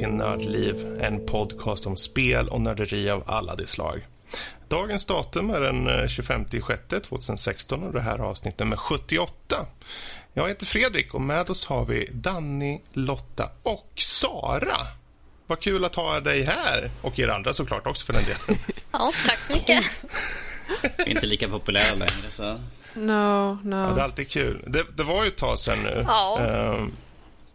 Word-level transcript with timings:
till 0.00 0.08
Nördliv, 0.08 0.98
en 1.00 1.26
podcast 1.26 1.86
om 1.86 1.96
spel 1.96 2.48
och 2.48 2.60
nörderi 2.60 3.10
av 3.10 3.22
alla 3.26 3.56
de 3.56 3.66
slag. 3.66 4.06
Dagens 4.68 5.06
datum 5.06 5.50
är 5.50 5.60
den 5.60 6.08
25 6.08 6.44
6 6.50 7.08
2016 7.08 7.82
och 7.82 7.92
det 7.92 8.00
här 8.00 8.14
är 8.14 8.22
avsnitt 8.22 8.58
nummer 8.58 8.76
78. 8.76 9.66
Jag 10.32 10.48
heter 10.48 10.66
Fredrik 10.66 11.14
och 11.14 11.20
med 11.20 11.50
oss 11.50 11.66
har 11.66 11.84
vi 11.84 12.08
Danny, 12.12 12.80
Lotta 12.92 13.50
och 13.62 13.92
Sara. 13.94 14.76
Vad 15.46 15.60
kul 15.60 15.84
att 15.84 15.94
ha 15.94 16.20
dig 16.20 16.42
här 16.42 16.90
och 17.02 17.18
er 17.18 17.28
andra 17.28 17.52
såklart 17.52 17.86
också 17.86 18.06
för 18.06 18.12
den 18.12 18.24
delen. 18.24 18.62
Ja, 18.92 19.12
tack 19.26 19.40
så 19.40 19.52
mycket. 19.52 19.84
Inte 21.06 21.26
lika 21.26 21.48
populär 21.48 21.96
längre 21.96 22.30
så. 22.30 22.58
No, 22.94 23.58
no. 23.64 23.76
Ja, 23.76 23.92
det 23.94 24.00
är 24.00 24.04
alltid 24.04 24.30
kul. 24.30 24.64
Det, 24.66 24.84
det 24.96 25.02
var 25.02 25.22
ju 25.22 25.28
ett 25.28 25.36
tag 25.36 25.58
sen 25.58 25.82
nu. 25.82 26.04
Ja. 26.08 26.38
Ehm, 26.40 26.92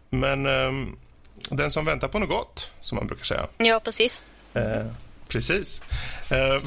men 0.10 0.46
ehm, 0.46 0.96
den 1.50 1.72
som 1.72 1.86
väntar 1.86 2.08
på 2.08 2.20
något 2.20 2.30
gott, 2.30 2.72
som 2.82 2.96
man 2.96 3.08
brukar 3.08 3.24
säga. 3.24 3.48
Ja, 3.58 3.82
precis. 3.84 4.24
Eh, 4.54 4.86
precis. 5.28 5.82
Eh, 6.30 6.64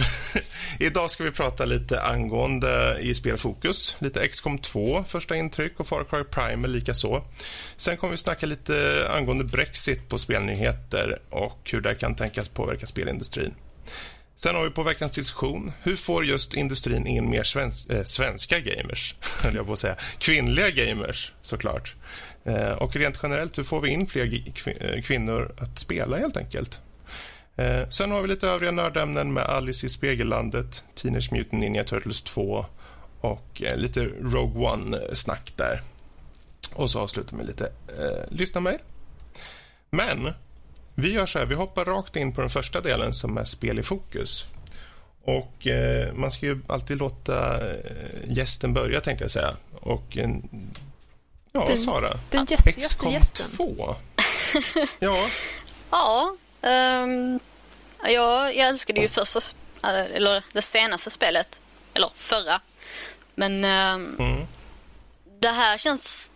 idag 0.87 1.11
ska 1.11 1.25
vi 1.25 1.31
prata 1.31 1.65
lite 1.65 2.03
angående 2.03 2.99
i 3.01 3.15
spelfokus. 3.15 3.97
Lite 3.99 4.29
XCOM 4.29 4.59
2, 4.59 5.05
första 5.09 5.37
intryck 5.37 5.81
och 5.81 5.87
Far 5.87 6.05
Cry 6.05 6.25
Primal 6.25 6.71
lika 6.71 6.95
så. 6.95 7.23
Sen 7.77 7.97
kommer 7.97 8.11
vi 8.11 8.17
snacka 8.17 8.47
lite 8.47 9.09
angående 9.17 9.45
Brexit 9.45 10.09
på 10.09 10.19
spelnyheter 10.19 11.19
och 11.31 11.71
hur 11.73 11.81
det 11.81 11.95
kan 11.95 12.15
tänkas 12.15 12.49
påverka 12.49 12.87
spelindustrin. 12.87 13.55
Sen 14.37 14.55
har 14.55 14.65
vi 14.65 14.71
på 14.71 14.83
veckans 14.83 15.13
diskussion, 15.13 15.73
hur 15.83 15.97
får 15.97 16.25
just 16.25 16.55
industrin 16.55 17.07
in 17.07 17.31
mer 17.31 17.43
svens 17.43 17.87
äh, 17.87 18.05
svenska 18.05 18.61
gamers? 18.61 19.15
höll 19.43 19.55
jag 19.55 19.67
på 19.67 19.73
att 19.73 19.79
säga. 19.79 19.97
Kvinnliga 20.19 20.71
gamers, 20.71 21.33
såklart. 21.43 21.95
Eh, 22.49 22.73
och 22.73 22.97
rent 22.97 23.19
generellt, 23.23 23.59
hur 23.59 23.63
får 23.63 23.81
vi 23.81 23.91
in 23.91 24.07
fler 24.07 24.43
eh, 24.81 25.03
kvinnor 25.03 25.55
att 25.59 25.79
spela 25.79 26.17
helt 26.17 26.37
enkelt? 26.37 26.81
Eh, 27.57 27.89
sen 27.89 28.11
har 28.11 28.23
vi 28.23 28.29
lite 28.29 28.49
övriga 28.49 28.73
nördämnen 28.73 29.33
med 29.33 29.43
Alice 29.43 29.87
i 29.87 29.89
Spegellandet, 29.89 30.85
Teenage 30.95 31.33
Mutant 31.33 31.53
Ninja 31.53 31.85
Turtles 31.85 32.23
2 32.23 32.67
och 33.21 33.63
eh, 33.63 33.77
lite 33.77 34.05
Rogue 34.05 34.69
One-snack 34.69 35.53
där. 35.57 35.83
Och 36.75 36.91
så 36.91 37.01
avslutar 37.01 37.31
vi 37.31 37.37
med 37.37 37.47
lite 37.47 37.73
eh, 37.99 38.31
lyssna 38.31 38.61
mejl. 38.61 38.79
Men 39.91 40.33
vi 40.95 41.13
gör 41.13 41.27
så 41.27 41.39
här, 41.39 41.47
vi 41.47 41.55
hoppar 41.55 41.85
rakt 41.85 42.17
in 42.17 42.33
på 42.33 42.41
den 42.41 42.51
första 42.51 42.81
delen 42.81 43.15
som 43.15 43.39
är 43.39 43.45
spel 43.45 43.79
i 43.79 43.83
fokus. 43.83 44.47
Och 45.23 45.67
eh, 45.67 46.15
Man 46.15 46.31
ska 46.31 46.47
ju 46.47 46.61
alltid 46.67 46.99
låta 46.99 47.69
eh, 47.71 47.77
gästen 48.27 48.75
börja, 48.75 49.01
tänkte 49.01 49.25
jag 49.25 49.31
säga. 49.31 49.57
Och 49.73 50.19
eh, 50.19 50.29
Ja, 51.53 51.65
Den- 51.67 51.79
Sara. 51.79 52.19
Den 52.31 52.45
gästigaste 52.45 52.81
XCOM 52.95 53.13
gästen. 53.13 53.47
2. 53.57 53.97
ja, 54.99 55.27
Ja, 55.91 56.37
ehm, 56.63 57.41
jag, 58.05 58.57
jag 58.57 58.69
älskade 58.69 59.01
ju 59.01 59.09
första, 59.09 59.39
s- 59.39 59.55
äh, 59.85 59.91
eller 59.91 60.45
det 60.53 60.63
senaste 60.63 61.11
spelet. 61.11 61.61
Eller 61.95 62.11
förra. 62.17 62.61
Men 63.35 63.65
ehm, 63.65 64.17
mm. 64.19 64.47
det 65.41 65.49
här 65.51 65.79
känns 65.79 66.33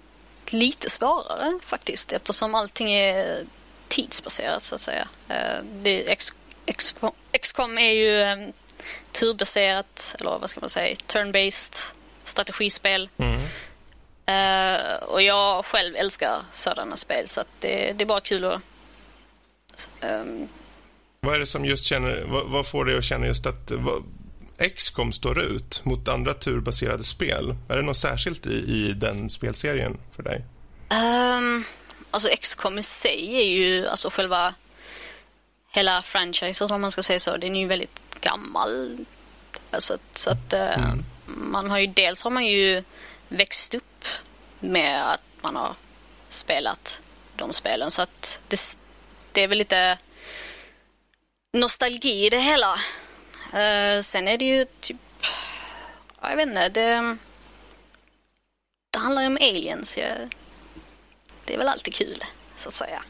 lite 0.47 0.91
svårare 0.91 1.59
faktiskt 1.65 2.13
eftersom 2.13 2.55
allting 2.55 2.93
är 2.93 3.45
tidsbaserat 3.89 4.63
så 4.63 4.75
att 4.75 4.81
säga. 4.81 5.09
Eh, 5.29 6.17
XCOM, 6.77 7.13
XCOM 7.43 7.79
är 7.79 7.91
ju 7.93 8.23
um, 8.33 8.53
turbaserat, 9.13 10.15
eller 10.21 10.31
vad 10.39 10.51
ska 10.51 10.61
man 10.61 10.69
säga, 10.71 10.97
turn-based 11.07 11.93
strategispel. 12.25 13.09
Mm. 13.19 13.41
Eh, 14.27 14.95
och 15.03 15.23
jag 15.23 15.65
själv 15.65 15.97
älskar 15.97 16.43
sådana 16.53 16.97
spel 16.97 17.29
så 17.29 17.45
det, 17.61 17.93
det 17.93 18.05
är 18.05 18.07
bara 18.07 18.21
kul 18.21 18.45
att... 18.45 18.61
ehm, 20.01 20.49
Vad 21.21 21.35
är 21.35 21.39
det 21.39 21.47
som 21.47 21.65
just 21.65 21.85
känner, 21.87 22.25
vad, 22.27 22.47
vad 22.47 22.67
får 22.67 22.85
dig 22.85 22.99
att 22.99 23.05
känna 23.05 23.27
just 23.27 23.47
att 23.47 23.71
vad, 23.71 24.03
XCOM 24.77 25.13
står 25.13 25.41
ut 25.41 25.81
mot 25.85 26.09
andra 26.09 26.35
turbaserade 26.35 27.05
spel? 27.05 27.57
Är 27.69 27.77
det 27.77 27.83
något 27.83 27.97
särskilt 27.97 28.47
i, 28.47 28.55
i 28.55 28.93
den 28.93 29.31
spelserien 29.31 29.99
för 30.17 30.23
dig? 30.23 30.45
Um, 31.39 31.65
alltså 32.11 32.29
XCOM 32.41 32.79
i 32.79 32.83
sig 32.83 33.35
är 33.35 33.45
ju 33.47 33.87
alltså 33.89 34.11
själva 34.11 34.55
hela 35.71 36.03
franchisen 36.03 36.71
om 36.73 36.81
man 36.81 36.91
ska 36.93 37.03
säga 37.03 37.21
så. 37.21 37.37
Den 37.37 37.57
är 37.57 37.61
ju 37.61 37.67
väldigt 37.67 38.01
gammal. 38.21 38.99
Alltså, 39.71 39.99
så 40.13 40.31
att 40.31 40.53
eh, 40.53 40.95
man 41.27 41.71
har 41.71 41.79
ju 41.79 41.87
dels 41.87 42.23
har 42.23 42.31
man 42.31 42.47
ju 42.47 42.85
växt 43.33 43.75
upp 43.75 44.05
med 44.61 45.13
att 45.13 45.23
man 45.41 45.57
har 45.57 45.75
spelat 46.29 47.01
de 47.37 47.53
spelen 47.53 47.91
så 47.91 48.03
att 48.03 48.41
det, 48.49 48.79
det 49.33 49.43
är 49.43 49.49
väl 49.49 49.59
lite 49.59 49.99
nostalgi 51.53 52.27
i 52.27 52.31
det 52.31 52.39
hela. 52.39 52.75
Eh, 53.53 54.01
sen 54.01 54.29
är 54.29 54.39
det 54.39 54.45
ju 54.45 54.67
typ, 54.81 54.97
ja, 56.21 56.31
jag 56.31 56.37
vet 56.37 56.49
inte, 56.49 56.69
det, 56.69 57.17
det 58.91 58.99
handlar 58.99 59.23
ju 59.23 59.29
om 59.29 59.37
aliens. 59.37 59.99
Jag, 59.99 60.35
det 61.45 61.55
är 61.55 61.59
väl 61.59 61.69
alltid 61.69 61.95
kul, 61.95 62.17
så 62.57 62.69
att 62.69 62.75
säga. 62.75 63.03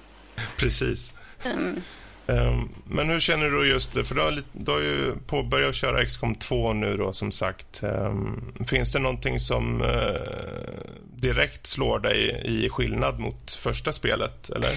Precis. 0.57 1.13
Mm. 1.45 1.83
Ehm, 2.27 2.69
men 2.85 3.09
hur 3.09 3.21
känner 3.21 3.51
du 3.51 3.69
just 3.69 3.93
det? 3.93 4.05
För 4.05 4.15
du 4.15 4.21
har, 4.21 4.43
du 4.53 4.71
har 4.71 4.81
ju 4.81 5.17
påbörjat 5.27 5.75
köra 5.75 6.07
XCOM 6.07 6.35
2 6.35 6.73
nu 6.73 6.97
då, 6.97 7.13
som 7.13 7.33
sagt. 7.33 7.83
Ehm, 7.83 8.55
finns 8.67 8.93
det 8.93 8.99
någonting 8.99 9.41
som 9.41 9.83
eh, 9.83 10.93
direkt 11.05 11.67
slår 11.67 11.99
dig 11.99 12.43
i 12.45 12.69
skillnad 12.69 13.19
mot 13.19 13.53
första 13.53 13.93
spelet, 13.93 14.51
eller? 14.51 14.75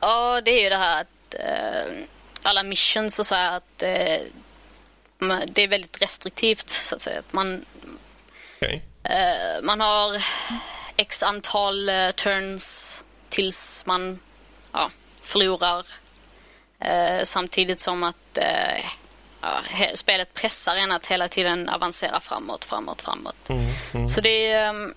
Ja, 0.00 0.40
det 0.40 0.50
är 0.50 0.62
ju 0.62 0.68
det 0.68 0.76
här 0.76 1.00
att 1.00 1.34
eh, 1.34 2.04
alla 2.42 2.62
missions 2.62 3.18
och 3.18 3.26
så 3.26 3.34
här 3.34 3.56
att 3.56 3.82
eh, 3.82 4.26
det 5.46 5.62
är 5.62 5.68
väldigt 5.68 6.02
restriktivt, 6.02 6.70
så 6.70 6.96
att 6.96 7.02
säga. 7.02 7.18
Att 7.18 7.32
man, 7.32 7.64
eh, 8.60 9.62
man 9.62 9.80
har 9.80 10.22
x 10.96 11.22
antal 11.22 11.90
turns 12.16 13.04
tills 13.28 13.82
man 13.86 14.18
ja, 14.72 14.90
förlorar. 15.22 15.86
Eh, 16.80 17.22
samtidigt 17.24 17.80
som 17.80 18.02
att 18.02 18.38
eh, 18.38 18.84
ja, 19.40 19.60
he- 19.70 19.94
spelet 19.94 20.34
pressar 20.34 20.76
en 20.76 20.92
att 20.92 21.06
hela 21.06 21.28
tiden 21.28 21.68
avancera 21.68 22.20
framåt, 22.20 22.64
framåt, 22.64 23.02
framåt. 23.02 23.48
Mm, 23.48 23.66
mm. 23.94 24.08
Så 24.08 24.20
det, 24.20 24.52
ehm, 24.52 24.94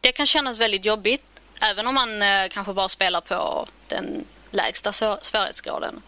det 0.00 0.12
kan 0.12 0.26
kännas 0.26 0.58
väldigt 0.60 0.84
jobbigt 0.84 1.26
även 1.60 1.86
om 1.86 1.94
man 1.94 2.22
eh, 2.22 2.48
kanske 2.50 2.72
bara 2.72 2.88
spelar 2.88 3.20
på 3.20 3.68
den 3.88 4.24
lägsta 4.50 4.90
svå- 4.90 5.18
svårighetsgraden. 5.22 6.02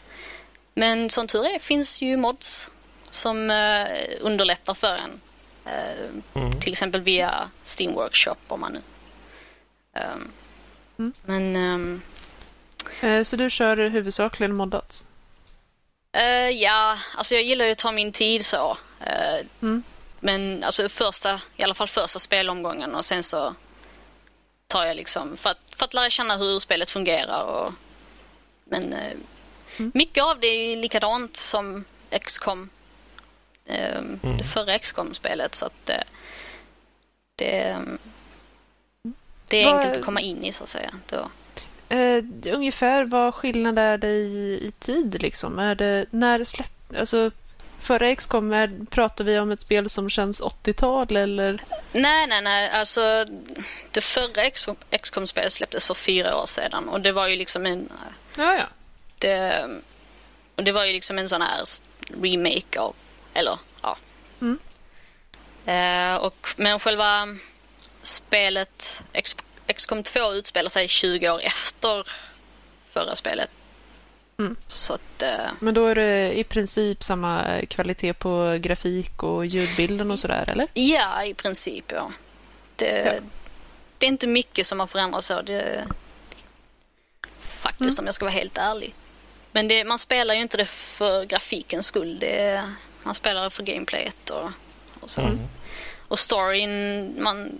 Men 0.74 1.10
som 1.10 1.26
tur 1.26 1.44
är 1.46 1.58
finns 1.58 2.02
ju 2.02 2.16
mods 2.16 2.70
som 3.10 3.50
eh, 3.50 3.86
underlättar 4.20 4.74
för 4.74 4.96
en. 4.96 5.20
Eh, 5.66 6.08
Mm. 6.34 6.60
Till 6.60 6.72
exempel 6.72 7.00
via 7.00 7.50
Steam 7.78 7.94
Workshop 7.94 8.36
om 8.48 8.60
man 8.60 8.72
nu. 8.72 8.80
Ehm, 9.94 10.32
Mm. 10.98 11.12
Men 11.24 11.56
ehm, 11.56 12.02
Eh, 12.04 12.09
Så 13.24 13.36
du 13.36 13.50
kör 13.50 13.76
huvudsakligen 13.88 14.54
moddat? 14.56 15.04
eh, 16.12 16.48
ja, 16.50 16.98
alltså 17.16 17.34
jag 17.34 17.44
gillar 17.44 17.64
ju 17.64 17.72
att 17.72 17.78
ta 17.78 17.92
min 17.92 18.12
tid 18.12 18.46
så. 18.46 18.76
Eh, 19.00 19.46
Mm. 19.60 19.82
Men 20.22 20.64
alltså 20.64 20.88
första, 20.88 21.40
i 21.56 21.62
alla 21.62 21.74
fall 21.74 21.88
första 21.88 22.18
spelomgången 22.18 22.94
och 22.94 23.04
sen 23.04 23.22
så 23.22 23.54
tar 24.66 24.84
jag 24.84 24.96
liksom 24.96 25.36
för 25.36 25.50
att, 25.50 25.58
för 25.76 25.84
att 25.84 25.94
lära 25.94 26.10
känna 26.10 26.36
hur 26.36 26.58
spelet 26.58 26.90
fungerar. 26.90 27.42
Och, 27.44 27.72
men 28.64 28.92
eh, 28.92 29.12
Mm. 29.78 29.92
mycket 29.94 30.24
av 30.24 30.40
det 30.40 30.46
är 30.46 30.76
likadant 30.76 31.36
som 31.36 31.84
XCOM. 32.24 32.70
Eh, 33.66 34.00
Det 34.38 34.44
förra 34.44 34.78
XCOM-spelet 34.78 35.54
så 35.54 35.66
att 35.66 35.88
eh, 35.90 35.96
det, 37.36 37.76
det 39.48 39.62
är 39.62 39.64
Vad- 39.64 39.74
enkelt 39.80 39.96
att 39.98 40.04
komma 40.04 40.20
in 40.20 40.44
i 40.44 40.52
så 40.52 40.62
att 40.62 40.68
säga. 40.68 40.90
Då. 41.08 41.30
Eh, 41.90 42.24
ungefär 42.54 43.04
vad 43.04 43.34
skillnad 43.34 43.78
är 43.78 43.98
det 43.98 44.08
i, 44.08 44.60
i 44.68 44.72
tid 44.78 45.22
liksom? 45.22 45.58
Är 45.58 45.74
det, 45.74 46.06
när 46.10 46.44
släpp, 46.44 46.96
alltså 46.98 47.30
förra 47.80 48.14
XCOM, 48.16 48.52
är, 48.52 48.86
pratar 48.90 49.24
vi 49.24 49.38
om 49.38 49.50
ett 49.50 49.60
spel 49.60 49.90
som 49.90 50.10
känns 50.10 50.42
80-tal 50.42 51.16
eller? 51.16 51.58
Nej, 51.92 52.26
nej, 52.26 52.42
nej. 52.42 52.70
Alltså, 52.70 53.26
det 53.90 54.00
förra 54.00 54.42
XCOM- 54.42 54.98
XCOM-spelet 55.02 55.52
släpptes 55.52 55.86
för 55.86 55.94
fyra 55.94 56.36
år 56.36 56.46
sedan 56.46 56.88
och 56.88 57.00
det 57.00 57.12
var 57.12 57.28
ju 57.28 57.36
liksom 57.36 57.66
en 57.66 57.88
Ja, 58.36 58.54
ja. 58.54 58.64
det, 59.18 59.66
och 60.56 60.64
det 60.64 60.72
var 60.72 60.84
ju 60.84 60.92
liksom 60.92 61.18
en 61.18 61.28
sån 61.28 61.42
här 61.42 61.62
remake 62.22 62.80
av, 62.80 62.94
eller 63.34 63.58
ja. 63.82 63.96
Mm. 64.40 64.58
Eh, 65.66 66.16
och, 66.22 66.48
men 66.56 66.80
själva 66.80 67.28
spelet 68.02 69.02
X, 69.12 69.36
XCOM 69.76 70.02
2 70.02 70.32
utspelar 70.34 70.68
sig 70.68 70.88
20 70.88 71.30
år 71.30 71.40
efter 71.42 72.06
förra 72.88 73.16
spelet. 73.16 73.50
Mm. 74.38 74.56
Att, 74.90 75.22
eh, 75.22 75.50
Men 75.60 75.74
då 75.74 75.86
är 75.86 75.94
det 75.94 76.38
i 76.38 76.44
princip 76.44 77.02
samma 77.04 77.60
kvalitet 77.68 78.12
på 78.12 78.58
grafik 78.60 79.22
och 79.22 79.46
ljudbilden 79.46 80.10
och 80.10 80.18
sådär, 80.18 80.44
eller? 80.48 80.66
ja, 80.74 81.24
i 81.24 81.34
princip 81.34 81.92
ja. 81.92 82.12
Det, 82.76 83.02
Ja. 83.04 83.12
det 83.98 84.06
är 84.06 84.10
inte 84.10 84.26
mycket 84.26 84.66
som 84.66 84.80
har 84.80 84.86
förändrats 84.86 85.26
så. 85.26 85.42
Det, 85.42 85.84
faktiskt 87.40 87.98
om 87.98 88.06
jag 88.06 88.14
ska 88.14 88.24
vara 88.24 88.34
helt 88.34 88.58
ärlig. 88.58 88.94
Men 89.52 89.68
det, 89.68 89.84
man 89.84 89.98
spelar 89.98 90.34
ju 90.34 90.40
inte 90.40 90.56
det 90.56 90.64
för 90.68 91.24
grafikens 91.24 91.86
skull. 91.86 92.18
Det, 92.18 92.64
man 93.02 93.14
spelar 93.14 93.44
det 93.44 93.50
för 93.50 93.62
gameplayet 93.62 94.30
och, 94.30 94.50
och 95.00 95.10
så. 95.10 95.38
Och 96.08 96.18
storyn, 96.18 97.14
man, 97.22 97.52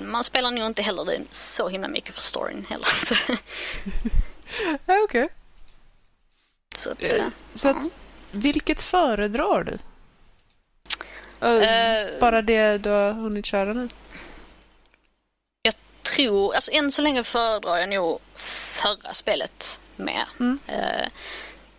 man 0.00 0.24
spelar 0.24 0.50
nog 0.50 0.66
inte 0.66 0.82
heller 0.82 1.04
det 1.04 1.22
så 1.30 1.68
himla 1.68 1.88
mycket 1.88 2.14
för 2.14 2.22
storyn 2.22 2.66
heller. 2.70 2.88
Okej. 5.04 5.28
så 6.74 6.90
att, 6.90 7.02
eh, 7.02 7.24
Så 7.54 7.68
att, 7.68 7.84
vilket 8.30 8.80
föredrar 8.80 9.64
du? 9.64 9.78
Eh, 11.46 12.20
Bara 12.20 12.42
det 12.42 12.78
du 12.78 12.90
har 12.90 13.12
hunnit 13.12 13.46
köra 13.46 13.72
nu? 13.72 13.88
tror, 16.02 16.54
alltså 16.54 16.72
än 16.72 16.92
så 16.92 17.02
länge 17.02 17.24
föredrar 17.24 17.76
jag 17.76 17.88
nog 17.88 18.20
förra 18.34 19.14
spelet 19.14 19.80
mer. 19.96 20.28
Mm. 20.40 20.58
Eh, 20.66 21.06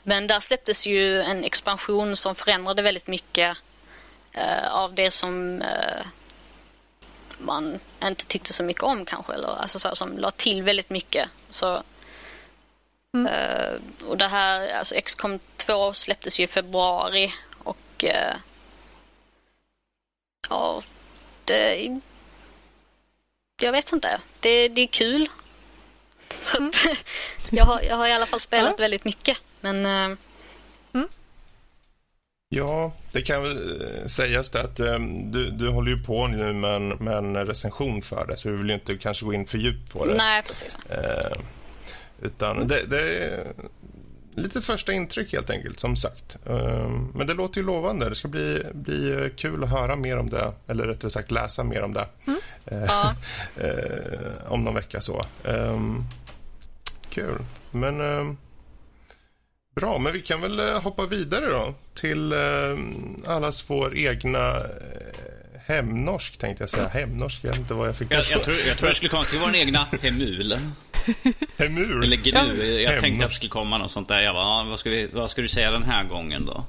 men 0.03 0.27
där 0.27 0.39
släpptes 0.39 0.85
ju 0.85 1.21
en 1.21 1.43
expansion 1.43 2.15
som 2.15 2.35
förändrade 2.35 2.81
väldigt 2.81 3.07
mycket 3.07 3.57
av 4.71 4.93
det 4.93 5.11
som 5.11 5.63
man 7.37 7.79
inte 8.03 8.25
tyckte 8.25 8.53
så 8.53 8.63
mycket 8.63 8.83
om 8.83 9.05
kanske. 9.05 9.33
Eller, 9.33 9.47
alltså 9.47 9.79
så, 9.79 9.95
som 9.95 10.17
la 10.17 10.31
till 10.31 10.63
väldigt 10.63 10.89
mycket. 10.89 11.29
Så, 11.49 11.83
Mm. 13.13 13.27
eh, 13.33 14.05
och 14.07 14.17
det 14.17 14.27
här, 14.27 14.69
alltså 14.73 14.95
XCOM 15.05 15.39
2 15.57 15.93
släpptes 15.93 16.39
ju 16.39 16.43
i 16.43 16.47
februari 16.47 17.33
och 17.63 18.03
eh, 18.03 18.35
ja, 20.49 20.83
det 21.45 21.99
jag 23.61 23.71
vet 23.71 23.91
inte. 23.93 24.21
Det, 24.39 24.67
det 24.67 24.81
är 24.81 24.87
kul. 24.87 25.29
Så 26.29 26.63
att, 26.67 26.75
jag, 27.49 27.65
har, 27.65 27.81
jag 27.81 27.95
har 27.95 28.07
i 28.07 28.11
alla 28.11 28.25
fall 28.25 28.39
spelat 28.39 28.73
Ja. 28.77 28.81
väldigt 28.81 29.05
mycket. 29.05 29.41
Men 29.61 29.85
eh, 29.85 30.17
Ja, 32.49 32.91
det 33.13 33.21
kan 33.21 33.43
väl 33.43 33.81
eh, 33.81 34.05
sägas 34.05 34.55
att 34.55 34.79
eh, 34.79 34.99
du, 35.23 35.49
du 35.49 35.69
håller 35.69 35.91
ju 35.91 36.03
på 36.03 36.27
nu 36.27 36.53
med 36.53 36.75
en, 36.75 36.87
med 36.89 37.17
en 37.17 37.35
recension 37.35 38.01
för 38.01 38.25
det, 38.27 38.37
så 38.37 38.49
vi 38.49 38.57
vill 38.57 38.67
ju 38.69 38.73
inte 38.73 38.97
kanske 38.97 39.25
gå 39.25 39.33
in 39.33 39.45
för 39.47 39.57
djupt 39.57 39.93
på 39.93 40.05
det. 40.05 40.13
nej, 40.13 40.43
precis. 40.47 40.77
Eh, 40.89 41.37
utan 42.21 42.67
det, 42.67 42.85
det 42.89 43.23
är 43.23 43.53
lite 44.35 44.61
första 44.61 44.93
intryck 44.93 45.33
helt 45.33 45.49
enkelt, 45.49 45.79
som 45.79 45.95
sagt. 45.95 46.37
Eh, 46.45 46.89
men 47.13 47.27
det 47.27 47.33
låter 47.33 47.61
ju 47.61 47.65
lovande. 47.67 48.09
Det 48.09 48.15
ska 48.15 48.27
bli, 48.27 48.63
bli 48.73 49.11
eh, 49.23 49.29
kul 49.35 49.63
att 49.63 49.69
höra 49.69 49.95
mer 49.95 50.17
om 50.17 50.29
det, 50.29 50.51
eller 50.67 50.87
rättare 50.87 51.11
sagt 51.11 51.31
läsa 51.31 51.63
mer 51.63 51.81
om 51.83 51.93
det. 51.93 52.07
Eh, 52.65 52.83
Ja. 52.87 53.15
eh, 53.63 54.51
om 54.51 54.63
någon 54.63 54.75
vecka 54.75 55.01
så. 55.01 55.21
Eh, 55.43 55.81
kul. 57.09 57.37
Men 57.71 58.37
bra, 59.79 59.97
men 59.97 60.13
vi 60.13 60.21
kan 60.21 60.41
väl 60.41 60.59
eh, 60.59 60.81
hoppa 60.81 61.05
vidare 61.05 61.45
då 61.45 61.73
till 61.93 62.31
eh, 62.31 62.37
allas 63.35 63.63
vår 63.67 63.97
egna 63.97 64.55
eh, 64.55 64.63
hemnorsk 65.67 66.37
tänkte 66.37 66.63
jag 66.63 66.69
säga. 66.69 66.87
Hemnorsk, 66.87 67.39
jag 67.41 67.49
vet 67.49 67.59
inte 67.59 67.73
vad 67.73 67.87
jag 67.87 67.95
fick 67.95 68.13
Jag, 68.13 68.23
jag, 68.29 68.43
tror, 68.43 68.55
jag 68.67 68.77
tror 68.77 68.89
det 68.89 68.95
skulle 68.95 69.09
komma 69.09 69.23
till 69.23 69.39
vår 69.39 69.55
egna 69.55 69.87
Hemul. 70.01 70.57
Hemur. 71.57 72.03
Eller 72.03 72.17
GNU. 72.17 72.81
Jag 72.81 72.91
Hem. 72.91 73.01
tänkte 73.01 73.25
att 73.25 73.31
det 73.31 73.35
skulle 73.35 73.49
komma 73.49 73.77
något 73.77 73.91
sånt 73.91 74.07
där. 74.07 74.21
Jag 74.21 74.35
bara, 74.35 74.63
vad, 74.63 74.79
ska 74.79 74.89
vi, 74.89 75.07
vad 75.13 75.29
ska 75.29 75.41
du 75.41 75.47
säga 75.47 75.71
den 75.71 75.83
här 75.83 76.03
gången 76.03 76.45
då? 76.45 76.65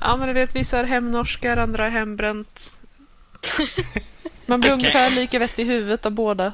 Ja, 0.00 0.16
men 0.16 0.28
du 0.28 0.34
vet, 0.34 0.56
vissa 0.56 0.78
är 0.78 0.84
hemnorskar, 0.84 1.56
andra 1.56 1.86
är 1.86 1.90
hembränt. 1.90 2.80
Man 4.46 4.60
blir 4.60 4.70
Okej. 4.74 4.78
ungefär 4.78 5.10
lika 5.10 5.38
vett 5.38 5.58
i 5.58 5.64
huvudet 5.64 6.06
av 6.06 6.12
båda. 6.12 6.52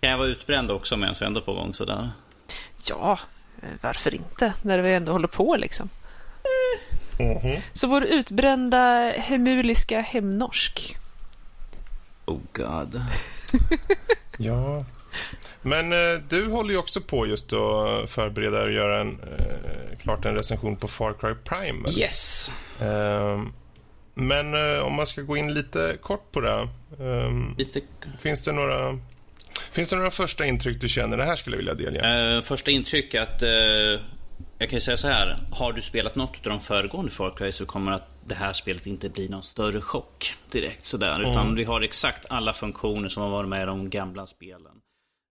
Kan 0.00 0.10
jag 0.10 0.18
vara 0.18 0.28
utbränd 0.28 0.70
också 0.70 0.96
medan 0.96 1.14
vi 1.20 1.26
ändå 1.26 1.40
på 1.40 1.52
gång 1.54 1.74
sådär? 1.74 2.10
Ja, 2.88 3.18
varför 3.80 4.14
inte? 4.14 4.52
När 4.62 4.78
vi 4.78 4.94
ändå 4.94 5.12
håller 5.12 5.28
på 5.28 5.56
liksom. 5.56 5.88
Mhm. 7.18 7.60
Så 7.72 7.86
vår 7.86 8.04
utbrända 8.04 9.12
hemuliska 9.16 10.00
hemnorsk. 10.00 10.96
Oh 12.24 12.40
god. 12.52 13.02
Ja. 14.36 14.84
Men 15.62 15.92
eh, 15.92 16.20
du 16.28 16.46
håller 16.50 16.70
ju 16.70 16.78
också 16.78 17.00
på 17.00 17.26
just 17.26 17.52
att 17.52 18.10
förbereda 18.10 18.62
och 18.62 18.72
göra 18.72 19.00
en, 19.00 19.20
eh, 19.38 19.98
klart 19.98 20.24
en 20.24 20.34
recension 20.34 20.76
på 20.76 20.88
Far 20.88 21.14
Cry 21.20 21.34
Primal. 21.44 21.98
Yes. 21.98 22.52
Eh, 22.80 23.42
men 24.14 24.54
eh, 24.54 24.86
om 24.86 24.94
man 24.94 25.06
ska 25.06 25.22
gå 25.22 25.36
in 25.36 25.54
lite 25.54 25.96
kort 26.02 26.32
på 26.32 26.40
det. 26.40 26.68
Eh, 27.00 27.58
Lite... 27.58 27.80
finns, 28.18 28.42
det 28.42 28.52
några, 28.52 28.98
finns 29.72 29.90
det 29.90 29.96
några 29.96 30.10
första 30.10 30.46
intryck 30.46 30.80
du 30.80 30.88
känner? 30.88 31.16
Det 31.16 31.24
här 31.24 31.36
skulle 31.36 31.56
jag 31.56 31.58
vilja 31.58 31.74
delge. 31.74 32.34
Eh, 32.36 32.40
första 32.40 32.70
intryck 32.70 33.14
att... 33.14 33.42
eh, 33.42 33.50
jag 34.58 34.68
kan 34.70 34.76
ju 34.76 34.80
säga 34.80 34.96
så 34.96 35.08
här. 35.08 35.36
Har 35.52 35.72
du 35.72 35.82
spelat 35.82 36.14
något 36.14 36.36
av 36.36 36.42
de 36.50 36.60
föregående 36.60 37.10
Far 37.10 37.34
Cry 37.36 37.52
så 37.52 37.66
kommer 37.66 37.92
att 37.92 38.16
det 38.26 38.34
här 38.34 38.52
spelet 38.52 38.86
inte 38.86 39.08
bli 39.08 39.28
någon 39.28 39.42
större 39.42 39.80
chock 39.80 40.34
direkt 40.50 40.84
sådär. 40.84 41.30
Utan 41.30 41.54
vi 41.54 41.64
har 41.64 41.80
exakt 41.80 42.26
alla 42.28 42.52
funktioner 42.52 43.08
som 43.08 43.22
har 43.22 43.30
varit 43.30 43.48
med 43.48 43.62
i 43.62 43.66
de 43.66 43.90
gamla 43.90 44.26
spelen. 44.26 44.72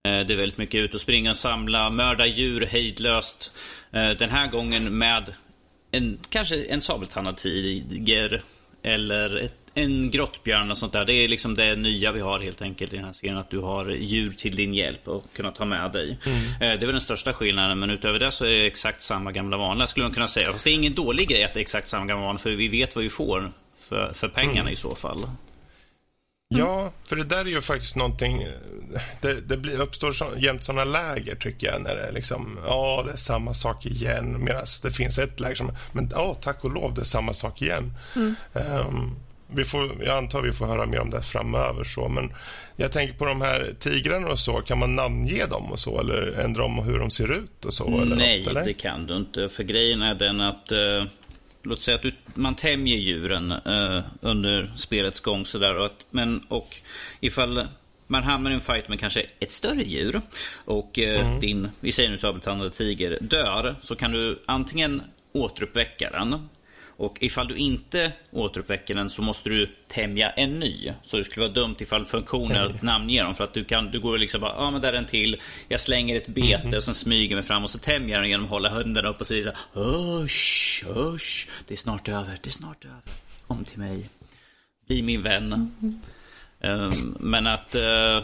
Eh, 0.07 0.19
Det 0.25 0.33
är 0.33 0.37
väldigt 0.37 0.57
mycket 0.57 0.79
ut 0.79 0.93
och 0.93 1.01
springa 1.01 1.33
samla, 1.33 1.89
mörda 1.89 2.25
djur 2.25 2.65
hejdlöst. 2.65 3.53
Den 3.91 4.29
här 4.29 4.47
gången 4.47 4.97
med 4.97 5.33
en, 5.91 6.17
kanske 6.29 6.63
en 6.63 6.81
sabeltandad 6.81 7.37
tiger 7.37 8.41
eller 8.83 9.35
ett, 9.37 9.60
en 9.73 10.11
grottbjörn 10.11 10.71
och 10.71 10.77
sånt 10.77 10.93
där. 10.93 11.05
Det 11.05 11.13
är 11.13 11.27
liksom 11.27 11.55
det 11.55 11.75
nya 11.75 12.11
vi 12.11 12.19
har 12.19 12.39
helt 12.39 12.61
enkelt 12.61 12.93
i 12.93 12.95
den 12.95 13.05
här 13.05 13.13
serien. 13.13 13.37
Att 13.37 13.49
du 13.49 13.59
har 13.59 13.89
djur 13.89 14.31
till 14.31 14.55
din 14.55 14.73
hjälp 14.73 15.07
och 15.07 15.25
kunna 15.35 15.51
ta 15.51 15.65
med 15.65 15.91
dig. 15.91 16.17
Eh, 16.25 16.59
Det 16.59 16.65
är 16.65 16.77
väl 16.77 16.91
den 16.91 17.01
största 17.01 17.33
skillnaden. 17.33 17.79
Men 17.79 17.89
utöver 17.89 18.19
det 18.19 18.31
så 18.31 18.45
är 18.45 18.49
det 18.49 18.67
exakt 18.67 19.01
samma 19.01 19.31
gamla 19.31 19.57
vanliga 19.57 19.87
skulle 19.87 20.03
man 20.05 20.13
kunna 20.13 20.27
säga. 20.27 20.51
Fast 20.51 20.63
det 20.63 20.69
är 20.71 20.75
ingen 20.75 20.93
dålig 20.93 21.29
grej 21.29 21.43
att 21.43 21.53
det 21.53 21.59
är 21.59 21.61
exakt 21.61 21.87
samma 21.87 22.05
gamla 22.05 22.25
vanliga. 22.25 22.41
För 22.43 22.49
vi 22.49 22.67
vet 22.67 22.95
vad 22.95 23.03
vi 23.03 23.09
får 23.09 23.51
för, 23.79 24.13
för 24.13 24.27
pengarna 24.27 24.71
i 24.71 24.75
så 24.75 24.95
fall. 24.95 25.17
Ja, 26.53 26.91
för 27.05 27.15
det 27.15 27.23
där 27.23 27.45
är 27.45 27.49
ju 27.49 27.61
faktiskt 27.61 27.95
någonting... 27.95 28.47
Det, 29.21 29.41
det 29.41 29.57
blir, 29.57 29.81
uppstår 29.81 30.11
så, 30.11 30.25
jämt 30.37 30.63
såna 30.63 30.83
läger, 30.83 31.35
tycker 31.35 31.67
jag, 31.67 31.81
när 31.81 31.95
det 31.95 32.01
är 32.07 32.11
liksom... 32.11 32.59
Ja, 32.65 33.03
det 33.05 33.11
är 33.11 33.17
samma 33.17 33.53
sak 33.53 33.85
igen. 33.85 34.43
Medan 34.43 34.65
det 34.83 34.91
finns 34.91 35.19
ett 35.19 35.39
läger 35.39 35.55
som... 35.55 35.71
Men 35.91 36.09
ja, 36.15 36.37
tack 36.41 36.63
och 36.63 36.71
lov, 36.71 36.93
det 36.93 37.01
är 37.01 37.05
samma 37.05 37.33
sak 37.33 37.61
igen. 37.61 37.93
Ehm, 38.53 39.15
vi 39.55 39.65
får, 39.65 40.03
jag 40.05 40.17
antar 40.17 40.41
vi 40.41 40.53
får 40.53 40.65
höra 40.65 40.85
mer 40.85 40.99
om 40.99 41.09
det 41.09 41.21
framöver. 41.21 41.83
Så, 41.83 42.07
men 42.07 42.33
jag 42.75 42.91
tänker 42.91 43.13
på 43.13 43.25
de 43.25 43.41
här 43.41 43.75
tigrarna 43.79 44.27
och 44.27 44.39
så. 44.39 44.61
Kan 44.61 44.79
man 44.79 44.95
namnge 44.95 45.45
dem 45.45 45.71
och 45.71 45.79
så? 45.79 45.99
Eller 45.99 46.31
ändra 46.31 46.63
om 46.63 46.79
hur 46.79 46.99
de 46.99 47.11
ser 47.11 47.31
ut 47.31 47.65
och 47.65 47.73
så? 47.73 48.01
Eller 48.01 48.15
Nej, 48.15 48.39
något, 48.39 48.47
eller? 48.47 48.63
det 48.63 48.73
kan 48.73 49.07
du 49.07 49.17
inte. 49.17 49.49
För 49.49 49.63
grejen 49.63 50.01
är 50.01 50.15
den 50.15 50.41
att... 50.41 50.71
Eh, 50.71 51.05
låt 51.63 51.81
säga 51.81 51.95
att 51.95 52.01
du, 52.01 52.13
man 52.33 52.55
tämjer 52.55 52.97
djuren 52.97 53.51
eh, 53.51 54.03
under 54.21 54.71
spelets 54.75 55.21
gång. 55.21 55.45
Sådär, 55.45 55.75
och 55.75 55.85
att, 55.85 56.05
men, 56.09 56.41
och 56.47 56.75
ifall 57.19 57.67
man 58.07 58.23
hamnar 58.23 58.51
i 58.51 58.53
en 58.53 58.61
fight 58.61 58.87
med 58.87 58.99
kanske 58.99 59.25
ett 59.39 59.51
större 59.51 59.83
djur 59.83 60.21
och 60.65 60.99
eh, 60.99 61.39
din, 61.39 61.69
vi 61.79 61.91
säger 61.91 62.09
nu 62.09 62.17
sabeltandade 62.17 62.71
tiger, 62.71 63.17
dör. 63.21 63.75
Så 63.81 63.95
kan 63.95 64.11
du 64.11 64.39
antingen 64.45 65.01
återuppväcka 65.33 66.09
den. 66.09 66.49
Och 67.01 67.17
ifall 67.21 67.47
du 67.47 67.55
inte 67.55 68.11
återuppväcker 68.31 68.95
den 68.95 69.09
så 69.09 69.21
måste 69.21 69.49
du 69.49 69.67
tämja 69.87 70.29
en 70.29 70.59
ny. 70.59 70.93
Så 71.03 71.17
det 71.17 71.23
skulle 71.23 71.45
vara 71.45 71.53
dumt 71.53 71.75
ifall 71.79 72.05
funktionen 72.05 72.57
är 72.57 72.65
att 72.65 72.81
namnge 72.81 73.23
dem. 73.23 73.35
För 73.35 73.43
att 73.43 73.53
du, 73.53 73.63
kan, 73.63 73.91
du 73.91 73.99
går 73.99 74.17
liksom 74.17 74.41
bara, 74.41 74.51
ja 74.51 74.57
ah, 74.57 74.71
men 74.71 74.81
där 74.81 74.93
är 74.93 74.97
en 74.97 75.05
till. 75.05 75.41
Jag 75.67 75.79
slänger 75.79 76.17
ett 76.17 76.27
bete 76.27 76.77
och 76.77 76.83
sen 76.83 76.93
smyger 76.93 77.35
mig 77.35 77.43
fram 77.43 77.63
och 77.63 77.69
så 77.69 77.77
tämjer 77.79 78.19
den 78.19 78.29
genom 78.29 78.45
att 78.45 78.51
hålla 78.51 78.69
hunden 78.69 79.05
upp 79.05 79.21
och 79.21 79.27
säger 79.27 79.41
så 79.41 79.49
här, 79.49 79.87
Usch, 80.23 80.85
usch, 80.97 81.47
det 81.67 81.73
är 81.73 81.77
snart 81.77 82.09
över, 82.09 82.37
det 82.43 82.49
är 82.49 82.51
snart 82.51 82.85
över. 82.85 83.01
Kom 83.47 83.65
till 83.65 83.79
mig. 83.79 84.09
Bli 84.87 85.01
min 85.01 85.21
vän. 85.21 85.71
Ehm, 86.61 86.91
men 87.19 87.47
att 87.47 87.75
eh, 87.75 88.23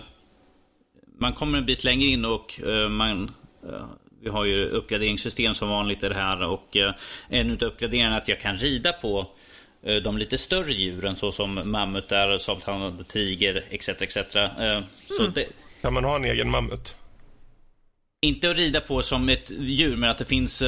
man 1.19 1.34
kommer 1.34 1.57
en 1.57 1.65
bit 1.65 1.84
längre 1.84 2.07
in 2.07 2.25
och 2.25 2.62
eh, 2.62 2.89
man 2.89 3.31
eh, 3.69 3.86
vi 4.27 4.31
har 4.31 4.46
ju 4.46 4.69
uppgraderingssystem 4.69 5.53
som 5.53 5.69
vanligt 5.69 6.03
i 6.03 6.10
det 6.10 6.15
här 6.15 6.41
och 6.41 6.77
eh, 6.77 6.93
en 7.29 7.51
utav 7.51 7.67
uppgraderingarna 7.67 8.15
är 8.15 8.22
att 8.22 8.27
jag 8.27 8.39
kan 8.39 8.57
rida 8.57 8.93
på 8.93 9.27
eh, 9.84 9.96
de 9.96 10.17
lite 10.17 10.38
större 10.38 10.72
djuren 10.72 11.15
såsom 11.15 11.62
mammutar, 11.72 12.38
sabeltandade 12.38 13.03
tiger 13.03 13.63
etc. 13.69 13.89
etc. 13.89 14.36
Eh, 14.36 14.81
Så 15.17 15.27
det, 15.27 15.46
Kan 15.81 15.93
man 15.93 16.03
ha 16.03 16.15
en 16.15 16.25
egen 16.25 16.50
mammut? 16.50 16.96
inte 18.22 18.51
att 18.51 18.57
rida 18.57 18.79
på 18.81 19.01
som 19.01 19.29
ett 19.29 19.51
djur 19.60 19.96
men 19.96 20.10
att 20.10 20.17
det 20.17 20.25
finns 20.25 20.62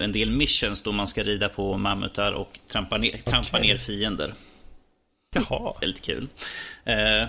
en 0.00 0.12
del 0.12 0.30
missions 0.30 0.82
då 0.82 0.92
man 0.92 1.06
ska 1.06 1.22
rida 1.22 1.48
på 1.48 1.76
mammutar 1.78 2.32
och 2.32 2.58
trampa 2.68 2.98
ner, 2.98 3.16
trampa 3.18 3.58
Okej. 3.58 3.68
ner 3.68 3.76
fiender. 3.76 4.34
Jaha. 5.34 5.74
Väldigt 5.80 6.02
kul. 6.04 6.28
Eh, 6.84 7.28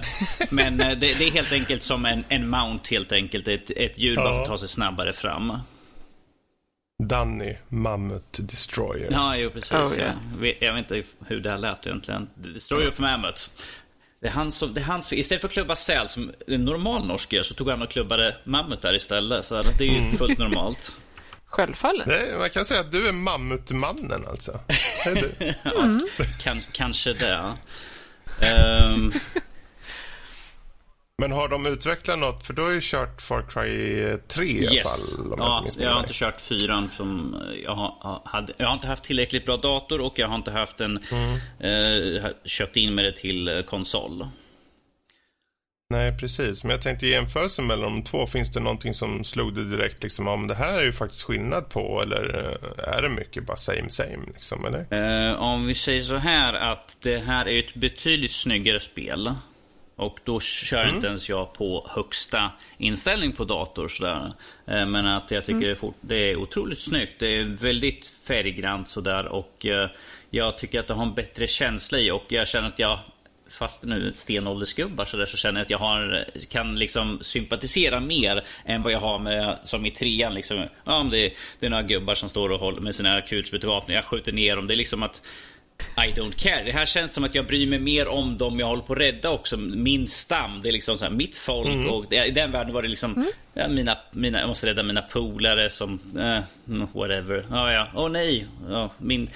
men 0.49 0.79
eh, 0.81 0.87
det, 0.89 0.95
det 1.19 1.27
är 1.27 1.31
helt 1.31 1.51
enkelt 1.51 1.83
som 1.83 2.05
en, 2.05 2.23
en 2.29 2.49
mount 2.49 2.95
helt 2.95 3.11
enkelt. 3.11 3.47
Ett, 3.47 3.71
ett 3.75 3.97
djur 3.97 4.15
bara 4.15 4.33
för 4.33 4.41
att 4.41 4.47
ta 4.47 4.57
sig 4.57 4.67
snabbare 4.69 5.13
fram. 5.13 5.57
Danny, 7.03 7.55
Mammut 7.69 8.39
Destroyer. 8.39 9.09
Ja, 9.11 9.37
jo 9.37 9.49
precis. 9.49 9.71
Oh, 9.71 9.91
ja. 9.97 10.03
yeah. 10.03 10.15
Jag 10.33 10.41
vet- 10.41 10.61
Jag 10.61 10.73
vet 10.73 10.91
inte 10.91 11.07
hur 11.27 11.39
det 11.41 11.49
här 11.49 11.57
lät 11.57 11.87
egentligen. 11.87 12.29
Destroyer 12.35 12.87
of 12.87 12.99
Mammoth. 12.99 13.41
Det 14.21 14.27
är 14.27 14.31
han 14.31 14.51
som, 14.51 14.73
det 14.73 14.79
är 14.79 14.85
han 14.85 15.01
som, 15.01 15.17
istället 15.17 15.41
för 15.41 15.47
att 15.47 15.53
klubba 15.53 15.75
säl 15.75 16.07
som 16.07 16.31
en 16.47 16.65
normal 16.65 17.05
norsk 17.07 17.33
gör 17.33 17.43
så 17.43 17.53
tog 17.53 17.69
han 17.69 17.81
och 17.81 17.89
klubbade 17.89 18.35
mammutar 18.43 18.95
istället. 18.95 19.45
Så 19.45 19.61
det 19.61 19.83
är 19.83 19.87
ju 19.87 19.97
Mm. 19.97 20.17
fullt 20.17 20.37
normalt. 20.37 20.95
Självfallet. 21.45 22.07
Det, 22.07 22.37
man 22.39 22.49
kan 22.49 22.65
säga 22.65 22.79
att 22.79 22.91
du 22.91 23.07
är 23.07 23.11
mammutmannen 23.11 24.25
alltså. 24.29 24.59
Det 25.03 25.09
är 25.09 25.15
du. 25.15 25.53
Ja, 25.63 25.99
kan, 26.43 26.61
kanske 26.71 27.13
det. 27.13 27.53
Ehm, 28.41 29.11
Men 31.17 31.31
har 31.31 31.47
de 31.47 31.65
utvecklat 31.65 32.19
något? 32.19 32.45
För 32.47 32.53
du 32.53 32.61
har 32.61 32.71
ju 32.71 32.79
kört 32.81 33.21
Far 33.21 33.41
Cry 33.49 34.17
3 34.27 34.45
i 34.45 34.67
alla 34.67 34.75
yes. 34.75 35.13
fall. 35.15 35.21
Om 35.25 35.29
jag 35.37 35.39
Ja, 35.39 35.61
missminner 35.65 35.89
jag 35.89 35.95
har 35.95 36.01
inte 36.01 36.13
kört 36.13 36.41
fyran 36.41 36.89
som 36.89 37.35
jag 37.63 37.75
har, 37.75 38.21
hade, 38.25 38.53
jag 38.57 38.67
har 38.67 38.73
inte 38.73 38.87
haft 38.87 39.03
tillräckligt 39.03 39.45
bra 39.45 39.57
dator 39.57 40.01
och 40.01 40.19
jag 40.19 40.27
har 40.27 40.35
inte 40.35 40.51
haft 40.51 40.81
en 40.81 40.99
Mm. 41.11 42.15
eh, 42.25 42.31
köpt 42.45 42.77
in 42.77 42.95
med 42.95 43.05
det 43.05 43.11
till 43.11 43.47
eh, 43.47 43.61
konsol. 43.61 44.27
Nej, 45.89 46.17
precis. 46.17 46.63
Men 46.63 46.71
jag 46.71 46.81
tänkte 46.81 47.07
i 47.07 47.11
jämförelse 47.11 47.61
mellan 47.61 47.93
de 47.93 48.03
två, 48.03 48.25
finns 48.25 48.51
det 48.51 48.59
någonting 48.59 48.93
som 48.93 49.23
slog 49.23 49.55
dig 49.55 49.65
direkt 49.65 50.03
liksom, 50.03 50.27
om 50.27 50.47
det 50.47 50.55
här 50.55 50.73
är 50.79 50.83
ju 50.83 50.93
faktiskt 50.93 51.23
skillnad 51.23 51.69
på 51.69 52.01
eller 52.01 52.39
eh, 52.39 52.95
är 52.95 53.01
det 53.01 53.09
mycket 53.09 53.45
bara 53.45 53.57
same 53.57 53.89
same 53.89 54.25
liksom, 54.33 54.65
eller? 54.65 55.29
Eh, 55.29 55.41
om 55.41 55.65
vi 55.65 55.73
säger 55.75 56.01
så 56.01 56.15
här 56.15 56.53
att 56.53 56.97
det 57.01 57.17
här 57.17 57.47
är 57.47 57.59
ett 57.59 57.75
betydligt 57.75 58.31
snyggare 58.31 58.79
spel. 58.79 59.33
Och 59.95 60.19
då 60.23 60.39
kör 60.39 60.89
inte 60.89 61.07
ens 61.07 61.29
jag 61.29 61.53
på 61.53 61.87
högsta 61.89 62.51
inställning 62.77 63.31
på 63.31 63.43
dator. 63.43 63.87
Sådär. 63.87 64.33
Eh, 64.67 64.85
men 64.85 65.05
att 65.05 65.31
jag 65.31 65.45
tycker 65.45 65.65
det, 65.65 65.71
är 65.71 65.75
fort, 65.75 65.95
det 66.01 66.31
är 66.31 66.35
otroligt 66.35 66.79
snyggt. 66.79 67.19
Det 67.19 67.27
är 67.27 67.43
väldigt 67.43 68.07
färggrant 68.07 68.87
sådär. 68.87 69.25
Och 69.25 69.65
eh, 69.65 69.89
jag 70.29 70.57
tycker 70.57 70.79
att 70.79 70.87
det 70.87 70.93
har 70.93 71.05
en 71.05 71.13
bättre 71.13 71.47
känsla 71.47 71.99
i. 71.99 72.11
Och 72.11 72.25
jag 72.27 72.47
känner 72.47 72.67
att 72.67 72.79
jag, 72.79 72.99
fast 73.55 73.83
nu 73.83 74.13
stenåldersgubbar 74.13 75.05
så, 75.05 75.17
där, 75.17 75.25
så 75.25 75.37
känner 75.37 75.59
jag 75.59 75.65
att 75.65 75.69
jag 75.69 75.77
har, 75.77 76.25
kan 76.49 76.75
liksom 76.75 77.19
sympatisera 77.21 77.99
mer 77.99 78.43
än 78.65 78.81
vad 78.81 78.93
jag 78.93 78.99
har 78.99 79.19
med, 79.19 79.59
som 79.63 79.85
i 79.85 79.91
trean. 79.91 80.33
Liksom. 80.33 80.63
Ja, 80.83 80.99
om 80.99 81.09
det, 81.09 81.25
är, 81.25 81.33
det 81.59 81.65
är 81.65 81.69
några 81.69 81.83
gubbar 81.83 82.15
som 82.15 82.29
står 82.29 82.51
och 82.51 82.59
håller 82.59 82.81
med 82.81 82.95
sina 82.95 83.21
kulsprutevapen. 83.21 83.95
Jag 83.95 84.05
skjuter 84.05 84.31
ner 84.31 84.55
dem. 84.55 84.67
Det 84.67 84.73
är 84.73 84.77
liksom 84.77 85.03
att 85.03 85.21
I 85.97 86.11
don't 86.19 86.35
care. 86.37 86.63
Det 86.63 86.71
här 86.71 86.85
känns 86.85 87.13
som 87.13 87.23
att 87.23 87.35
jag 87.35 87.47
bryr 87.47 87.67
mig 87.67 87.79
mer 87.79 88.07
om 88.07 88.37
dem 88.37 88.59
jag 88.59 88.67
håller 88.67 88.83
på 88.83 88.93
att 88.93 88.99
rädda 88.99 89.29
också. 89.29 89.57
Min 89.57 90.07
stam. 90.07 90.61
Det 90.61 90.69
är 90.69 90.73
liksom 90.73 90.97
så 90.97 91.05
här, 91.05 91.11
mitt 91.11 91.37
folk. 91.37 91.91
Och 91.91 92.05
det, 92.09 92.25
I 92.25 92.31
den 92.31 92.51
världen 92.51 92.73
var 92.73 92.81
det 92.81 92.87
liksom 92.87 93.31
ja, 93.53 93.67
mina, 93.67 93.97
mina, 94.11 94.39
jag 94.39 94.47
måste 94.47 94.67
rädda 94.67 94.83
mina 94.83 95.01
polare 95.01 95.69
som 95.69 95.99
eh, 96.19 96.85
whatever. 96.93 97.45
Ja, 97.49 97.73
ja. 97.73 97.87
Åh 97.95 98.09
nej. 98.09 98.47
Ja, 98.69 98.91
min 98.97 99.29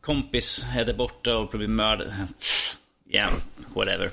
kompis 0.00 0.66
är 0.76 0.84
där 0.84 0.94
borta 0.94 1.36
och 1.36 1.58
blir 1.58 1.68
mördad. 1.68 2.12
Ja, 3.14 3.18
yeah, 3.18 3.32
whatever. 3.74 4.10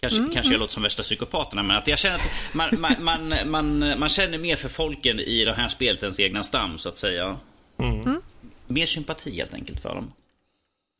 Kanske, 0.00 0.28
kanske 0.32 0.52
jag 0.52 0.60
låter 0.60 0.74
som 0.74 0.82
värsta 0.82 1.02
psykopaterna 1.02 1.62
men 1.62 1.76
att 1.76 1.88
jag 1.88 1.98
känner 1.98 2.16
att 2.16 2.28
man, 2.52 2.80
man, 2.80 2.94
man, 3.04 3.34
man, 3.46 3.98
man 3.98 4.08
känner 4.08 4.38
mer 4.38 4.56
för 4.56 4.68
folken 4.68 5.20
i 5.20 5.44
det 5.44 5.54
här 5.54 5.68
spelet 5.68 6.02
än 6.02 6.14
sin 6.14 6.24
egna 6.24 6.42
stam 6.42 6.78
så 6.78 6.88
att 6.88 6.98
säga. 6.98 7.38
Mer 8.66 8.86
sympati 8.86 9.36
helt 9.36 9.54
enkelt 9.54 9.80
för 9.80 9.94
dem. 9.94 10.12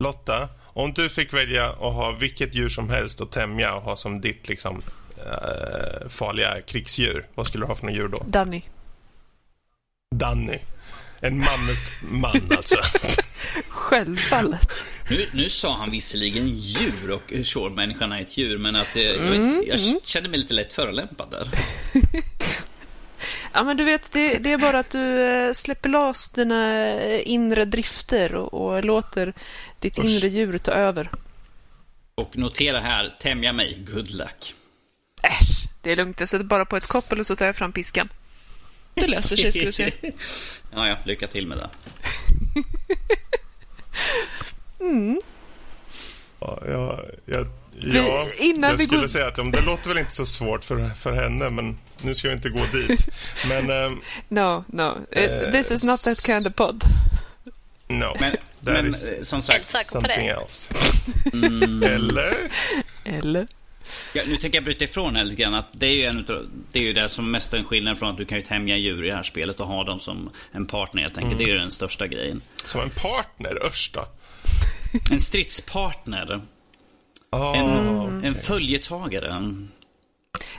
Lotta, 0.03 0.49
om 0.63 0.93
du 0.93 1.09
fick 1.09 1.33
välja 1.33 1.69
att 1.69 1.77
ha 1.77 2.11
vilket 2.11 2.55
djur 2.55 2.69
som 2.69 2.89
helst 2.89 3.21
att 3.21 3.31
tämja 3.31 3.75
och 3.75 3.81
ha 3.81 3.95
som 3.95 4.21
ditt 4.21 4.49
liksom 4.49 4.81
eh, 5.17 6.09
farliga 6.09 6.61
krigsdjur, 6.61 7.27
vad 7.35 7.47
skulle 7.47 7.63
du 7.63 7.67
ha 7.67 7.75
för 7.75 7.85
något 7.85 7.95
djur 7.95 8.07
då? 8.07 8.23
Danny. 8.27 8.61
Danny. 10.15 10.59
En 11.19 11.37
mammutman 11.37 12.57
alltså. 12.57 12.77
Självfallet. 13.91 14.71
Nu, 15.09 15.27
nu 15.33 15.49
sa 15.49 15.75
han 15.75 15.91
visserligen 15.91 16.47
djur 16.47 17.11
och 17.11 17.45
sure, 17.45 17.69
människan 17.69 18.11
är 18.11 18.21
ett 18.21 18.37
djur 18.37 18.57
men 18.57 18.75
att 18.75 18.95
eh, 18.95 19.03
jag, 19.03 19.29
vet, 19.29 19.67
jag 19.67 19.79
kände 20.03 20.29
mig 20.29 20.39
lite 20.39 20.53
lätt 20.53 20.73
förolämpad 20.73 21.31
där. 21.31 21.47
Ja, 23.53 23.63
men 23.63 23.77
du 23.77 23.83
vet, 23.83 24.11
det, 24.11 24.37
det 24.37 24.51
är 24.51 24.57
bara 24.57 24.79
att 24.79 24.89
du 24.89 25.21
eh, 25.21 25.53
släpper 25.53 25.89
loss 25.89 26.29
dina 26.29 26.77
eh, 26.77 27.21
inre 27.29 27.65
drifter 27.65 28.35
och, 28.35 28.53
och 28.53 28.83
låter 28.83 29.33
ditt 29.79 29.99
Usch. 29.99 30.05
inre 30.05 30.27
djur 30.27 30.57
ta 30.57 30.71
över. 30.71 31.09
Och 32.15 32.37
notera 32.37 32.79
här, 32.79 33.15
tämja 33.19 33.53
mig, 33.53 33.85
good 33.93 34.11
luck. 34.11 34.53
Äsch, 35.23 35.67
det 35.81 35.91
är 35.91 35.95
lugnt. 35.95 36.19
Jag 36.19 36.29
sätter 36.29 36.45
bara 36.45 36.65
på 36.65 36.77
ett 36.77 36.87
koppel 36.87 37.19
och 37.19 37.25
så 37.25 37.35
tar 37.35 37.45
jag 37.45 37.55
fram 37.55 37.71
piskan. 37.71 38.09
Det 38.93 39.07
löser 39.07 39.35
sig, 39.35 39.51
ska 39.51 39.65
du 39.65 39.71
se. 39.71 39.91
ja, 40.75 40.87
ja, 40.87 40.97
lycka 41.03 41.27
till 41.27 41.47
med 41.47 41.57
det. 41.57 41.69
Ja, 46.39 46.59
jag, 46.67 46.99
jag, 47.25 47.47
ja, 47.95 48.25
Vi- 48.37 48.43
innan 48.45 48.69
jag 48.69 48.77
vi 48.77 48.83
skulle 48.83 49.01
går- 49.01 49.07
säga 49.07 49.27
att 49.27 49.39
om 49.39 49.51
det 49.51 49.61
låter 49.61 49.89
väl 49.89 49.97
inte 49.97 50.11
så 50.13 50.25
svårt 50.25 50.63
för, 50.63 50.89
för 50.89 51.11
henne, 51.13 51.49
men 51.49 51.77
nu 52.01 52.15
ska 52.15 52.27
jag 52.27 52.37
inte 52.37 52.49
gå 52.49 52.65
dit. 52.73 53.07
Men 53.49 53.69
ehm, 53.69 54.01
No, 54.29 54.63
no. 54.67 54.97
Eh, 55.11 55.51
This 55.51 55.71
is 55.71 55.83
not 55.83 56.03
that 56.03 56.25
kind 56.25 56.47
of 56.47 56.55
pod. 56.55 56.83
no, 57.87 58.15
Men, 58.19 58.31
that 58.31 58.39
men 58.63 58.85
is 58.87 59.09
eh, 59.09 59.23
som 59.23 59.41
sagt, 59.41 59.65
something 59.87 60.27
else. 60.27 60.73
mm, 61.33 61.83
Eller? 61.83 62.51
Eller? 63.03 63.47
Ja, 64.13 64.23
nu 64.27 64.37
tänker 64.37 64.57
jag 64.57 64.63
bryta 64.63 64.83
ifrån 64.83 65.15
här 65.15 65.23
lite 65.23 65.41
grann. 65.41 65.53
Att 65.55 65.69
det 65.71 65.87
är 65.87 65.93
ju, 65.93 66.03
en 66.03 66.19
utav, 66.19 66.49
det 66.71 66.79
är 66.79 66.83
ju 66.83 66.93
det 66.93 67.09
som 67.09 67.31
mest 67.31 67.53
är 67.53 67.57
en 67.57 67.65
skillnad 67.65 67.99
från 67.99 68.09
att 68.09 68.17
du 68.17 68.25
kan 68.25 68.37
ju 68.37 68.43
tämja 68.43 68.77
djur 68.77 69.05
i 69.05 69.09
det 69.09 69.15
här 69.15 69.23
spelet 69.23 69.59
och 69.59 69.67
ha 69.67 69.83
dem 69.83 69.99
som 69.99 70.29
en 70.51 70.65
partner 70.67 71.01
helt 71.01 71.17
enkelt. 71.17 71.37
Det 71.37 71.43
är 71.43 71.47
ju 71.47 71.57
den 71.57 71.71
största 71.71 72.07
grejen. 72.07 72.41
Som 72.65 72.81
en 72.81 72.89
partner, 72.89 73.57
då. 73.93 74.07
En 75.11 75.19
stridspartner. 75.19 76.41
Ah, 77.29 77.55
En, 77.55 78.25
en 78.25 78.35
följetagare. 78.35 79.43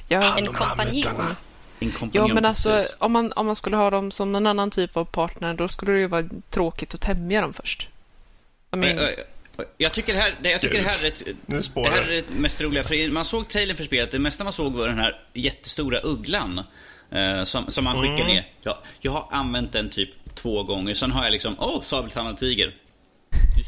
Ja, 0.08 0.38
En 0.38 0.46
kompanjon. 0.46 1.36
En 1.80 1.92
kompanjon. 1.92 2.28
ja 2.28 2.34
men 2.34 2.44
alltså 2.44 2.70
precis. 2.70 2.96
om 2.98 3.12
man, 3.12 3.32
om 3.32 3.46
man 3.46 3.56
skulle 3.56 3.76
ha 3.76 3.90
dem 3.90 4.10
som 4.10 4.32
någon 4.32 4.46
annan 4.46 4.70
typ 4.70 4.96
av 4.96 5.04
partner 5.04 5.54
då 5.54 5.68
skulle 5.68 5.92
det 5.92 5.98
ju 5.98 6.06
vara 6.06 6.24
tråkigt 6.50 6.94
att 6.94 7.00
tämja 7.00 7.40
dem 7.40 7.52
först. 7.54 7.88
I 8.74 8.76
mean, 8.76 8.98
Jag, 9.56 9.66
jag, 9.66 9.66
jag 9.78 9.92
tycker 9.92 10.14
det 10.14 10.20
här, 10.20 10.34
det- 10.42 10.50
jag 10.50 10.60
tycker 10.60 10.78
det 10.78 10.84
här 10.88 11.04
är 11.04 11.12
Nu 11.46 11.60
Det 11.74 11.90
här 11.90 12.10
är 12.10 12.14
det 12.16 12.24
mest 12.30 12.60
roliga, 12.60 12.82
för 12.82 13.10
man 13.10 13.24
såg 13.24 13.48
trailern 13.48 13.76
för 13.76 13.84
spelet, 13.84 14.10
det 14.10 14.18
mesta 14.18 14.44
man 14.44 14.52
såg 14.52 14.72
var 14.72 14.88
den 14.88 14.98
här 14.98 15.20
jättestora 15.34 16.00
ugglan. 16.02 16.60
Eh, 17.10 17.44
som, 17.44 17.70
som 17.70 17.84
man 17.84 18.02
skickar 18.02 18.24
ner. 18.26 18.46
Ja, 18.62 18.82
jag 19.00 19.12
har 19.12 19.28
använt 19.30 19.72
den 19.72 19.90
typ 19.90 20.10
två 20.34 20.62
gånger, 20.62 20.94
sen 20.94 21.10
har 21.12 21.24
jag 21.24 21.32
liksom, 21.32 21.56
åh, 21.58 21.76
oh, 21.76 21.80
sabeltandad 21.80 22.38
tiger. 22.38 22.74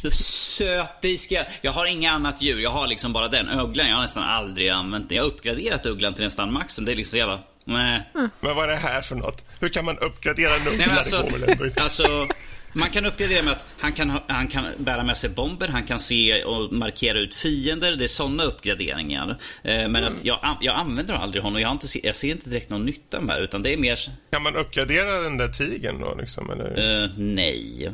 Du 0.03 0.09
är 0.09 0.11
så 0.11 0.17
söt, 0.17 1.21
ska 1.21 1.35
jag. 1.35 1.47
Jag 1.63 1.73
har 1.73 1.87
inga 1.87 2.13
annat 2.13 2.43
djur, 2.43 2.61
jag 2.61 2.71
har 2.71 2.87
liksom 2.87 3.13
bara 3.13 3.29
den. 3.29 3.49
Ugglan, 3.61 3.89
jag 3.89 3.95
har 3.95 4.03
nästan 4.03 4.23
aldrig 4.23 4.69
använt 4.69 5.09
den. 5.09 5.17
Jag 5.17 5.23
har 5.25 5.29
uppgraderat 5.29 5.87
ugglan 5.87 6.15
till 6.15 6.25
nästan 6.25 6.53
maxen, 6.53 6.85
det 6.85 6.93
är 6.93 6.97
liksom 6.97 7.19
jävla, 7.19 7.41
nej. 7.65 8.03
Men 8.15 8.31
vad 8.41 8.65
är 8.65 8.69
det 8.69 8.77
här 8.77 9.03
för 9.03 9.15
något? 9.17 9.45
Hur 9.61 9.69
kan 9.69 9.85
man 9.85 9.99
uppgradera 9.99 10.57
en 10.57 10.69
uggla? 10.69 10.85
alltså, 10.97 11.17
det 11.17 11.31
går 11.31 11.39
väl 11.39 11.51
ändå 11.51 11.67
inte? 11.67 11.83
alltså, 11.83 12.29
man 12.75 12.91
kan 12.91 13.07
uppgradera 13.07 13.43
med 13.43 13.53
att 13.53 13.67
han 13.79 13.93
kan, 13.93 14.11
ha- 14.11 14.25
han 14.29 14.49
kan 14.49 14.65
bära 14.79 15.03
med 15.03 15.17
sig 15.17 15.31
bomber, 15.31 15.69
han 15.69 15.85
kan 15.87 16.01
se 16.01 16.45
och 16.45 16.73
markera 16.73 17.19
ut 17.19 17.35
fiender. 17.35 17.97
Det 17.97 18.05
är 18.05 18.09
sådana 18.09 18.43
uppgraderingar. 18.43 19.37
Eh, 19.63 19.89
Men 19.89 20.05
att 20.05 20.25
jag, 20.25 20.57
jag 20.61 20.75
använder 20.77 21.15
aldrig 21.15 21.43
honom. 21.43 21.61
Jag, 21.61 21.69
har 21.69 21.73
inte, 21.73 22.07
jag 22.07 22.15
ser 22.15 22.29
inte 22.31 22.49
direkt 22.51 22.71
någon 22.71 22.85
nytta 22.87 23.21
med 23.21 23.37
det. 23.37 23.45
Utan 23.45 23.63
det 23.63 23.73
är 23.73 23.77
mer... 23.77 23.99
Kan 24.31 24.43
man 24.43 24.57
uppgradera 24.57 25.21
den 25.21 25.39
där 25.39 25.49
tigern 25.49 26.01
då 26.01 26.15
liksom? 26.21 26.51
Eller? 26.51 27.03
eh, 27.05 27.11
nej. 27.17 27.91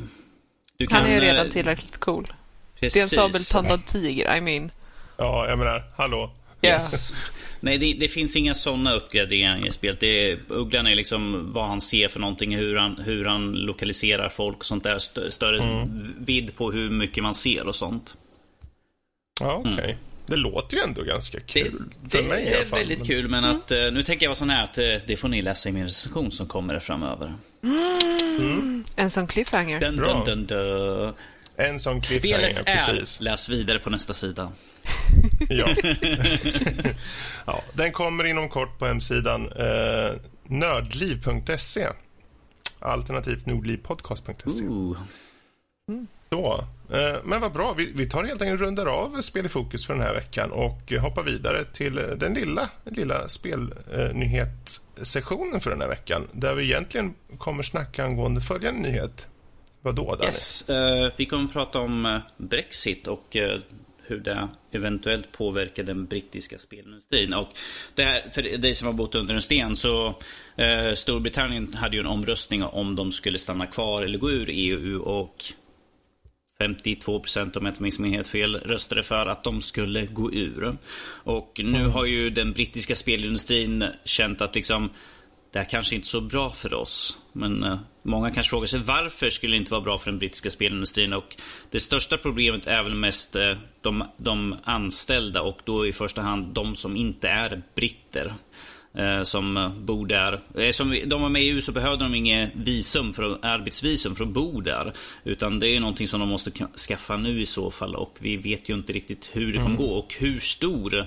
Du 0.76 0.86
han 0.90 1.04
är 1.06 1.08
ju 1.10 1.16
eh, 1.16 1.20
redan 1.20 1.50
tillräckligt 1.50 1.96
cool. 2.00 2.24
Det 2.80 2.86
är 2.86 2.86
en 2.86 2.90
precis. 2.90 3.10
sabeltandad 3.10 3.86
tiger, 3.86 4.36
I 4.36 4.40
mean. 4.40 4.70
Ja, 5.16 5.48
jag 5.48 5.58
menar, 5.58 5.84
hallå? 5.96 6.30
Yes. 6.62 7.14
Nej, 7.60 7.78
det, 7.78 7.92
det 7.92 8.08
finns 8.08 8.36
inga 8.36 8.54
sådana 8.54 8.92
uppgraderingar 8.94 9.66
i 9.66 9.70
spelet. 9.70 10.00
Det 10.00 10.30
är, 10.30 10.38
ugglan 10.48 10.86
är 10.86 10.94
liksom 10.94 11.52
vad 11.52 11.66
han 11.68 11.80
ser 11.80 12.08
för 12.08 12.20
någonting, 12.20 12.56
hur 12.56 12.76
han, 12.76 12.96
hur 13.04 13.24
han 13.24 13.52
lokaliserar 13.52 14.28
folk 14.28 14.56
och 14.58 14.64
sånt 14.64 14.84
där. 14.84 14.98
Stö, 14.98 15.30
större 15.30 15.62
Mm. 15.62 16.14
vidd 16.18 16.56
på 16.56 16.72
hur 16.72 16.90
mycket 16.90 17.22
man 17.22 17.34
ser 17.34 17.66
och 17.66 17.76
sånt. 17.76 18.16
Ja, 19.40 19.62
okej. 19.66 19.96
Det 20.26 20.36
låter 20.36 20.76
ju 20.76 20.82
ändå 20.82 21.02
ganska 21.02 21.38
Mm. 21.38 21.46
Det, 21.54 21.60
kul. 21.62 21.82
för 22.10 22.22
det 22.22 22.28
mig 22.28 22.44
i 22.44 22.48
är 22.48 22.56
alla 22.56 22.66
fall. 22.66 22.78
väldigt 22.78 22.98
men- 22.98 23.06
kul, 23.06 23.28
men 23.28 23.44
att, 23.44 23.70
eh, 23.70 23.78
nu 23.92 24.02
tänker 24.02 24.26
jag 24.26 24.30
vara 24.30 24.36
sån 24.36 24.50
här 24.50 24.64
att 24.64 24.78
eh, 24.78 24.84
det 25.06 25.16
får 25.16 25.28
ni 25.28 25.42
läsa 25.42 25.68
i 25.68 25.72
min 25.72 25.82
recension 25.84 26.30
som 26.30 26.46
kommer 26.46 26.78
framöver. 26.78 27.34
En 28.96 29.10
sån 29.10 29.26
cliffhanger. 29.26 29.80
Dun, 29.80 29.96
Bra. 29.96 30.24
dun, 30.24 30.46
dun, 30.46 30.46
dun. 30.46 31.14
En 31.56 31.80
sån 31.80 32.00
cliffhanger, 32.00 32.38
Spelet 32.54 32.62
är, 32.68 32.86
precis. 32.86 33.20
läs 33.20 33.48
vidare 33.48 33.78
på 33.78 33.90
nästa 33.90 34.14
sida. 34.14 34.52
Ja. 35.48 35.74
ja. 37.46 37.62
Den 37.72 37.92
kommer 37.92 38.24
inom 38.24 38.48
kort 38.48 38.78
på 38.78 38.86
hemsidan 38.86 39.52
eh, 39.52 40.12
nördliv.se 40.44 41.88
alternativt 42.80 43.46
nordlivpodcast.se. 43.46 44.64
Ooh. 44.64 44.98
Så, 46.32 46.64
eh, 46.90 47.16
men 47.24 47.40
vad 47.40 47.52
bra. 47.52 47.74
Vi, 47.76 47.92
vi 47.94 48.08
tar 48.08 48.24
helt 48.24 48.42
enkelt 48.42 48.60
rundar 48.60 48.86
av 48.86 49.20
Spel 49.20 49.46
i 49.46 49.48
fokus 49.48 49.86
för 49.86 49.94
den 49.94 50.02
här 50.02 50.14
veckan 50.14 50.52
och 50.52 50.92
hoppar 51.00 51.22
vidare 51.22 51.64
till 51.64 51.98
eh, 51.98 52.04
den 52.04 52.34
lilla, 52.34 52.68
lilla 52.84 53.28
spelnyhetssessionen 53.28 55.60
för 55.60 55.70
den 55.70 55.80
här 55.80 55.88
veckan 55.88 56.28
där 56.32 56.54
vi 56.54 56.64
egentligen 56.64 57.14
kommer 57.38 57.62
snacka 57.62 58.04
angående 58.04 58.40
följande 58.40 58.80
nyhet. 58.80 59.26
Vad 59.82 59.94
då, 59.94 60.14
Danny? 60.14 60.26
Yes, 60.26 60.68
eh, 60.68 61.12
vi 61.16 61.26
kommer 61.26 61.44
att 61.44 61.52
prata 61.52 61.78
om 61.78 62.20
Brexit 62.36 63.06
och 63.06 63.36
hur 64.10 64.20
det 64.20 64.48
eventuellt 64.72 65.32
påverkar 65.32 65.82
den 65.82 66.06
brittiska 66.06 66.58
spelindustrin. 66.58 67.34
Och 67.34 67.48
det 67.94 68.02
här, 68.02 68.30
för 68.30 68.42
dig 68.42 68.74
som 68.74 68.86
har 68.86 68.94
bott 68.94 69.14
under 69.14 69.34
en 69.34 69.42
sten 69.42 69.76
så 69.76 70.18
eh, 70.56 70.94
Storbritannien 70.94 71.74
hade 71.74 71.96
ju 71.96 72.00
en 72.00 72.06
omröstning 72.06 72.62
om 72.62 72.96
de 72.96 73.12
skulle 73.12 73.38
stanna 73.38 73.66
kvar 73.66 74.02
eller 74.02 74.18
gå 74.18 74.30
ur 74.30 74.48
EU 74.52 75.02
och 75.02 75.44
52 76.58 77.20
procent 77.20 77.56
om 77.56 77.64
jag 77.64 77.72
inte 77.72 77.82
minns 77.82 77.98
helt 77.98 78.28
fel 78.28 78.56
röstade 78.56 79.02
för 79.02 79.26
att 79.26 79.44
de 79.44 79.62
skulle 79.62 80.06
gå 80.06 80.32
ur. 80.32 80.76
Och 81.24 81.60
nu 81.64 81.78
mm. 81.78 81.90
har 81.90 82.04
ju 82.04 82.30
den 82.30 82.52
brittiska 82.52 82.94
spelindustrin 82.94 83.84
känt 84.04 84.40
att 84.40 84.54
liksom 84.54 84.90
det 85.52 85.58
här 85.58 85.66
kanske 85.66 85.94
inte 85.94 86.04
är 86.04 86.06
så 86.06 86.20
bra 86.20 86.50
för 86.50 86.74
oss. 86.74 87.18
Men 87.32 87.62
eh, 87.62 87.78
många 88.02 88.30
kanske 88.30 88.50
frågar 88.50 88.66
sig 88.66 88.78
varför 88.78 89.30
skulle 89.30 89.52
det 89.52 89.58
inte 89.58 89.72
vara 89.72 89.80
bra 89.80 89.98
för 89.98 90.10
den 90.10 90.18
brittiska 90.18 90.50
spelindustrin? 90.50 91.12
Och 91.12 91.36
det 91.70 91.80
största 91.80 92.16
problemet 92.16 92.66
är 92.66 92.82
väl 92.82 92.94
mest 92.94 93.36
eh, 93.36 93.56
de, 93.80 94.04
de 94.16 94.56
anställda 94.64 95.42
och 95.42 95.60
då 95.64 95.86
i 95.86 95.92
första 95.92 96.22
hand 96.22 96.54
de 96.54 96.74
som 96.74 96.96
inte 96.96 97.28
är 97.28 97.62
britter. 97.74 98.34
Eh, 98.94 99.22
som 99.22 99.56
eh, 99.56 99.68
bor 99.68 100.06
där. 100.06 100.40
Eh, 100.54 100.72
som 100.72 100.98
de 101.06 101.22
var 101.22 101.28
med 101.28 101.42
i 101.42 101.48
EU 101.48 101.60
så 101.60 101.72
behövde 101.72 102.04
de 102.04 102.14
inget 102.14 102.50
visum 102.54 103.12
för, 103.12 103.38
arbetsvisum 103.42 104.14
för 104.14 104.24
att 104.24 104.30
bo 104.30 104.60
där. 104.60 104.92
Utan 105.24 105.58
det 105.58 105.68
är 105.68 105.80
någonting 105.80 106.06
som 106.06 106.20
de 106.20 106.28
måste 106.28 106.50
skaffa 106.88 107.16
nu 107.16 107.40
i 107.40 107.46
så 107.46 107.70
fall 107.70 107.94
och 107.94 108.16
vi 108.18 108.36
vet 108.36 108.68
ju 108.68 108.74
inte 108.74 108.92
riktigt 108.92 109.30
hur 109.32 109.46
det 109.46 109.58
kommer 109.58 109.76
mm. 109.76 109.86
gå 109.86 109.94
och 109.94 110.14
hur 110.18 110.40
stor 110.40 111.06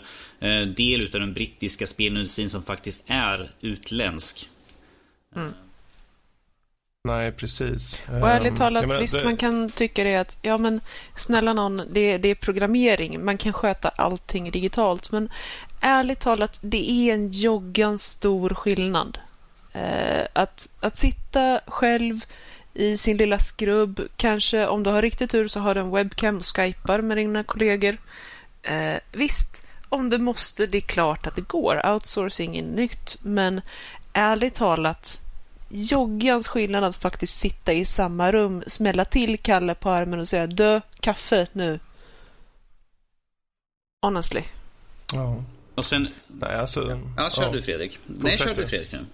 del 0.76 1.06
av 1.14 1.20
den 1.20 1.34
brittiska 1.34 1.88
spelindustrin 1.88 2.50
som 2.50 2.64
faktiskt 2.64 3.04
är 3.08 3.52
utländsk. 3.62 4.50
Mm. 5.36 5.54
Nej, 7.08 7.32
precis. 7.32 8.04
Och 8.08 8.30
ärligt 8.30 8.52
ehm, 8.52 8.58
talat, 8.58 8.88
menar, 8.88 9.02
visst 9.02 9.14
det... 9.14 9.24
man 9.24 9.38
kan 9.38 9.70
tycka 9.70 10.04
det 10.04 10.16
att, 10.16 10.38
ja 10.42 10.58
men 10.58 10.82
snälla 11.16 11.54
någon, 11.54 11.78
det, 11.92 12.18
det 12.18 12.30
är 12.30 12.36
programmering, 12.36 13.26
man 13.26 13.38
kan 13.38 13.54
sköta 13.54 13.90
allting 13.90 14.52
digitalt, 14.52 15.12
men 15.12 15.30
ärligt 15.84 16.20
talat, 16.20 16.60
det 16.62 16.90
är 16.90 17.14
en 17.14 17.32
joggans 17.32 18.04
stor 18.04 18.50
skillnad. 18.50 19.18
Eh, 19.72 20.28
att, 20.34 20.70
att 20.80 20.98
sitta 20.98 21.60
själv 21.68 22.26
i 22.74 22.98
sin 22.98 23.18
lilla 23.18 23.40
skrubb, 23.40 24.02
kanske 24.18 24.68
om 24.68 24.84
du 24.84 24.90
har 24.90 25.02
riktigt 25.02 25.32
tur 25.32 25.48
så 25.48 25.60
har 25.60 25.76
du 25.76 25.82
en 25.82 25.92
webcam 25.92 26.38
och 26.38 26.56
skypar 26.56 27.02
med 27.02 27.18
dina 27.18 27.44
kollegor. 27.44 27.98
Eh, 28.62 28.98
visst, 29.12 29.66
om 29.90 30.10
du 30.10 30.18
måste, 30.18 30.66
det 30.66 30.78
är 30.78 30.82
klart 30.82 31.28
att 31.28 31.36
det 31.36 31.48
går. 31.48 31.88
Outsourcing 31.94 32.58
är 32.58 32.64
nytt, 32.64 33.18
men 33.22 33.62
ärligt 34.14 34.56
talat, 34.56 35.22
joggans 35.70 36.48
skillnad 36.48 36.84
att 36.84 36.96
faktiskt 36.96 37.40
sitta 37.40 37.74
i 37.74 37.86
samma 37.86 38.32
rum, 38.32 38.64
smälla 38.68 39.06
till 39.06 39.38
Kalle 39.38 39.76
på 39.76 39.90
armen 39.90 40.20
och 40.20 40.28
säga 40.28 40.48
dö, 40.48 40.82
kaffe 41.00 41.48
nu. 41.54 41.80
Honestly. 44.02 44.44
Ja. 45.14 45.44
Och 45.76 45.86
sen... 45.86 46.08
Nej, 46.28 46.56
alltså... 46.56 47.02
Ja, 47.18 47.30
kör 47.30 47.44
ja. 47.44 47.52
du 47.52 47.62
Fredrik. 47.62 48.00
Nej, 48.06 48.38
kör 48.38 48.56
du 48.56 48.68
Fredrik 48.68 48.92
nu. 48.92 49.06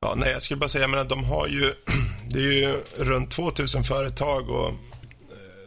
Ja, 0.00 0.14
nej, 0.16 0.32
jag 0.32 0.42
skulle 0.42 0.58
bara 0.58 0.68
säga, 0.68 1.00
att 1.00 1.08
de 1.08 1.24
har 1.24 1.46
ju, 1.46 1.74
det 2.28 2.38
är 2.38 2.52
ju 2.52 2.82
runt 2.96 3.30
2000 3.30 3.84
företag 3.84 4.50
och 4.50 4.68
eh, 4.68 4.74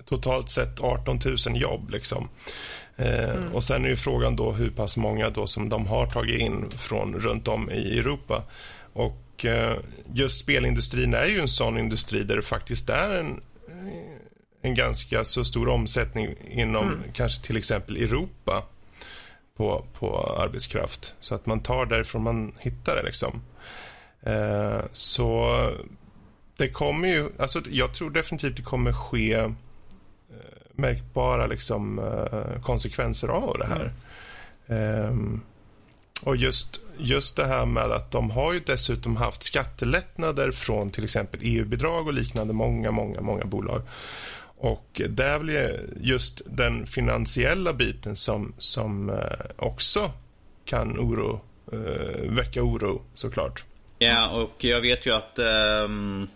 totalt 0.05 0.49
sett 0.49 0.81
18 0.81 1.19
000 1.47 1.61
jobb 1.61 1.89
liksom. 1.89 2.29
Eh, 2.95 3.29
mm. 3.29 3.53
Och 3.53 3.63
sen 3.63 3.85
är 3.85 3.89
ju 3.89 3.95
frågan 3.95 4.35
då 4.35 4.51
hur 4.51 4.69
pass 4.69 4.97
många 4.97 5.29
då 5.29 5.47
som 5.47 5.69
de 5.69 5.87
har 5.87 6.05
tagit 6.05 6.41
in 6.41 6.69
från 6.69 7.13
runt 7.13 7.47
om 7.47 7.71
i 7.71 7.99
Europa. 7.99 8.43
Och 8.93 9.45
eh, 9.45 9.77
just 10.13 10.39
spelindustrin 10.39 11.13
är 11.13 11.25
ju 11.25 11.39
en 11.39 11.47
sån 11.47 11.77
industri 11.77 12.23
där 12.23 12.35
det 12.35 12.41
faktiskt 12.41 12.89
är 12.89 13.19
en, 13.19 13.41
en 14.61 14.75
ganska 14.75 15.25
så 15.25 15.45
stor 15.45 15.69
omsättning 15.69 16.35
inom 16.51 16.87
mm. 16.87 16.99
kanske 17.13 17.45
till 17.45 17.57
exempel 17.57 17.97
Europa 17.97 18.63
på, 19.57 19.85
på 19.93 20.35
arbetskraft. 20.39 21.15
Så 21.19 21.35
att 21.35 21.45
man 21.45 21.59
tar 21.59 21.85
därifrån 21.85 22.23
man 22.23 22.53
hittar 22.59 22.95
det. 22.95 23.03
Liksom. 23.03 23.41
Eh, 24.23 24.81
så 24.91 25.49
det 26.57 26.69
kommer 26.69 27.07
ju, 27.07 27.29
alltså 27.39 27.61
jag 27.69 27.93
tror 27.93 28.09
definitivt 28.09 28.57
det 28.57 28.63
kommer 28.63 28.93
ske 28.93 29.33
eh, 29.33 29.51
märkbara 30.71 31.47
liksom, 31.47 31.99
eh, 31.99 32.61
konsekvenser 32.61 33.27
av 33.27 33.57
det 33.57 33.65
här. 33.65 33.93
Mm. 34.67 35.41
och 36.23 36.35
just, 36.35 36.81
just 36.97 37.35
det 37.35 37.45
här 37.45 37.65
med 37.65 37.91
att 37.91 38.11
de 38.11 38.31
har 38.31 38.53
ju 38.53 38.59
dessutom 38.59 39.15
haft 39.15 39.43
skattelättnader 39.43 40.51
från 40.51 40.91
till 40.91 41.03
exempel 41.03 41.39
EU-bidrag 41.43 42.07
och 42.07 42.13
liknande, 42.13 42.53
många, 42.53 42.91
många, 42.91 43.21
många 43.21 43.45
bolag. 43.45 43.81
Och 44.63 45.01
det 45.09 45.23
är 45.23 45.39
väl 45.39 45.79
just 46.01 46.41
den 46.45 46.85
finansiella 46.85 47.73
biten 47.73 48.15
som, 48.15 48.53
som 48.57 49.09
eh, 49.09 49.15
också 49.55 50.11
kan 50.65 50.99
oro, 50.99 51.41
eh, 51.71 52.31
väcka 52.31 52.63
oro 52.63 53.01
såklart. 53.13 53.63
Ja, 53.99 54.29
och 54.29 54.63
jag 54.63 54.81
vet 54.81 55.05
ju 55.05 55.11
att 55.11 55.39
um, 55.39 56.27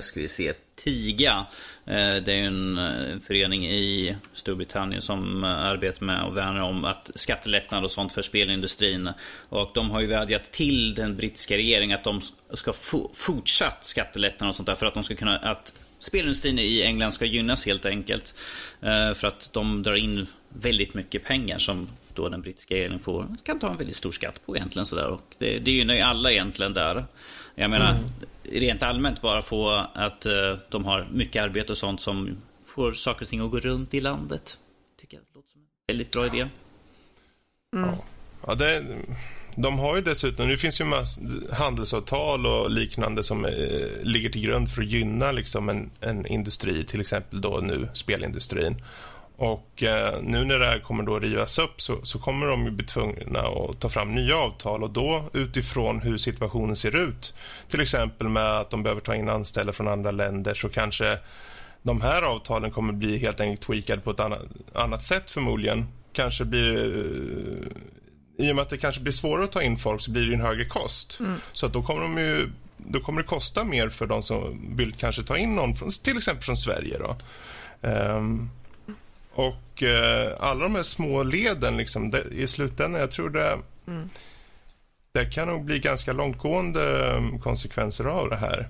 ska 0.00 0.20
vi 0.20 0.28
se, 0.28 0.52
TIGA. 0.84 1.46
Det 1.84 1.92
är 1.92 2.28
en, 2.28 2.78
en 2.78 3.20
förening 3.20 3.66
i 3.66 4.16
Storbritannien 4.32 5.02
som 5.02 5.44
arbetar 5.44 6.06
med 6.06 6.24
och 6.24 6.36
värnar 6.36 6.60
om 6.60 6.84
att 6.84 7.10
skattelättnader 7.14 7.84
och 7.84 7.90
sånt 7.90 8.12
för 8.12 8.22
spelindustrin. 8.22 9.10
Och 9.48 9.70
de 9.74 9.90
har 9.90 10.00
ju 10.00 10.06
vädjat 10.06 10.52
till 10.52 10.94
den 10.94 11.16
brittiska 11.16 11.56
regeringen 11.56 11.98
att 11.98 12.04
de 12.04 12.20
ska 12.54 12.72
få 12.72 13.10
fortsatt 13.14 13.84
skattelättnader 13.84 14.48
och 14.48 14.54
sånt 14.56 14.66
där 14.66 14.74
för 14.74 14.86
att 14.86 14.94
de 14.94 15.04
ska 15.04 15.14
kunna, 15.14 15.36
att 15.36 15.72
spelindustrin 15.98 16.58
i 16.58 16.82
England 16.82 17.12
ska 17.12 17.24
gynnas 17.24 17.66
helt 17.66 17.86
enkelt. 17.86 18.34
Eh, 18.80 19.14
för 19.14 19.28
att 19.28 19.52
de 19.52 19.82
drar 19.82 19.94
in 19.94 20.26
väldigt 20.48 20.94
mycket 20.94 21.24
pengar 21.24 21.58
som 21.58 21.88
då 22.14 22.28
den 22.28 22.40
brittiska 22.40 22.74
regeringen 22.74 23.00
får, 23.00 23.36
kan 23.42 23.58
ta 23.58 23.70
en 23.70 23.76
väldigt 23.76 23.96
stor 23.96 24.10
skatt 24.10 24.46
på 24.46 24.56
egentligen. 24.56 24.86
Sådär. 24.86 25.06
Och 25.06 25.34
det, 25.38 25.58
det 25.58 25.70
gynnar 25.70 25.94
ju 25.94 26.00
alla 26.00 26.32
egentligen 26.32 26.74
där. 26.74 27.04
Jag 27.54 27.70
menar, 27.70 27.90
mm. 27.90 28.04
rent 28.42 28.82
allmänt 28.82 29.22
bara 29.22 29.42
få 29.42 29.86
att 29.94 30.26
uh, 30.26 30.58
de 30.68 30.84
har 30.84 31.08
mycket 31.12 31.44
arbete 31.44 31.72
och 31.72 31.78
sånt 31.78 32.00
som 32.00 32.36
får 32.62 32.92
saker 32.92 33.22
och 33.22 33.28
ting 33.28 33.40
att 33.40 33.50
gå 33.50 33.60
runt 33.60 33.94
i 33.94 34.00
landet. 34.00 34.58
Tycker 35.00 35.16
jag 35.16 35.24
låter 35.34 35.50
som 35.50 35.60
en 35.60 35.66
väldigt 35.88 36.10
bra 36.10 36.26
idé. 36.26 36.48
Mm. 37.76 37.90
Ja, 38.46 38.54
det, 38.54 38.84
de 39.62 39.78
har 39.78 39.96
ju 39.96 40.02
dessutom, 40.02 40.48
det 40.48 40.56
finns 40.56 40.80
ju 40.80 40.84
handelsavtal 41.52 42.46
och 42.46 42.70
liknande 42.70 43.22
som 43.22 43.44
eh, 43.44 43.52
ligger 44.02 44.30
till 44.30 44.40
grund 44.40 44.70
för 44.70 44.82
att 44.82 44.88
gynna 44.88 45.32
liksom 45.32 45.68
en, 45.68 45.90
en 46.00 46.26
industri, 46.26 46.84
till 46.84 47.00
exempel 47.00 47.40
då 47.40 47.60
nu 47.62 47.88
spelindustrin. 47.92 48.82
Och 49.36 49.82
eh, 49.82 50.22
nu 50.22 50.44
när 50.44 50.58
det 50.58 50.66
här 50.66 50.78
kommer 50.78 51.02
då 51.02 51.18
rivas 51.18 51.58
upp 51.58 51.80
så, 51.80 51.98
så, 52.02 52.18
kommer 52.18 52.46
de 52.46 52.64
ju 52.64 52.70
bli 52.70 52.86
tvungna 52.86 53.40
att 53.40 53.80
ta 53.80 53.88
fram 53.88 54.14
nya 54.14 54.36
avtal 54.36 54.82
och 54.82 54.90
då 54.90 55.24
utifrån 55.32 56.00
hur 56.00 56.18
situationen 56.18 56.76
ser 56.76 56.96
ut, 56.96 57.34
till 57.68 57.80
exempel 57.80 58.28
med 58.28 58.58
att 58.58 58.70
de 58.70 58.82
behöver 58.82 59.00
ta 59.00 59.14
in 59.14 59.28
anställda 59.28 59.72
från 59.72 59.88
andra 59.88 60.10
länder 60.10 60.54
så 60.54 60.68
kanske 60.68 61.18
de 61.82 62.00
här 62.00 62.22
avtalen 62.22 62.70
kommer 62.70 62.92
bli 62.92 63.18
helt 63.18 63.40
enkelt 63.40 63.66
tweakade 63.66 64.02
på 64.02 64.10
ett 64.10 64.20
annat, 64.20 64.42
annat 64.72 65.02
sätt 65.02 65.30
förmodligen. 65.30 65.86
Kanske 66.12 66.44
blir 66.44 66.96
eh, 66.96 67.82
i 68.38 68.52
och 68.52 68.56
med 68.56 68.62
att 68.62 68.70
det 68.70 68.78
kanske 68.78 69.00
blir 69.00 69.12
svårare 69.12 69.44
att 69.44 69.52
ta 69.52 69.62
in 69.62 69.78
folk 69.78 70.02
så 70.02 70.10
blir 70.10 70.26
det 70.26 70.34
en 70.34 70.40
högre 70.40 70.64
kost. 70.64 71.20
Mm. 71.20 71.40
Så 71.52 71.66
att 71.66 71.72
då 71.72 71.82
kommer 71.82 72.02
de 72.02 72.18
ju 72.18 72.50
då 72.76 73.00
kommer 73.00 73.22
det 73.22 73.28
kosta 73.28 73.64
mer 73.64 73.88
för 73.88 74.06
de 74.06 74.22
som 74.22 74.60
vill 74.76 74.92
kanske 74.92 75.22
ta 75.22 75.38
in 75.38 75.56
någon 75.56 75.74
från, 75.74 75.90
till 75.90 76.16
exempel 76.16 76.44
från 76.44 76.56
Sverige. 76.56 76.98
Då. 76.98 77.16
Um, 77.88 78.50
och 79.32 79.82
uh, 79.82 80.32
alla 80.40 80.62
de 80.62 80.74
här 80.74 80.82
små 80.82 81.22
leden 81.22 81.76
liksom, 81.76 82.10
det, 82.10 82.24
i 82.30 82.46
slutändan, 82.46 83.00
jag 83.00 83.10
tror 83.10 83.30
det, 83.30 83.58
mm. 83.86 84.08
det 85.12 85.24
kan 85.24 85.48
nog 85.48 85.64
bli 85.64 85.78
ganska 85.78 86.12
långtgående 86.12 87.10
ehm, 87.10 87.38
konsekvenser 87.38 88.04
av 88.04 88.28
det 88.28 88.36
här. 88.36 88.68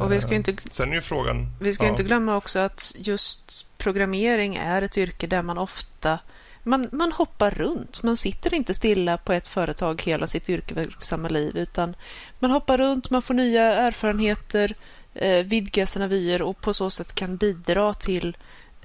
Och 0.00 0.12
vi 0.12 0.20
ska 0.20 0.34
inte, 0.34 0.56
Sen 0.70 0.90
är 0.90 0.94
ju 0.94 1.00
frågan... 1.00 1.46
Vi 1.60 1.74
ska 1.74 1.84
ja. 1.84 1.90
inte 1.90 2.02
glömma 2.02 2.36
också 2.36 2.58
att 2.58 2.92
just 2.96 3.66
programmering 3.78 4.56
är 4.56 4.82
ett 4.82 4.98
yrke 4.98 5.26
där 5.26 5.42
man 5.42 5.58
ofta 5.58 6.18
man, 6.64 6.88
man 6.92 7.12
hoppar 7.12 7.50
runt. 7.50 8.02
Man 8.02 8.16
sitter 8.16 8.54
inte 8.54 8.74
stilla 8.74 9.16
på 9.16 9.32
ett 9.32 9.48
företag 9.48 10.02
hela 10.02 10.26
sitt 10.26 10.50
yrkesverksamma 10.50 11.28
liv 11.28 11.56
utan 11.56 11.96
man 12.38 12.50
hoppar 12.50 12.78
runt, 12.78 13.10
man 13.10 13.22
får 13.22 13.34
nya 13.34 13.62
erfarenheter, 13.62 14.74
eh, 15.14 15.44
vidgar 15.44 15.86
sina 15.86 16.06
vyer 16.06 16.42
och 16.42 16.60
på 16.60 16.74
så 16.74 16.90
sätt 16.90 17.14
kan 17.14 17.36
bidra 17.36 17.94
till 17.94 18.36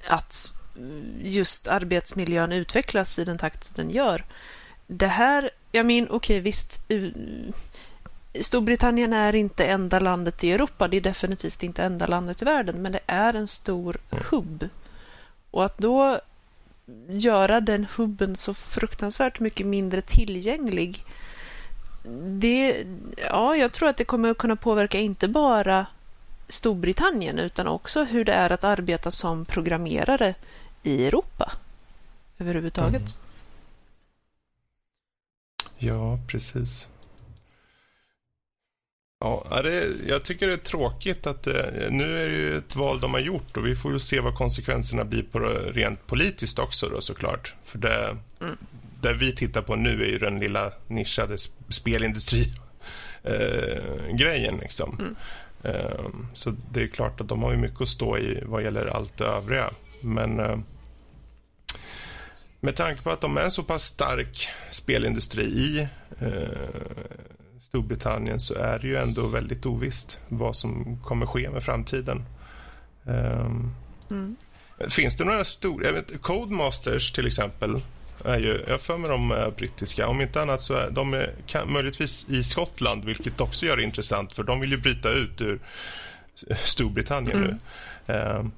att 0.06 0.52
mm, 0.76 1.20
just 1.22 1.68
arbetsmiljön 1.68 2.52
utvecklas 2.52 3.18
i 3.18 3.24
den 3.24 3.38
takt 3.38 3.76
den 3.76 3.90
gör. 3.90 4.24
Det 4.86 5.06
här, 5.06 5.50
jag 5.72 5.86
menar, 5.86 6.08
okej 6.12 6.16
okay, 6.16 6.40
visst, 6.40 6.80
Storbritannien 8.40 9.12
är 9.12 9.34
inte 9.34 9.64
enda 9.66 9.98
landet 9.98 10.44
i 10.44 10.52
Europa, 10.52 10.88
det 10.88 10.96
är 10.96 11.00
definitivt 11.00 11.62
inte 11.62 11.82
enda 11.84 12.06
landet 12.06 12.42
i 12.42 12.44
världen, 12.44 12.82
men 12.82 12.92
det 12.92 13.00
är 13.06 13.34
en 13.34 13.48
stor 13.48 13.96
hubb. 14.10 14.68
Och 15.50 15.64
att 15.64 15.78
då 15.78 16.20
göra 17.08 17.60
den 17.60 17.86
hubben 17.96 18.36
så 18.36 18.54
fruktansvärt 18.54 19.40
mycket 19.40 19.66
mindre 19.66 20.00
tillgänglig. 20.00 21.04
Det, 22.26 22.86
ja, 23.16 23.56
jag 23.56 23.72
tror 23.72 23.88
att 23.88 23.96
det 23.96 24.04
kommer 24.04 24.30
att 24.30 24.38
kunna 24.38 24.56
påverka 24.56 24.98
inte 24.98 25.28
bara 25.28 25.86
Storbritannien 26.48 27.38
utan 27.38 27.66
också 27.66 28.04
hur 28.04 28.24
det 28.24 28.32
är 28.32 28.50
att 28.50 28.64
arbeta 28.64 29.10
som 29.10 29.44
programmerare 29.44 30.34
i 30.82 31.06
Europa 31.06 31.52
överhuvudtaget. 32.38 33.00
Mm. 33.00 33.30
Ja, 35.78 36.18
precis. 36.26 36.88
Ja, 39.22 39.60
det, 39.62 39.88
jag 40.06 40.24
tycker 40.24 40.46
det 40.46 40.52
är 40.52 40.56
tråkigt 40.56 41.26
att 41.26 41.42
det, 41.42 41.88
nu 41.90 42.22
är 42.22 42.28
det 42.28 42.36
ju 42.36 42.58
ett 42.58 42.76
val 42.76 43.00
de 43.00 43.14
har 43.14 43.20
gjort 43.20 43.56
och 43.56 43.66
vi 43.66 43.76
får 43.76 43.98
se 43.98 44.20
vad 44.20 44.34
konsekvenserna 44.34 45.04
blir 45.04 45.22
på 45.22 45.38
rent 45.72 46.06
politiskt 46.06 46.58
också 46.58 46.88
då 46.88 47.00
såklart. 47.00 47.54
För 47.64 47.78
det, 47.78 48.16
mm. 48.40 48.56
det 49.02 49.12
vi 49.12 49.34
tittar 49.34 49.62
på 49.62 49.76
nu 49.76 50.02
är 50.02 50.06
ju 50.06 50.18
den 50.18 50.38
lilla 50.38 50.72
nischade 50.86 51.36
spelindustri-grejen 51.68 54.54
eh, 54.54 54.60
liksom. 54.60 54.96
Mm. 54.98 55.16
Eh, 55.62 56.06
så 56.34 56.54
det 56.72 56.82
är 56.82 56.86
klart 56.86 57.20
att 57.20 57.28
de 57.28 57.42
har 57.42 57.50
ju 57.50 57.56
mycket 57.56 57.80
att 57.80 57.88
stå 57.88 58.18
i 58.18 58.42
vad 58.46 58.62
gäller 58.62 58.86
allt 58.86 59.18
det 59.18 59.24
övriga. 59.24 59.70
Men 60.00 60.40
eh, 60.40 60.58
med 62.60 62.76
tanke 62.76 63.02
på 63.02 63.10
att 63.10 63.20
de 63.20 63.36
är 63.36 63.42
en 63.42 63.50
så 63.50 63.62
pass 63.62 63.84
stark 63.84 64.48
spelindustri 64.70 65.44
i 65.44 65.88
eh, 66.20 66.48
Storbritannien 67.70 68.40
så 68.40 68.54
är 68.54 68.78
det 68.78 68.86
ju 68.86 68.96
ändå 68.96 69.26
väldigt 69.26 69.66
ovisst 69.66 70.18
vad 70.28 70.56
som 70.56 70.98
kommer 71.04 71.26
ske 71.26 71.50
med 71.50 71.62
framtiden. 71.62 72.24
Um, 73.04 73.74
mm. 74.10 74.36
Finns 74.88 75.16
det 75.16 75.24
några 75.24 75.44
stora... 75.44 75.92
Vet, 75.92 76.22
Codemasters 76.22 77.12
till 77.12 77.26
exempel 77.26 77.82
är 78.24 78.38
ju, 78.38 78.64
jag 78.68 78.80
för 78.80 78.98
mig 78.98 79.10
de 79.10 79.30
är 79.30 79.50
brittiska. 79.50 80.08
Om 80.08 80.20
inte 80.20 80.42
annat 80.42 80.62
så 80.62 80.74
är 80.74 80.90
de 80.90 81.14
är, 81.14 81.34
kan, 81.46 81.72
möjligtvis 81.72 82.28
i 82.28 82.44
Skottland, 82.44 83.04
vilket 83.04 83.40
också 83.40 83.66
gör 83.66 83.76
det 83.76 83.82
intressant 83.82 84.32
för 84.32 84.42
de 84.42 84.60
vill 84.60 84.70
ju 84.70 84.78
bryta 84.78 85.10
ut 85.10 85.40
ur 85.40 85.60
Storbritannien 86.56 87.36
mm. 87.36 87.58
nu. 88.06 88.14
Um, 88.14 88.52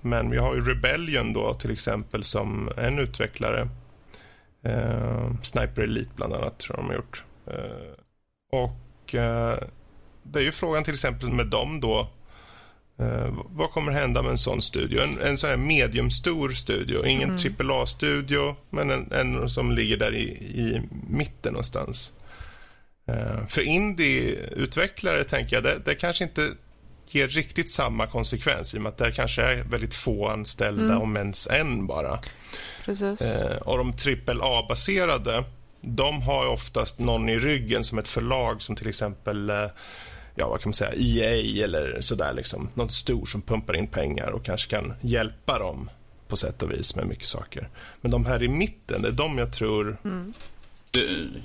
men 0.00 0.30
vi 0.30 0.36
har 0.36 0.54
ju 0.54 0.64
Rebellion 0.64 1.32
då 1.32 1.54
till 1.54 1.70
exempel 1.70 2.24
som 2.24 2.70
en 2.76 2.98
utvecklare. 2.98 3.68
Uh, 4.66 5.32
Sniper 5.42 5.82
Elite 5.82 6.10
bland 6.16 6.34
annat 6.34 6.58
tror 6.58 6.76
jag 6.76 6.84
de 6.84 6.88
har 6.88 6.94
gjort. 6.94 7.24
Uh, 7.48 7.94
och 8.50 9.14
uh, 9.14 9.68
det 10.22 10.38
är 10.38 10.42
ju 10.42 10.52
frågan 10.52 10.84
till 10.84 10.94
exempel 10.94 11.28
med 11.28 11.46
dem 11.46 11.80
då. 11.80 12.08
vad 13.46 13.70
kommer 13.70 13.92
hända 13.92 14.22
med 14.22 14.30
en 14.30 14.38
sån 14.38 14.62
studio? 14.62 15.00
En, 15.02 15.20
en 15.20 15.38
sån 15.38 15.50
här 15.50 15.56
mediumstor 15.56 16.50
studio. 16.50 17.06
Ingen 17.06 17.36
mm. 17.36 17.70
AAA-studio, 17.70 18.56
men 18.70 18.90
en, 18.90 19.12
en, 19.12 19.48
som 19.48 19.72
ligger 19.72 19.96
där 19.96 20.14
i, 20.14 20.24
i 20.54 20.82
mitten 21.08 21.52
någonstans. 21.52 22.12
för 23.48 23.62
indie-utvecklare 23.62 25.24
tänker 25.24 25.56
jag, 25.56 25.64
det, 25.64 25.78
det 25.84 25.94
kanske 25.94 26.24
inte 26.24 26.42
ger 27.14 27.28
riktigt 27.28 27.70
samma 27.70 28.06
konsekvens 28.06 28.74
i 28.74 28.78
och 28.78 28.82
med 28.82 28.90
att 28.90 28.98
det 28.98 29.12
kanske 29.12 29.42
är 29.42 29.64
väldigt 29.64 29.94
få 29.94 30.28
anställda, 30.28 30.84
mm. 30.84 31.02
om 31.02 31.16
ens 31.16 31.48
en 31.48 31.86
bara. 31.86 32.18
Precis. 32.84 33.20
Eh, 33.20 33.56
och 33.56 33.78
de 33.78 33.92
AAA-baserade, 33.92 35.44
de 35.80 36.22
har 36.22 36.46
oftast 36.46 36.98
någon 36.98 37.28
i 37.28 37.38
ryggen 37.38 37.84
som 37.84 37.98
ett 37.98 38.08
förlag 38.08 38.62
som 38.62 38.76
till 38.76 38.88
exempel 38.88 39.50
eh, 39.50 39.70
ja, 40.34 40.48
vad 40.48 40.60
kan 40.60 40.68
man 40.68 40.74
säga, 40.74 40.92
EA 40.96 41.64
eller 41.64 42.00
sådär 42.00 42.34
liksom. 42.34 42.68
Något 42.74 42.92
stor 42.92 43.26
som 43.26 43.42
pumpar 43.42 43.76
in 43.76 43.86
pengar 43.86 44.30
och 44.30 44.44
kanske 44.44 44.70
kan 44.70 44.94
hjälpa 45.00 45.58
dem 45.58 45.90
på 46.28 46.36
sätt 46.36 46.62
och 46.62 46.70
vis 46.70 46.96
med 46.96 47.06
mycket 47.06 47.26
saker. 47.26 47.68
Men 48.00 48.10
de 48.10 48.26
här 48.26 48.42
i 48.42 48.48
mitten, 48.48 49.02
det 49.02 49.08
är 49.08 49.12
de 49.12 49.38
jag 49.38 49.52
tror 49.52 49.96
mm. 50.04 50.34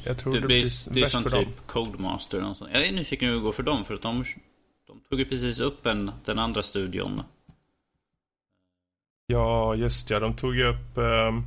jag 0.04 0.18
tror 0.18 0.34
det, 0.34 0.40
det 0.40 0.48
blir, 0.48 0.92
blir 0.92 1.02
det 1.02 1.08
är 1.08 1.10
som 1.10 1.24
typ 1.24 1.68
Codemaster. 1.68 2.44
Och 2.44 2.58
sånt. 2.58 2.72
Jag 2.74 2.86
är 2.86 2.92
nyfiken 2.92 3.30
hur 3.30 3.36
det 3.36 3.42
går 3.42 3.52
för 3.52 3.64
dem. 3.64 3.86
För 3.86 3.94
att 3.94 4.02
de 4.02 4.24
de 4.88 5.00
tog 5.10 5.20
ju 5.20 5.26
precis 5.26 5.60
upp 5.60 5.86
en, 5.86 6.12
den 6.26 6.40
andra 6.40 6.64
studion. 6.64 7.22
Ja, 9.28 9.76
just 9.76 10.10
ja. 10.10 10.20
De 10.20 10.36
tog 10.36 10.56
ju 10.56 10.64
upp 10.64 10.98
um, 10.98 11.46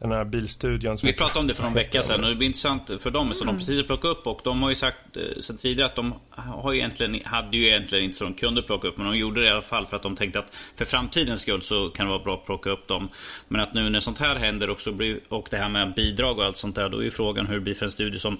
den 0.00 0.12
här 0.12 0.24
bilstudion. 0.24 0.96
Vi 1.02 1.12
pratade 1.12 1.40
om 1.40 1.46
det 1.46 1.54
för 1.54 1.62
någon 1.62 1.74
vecka 1.74 2.02
sedan 2.02 2.24
och 2.24 2.30
det 2.30 2.36
blir 2.36 2.46
intressant 2.46 2.90
för 2.98 3.10
dem 3.10 3.34
som 3.34 3.48
mm. 3.48 3.54
de 3.54 3.60
precis 3.60 3.86
plockade 3.86 4.12
upp 4.12 4.26
och 4.26 4.40
de 4.44 4.62
har 4.62 4.68
ju 4.68 4.74
sagt 4.74 5.16
eh, 5.16 5.40
sedan 5.40 5.56
tidigare 5.56 5.86
att 5.86 5.96
de 5.96 6.14
har 6.30 6.72
ju 6.72 6.78
egentligen, 6.78 7.20
hade 7.24 7.56
ju 7.56 7.66
egentligen 7.66 8.04
inte 8.04 8.16
så 8.16 8.24
de 8.24 8.34
kunde 8.34 8.62
plocka 8.62 8.88
upp 8.88 8.96
men 8.96 9.06
de 9.06 9.16
gjorde 9.16 9.40
det 9.40 9.46
i 9.46 9.50
alla 9.50 9.62
fall 9.62 9.86
för 9.86 9.96
att 9.96 10.02
de 10.02 10.16
tänkte 10.16 10.38
att 10.38 10.58
för 10.76 10.84
framtidens 10.84 11.40
skull 11.40 11.62
så 11.62 11.88
kan 11.88 12.06
det 12.06 12.12
vara 12.12 12.24
bra 12.24 12.34
att 12.34 12.46
plocka 12.46 12.70
upp 12.70 12.88
dem. 12.88 13.08
Men 13.48 13.60
att 13.60 13.74
nu 13.74 13.90
när 13.90 14.00
sånt 14.00 14.18
här 14.18 14.36
händer 14.36 14.70
också 14.70 14.92
blir, 14.92 15.20
och 15.28 15.48
det 15.50 15.56
här 15.56 15.68
med 15.68 15.94
bidrag 15.94 16.38
och 16.38 16.44
allt 16.44 16.56
sånt 16.56 16.76
där 16.76 16.88
då 16.88 16.98
är 16.98 17.02
ju 17.02 17.10
frågan 17.10 17.46
hur 17.46 17.54
det 17.54 17.60
blir 17.60 17.74
för 17.74 17.84
en 17.84 17.92
studio 17.92 18.18
som 18.18 18.38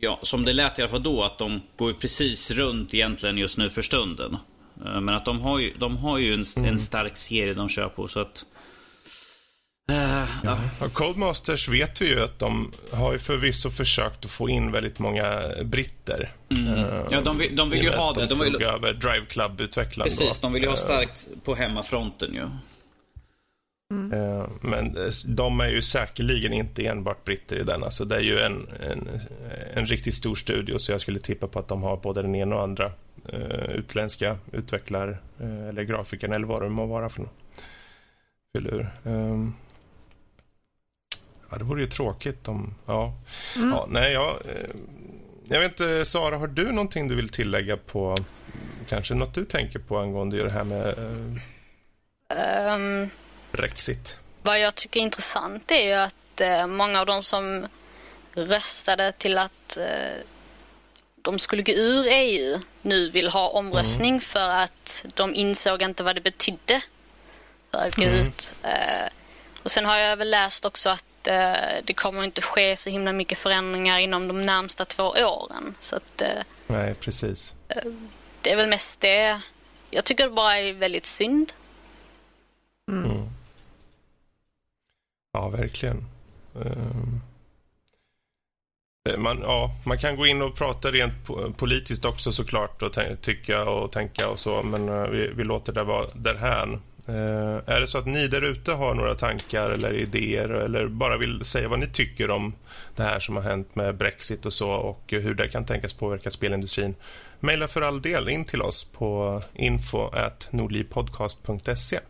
Ja, 0.00 0.18
som 0.22 0.44
det 0.44 0.52
lät 0.52 0.78
i 0.78 0.82
alla 0.82 0.88
fall 0.88 1.02
då 1.02 1.22
att 1.22 1.38
de 1.38 1.60
går 1.76 1.92
precis 1.92 2.50
runt 2.50 2.94
egentligen 2.94 3.38
just 3.38 3.58
nu 3.58 3.70
för 3.70 3.82
stunden. 3.82 4.36
Eh, 4.84 5.00
men 5.00 5.14
att 5.14 5.24
de 5.24 5.40
har 5.40 5.58
ju, 5.58 5.72
de 5.78 5.96
har 5.96 6.18
ju 6.18 6.34
en, 6.34 6.44
mm. 6.56 6.68
en 6.68 6.78
stark 6.78 7.16
serie 7.16 7.54
de 7.54 7.68
kör 7.68 7.88
på 7.88 8.08
så 8.08 8.20
att... 8.20 8.44
Ja. 10.44 10.58
Codemasters 10.92 11.68
vet 11.68 12.02
vi 12.02 12.08
ju 12.08 12.20
att 12.20 12.38
de 12.38 12.70
har 12.92 13.12
ju 13.12 13.18
förvisso 13.18 13.70
försökt 13.70 14.24
att 14.24 14.30
få 14.30 14.48
in 14.48 14.72
väldigt 14.72 14.98
många 14.98 15.42
britter. 15.64 16.32
Mm. 16.50 16.74
Uh, 16.74 17.06
ja, 17.10 17.20
de 17.20 17.38
vill, 17.38 17.56
de 17.56 17.70
vill 17.70 17.82
ju 17.82 17.90
ha 17.90 18.12
det. 18.12 18.26
De, 18.26 18.38
de 18.38 18.52
tog 18.52 18.62
över 18.62 18.92
Drive 18.92 19.26
Club-utvecklaren. 19.28 20.08
Precis, 20.08 20.38
då. 20.38 20.46
de 20.46 20.52
vill 20.52 20.62
ju 20.62 20.68
ha 20.68 20.76
starkt 20.76 21.26
på 21.44 21.54
hemmafronten 21.54 22.34
ju. 22.34 22.48
Mm. 23.94 24.12
Eh, 24.12 24.48
men 24.60 24.96
eh, 24.96 25.10
de 25.26 25.60
är 25.60 25.68
ju 25.68 25.82
säkerligen 25.82 26.52
inte 26.52 26.86
enbart 26.86 27.24
britter 27.24 27.56
i 27.56 27.62
den. 27.62 27.84
Alltså 27.84 28.04
det 28.04 28.16
är 28.16 28.20
ju 28.20 28.38
en, 28.40 28.68
en, 28.80 29.08
en 29.74 29.86
riktigt 29.86 30.14
stor 30.14 30.34
studio 30.34 30.78
så 30.78 30.92
jag 30.92 31.00
skulle 31.00 31.20
tippa 31.20 31.46
på 31.46 31.58
att 31.58 31.68
de 31.68 31.82
har 31.82 31.96
både 31.96 32.22
den 32.22 32.34
ena 32.34 32.56
och 32.56 32.62
andra 32.62 32.92
utländska 33.74 34.38
utvecklare 34.52 35.18
eller 35.40 35.82
grafiker 35.82 36.28
eller 36.28 36.46
vad 36.46 36.62
det 36.62 36.68
må 36.68 36.86
vara 36.86 37.08
för 37.08 37.20
något. 37.20 37.32
Filur. 38.56 38.90
Ja, 41.50 41.58
det 41.58 41.64
vore 41.64 41.80
ju 41.80 41.86
tråkigt 41.86 42.48
om... 42.48 42.74
Ja, 42.86 43.14
mm. 43.56 43.70
ja 43.70 43.86
nej, 43.90 44.12
jag, 44.12 44.32
jag 45.48 45.60
vet 45.60 45.70
inte, 45.70 46.04
Sara, 46.04 46.36
har 46.36 46.46
du 46.46 46.72
någonting 46.72 47.08
du 47.08 47.16
vill 47.16 47.28
tillägga 47.28 47.76
på 47.76 48.16
kanske 48.88 49.14
något 49.14 49.34
du 49.34 49.44
tänker 49.44 49.78
på 49.78 49.98
angående 49.98 50.44
det 50.44 50.52
här 50.52 50.64
med... 50.64 50.98
Um 52.72 53.10
Brexit. 53.52 54.16
Vad 54.42 54.60
jag 54.60 54.74
tycker 54.74 55.00
är 55.00 55.04
intressant 55.04 55.70
är 55.70 55.86
ju 55.86 55.92
att 55.92 56.40
eh, 56.40 56.66
många 56.66 57.00
av 57.00 57.06
de 57.06 57.22
som 57.22 57.66
röstade 58.34 59.12
till 59.12 59.38
att 59.38 59.76
eh, 59.76 60.22
de 61.22 61.38
skulle 61.38 61.62
gå 61.62 61.72
ur 61.72 62.06
EU 62.08 62.60
nu 62.82 63.10
vill 63.10 63.28
ha 63.28 63.48
omröstning 63.48 64.08
mm. 64.08 64.20
för 64.20 64.48
att 64.48 65.06
de 65.14 65.34
insåg 65.34 65.82
inte 65.82 66.02
vad 66.02 66.16
det 66.16 66.20
betydde 66.20 66.82
för 67.70 67.78
att 67.78 67.96
gå 67.96 68.02
mm. 68.02 68.20
ut. 68.20 68.54
Eh, 68.62 69.08
och 69.62 69.70
sen 69.70 69.84
har 69.84 69.96
jag 69.96 70.16
väl 70.16 70.30
läst 70.30 70.64
också 70.64 70.90
att 70.90 71.04
eh, 71.28 71.84
det 71.84 71.94
kommer 71.94 72.24
inte 72.24 72.42
ske 72.42 72.76
så 72.76 72.90
himla 72.90 73.12
mycket 73.12 73.38
förändringar 73.38 73.98
inom 73.98 74.28
de 74.28 74.42
närmsta 74.42 74.84
två 74.84 75.04
åren. 75.04 75.74
Så 75.80 75.96
att, 75.96 76.22
eh, 76.22 76.42
Nej, 76.66 76.94
precis. 76.94 77.54
Eh, 77.68 77.92
det 78.42 78.52
är 78.52 78.56
väl 78.56 78.68
mest 78.68 79.00
det. 79.00 79.40
Jag 79.90 80.04
tycker 80.04 80.24
det 80.24 80.30
bara 80.30 80.58
är 80.58 80.72
väldigt 80.72 81.06
synd. 81.06 81.52
Mm. 82.90 83.10
mm. 83.10 83.28
Ja, 85.32 85.48
verkligen. 85.48 86.04
Ehm. 86.54 87.20
Man, 89.16 89.40
ja, 89.42 89.70
man 89.86 89.98
kan 89.98 90.16
gå 90.16 90.26
in 90.26 90.42
och 90.42 90.56
prata 90.56 90.90
rent 90.90 91.12
politiskt 91.56 92.04
också 92.04 92.32
såklart 92.32 92.82
och 92.82 92.96
tycka 93.20 93.64
och 93.64 93.92
tänka 93.92 94.28
och 94.28 94.38
så, 94.38 94.62
men 94.62 94.88
eh, 94.88 95.02
vi, 95.02 95.32
vi 95.32 95.44
låter 95.44 95.72
det 95.72 95.84
vara 95.84 96.06
därhän. 96.14 96.80
Eh, 97.08 97.56
är 97.66 97.80
det 97.80 97.86
så 97.86 97.98
att 97.98 98.06
ni 98.06 98.28
där 98.28 98.42
ute 98.42 98.72
har 98.72 98.94
några 98.94 99.14
tankar 99.14 99.70
eller 99.70 99.94
idéer 99.94 100.48
eller 100.48 100.88
bara 100.88 101.16
vill 101.16 101.44
säga 101.44 101.68
vad 101.68 101.78
ni 101.78 101.86
tycker 101.86 102.30
om 102.30 102.54
det 102.96 103.02
här 103.02 103.20
som 103.20 103.36
har 103.36 103.42
hänt 103.42 103.74
med 103.74 103.96
Brexit 103.96 104.46
och 104.46 104.52
så 104.52 104.70
och 104.70 105.02
hur 105.06 105.34
det 105.34 105.48
kan 105.48 105.64
tänkas 105.64 105.92
påverka 105.92 106.30
spelindustrin, 106.30 106.94
mejla 107.40 107.68
för 107.68 107.82
all 107.82 108.02
del 108.02 108.28
in 108.28 108.44
till 108.44 108.62
oss 108.62 108.84
på 108.84 109.42
info.nordlivpodcast.se. 109.54 112.00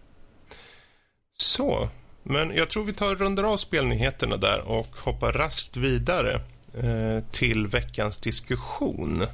Så, 1.36 1.88
men 2.22 2.56
jag 2.56 2.70
tror 2.70 2.84
vi 2.84 2.92
tar 2.92 3.14
rundar 3.14 3.44
av 3.44 3.56
spelnyheterna 3.56 4.36
där 4.36 4.60
och 4.60 4.96
hoppar 4.96 5.32
raskt 5.32 5.76
vidare 5.76 6.40
eh, 6.74 7.24
till 7.30 7.66
veckans 7.66 8.18
diskussion. 8.18 9.26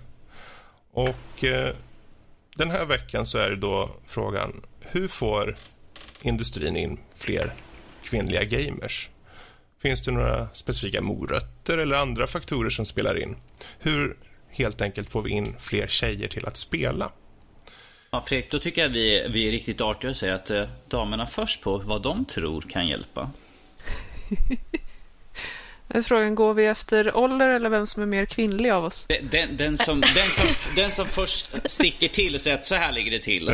Och 0.92 1.44
eh, 1.44 1.74
den 2.56 2.70
här 2.70 2.84
veckan 2.84 3.26
så 3.26 3.38
är 3.38 3.50
det 3.50 3.56
då 3.56 3.90
frågan 4.06 4.62
hur 4.90 5.08
får 5.08 5.56
industrin 6.22 6.76
in 6.76 7.00
fler 7.16 7.52
kvinnliga 8.04 8.44
gamers? 8.44 9.08
Finns 9.82 10.02
det 10.02 10.10
några 10.10 10.48
specifika 10.52 11.00
morötter 11.00 11.78
eller 11.78 11.96
andra 11.96 12.26
faktorer 12.26 12.70
som 12.70 12.86
spelar 12.86 13.22
in? 13.22 13.36
Hur 13.78 14.16
helt 14.50 14.80
enkelt 14.80 15.10
får 15.10 15.22
vi 15.22 15.30
in 15.30 15.56
fler 15.60 15.86
tjejer 15.86 16.28
till 16.28 16.46
att 16.46 16.56
spela? 16.56 17.10
Ja, 18.10 18.24
Fredrik, 18.26 18.50
då 18.50 18.58
tycker 18.58 18.82
jag 18.82 18.88
vi, 18.88 19.28
vi 19.28 19.48
är 19.48 19.50
riktigt 19.50 19.80
artiga 19.80 20.10
och 20.10 20.16
säger 20.16 20.34
att 20.34 20.50
eh, 20.50 20.64
damerna 20.88 21.26
först 21.26 21.62
på 21.62 21.78
vad 21.78 22.02
de 22.02 22.24
tror 22.24 22.60
kan 22.60 22.88
hjälpa. 22.88 23.30
Frågan, 26.04 26.34
går 26.34 26.54
vi 26.54 26.66
efter 26.66 27.16
ålder 27.16 27.48
eller 27.48 27.70
vem 27.70 27.86
som 27.86 28.02
är 28.02 28.06
mer 28.06 28.24
kvinnlig 28.26 28.70
av 28.70 28.84
oss? 28.84 29.06
Den, 29.08 29.28
den, 29.30 29.56
den, 29.56 29.76
som, 29.76 30.00
den, 30.00 30.30
som, 30.30 30.72
den 30.76 30.90
som 30.90 31.06
först 31.06 31.50
sticker 31.64 32.08
till 32.08 32.34
och 32.34 32.40
säger 32.40 32.56
att 32.56 32.64
så 32.64 32.74
här 32.74 32.92
ligger 32.92 33.10
det 33.10 33.18
till. 33.18 33.48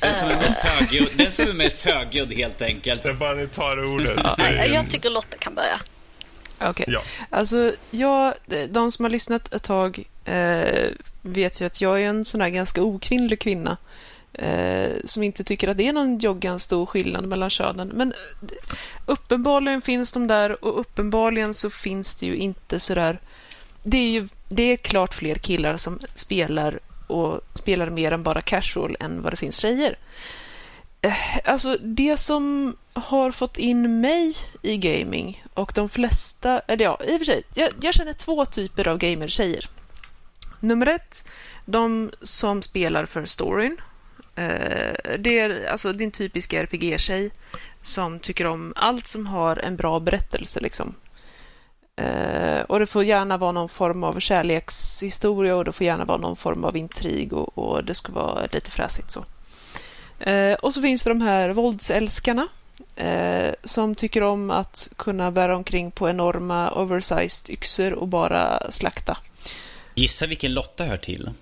Den 0.00 0.14
som 0.14 0.28
är 0.28 0.36
mest 0.36 0.60
högljudd, 0.60 1.08
den 1.14 1.32
som 1.32 1.48
är 1.48 1.52
mest 1.52 1.82
högljudd 1.82 2.32
helt 2.32 2.62
enkelt. 2.62 3.02
Det 3.02 3.08
är 3.08 3.14
bara 3.14 3.34
ni 3.34 3.46
tar 3.46 3.84
ordet. 3.84 4.20
Ja. 4.38 4.64
Jag 4.64 4.90
tycker 4.90 5.10
Lotta 5.10 5.36
kan 5.38 5.54
börja. 5.54 5.80
Okej. 6.58 6.70
Okay. 6.70 6.94
Ja. 6.94 7.02
Alltså, 7.30 7.72
jag, 7.90 8.34
de 8.68 8.92
som 8.92 9.04
har 9.04 9.10
lyssnat 9.10 9.54
ett 9.54 9.62
tag 9.62 10.04
eh, 10.24 10.90
vet 11.22 11.60
ju 11.60 11.66
att 11.66 11.80
jag 11.80 12.02
är 12.02 12.06
en 12.06 12.24
sån 12.24 12.40
här 12.40 12.48
ganska 12.48 12.82
okvinnlig 12.82 13.40
kvinna. 13.40 13.76
Eh, 14.32 14.90
som 15.04 15.22
inte 15.22 15.44
tycker 15.44 15.68
att 15.68 15.76
det 15.76 15.88
är 15.88 15.92
någon 15.92 16.18
joggans 16.18 16.62
stor 16.62 16.86
skillnad 16.86 17.28
mellan 17.28 17.50
könen. 17.50 17.88
Men 17.88 18.12
eh, 18.12 18.48
uppenbarligen 19.06 19.82
finns 19.82 20.12
de 20.12 20.26
där 20.26 20.64
och 20.64 20.80
uppenbarligen 20.80 21.54
så 21.54 21.70
finns 21.70 22.14
det 22.14 22.26
ju 22.26 22.36
inte 22.36 22.80
sådär... 22.80 23.18
Det 23.82 23.98
är 23.98 24.10
ju 24.10 24.28
det 24.48 24.62
är 24.62 24.76
klart 24.76 25.14
fler 25.14 25.34
killar 25.34 25.76
som 25.76 26.00
spelar 26.14 26.80
och 27.10 27.40
spelar 27.54 27.90
mer 27.90 28.12
än 28.12 28.22
bara 28.22 28.42
casual 28.42 28.96
än 29.00 29.22
vad 29.22 29.32
det 29.32 29.36
finns 29.36 29.58
tjejer. 29.58 29.98
Eh, 31.00 31.38
alltså 31.44 31.76
det 31.80 32.16
som 32.16 32.76
har 32.92 33.32
fått 33.32 33.58
in 33.58 34.00
mig 34.00 34.36
i 34.62 34.76
gaming 34.76 35.44
och 35.54 35.72
de 35.74 35.88
flesta, 35.88 36.58
eller 36.58 36.84
ja, 36.84 37.00
i 37.04 37.14
och 37.14 37.18
för 37.18 37.24
sig, 37.24 37.42
jag, 37.54 37.70
jag 37.80 37.94
känner 37.94 38.12
två 38.12 38.44
typer 38.44 38.88
av 38.88 38.98
gamertjejer. 38.98 39.68
Nummer 40.60 40.86
ett, 40.86 41.28
de 41.64 42.10
som 42.22 42.62
spelar 42.62 43.06
för 43.06 43.24
storyn. 43.24 43.76
Eh, 44.34 45.16
det 45.18 45.38
är 45.38 45.66
alltså 45.66 45.92
din 45.92 46.10
typiska 46.10 46.62
RPG-tjej 46.62 47.30
som 47.82 48.20
tycker 48.20 48.46
om 48.46 48.72
allt 48.76 49.06
som 49.06 49.26
har 49.26 49.56
en 49.56 49.76
bra 49.76 50.00
berättelse. 50.00 50.60
Liksom. 50.60 50.94
Eh, 51.98 52.60
och 52.60 52.78
det 52.78 52.86
får 52.86 53.04
gärna 53.04 53.36
vara 53.36 53.52
någon 53.52 53.68
form 53.68 54.04
av 54.04 54.20
kärlekshistoria 54.20 55.56
och 55.56 55.64
det 55.64 55.72
får 55.72 55.86
gärna 55.86 56.04
vara 56.04 56.18
någon 56.18 56.36
form 56.36 56.64
av 56.64 56.76
intrig 56.76 57.32
och, 57.32 57.58
och 57.58 57.84
det 57.84 57.94
ska 57.94 58.12
vara 58.12 58.46
lite 58.52 58.70
fräsigt 58.70 59.10
så. 59.10 59.24
Eh, 60.30 60.54
och 60.54 60.74
så 60.74 60.82
finns 60.82 61.04
det 61.04 61.10
de 61.10 61.20
här 61.20 61.50
våldsälskarna 61.50 62.48
eh, 62.96 63.52
som 63.64 63.94
tycker 63.94 64.22
om 64.22 64.50
att 64.50 64.88
kunna 64.96 65.30
bära 65.30 65.56
omkring 65.56 65.90
på 65.90 66.08
enorma 66.08 66.70
oversized 66.72 67.50
yxor 67.50 67.92
och 67.92 68.08
bara 68.08 68.70
slakta. 68.70 69.16
Gissa 69.94 70.26
vilken 70.26 70.54
Lotta 70.54 70.84
hör 70.84 70.96
till. 70.96 71.30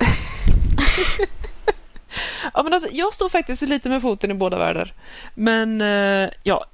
ja, 2.54 2.62
men 2.62 2.72
alltså, 2.72 2.88
jag 2.92 3.14
står 3.14 3.28
faktiskt 3.28 3.62
lite 3.62 3.88
med 3.88 4.02
foten 4.02 4.30
i 4.30 4.34
båda 4.34 4.58
världar. 4.58 4.94
Men 5.34 5.80
eh, 5.80 6.30
ja, 6.42 6.64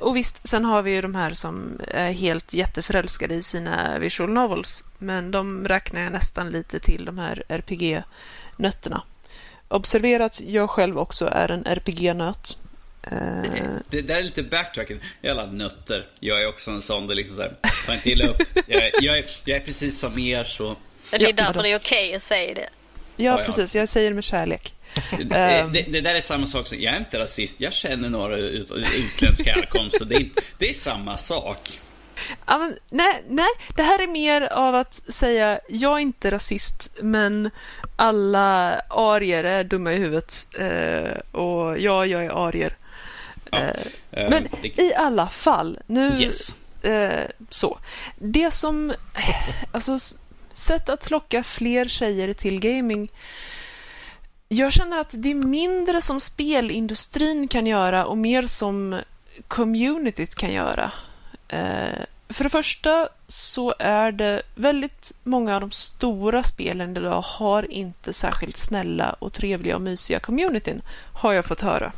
och 0.00 0.16
visst, 0.16 0.48
sen 0.48 0.64
har 0.64 0.82
vi 0.82 0.90
ju 0.90 1.02
de 1.02 1.14
här 1.14 1.34
som 1.34 1.80
är 1.88 2.12
helt 2.12 2.54
jätteförälskade 2.54 3.34
i 3.34 3.42
sina 3.42 3.98
visual 3.98 4.30
novels. 4.30 4.84
Men 4.98 5.30
de 5.30 5.68
räknar 5.68 6.00
jag 6.00 6.12
nästan 6.12 6.50
lite 6.50 6.80
till 6.80 7.04
de 7.04 7.18
här 7.18 7.42
RPG-nötterna. 7.48 9.02
Observera 9.68 10.24
att 10.24 10.40
jag 10.40 10.70
själv 10.70 10.98
också 10.98 11.28
är 11.32 11.50
en 11.50 11.64
RPG-nöt. 11.66 12.56
Uh... 13.12 13.42
Det 13.88 14.02
där 14.02 14.18
är 14.18 14.22
lite 14.22 14.42
backtracking. 14.42 14.98
Jävla 15.22 15.46
nötter. 15.46 16.06
Jag 16.20 16.42
är 16.42 16.48
också 16.48 16.70
en 16.70 16.80
sån. 16.80 17.06
Det 17.06 17.14
liksom 17.14 17.36
så 17.36 17.42
här, 17.42 17.56
ta 17.86 17.94
inte 17.94 18.10
illa 18.10 18.26
upp. 18.26 18.42
Jag 18.66 18.82
är, 18.82 18.90
jag, 19.00 19.18
är, 19.18 19.24
jag 19.44 19.56
är 19.56 19.64
precis 19.64 20.00
som 20.00 20.18
er 20.18 20.44
så. 20.44 20.76
Det 21.10 21.16
är 21.16 21.20
ja, 21.20 21.32
därför 21.32 21.62
det 21.62 21.68
är 21.68 21.78
okej 21.78 22.06
okay 22.06 22.14
att 22.14 22.22
säga 22.22 22.54
det. 22.54 22.68
Ja, 23.16 23.38
ja, 23.38 23.44
precis. 23.46 23.74
Jag 23.74 23.88
säger 23.88 24.10
det 24.10 24.14
med 24.14 24.24
kärlek. 24.24 24.74
Det, 25.18 25.34
ehm. 25.34 25.72
det, 25.72 25.82
det, 25.82 26.00
där 26.00 26.14
är 26.14 26.20
samma 26.20 26.46
sak 26.46 26.66
som, 26.66 26.78
jag 26.80 26.94
är 26.94 26.98
inte 26.98 27.18
rasist, 27.18 27.60
jag 27.60 27.72
känner 27.72 28.08
några 28.08 28.36
ut, 28.36 28.70
utländsk 28.96 29.46
härkomst. 29.46 29.98
Så 29.98 30.04
det, 30.04 30.28
det 30.58 30.70
är 30.70 30.74
samma 30.74 31.16
sak. 31.16 31.80
Ja, 32.46 32.58
men, 32.58 32.76
nej, 32.90 33.22
nej, 33.28 33.50
det 33.76 33.82
här 33.82 34.02
är 34.02 34.06
mer 34.06 34.42
av 34.42 34.74
att 34.74 34.94
säga 34.94 35.60
jag 35.68 35.92
är 35.92 35.98
inte 35.98 36.30
rasist 36.30 36.90
men 37.02 37.50
alla 37.96 38.80
arier 38.88 39.44
är 39.44 39.64
dumma 39.64 39.92
i 39.92 39.96
huvudet 39.96 40.46
eh, 40.58 41.40
och 41.40 41.78
ja, 41.78 42.06
jag 42.06 42.24
är 42.24 42.48
arier. 42.48 42.76
Ja, 43.50 43.58
eh, 43.58 44.30
men 44.30 44.48
det... 44.62 44.82
i 44.82 44.94
alla 44.94 45.28
fall, 45.28 45.78
nu 45.86 46.16
yes. 46.20 46.54
eh, 46.82 47.26
så. 47.50 47.78
Det 48.18 48.50
som, 48.50 48.94
alltså 49.72 49.98
sätt 50.54 50.88
att 50.88 51.10
locka 51.10 51.42
fler 51.42 51.88
tjejer 51.88 52.32
till 52.32 52.60
gaming 52.60 53.08
jag 54.52 54.72
känner 54.72 54.98
att 54.98 55.14
det 55.18 55.30
är 55.30 55.34
mindre 55.34 56.02
som 56.02 56.20
spelindustrin 56.20 57.48
kan 57.48 57.66
göra 57.66 58.06
och 58.06 58.18
mer 58.18 58.46
som 58.46 59.00
communityt 59.48 60.34
kan 60.34 60.52
göra. 60.52 60.92
Eh, 61.48 62.04
för 62.28 62.44
det 62.44 62.50
första 62.50 63.08
så 63.28 63.74
är 63.78 64.12
det 64.12 64.42
väldigt 64.54 65.12
många 65.22 65.54
av 65.54 65.60
de 65.60 65.70
stora 65.70 66.42
spelen 66.42 66.96
idag 66.96 67.20
har 67.20 67.72
inte 67.72 68.12
särskilt 68.12 68.56
snälla 68.56 69.16
och 69.18 69.32
trevliga 69.32 69.74
och 69.74 69.82
mysiga 69.82 70.20
communityn, 70.20 70.82
har 71.14 71.32
jag 71.32 71.44
fått 71.44 71.60
höra. 71.60 71.92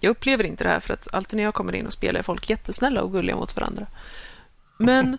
Jag 0.00 0.10
upplever 0.10 0.44
inte 0.44 0.64
det 0.64 0.70
här 0.70 0.80
för 0.80 0.94
att 0.94 1.08
alltid 1.14 1.36
när 1.36 1.44
jag 1.44 1.54
kommer 1.54 1.74
in 1.74 1.86
och 1.86 1.92
spelar 1.92 2.18
är 2.18 2.22
folk 2.22 2.50
jättesnälla 2.50 3.02
och 3.02 3.12
gulliga 3.12 3.36
mot 3.36 3.56
varandra. 3.56 3.86
Men 4.76 5.18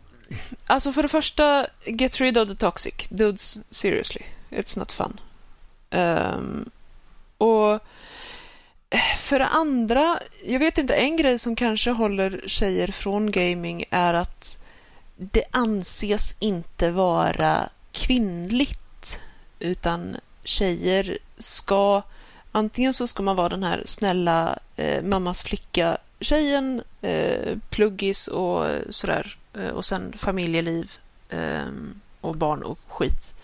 alltså 0.66 0.92
för 0.92 1.02
det 1.02 1.08
första, 1.08 1.66
get 1.84 2.20
rid 2.20 2.38
of 2.38 2.48
the 2.48 2.56
toxic. 2.56 2.94
Dudes, 3.08 3.58
seriously. 3.70 4.22
It's 4.50 4.78
not 4.78 4.92
fun. 4.92 5.20
Um, 5.90 6.70
och 7.38 7.72
eh, 8.90 9.16
för 9.18 9.38
det 9.38 9.46
andra, 9.46 10.20
jag 10.44 10.58
vet 10.58 10.78
inte, 10.78 10.94
en 10.94 11.16
grej 11.16 11.38
som 11.38 11.56
kanske 11.56 11.90
håller 11.90 12.40
tjejer 12.46 12.88
från 12.88 13.30
gaming 13.30 13.84
är 13.90 14.14
att 14.14 14.64
det 15.16 15.44
anses 15.50 16.34
inte 16.38 16.90
vara 16.90 17.68
kvinnligt 17.92 19.20
utan 19.58 20.16
tjejer 20.44 21.18
ska 21.38 22.02
antingen 22.52 22.94
så 22.94 23.06
ska 23.06 23.22
man 23.22 23.36
vara 23.36 23.48
den 23.48 23.62
här 23.62 23.82
snälla 23.86 24.58
eh, 24.76 25.02
mammas 25.02 25.42
flicka 25.42 25.98
tjejen, 26.20 26.82
eh, 27.02 27.58
pluggis 27.70 28.28
och 28.28 28.66
sådär 28.90 29.38
eh, 29.54 29.68
och 29.68 29.84
sen 29.84 30.12
familjeliv 30.16 30.92
eh, 31.28 31.66
och 32.20 32.36
barn 32.36 32.62
och 32.62 32.78
skit. 32.88 33.34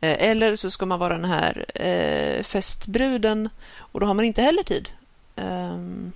Eh, 0.00 0.28
eller 0.28 0.56
så 0.56 0.70
ska 0.70 0.86
man 0.86 0.98
vara 0.98 1.18
den 1.18 1.24
här 1.24 1.66
eh, 1.74 2.42
festbruden 2.42 3.48
och 3.78 4.00
då 4.00 4.06
har 4.06 4.14
man 4.14 4.24
inte 4.24 4.42
heller 4.42 4.62
tid. 4.62 4.88
Um, 5.36 6.12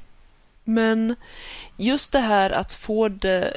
men 0.65 1.17
just 1.77 2.13
det 2.13 2.19
här 2.19 2.51
att 2.51 2.73
få 2.73 3.09
det 3.09 3.57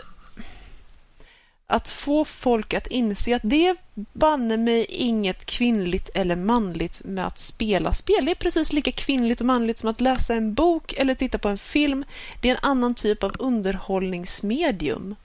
att 1.67 1.89
få 1.89 2.25
folk 2.25 2.73
att 2.73 2.87
inse 2.87 3.35
att 3.35 3.41
det 3.45 3.67
är 3.67 3.75
banne 4.13 4.57
mig 4.57 4.85
inget 4.89 5.45
kvinnligt 5.45 6.09
eller 6.13 6.35
manligt 6.35 7.01
med 7.05 7.27
att 7.27 7.39
spela 7.39 7.93
spel. 7.93 8.25
Det 8.25 8.31
är 8.31 8.35
precis 8.35 8.73
lika 8.73 8.91
kvinnligt 8.91 9.41
och 9.41 9.45
manligt 9.45 9.77
som 9.77 9.89
att 9.89 10.01
läsa 10.01 10.35
en 10.35 10.53
bok 10.53 10.93
eller 10.93 11.15
titta 11.15 11.37
på 11.37 11.49
en 11.49 11.57
film. 11.57 12.05
Det 12.41 12.49
är 12.49 12.55
en 12.55 12.59
annan 12.61 12.95
typ 12.95 13.23
av 13.23 13.35
underhållningsmedium. 13.39 15.15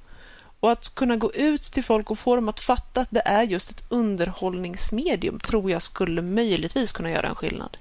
Och 0.61 0.73
att 0.73 0.95
kunna 0.95 1.17
gå 1.17 1.33
ut 1.33 1.63
till 1.63 1.85
folk 1.85 2.11
och 2.11 2.19
få 2.19 2.37
dem 2.37 2.49
att 2.49 2.61
fatta 2.61 3.01
att 3.01 3.11
det 3.11 3.23
är 3.25 3.43
just 3.43 3.71
ett 3.71 3.85
underhållningsmedium 3.89 5.41
tror 5.41 5.71
jag 5.71 5.83
skulle 5.83 6.23
möjligtvis 6.23 6.93
kunna 6.93 7.11
göra 7.11 7.29
en 7.29 7.35
skillnad. 7.35 7.77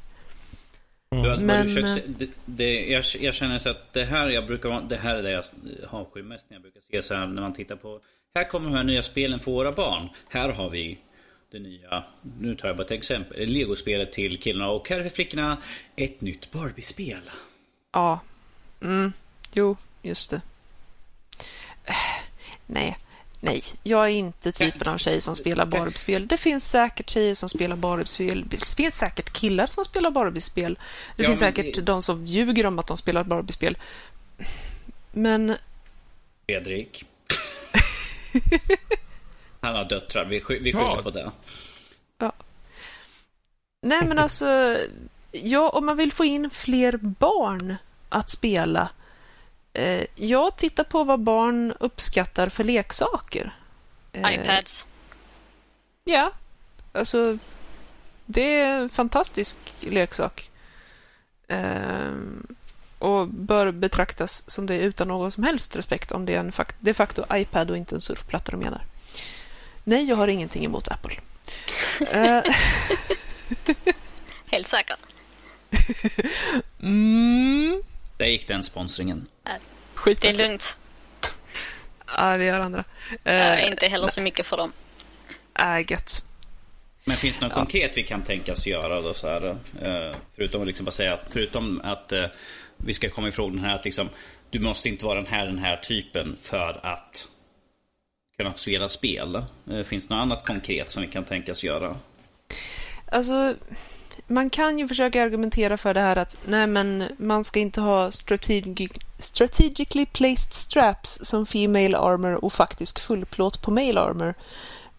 Mm. 1.09 1.45
Men, 1.45 1.69
försökt, 1.69 2.03
det, 2.07 2.29
det, 2.45 2.85
jag, 2.85 3.03
jag, 3.19 3.33
känner 3.33 3.59
så 3.59 3.69
att 3.69 3.93
det 3.93 4.03
här, 4.03 4.29
jag 4.29 4.47
brukar, 4.47 4.81
det 4.81 4.95
här 4.95 5.15
är 5.15 5.23
det 5.23 5.31
jag 5.31 5.43
avskyr 5.89 6.23
mest 6.23 6.49
när 6.49 6.55
jag 6.55 6.61
brukar 6.61 6.81
se 6.91 7.01
så 7.01 7.13
här 7.13 7.27
när 7.27 7.41
man 7.41 7.53
tittar 7.53 7.75
på 7.75 7.99
Här 8.35 8.43
kommer 8.43 8.69
de 8.69 8.75
här 8.75 8.83
nya 8.83 9.03
spelen 9.03 9.39
för 9.39 9.51
våra 9.51 9.71
barn. 9.71 10.09
Här 10.29 10.49
har 10.49 10.69
vi 10.69 10.99
det 11.51 11.59
nya, 11.59 12.03
nu 12.39 12.55
tar 12.55 12.67
jag 12.67 12.77
bara 12.77 12.83
ett 12.83 12.91
exempel, 12.91 13.49
Lego-spelet 13.49 14.11
till 14.11 14.39
killarna 14.39 14.71
och 14.71 14.89
här 14.89 14.99
är 14.99 15.03
för 15.03 15.09
flickorna 15.09 15.57
ett 15.95 16.21
nytt 16.21 16.51
Barbie-spel. 16.51 17.21
Ja, 17.91 18.19
mm, 18.81 19.13
jo, 19.53 19.77
just 20.01 20.29
det. 20.29 20.41
Nej, 22.67 22.97
nej, 23.39 23.63
jag 23.84 24.03
är 24.03 24.10
inte 24.10 24.51
typen 24.51 24.93
av 24.93 24.97
tjej 24.97 25.21
som 25.21 25.36
spelar 25.36 25.65
Barbie-spel. 25.65 26.27
Det 26.27 26.38
finns 26.38 26.69
säkert 26.69 27.10
tjejer 27.10 27.36
som 27.36 27.49
spelar 27.49 27.75
Barbie-spel. 27.75 28.45
Det 28.49 28.58
finns 28.75 28.97
säkert 28.97 29.34
killar 29.34 29.67
som 29.67 29.86
spelar 29.86 30.12
Barbie-spel. 30.12 30.80
Det 31.15 31.23
ja, 31.23 31.30
finns 31.30 31.39
säkert 31.39 31.75
det... 31.75 31.82
de 31.82 32.01
som 32.01 32.25
ljuger 32.25 32.65
om 32.65 32.80
att 32.80 32.88
de 32.88 32.97
spelar 32.97 33.23
Barbie-spel. 33.23 33.77
Men... 35.12 35.56
Fredrik. 36.45 37.06
Han 39.62 39.75
har 39.75 39.86
döttrar. 39.86 40.25
Vi, 40.25 40.36
vi 40.36 40.41
skyller 40.41 40.71
ja. 40.73 41.01
på 41.03 41.10
det. 41.10 41.32
Ja. 42.17 42.34
Nej, 43.82 44.06
men 44.06 44.19
alltså... 44.19 44.77
Ja, 45.32 45.69
om 45.69 45.86
man 45.86 45.97
vill 45.97 46.13
få 46.13 46.25
in 46.25 46.49
fler 46.49 46.97
barn 46.97 47.75
att 48.10 48.30
spela 48.30 48.89
jag 50.15 50.57
tittar 50.57 50.83
på 50.83 51.03
vad 51.03 51.19
barn 51.19 51.73
uppskattar 51.79 52.49
för 52.49 52.63
leksaker. 52.63 53.55
Eh, 54.11 54.33
iPads. 54.33 54.87
Ja, 56.03 56.31
alltså 56.93 57.37
det 58.25 58.61
är 58.61 58.77
en 58.77 58.89
fantastisk 58.89 59.57
leksak. 59.79 60.49
Eh, 61.47 62.11
och 62.99 63.27
bör 63.27 63.71
betraktas 63.71 64.43
som 64.47 64.65
det 64.65 64.77
utan 64.77 65.07
någon 65.07 65.31
som 65.31 65.43
helst 65.43 65.75
respekt 65.75 66.11
om 66.11 66.25
det 66.25 66.35
är 66.35 66.39
en 66.39 66.51
fakt 66.51 66.75
de 66.79 66.93
facto 66.93 67.25
iPad 67.33 67.71
och 67.71 67.77
inte 67.77 67.95
en 67.95 68.01
surfplatta 68.01 68.51
de 68.51 68.59
menar. 68.59 68.81
Nej, 69.83 70.03
jag 70.03 70.15
har 70.15 70.27
ingenting 70.27 70.65
emot 70.65 70.87
Apple. 70.87 71.15
Helt 74.45 74.67
säkert. 74.67 74.99
mm. 76.81 77.83
Där 78.17 78.25
gick 78.25 78.47
den 78.47 78.63
sponsringen. 78.63 79.27
Skit 79.93 80.21
det 80.21 80.27
är 80.27 80.34
lugnt. 80.34 80.77
Ja, 82.17 82.38
vi 82.38 82.49
har 82.49 82.60
andra. 82.60 82.84
Uh, 83.27 83.67
inte 83.67 83.88
heller 83.88 84.08
så 84.08 84.21
mycket 84.21 84.45
för 84.45 84.58
dem. 84.58 84.71
Äh, 85.60 85.91
gött. 85.91 86.23
Men 87.06 87.17
finns 87.17 87.38
det 87.38 87.45
något 87.45 87.56
ja. 87.56 87.60
konkret 87.60 87.97
vi 87.97 88.03
kan 88.03 88.23
tänkas 88.23 88.67
göra 88.67 89.01
då 89.01 89.13
så 89.13 89.27
här? 89.27 89.45
Uh, 89.45 90.15
förutom 90.36 90.62
att 90.62 90.67
liksom 90.67 90.86
bara 90.86 90.91
säga, 90.91 91.19
förutom 91.30 91.82
att 91.84 92.13
uh, 92.13 92.25
vi 92.77 92.93
ska 92.93 93.10
komma 93.10 93.27
ifrån 93.27 93.56
den 93.56 93.65
här 93.65 93.75
att 93.75 93.86
liksom, 93.86 94.10
du 94.49 94.60
måste 94.60 94.89
inte 94.89 95.06
vara 95.06 95.15
den 95.15 95.32
här, 95.32 95.45
den 95.45 95.58
här 95.60 95.77
typen 95.77 96.38
för 96.41 96.80
att 96.84 97.27
kunna 98.38 98.53
spela 98.53 98.89
spel. 98.89 99.43
Uh, 99.71 99.84
finns 99.84 100.08
det 100.08 100.13
något 100.13 100.21
annat 100.21 100.45
konkret 100.45 100.89
som 100.89 101.01
vi 101.03 101.08
kan 101.08 101.25
tänkas 101.25 101.63
göra? 101.63 101.95
Alltså, 103.12 103.56
man 104.27 104.49
kan 104.49 104.79
ju 104.79 104.87
försöka 104.87 105.23
argumentera 105.23 105.77
för 105.77 105.93
det 105.93 105.99
här 105.99 106.15
att 106.15 106.39
nej 106.45 106.67
men 106.67 107.03
man 107.17 107.43
ska 107.43 107.59
inte 107.59 107.81
ha 107.81 108.11
strategic, 108.11 108.91
strategically 109.19 110.05
placed 110.05 110.53
straps 110.53 111.19
som 111.21 111.45
female 111.45 111.97
armor 111.97 112.45
och 112.45 112.53
faktisk 112.53 112.99
fullplåt 112.99 113.61
på 113.61 113.71
male 113.71 114.01
armor. 114.01 114.33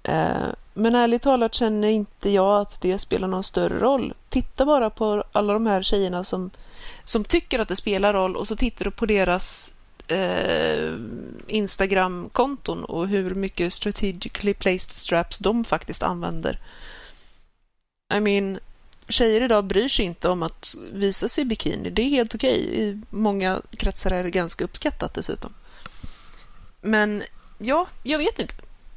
Eh, 0.03 0.49
men 0.75 0.95
ärligt 0.95 1.23
talat 1.23 1.55
känner 1.55 1.89
inte 1.89 2.31
jag 2.31 2.61
att 2.61 2.81
det 2.81 2.99
spelar 2.99 3.29
någon 3.29 3.45
större 3.45 3.79
roll. 3.79 4.15
Titta 4.29 4.65
bara 4.67 4.91
på 4.91 5.25
alla 5.33 5.53
de 5.53 5.67
här 5.67 5.83
tjejerna 5.83 6.25
som, 6.25 6.51
som 7.05 7.25
tycker 7.25 7.59
att 7.59 7.69
det 7.69 7.77
spelar 7.77 8.13
roll 8.15 8.37
och 8.37 8.49
så 8.49 8.57
tittar 8.57 8.85
du 8.85 8.91
på 8.91 9.07
deras 9.07 9.75
eh, 10.09 10.95
Instagram-konton 11.47 12.85
och 12.85 13.09
hur 13.09 13.35
mycket 13.35 13.75
strategically 13.75 14.55
placed 14.55 14.91
straps 14.91 15.39
de 15.39 15.65
faktiskt 15.65 16.03
använder. 16.03 16.59
I 18.15 18.21
mean, 18.21 18.59
tjejer 19.09 19.41
idag 19.41 19.65
bryr 19.65 19.89
sig 19.89 20.05
inte 20.05 20.29
om 20.29 20.43
att 20.43 20.75
visa 20.93 21.29
sig 21.29 21.43
i 21.43 21.45
bikini. 21.45 21.91
Det 21.91 22.03
är 22.03 22.09
helt 22.09 22.35
okej. 22.35 22.81
I 22.83 23.03
många 23.11 23.63
kretsar 23.77 24.11
är 24.11 24.25
det 24.25 24.31
ganska 24.31 24.65
uppskattat 24.65 25.15
dessutom. 25.15 25.55
Men 26.81 27.25
ja, 27.59 27.87
jag 28.03 28.19
vet 28.19 28.39
inte. 28.39 28.55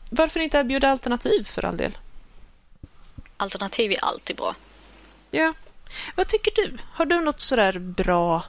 Varför 0.09 0.39
inte 0.39 0.57
erbjuda 0.57 0.89
alternativ 0.89 1.43
för 1.43 1.65
all 1.65 1.77
del? 1.77 1.97
Alternativ 3.37 3.91
är 3.91 4.05
alltid 4.05 4.35
bra. 4.35 4.55
Ja. 5.31 5.53
Vad 6.15 6.27
tycker 6.27 6.51
du? 6.55 6.77
Har 6.93 7.05
du 7.05 7.21
något 7.21 7.39
sådär 7.39 7.79
bra 7.79 8.43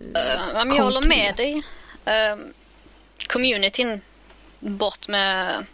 uh, 0.00 0.74
Jag 0.76 0.84
håller 0.84 1.08
med 1.08 1.36
dig. 1.36 1.56
Uh, 1.56 2.44
communityn, 3.26 4.00
bort 4.60 5.08
med 5.08 5.66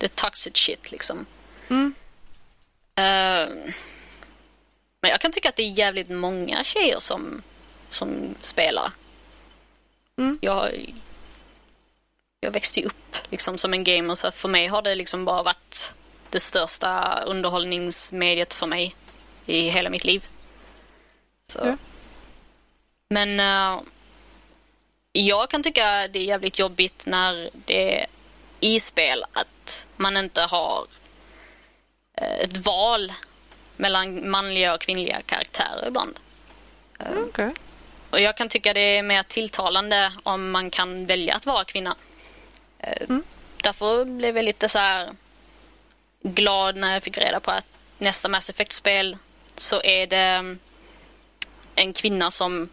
the 0.00 0.08
toxic 0.08 0.56
shit 0.56 0.92
liksom. 0.92 1.26
Mm. 1.68 1.94
Uh, 3.00 3.72
men 5.00 5.10
jag 5.10 5.20
kan 5.20 5.32
tycka 5.32 5.48
att 5.48 5.56
det 5.56 5.62
är 5.62 5.78
jävligt 5.78 6.10
många 6.10 6.64
tjejer 6.64 6.98
som, 6.98 7.42
som 7.88 8.34
spelar. 8.40 8.92
Mm. 10.18 10.38
Jag, 10.42 10.94
jag 12.40 12.50
växte 12.50 12.82
upp 12.82 13.16
liksom 13.30 13.58
som 13.58 13.72
en 13.72 13.84
gamer 13.84 14.14
så 14.14 14.30
för 14.30 14.48
mig 14.48 14.66
har 14.66 14.82
det 14.82 14.94
liksom 14.94 15.24
bara 15.24 15.42
varit 15.42 15.94
det 16.30 16.40
största 16.40 17.22
underhållningsmediet 17.26 18.54
för 18.54 18.66
mig 18.66 18.94
i 19.46 19.68
hela 19.68 19.90
mitt 19.90 20.04
liv. 20.04 20.26
Så. 21.46 21.60
Mm. 21.60 21.78
Men 23.08 23.40
uh, 23.40 23.82
jag 25.12 25.50
kan 25.50 25.62
tycka 25.62 26.08
det 26.08 26.18
är 26.18 26.24
jävligt 26.24 26.58
jobbigt 26.58 27.06
när 27.06 27.50
det 27.52 28.00
är 28.00 28.06
i 28.60 28.80
spel 28.80 29.24
att 29.32 29.86
man 29.96 30.16
inte 30.16 30.40
har 30.40 30.86
ett 32.16 32.56
val 32.56 33.12
mellan 33.76 34.30
manliga 34.30 34.74
och 34.74 34.80
kvinnliga 34.80 35.22
karaktärer 35.22 35.88
ibland. 35.88 36.18
Uh, 37.00 37.18
okay. 37.18 37.50
Och 38.10 38.20
jag 38.20 38.36
kan 38.36 38.48
tycka 38.48 38.72
det 38.72 38.80
är 38.80 39.02
mer 39.02 39.22
tilltalande 39.22 40.12
om 40.22 40.50
man 40.50 40.70
kan 40.70 41.06
välja 41.06 41.34
att 41.34 41.46
vara 41.46 41.64
kvinna. 41.64 41.96
Mm. 42.78 43.22
Därför 43.62 44.04
blev 44.04 44.36
jag 44.36 44.44
lite 44.44 44.68
så 44.68 44.78
här 44.78 45.10
glad 46.22 46.76
när 46.76 46.92
jag 46.92 47.02
fick 47.02 47.18
reda 47.18 47.40
på 47.40 47.50
att 47.50 47.66
nästa 47.98 48.28
Mass 48.28 48.50
Effect-spel 48.50 49.16
så 49.56 49.82
är 49.82 50.06
det 50.06 50.16
mm, 50.16 50.58
en 51.74 51.92
kvinna 51.92 52.30
som 52.30 52.68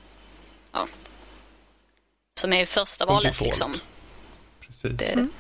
ja, 0.72 0.88
som 2.36 2.54
är 2.54 2.66
första 2.66 3.06
valet. 3.06 3.42
Liksom. 3.42 3.74
Precis. 4.60 4.98
Det, 4.98 5.14
mm. 5.14 5.32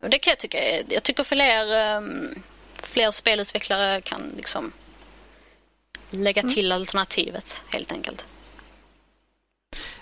det 0.00 0.18
kan 0.18 0.30
jag 0.30 0.38
tycka. 0.38 0.82
Jag 0.88 1.02
tycker 1.02 1.24
fler, 1.24 1.96
um, 1.96 2.42
fler 2.86 3.10
spelutvecklare 3.10 4.00
kan 4.00 4.32
liksom 4.36 4.72
lägga 6.10 6.42
mm. 6.42 6.54
till 6.54 6.72
alternativet 6.72 7.62
helt 7.68 7.92
enkelt. 7.92 8.24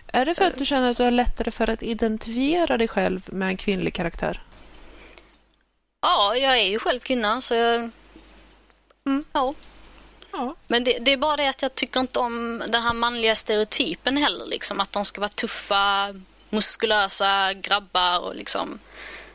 Är 0.07 0.27
det 0.27 0.35
för 0.35 0.45
att 0.45 0.59
du 0.59 0.65
känner 0.65 0.91
att 0.91 0.97
du 0.97 1.03
har 1.03 1.11
lättare 1.11 1.51
för 1.51 1.71
att 1.71 1.83
identifiera 1.83 2.77
dig 2.77 2.89
själv 2.89 3.23
med 3.27 3.49
en 3.49 3.57
kvinnlig 3.57 3.95
karaktär? 3.95 4.43
Ja, 6.01 6.37
jag 6.37 6.59
är 6.59 6.65
ju 6.65 6.79
själv 6.79 7.01
kvinna 7.01 7.41
så 7.41 7.55
jag... 7.55 7.91
Mm. 9.07 9.25
Ja. 9.33 9.55
ja. 10.33 10.55
Men 10.67 10.85
det, 10.85 10.99
det, 10.99 11.13
är 11.13 11.17
bara 11.17 11.37
det 11.37 11.49
att 11.49 11.63
jag 11.63 11.75
tycker 11.75 12.01
inte 12.01 12.19
om 12.19 12.63
den 12.69 12.83
här 12.83 12.93
manliga 12.93 13.35
stereotypen 13.35 14.17
heller. 14.17 14.47
Liksom, 14.47 14.81
att 14.81 14.93
de 14.93 15.05
ska 15.05 15.21
vara 15.21 15.29
tuffa, 15.29 16.15
muskulösa 16.51 17.53
grabbar 17.53 18.19
och 18.19 18.37
liksom... 18.37 18.79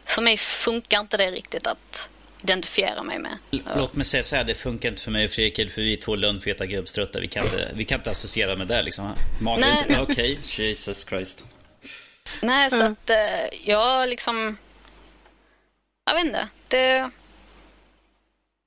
För 0.05 0.21
mig 0.21 0.37
funkar 0.37 0.99
inte 0.99 1.17
det 1.17 1.31
riktigt 1.31 1.67
att 1.67 2.09
identifiera 2.43 3.03
mig 3.03 3.19
med. 3.19 3.37
Låt 3.75 3.93
mig 3.93 4.05
säga 4.05 4.23
så 4.23 4.35
här, 4.35 4.43
det 4.43 4.55
funkar 4.55 4.89
inte 4.89 5.01
för 5.01 5.11
mig 5.11 5.25
och 5.25 5.31
Fredrik, 5.31 5.71
för 5.71 5.81
vi 5.81 5.93
är 5.93 5.97
två 5.97 6.15
lönnfeta 6.15 6.65
gubbstruttar. 6.65 7.19
Vi 7.19 7.27
kan 7.27 7.43
inte, 7.43 7.71
vi 7.75 7.85
kan 7.85 7.99
inte 7.99 8.11
associera 8.11 8.55
med 8.55 8.67
det 8.67 8.83
liksom. 8.83 9.13
Magen, 9.41 9.65
okej, 9.89 10.01
okay. 10.01 10.37
Jesus 10.41 11.05
Christ. 11.05 11.45
Nej, 12.41 12.71
så 12.71 12.83
att 12.83 13.09
uh, 13.09 13.59
jag 13.69 14.09
liksom... 14.09 14.57
Jag 16.05 16.13
vet 16.13 16.25
inte. 16.25 16.47
Det... 16.67 17.09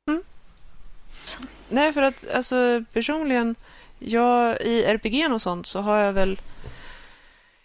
Mm. 0.08 0.22
Nej, 1.68 1.92
för 1.92 2.02
att 2.02 2.30
alltså 2.30 2.84
personligen, 2.92 3.54
jag 3.98 4.60
i 4.60 4.84
RPG 4.84 5.32
och 5.32 5.42
sånt 5.42 5.66
så 5.66 5.80
har 5.80 5.98
jag 5.98 6.12
väl 6.12 6.40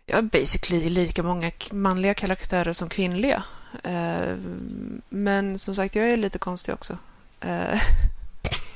jag 0.06 0.18
har 0.18 0.22
basically 0.22 0.90
lika 0.90 1.24
många 1.24 1.52
manliga 1.72 2.14
karaktärer 2.14 2.74
som 2.74 2.90
kvinnliga. 2.90 3.44
Eh, 3.84 4.38
men 5.10 5.60
som 5.60 5.76
sagt, 5.76 5.96
jag 5.96 6.10
är 6.10 6.18
lite 6.18 6.38
konstig 6.38 6.74
också. 6.74 6.98
Eh, 7.40 7.82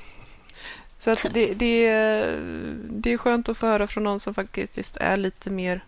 så 0.99 1.11
att 1.11 1.25
det, 1.33 1.53
det, 1.53 1.91
det 2.89 3.13
är 3.13 3.17
skönt 3.17 3.49
att 3.49 3.57
få 3.57 3.67
höra 3.67 3.87
från 3.87 4.03
någon 4.03 4.19
som 4.19 4.33
faktiskt 4.33 4.97
är 4.97 5.17
lite 5.17 5.49
mer... 5.49 5.83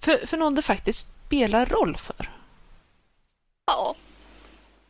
För, 0.00 0.26
för 0.26 0.36
någon 0.36 0.54
det 0.54 0.62
faktiskt 0.62 1.08
spelar 1.26 1.66
roll 1.66 1.96
för. 1.96 2.30
Ja. 3.66 3.94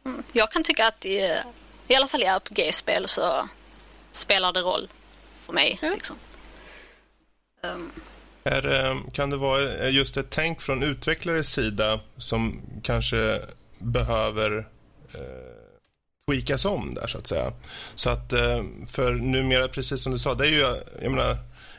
Mm. 0.05 0.23
Jag 0.33 0.51
kan 0.51 0.63
tycka 0.63 0.87
att 0.87 1.05
i, 1.05 1.37
i 1.89 1.95
alla 1.95 2.09
fall 2.09 2.23
i 2.23 2.27
RPG-spel 2.27 3.09
så 3.09 3.49
spelar 4.13 4.53
det 4.53 4.61
roll 4.61 4.89
för 5.35 5.53
mig. 5.53 5.79
Ja. 5.83 5.91
Liksom. 5.91 6.17
Um, 7.63 7.93
här 8.51 8.87
eh, 8.87 8.97
kan 9.13 9.31
det 9.31 9.37
vara 9.37 9.75
eh, 9.75 9.95
just 9.95 10.17
ett 10.17 10.31
tänk 10.31 10.63
från 10.63 10.83
utvecklares 10.83 11.49
sida 11.49 12.01
som 12.17 12.61
kanske 12.83 13.41
behöver 13.79 14.59
eh, 15.15 15.21
tweakas 16.29 16.65
om 16.65 16.95
där, 16.95 17.07
så 17.07 17.19
att 17.19 17.27
säga? 17.27 17.53
Så 17.95 18.11
att, 18.11 18.33
eh, 18.33 18.63
för 18.89 19.13
numera, 19.13 19.69
precis 19.69 20.03
som 20.03 20.13
du 20.13 20.19
sa, 20.19 20.35
det 20.35 20.47
är 20.47 20.51
ju, 20.51 20.61
jag 21.03 21.11
menar, 21.11 21.37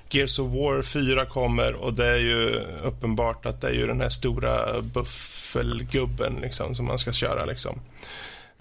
Gears 0.09 0.39
of 0.39 0.47
War 0.47 0.82
4 0.82 1.26
kommer 1.26 1.74
och 1.74 1.93
det 1.93 2.05
är 2.05 2.17
ju 2.17 2.61
uppenbart 2.84 3.45
att 3.45 3.61
det 3.61 3.67
är 3.67 3.74
ju 3.74 3.88
den 3.88 4.01
här 4.01 4.09
stora 4.09 4.82
buffelgubben 4.82 6.34
liksom, 6.41 6.76
som 6.76 6.86
man 6.86 6.99
ska 6.99 7.11
köra. 7.11 7.45
Liksom. 7.45 7.82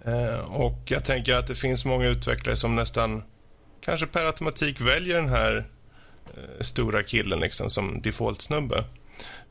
Eh, 0.04 0.38
och 0.38 0.78
jag 0.84 1.04
tänker 1.04 1.34
att 1.34 1.46
det 1.46 1.54
finns 1.54 1.84
många 1.84 2.06
utvecklare 2.06 2.56
som 2.56 2.76
nästan 2.76 3.22
kanske 3.80 4.06
per 4.06 4.24
automatik 4.24 4.80
väljer 4.80 5.16
den 5.16 5.28
här 5.28 5.66
stora 6.60 7.02
killen 7.02 7.40
liksom 7.40 7.70
som 7.70 8.02
default-snubbe. 8.02 8.84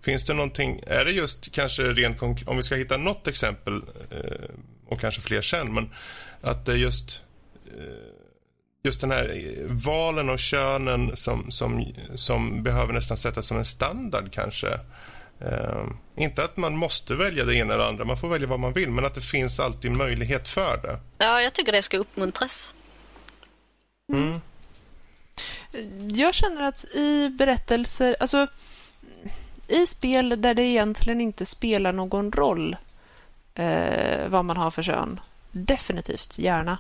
Finns 0.01 0.25
det 0.25 0.33
någonting, 0.33 0.81
är 0.87 1.05
det 1.05 1.11
just 1.11 1.51
kanske 1.51 1.83
rent 1.83 2.21
om 2.21 2.57
vi 2.57 2.63
ska 2.63 2.75
hitta 2.75 2.97
något 2.97 3.27
exempel 3.27 3.81
eh, 4.11 4.49
och 4.87 4.99
kanske 4.99 5.21
fler 5.21 5.41
sen, 5.41 5.73
men 5.73 5.89
att 6.41 6.65
det 6.65 6.75
just 6.75 7.23
eh, 7.65 8.17
just 8.83 9.01
den 9.01 9.11
här 9.11 9.55
valen 9.67 10.29
och 10.29 10.39
könen 10.39 11.17
som, 11.17 11.51
som, 11.51 11.85
som 12.15 12.63
behöver 12.63 12.93
nästan 12.93 13.17
sättas 13.17 13.45
som 13.45 13.57
en 13.57 13.65
standard 13.65 14.31
kanske. 14.31 14.79
Inte 16.17 16.43
att 16.43 16.57
man 16.57 16.77
måste 16.77 17.15
välja 17.15 17.45
det 17.45 17.55
ena 17.55 17.73
eller 17.73 17.83
andra, 17.83 18.05
man 18.05 18.17
får 18.17 18.27
välja 18.29 18.47
vad 18.47 18.59
man 18.59 18.73
vill, 18.73 18.91
men 18.91 19.05
att 19.05 19.15
det 19.15 19.21
finns 19.21 19.59
alltid 19.59 19.91
möjlighet 19.91 20.47
för 20.47 20.77
det. 20.77 20.99
Ja, 21.17 21.41
jag 21.41 21.53
tycker 21.53 21.71
det 21.71 21.81
ska 21.81 21.97
uppmuntras. 21.97 22.73
Mm. 24.13 24.41
Jag 26.11 26.33
känner 26.33 26.61
att 26.61 26.85
i 26.85 27.29
berättelser, 27.29 28.15
alltså 28.19 28.47
i 29.67 29.85
spel 29.87 30.41
där 30.41 30.53
det 30.53 30.63
egentligen 30.63 31.21
inte 31.21 31.45
spelar 31.45 31.91
någon 31.91 32.31
roll 32.31 32.75
eh, 33.55 34.27
vad 34.27 34.45
man 34.45 34.57
har 34.57 34.71
för 34.71 34.83
kön, 34.83 35.19
definitivt 35.51 36.39
gärna. 36.39 36.77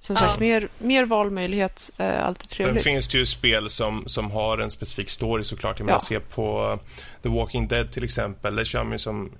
som 0.00 0.16
sagt, 0.16 0.40
mer, 0.40 0.68
mer 0.78 1.04
valmöjlighet 1.04 1.90
är 1.96 2.18
alltid 2.18 2.48
trevligt. 2.48 2.82
Sen 2.82 2.92
finns 2.92 3.08
det 3.08 3.18
ju 3.18 3.26
spel 3.26 3.70
som, 3.70 4.04
som 4.06 4.30
har 4.30 4.58
en 4.58 4.70
specifik 4.70 5.10
story 5.10 5.44
såklart. 5.44 5.80
Om 5.80 5.86
man 5.86 6.00
ser 6.00 6.20
på 6.20 6.78
The 7.22 7.28
Walking 7.28 7.68
Dead 7.68 7.92
till 7.92 8.04
exempel. 8.04 8.56
Där 8.56 8.64
kör 8.64 8.84
man 8.84 8.92
ju 8.92 8.98
som, 8.98 9.32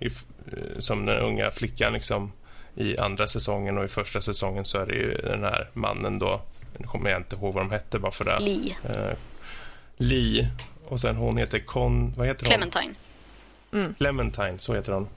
som 0.79 1.07
den 1.07 1.19
unga 1.19 1.51
flickan 1.51 1.93
liksom 1.93 2.33
i 2.77 2.99
andra 2.99 3.27
säsongen 3.27 3.79
och 3.79 3.85
i 3.85 3.89
första 3.89 4.21
säsongen 4.21 4.65
så 4.65 4.79
är 4.79 4.87
det 4.87 4.95
ju 4.95 5.13
den 5.13 5.43
här 5.43 5.71
mannen 5.73 6.19
då. 6.19 6.41
Nu 6.79 6.87
kommer 6.87 7.11
jag 7.11 7.21
inte 7.21 7.37
ihåg 7.37 7.55
vad 7.55 7.65
de 7.65 7.71
hette 7.71 7.99
bara 7.99 8.13
för 8.13 8.25
det. 8.25 8.39
Lee. 8.39 8.77
Uh, 8.91 9.15
Lee. 9.97 10.51
Och 10.85 11.01
sen 11.01 11.17
hon 11.17 11.37
heter 11.37 11.59
Con... 11.59 12.15
Vad 12.17 12.27
heter 12.27 12.47
Clementine. 12.47 12.95
hon? 13.71 13.81
Mm. 13.81 13.95
Clementine, 13.95 14.59
så 14.59 14.75
heter 14.75 14.93
hon. 14.93 15.09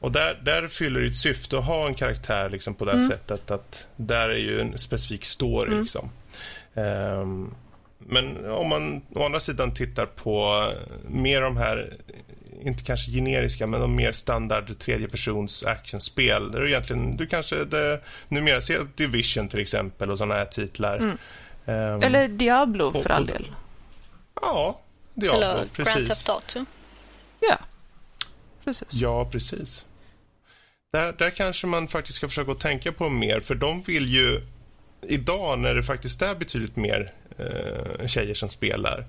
Och 0.00 0.12
där, 0.12 0.40
där 0.42 0.68
fyller 0.68 1.00
det 1.00 1.06
ett 1.06 1.16
syfte 1.16 1.58
att 1.58 1.64
ha 1.64 1.86
en 1.86 1.94
karaktär 1.94 2.50
liksom, 2.50 2.74
på 2.74 2.84
det 2.84 2.92
mm. 2.92 3.08
sättet 3.08 3.50
att 3.50 3.86
där 3.96 4.28
är 4.28 4.38
ju 4.38 4.60
en 4.60 4.78
specifik 4.78 5.24
story. 5.24 5.70
Mm. 5.70 5.82
Liksom. 5.82 6.10
Um, 6.74 7.54
men 7.98 8.50
om 8.50 8.68
man 8.68 9.02
å 9.14 9.24
andra 9.24 9.40
sidan 9.40 9.74
tittar 9.74 10.06
på 10.06 10.68
mer 11.08 11.40
de 11.40 11.56
här, 11.56 11.96
inte 12.66 12.84
kanske 12.84 13.10
generiska, 13.10 13.66
men 13.66 13.80
de 13.80 13.96
mer 13.96 14.12
standard 14.12 14.78
tredjepersons 14.78 15.64
actionspel. 15.64 16.52
Där 16.52 16.60
du 16.60 16.68
egentligen, 16.68 17.16
du 17.16 17.26
kanske 17.26 17.64
det, 17.64 18.00
numera 18.28 18.60
ser 18.60 18.86
Division 18.96 19.48
till 19.48 19.60
exempel 19.60 20.10
och 20.10 20.18
sådana 20.18 20.34
här 20.34 20.44
titlar. 20.44 20.96
Mm. 20.96 21.18
Um, 21.64 22.02
Eller 22.02 22.28
Diablo 22.28 22.92
på, 22.92 23.02
för 23.02 23.10
all 23.10 23.26
del. 23.26 23.54
Ja, 24.40 24.80
Diablo, 25.14 25.42
Eller 25.42 25.66
precis. 25.66 25.94
Grand 25.94 26.08
Theft 26.08 26.28
Auto. 26.28 26.64
Ja, 27.40 27.58
precis. 28.64 28.88
Ja, 28.92 29.28
precis. 29.32 29.86
Där, 30.92 31.12
där 31.12 31.30
kanske 31.30 31.66
man 31.66 31.88
faktiskt 31.88 32.16
ska 32.16 32.28
försöka 32.28 32.54
tänka 32.54 32.92
på 32.92 33.08
mer, 33.08 33.40
för 33.40 33.54
de 33.54 33.82
vill 33.82 34.14
ju 34.14 34.40
idag 35.02 35.58
när 35.58 35.74
det 35.74 35.82
faktiskt 35.82 36.22
är 36.22 36.34
betydligt 36.34 36.76
mer 36.76 37.12
eh, 37.38 38.06
tjejer 38.06 38.34
som 38.34 38.48
spelar 38.48 39.04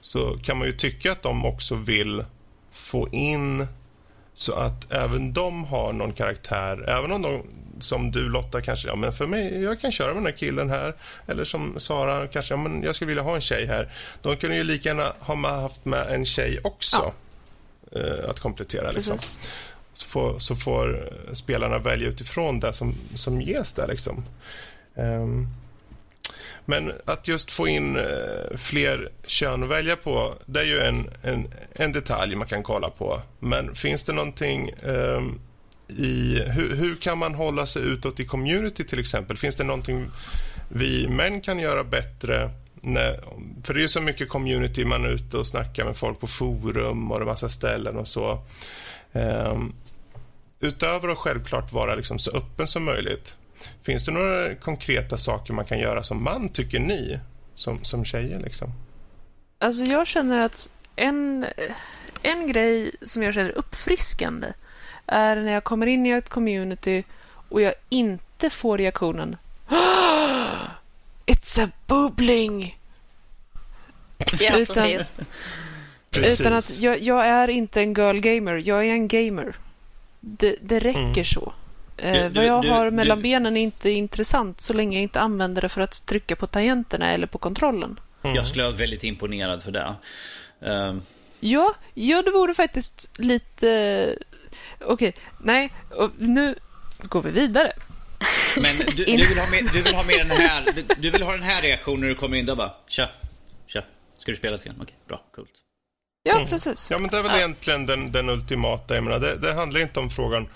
så 0.00 0.38
kan 0.38 0.58
man 0.58 0.66
ju 0.66 0.72
tycka 0.72 1.12
att 1.12 1.22
de 1.22 1.44
också 1.44 1.74
vill 1.74 2.24
få 2.78 3.08
in 3.12 3.66
så 4.34 4.54
att 4.54 4.92
även 4.92 5.32
de 5.32 5.64
har 5.64 5.92
någon 5.92 6.12
karaktär. 6.12 6.88
Även 6.88 7.12
om 7.12 7.22
de, 7.22 7.42
som 7.78 8.10
du 8.10 8.28
Lotta 8.28 8.60
kanske, 8.60 8.88
ja 8.88 8.96
men 8.96 9.12
för 9.12 9.26
mig, 9.26 9.62
jag 9.62 9.80
kan 9.80 9.92
köra 9.92 10.06
med 10.06 10.16
den 10.16 10.26
här 10.26 10.38
killen 10.38 10.70
här. 10.70 10.94
Eller 11.26 11.44
som 11.44 11.80
Sara, 11.80 12.26
kanske, 12.26 12.54
ja 12.54 12.58
men 12.58 12.82
jag 12.82 12.94
skulle 12.94 13.08
vilja 13.08 13.22
ha 13.22 13.34
en 13.34 13.40
tjej 13.40 13.66
här. 13.66 13.92
De 14.22 14.36
kunde 14.36 14.56
ju 14.56 14.64
lika 14.64 14.88
gärna 14.88 15.12
ha 15.20 15.60
haft 15.60 15.84
med 15.84 16.08
en 16.08 16.26
tjej 16.26 16.60
också. 16.64 17.12
Ja. 17.92 18.00
Eh, 18.00 18.30
att 18.30 18.40
komplettera 18.40 18.90
liksom. 18.90 19.18
Så 19.92 20.06
får, 20.06 20.38
så 20.38 20.56
får 20.56 21.12
spelarna 21.32 21.78
välja 21.78 22.08
utifrån 22.08 22.60
det 22.60 22.72
som, 22.72 22.94
som 23.14 23.40
ges 23.40 23.72
där 23.72 23.88
liksom. 23.88 24.24
Um, 24.94 25.48
men 26.70 26.92
att 27.04 27.28
just 27.28 27.50
få 27.50 27.68
in 27.68 27.96
eh, 27.96 28.56
fler 28.56 29.08
kön 29.26 29.62
att 29.62 29.68
välja 29.68 29.96
på, 29.96 30.34
det 30.46 30.60
är 30.60 30.64
ju 30.64 30.80
en, 30.80 31.10
en, 31.22 31.54
en 31.72 31.92
detalj 31.92 32.36
man 32.36 32.48
kan 32.48 32.62
kolla 32.62 32.90
på. 32.90 33.22
Men 33.38 33.74
finns 33.74 34.04
det 34.04 34.12
någonting 34.12 34.72
um, 34.82 35.40
i... 35.88 36.42
Hur, 36.46 36.76
hur, 36.76 36.94
kan 36.96 37.18
man 37.18 37.34
hålla 37.34 37.66
sig 37.66 37.82
utåt 37.82 38.20
i 38.20 38.24
community 38.24 38.84
till 38.84 39.00
exempel? 39.00 39.36
Finns 39.36 39.56
det 39.56 39.64
någonting 39.64 40.10
vi 40.68 41.08
män 41.08 41.40
kan 41.40 41.58
göra 41.58 41.84
bättre? 41.84 42.50
När, 42.74 43.20
för 43.64 43.74
det 43.74 43.80
är 43.80 43.82
ju 43.82 43.88
så 43.88 44.00
mycket 44.00 44.28
community, 44.28 44.84
man 44.84 45.04
är 45.04 45.08
ute 45.08 45.36
och 45.36 45.46
snackar 45.46 45.84
med 45.84 45.96
folk 45.96 46.20
på 46.20 46.26
forum 46.26 47.12
och 47.12 47.20
en 47.20 47.26
massa 47.26 47.48
ställen 47.48 47.96
och 47.96 48.08
så. 48.08 48.42
Um, 49.12 49.74
utöver 50.60 51.08
att 51.08 51.18
självklart 51.18 51.72
vara 51.72 51.94
liksom 51.94 52.18
så 52.18 52.30
öppen 52.30 52.66
som 52.66 52.84
möjligt, 52.84 53.37
finns 53.82 54.04
det 54.04 54.12
några 54.12 54.54
konkreta 54.54 55.18
saker 55.18 55.52
man 55.52 55.64
kan 55.64 55.78
göra 55.78 56.02
som 56.02 56.24
man, 56.24 56.48
tycker 56.48 56.78
ni, 56.80 57.18
som, 57.54 57.84
som 57.84 58.04
tjejer? 58.04 58.40
Liksom? 58.40 58.72
Alltså 59.58 59.84
jag 59.84 60.06
känner 60.06 60.44
att 60.44 60.70
en, 60.96 61.46
en 62.22 62.52
grej 62.52 62.90
som 63.02 63.22
jag 63.22 63.34
känner 63.34 63.58
uppfriskande 63.58 64.52
är 65.06 65.36
när 65.36 65.52
jag 65.52 65.64
kommer 65.64 65.86
in 65.86 66.06
i 66.06 66.10
ett 66.10 66.28
community 66.28 67.04
och 67.48 67.60
jag 67.60 67.74
inte 67.88 68.50
får 68.50 68.78
reaktionen 68.78 69.36
It's 71.26 71.64
a 71.64 71.70
bubbling! 71.86 72.78
Ja, 74.38 74.58
utan, 74.58 74.98
precis. 76.10 76.40
Utan 76.40 76.52
att 76.52 76.78
jag, 76.78 77.02
jag, 77.02 77.26
är 77.26 77.48
inte 77.48 77.80
en 77.80 77.94
girl 77.94 78.20
gamer, 78.20 78.62
jag 78.64 78.86
är 78.86 78.92
en 78.92 79.08
gamer. 79.08 79.56
Det, 80.20 80.56
det 80.62 80.78
räcker 80.78 81.00
mm. 81.00 81.24
så. 81.24 81.52
Eh, 81.98 82.28
vad 82.28 82.44
jag 82.44 82.62
du, 82.62 82.70
har 82.70 82.90
mellan 82.90 83.18
du, 83.18 83.22
benen 83.22 83.56
är 83.56 83.60
inte 83.60 83.90
intressant 83.90 84.60
så 84.60 84.72
länge 84.72 84.96
jag 84.96 85.02
inte 85.02 85.20
använder 85.20 85.62
det 85.62 85.68
för 85.68 85.80
att 85.80 86.06
trycka 86.06 86.36
på 86.36 86.46
tangenterna 86.46 87.10
eller 87.10 87.26
på 87.26 87.38
kontrollen. 87.38 88.00
Mm. 88.22 88.36
Jag 88.36 88.46
skulle 88.46 88.64
vara 88.64 88.74
väldigt 88.74 89.04
imponerad 89.04 89.62
för 89.62 89.72
det. 89.72 89.96
Uh. 90.66 90.98
Ja, 91.40 91.74
ja, 91.94 92.22
det 92.22 92.30
vore 92.30 92.54
faktiskt 92.54 93.18
lite... 93.18 94.16
Okej, 94.80 95.08
okay, 95.08 95.12
nej, 95.40 95.72
nu 96.18 96.54
går 97.02 97.22
vi 97.22 97.30
vidare. 97.30 97.72
Men 98.56 98.76
du, 98.96 99.04
du, 99.04 99.16
vill 99.28 99.38
ha 99.38 99.50
mer, 99.50 99.70
du 99.72 99.82
vill 99.82 99.94
ha 99.94 100.02
mer 100.02 100.18
den 100.18 100.30
här, 100.30 100.84
du, 100.98 101.10
vill 101.10 101.22
ha 101.22 101.32
den 101.32 101.42
här 101.42 101.62
reaktionen 101.62 102.00
när 102.00 102.08
du 102.08 102.14
kommer 102.14 102.36
in 102.36 102.46
där 102.46 102.54
bara, 102.54 102.72
tja, 102.88 103.08
tja, 103.66 103.82
ska 104.18 104.32
du 104.32 104.36
spela 104.36 104.56
lite 104.56 104.74
Okej, 104.80 104.96
bra, 105.08 105.20
coolt. 105.34 105.62
Ja, 106.22 106.36
mm. 106.36 106.48
precis. 106.48 106.88
Ja, 106.90 106.98
men 106.98 107.10
det 107.10 107.18
är 107.18 107.22
väl 107.22 107.32
ja. 107.32 107.38
egentligen 107.38 107.86
den, 107.86 108.12
den 108.12 108.28
ultimata. 108.28 108.94
Jag 108.94 109.04
menar, 109.04 109.18
det, 109.18 109.36
det, 109.36 109.54
handlar 109.54 109.80
inte 109.80 110.00
om 110.00 110.10
frågan 110.10 110.48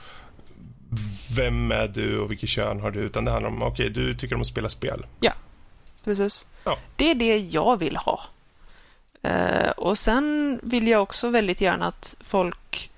vem 1.36 1.72
är 1.72 1.88
du 1.88 2.18
och 2.18 2.30
vilket 2.30 2.48
kön 2.48 2.80
har 2.80 2.90
du, 2.90 3.00
utan 3.00 3.24
det 3.24 3.30
handlar 3.30 3.50
om 3.50 3.62
okej, 3.62 3.90
okay, 3.90 4.04
du 4.04 4.14
tycker 4.14 4.34
om 4.34 4.40
att 4.40 4.46
spela 4.46 4.68
spel. 4.68 5.06
Ja, 5.20 5.32
precis. 6.04 6.46
Ja. 6.64 6.78
Det 6.96 7.10
är 7.10 7.14
det 7.14 7.38
jag 7.38 7.76
vill 7.76 7.96
ha. 7.96 8.24
Uh, 9.26 9.70
och 9.70 9.98
sen 9.98 10.60
vill 10.62 10.88
jag 10.88 11.02
också 11.02 11.28
väldigt 11.28 11.60
gärna 11.60 11.86
att 11.86 12.16
folk 12.20 12.90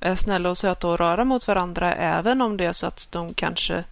är 0.00 0.14
snälla 0.14 0.50
och 0.50 0.58
söta 0.58 0.88
och 0.88 0.98
röra 0.98 1.24
mot 1.24 1.48
varandra, 1.48 1.94
även 1.94 2.42
om 2.42 2.56
det 2.56 2.64
är 2.64 2.72
så 2.72 2.86
att 2.86 3.08
de 3.12 3.34
kanske 3.34 3.84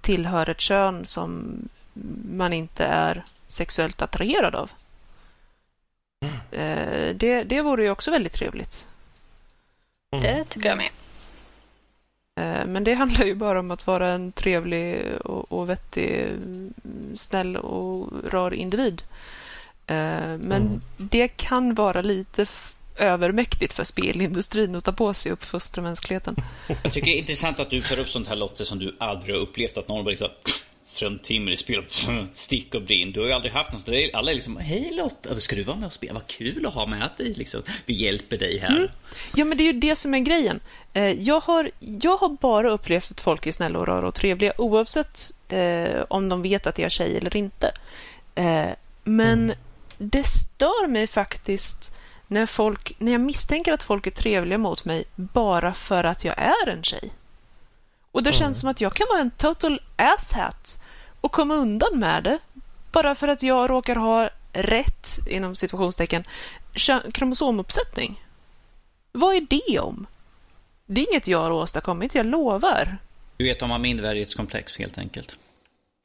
tillhör 0.00 0.50
ett 0.50 0.60
kön 0.60 1.06
som 1.06 1.54
man 2.32 2.52
inte 2.52 2.84
är 2.84 3.24
sexuellt 3.48 4.02
attraherad 4.02 4.54
av. 4.54 4.70
Mm. 6.20 7.18
Det, 7.18 7.44
det 7.44 7.62
vore 7.62 7.82
ju 7.82 7.90
också 7.90 8.10
väldigt 8.10 8.32
trevligt. 8.32 8.86
Mm. 10.12 10.22
Det 10.22 10.44
tycker 10.44 10.68
jag 10.68 10.76
med. 10.76 10.90
Men 12.72 12.84
det 12.84 12.94
handlar 12.94 13.24
ju 13.24 13.34
bara 13.34 13.60
om 13.60 13.70
att 13.70 13.86
vara 13.86 14.08
en 14.08 14.32
trevlig 14.32 15.04
och, 15.24 15.52
och 15.52 15.68
vettig, 15.68 16.26
snäll 17.14 17.56
och 17.56 18.12
rar 18.32 18.50
individ. 18.50 19.02
Eh, 19.86 19.94
men 20.38 20.52
mm. 20.52 20.80
det 20.96 21.28
kan 21.28 21.74
vara 21.74 22.02
lite 22.02 22.46
övermäktigt 22.96 23.72
för 23.72 23.84
spelindustrin 23.84 24.74
att 24.74 24.84
ta 24.84 24.92
på 24.92 25.14
sig 25.14 25.32
och 25.32 25.38
uppfostra 25.38 25.82
mänskligheten. 25.82 26.36
Jag 26.82 26.92
tycker 26.92 27.10
det 27.10 27.16
är 27.16 27.20
intressant 27.20 27.60
att 27.60 27.70
du 27.70 27.82
tar 27.82 27.98
upp 27.98 28.08
sånt 28.08 28.28
här 28.28 28.36
Lotte 28.36 28.64
som 28.64 28.78
du 28.78 28.96
aldrig 28.98 29.34
har 29.34 29.42
upplevt 29.42 29.78
att 29.78 29.88
någon 29.88 30.04
bara 30.04 30.10
liksom 30.10 30.28
fruntimmer 31.00 31.52
i 31.52 31.56
spel. 31.56 31.84
Stick 32.32 32.74
och 32.74 32.82
brinn. 32.82 33.12
Du 33.12 33.20
har 33.20 33.26
ju 33.26 33.32
aldrig 33.32 33.52
haft 33.52 33.72
något. 33.72 33.88
Alla 34.12 34.30
är 34.30 34.34
liksom, 34.34 34.56
hej 34.56 34.92
Lotta, 34.96 35.40
ska 35.40 35.56
du 35.56 35.62
vara 35.62 35.76
med 35.76 35.86
och 35.86 35.92
spela? 35.92 36.14
Vad 36.14 36.26
kul 36.26 36.66
att 36.66 36.74
ha 36.74 36.86
med 36.86 37.10
dig 37.16 37.34
liksom. 37.34 37.62
Vi 37.86 37.94
hjälper 37.94 38.36
dig 38.36 38.58
här. 38.58 38.76
Mm. 38.76 38.88
Ja, 39.34 39.44
men 39.44 39.58
det 39.58 39.64
är 39.64 39.72
ju 39.72 39.80
det 39.80 39.96
som 39.96 40.14
är 40.14 40.18
grejen. 40.18 40.60
Eh, 40.92 41.04
jag 41.04 41.40
har, 41.40 41.70
jag 41.78 42.16
har 42.16 42.28
bara 42.28 42.70
upplevt 42.70 43.10
att 43.10 43.20
folk 43.20 43.46
är 43.46 43.52
snälla 43.52 43.78
och 43.78 43.86
rara 43.86 44.08
och 44.08 44.14
trevliga 44.14 44.52
oavsett 44.58 45.32
eh, 45.48 46.02
om 46.08 46.28
de 46.28 46.42
vet 46.42 46.66
att 46.66 46.78
jag 46.78 46.86
är 46.86 46.90
tjej 46.90 47.16
eller 47.16 47.36
inte. 47.36 47.72
Eh, 48.34 48.68
men 49.04 49.38
mm. 49.44 49.56
det 49.98 50.24
stör 50.24 50.86
mig 50.86 51.06
faktiskt 51.06 51.94
när, 52.26 52.46
folk, 52.46 52.94
när 52.98 53.12
jag 53.12 53.20
misstänker 53.20 53.72
att 53.72 53.82
folk 53.82 54.06
är 54.06 54.10
trevliga 54.10 54.58
mot 54.58 54.84
mig 54.84 55.04
bara 55.14 55.74
för 55.74 56.04
att 56.04 56.24
jag 56.24 56.38
är 56.38 56.68
en 56.68 56.82
tjej. 56.82 57.12
Och 58.12 58.22
det 58.22 58.30
mm. 58.30 58.38
känns 58.38 58.60
som 58.60 58.68
att 58.68 58.80
jag 58.80 58.94
kan 58.94 59.06
vara 59.10 59.20
en 59.20 59.30
total 59.30 59.80
asshat 59.96 60.79
och 61.20 61.32
komma 61.32 61.54
undan 61.54 61.98
med 61.98 62.24
det 62.24 62.38
bara 62.92 63.14
för 63.14 63.28
att 63.28 63.42
jag 63.42 63.70
råkar 63.70 63.96
ha 63.96 64.30
rätt, 64.52 65.18
inom 65.26 65.56
situationstecken, 65.56 66.24
kromosomuppsättning. 67.12 68.24
Vad 69.12 69.36
är 69.36 69.46
det 69.50 69.78
om? 69.78 70.06
Det 70.86 71.00
är 71.00 71.10
inget 71.10 71.28
jag 71.28 71.38
har 71.38 71.50
åstadkommit, 71.50 72.14
jag 72.14 72.26
lovar. 72.26 72.98
Du 73.36 73.44
vet, 73.44 73.60
de 73.60 73.70
har 73.70 73.78
mindervärdighetskomplex 73.78 74.78
helt 74.78 74.98
enkelt. 74.98 75.38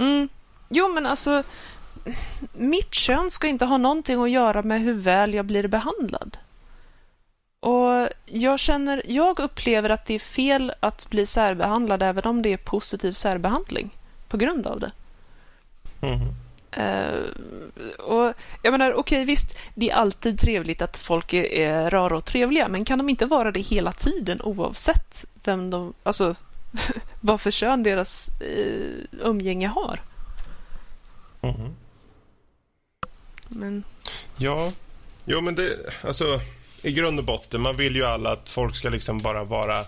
Mm. 0.02 0.30
Jo, 0.70 0.88
men 0.88 1.06
alltså, 1.06 1.44
mitt 2.54 2.94
kön 2.94 3.32
ska 3.32 3.48
inte 3.48 3.66
ha 3.66 3.78
någonting 3.78 4.24
att 4.24 4.32
göra 4.32 4.64
med 4.64 4.82
hur 4.82 4.94
väl 4.94 5.34
jag 5.34 5.46
blir 5.46 5.68
behandlad. 5.68 6.38
Och 7.60 8.10
jag 8.26 8.60
känner, 8.60 9.04
jag 9.06 9.40
upplever 9.40 9.90
att 9.90 10.06
det 10.06 10.14
är 10.14 10.20
fel 10.20 10.74
att 10.80 11.10
bli 11.10 11.26
särbehandlad 11.26 12.04
även 12.04 12.24
om 12.24 12.42
det 12.42 12.54
är 12.54 12.58
positiv 12.58 13.14
särbehandling 13.14 13.90
på 14.28 14.38
grund 14.38 14.68
av 14.68 14.80
det. 14.80 14.92
Mm. 16.02 16.36
Uh, 16.78 17.30
och 18.00 18.34
jag 18.62 18.72
menar, 18.72 18.92
okej 18.92 19.00
okay, 19.00 19.26
visst, 19.26 19.56
det 19.76 19.90
är 19.90 19.96
alltid 19.96 20.40
trevligt 20.40 20.82
att 20.82 20.98
folk 20.98 21.34
är, 21.34 21.44
är 21.44 21.90
rara 21.90 22.18
och 22.18 22.26
trevliga, 22.26 22.68
men 22.68 22.86
kan 22.86 22.98
de 22.98 23.10
inte 23.10 23.26
vara 23.26 23.52
det 23.52 23.60
hela 23.60 23.92
tiden 23.92 24.42
oavsett 24.42 25.26
vem 25.44 25.70
de, 25.70 25.94
alltså 26.04 26.36
vad 27.22 27.42
för 27.42 27.52
kön 27.52 27.84
deras 27.84 28.30
uh, 28.42 29.04
umgänge 29.12 29.68
har? 29.68 30.02
Mm. 31.42 31.76
Men... 33.48 33.84
Ja, 34.38 34.72
jo 35.26 35.42
men 35.42 35.56
det, 35.56 35.70
alltså 36.04 36.40
i 36.82 36.92
grund 36.92 37.20
och 37.20 37.26
botten, 37.26 37.62
man 37.62 37.78
vill 37.78 37.96
ju 37.96 38.06
alla 38.06 38.32
att 38.32 38.50
folk 38.50 38.76
ska 38.76 38.90
liksom 38.90 39.20
bara 39.20 39.44
vara 39.44 39.84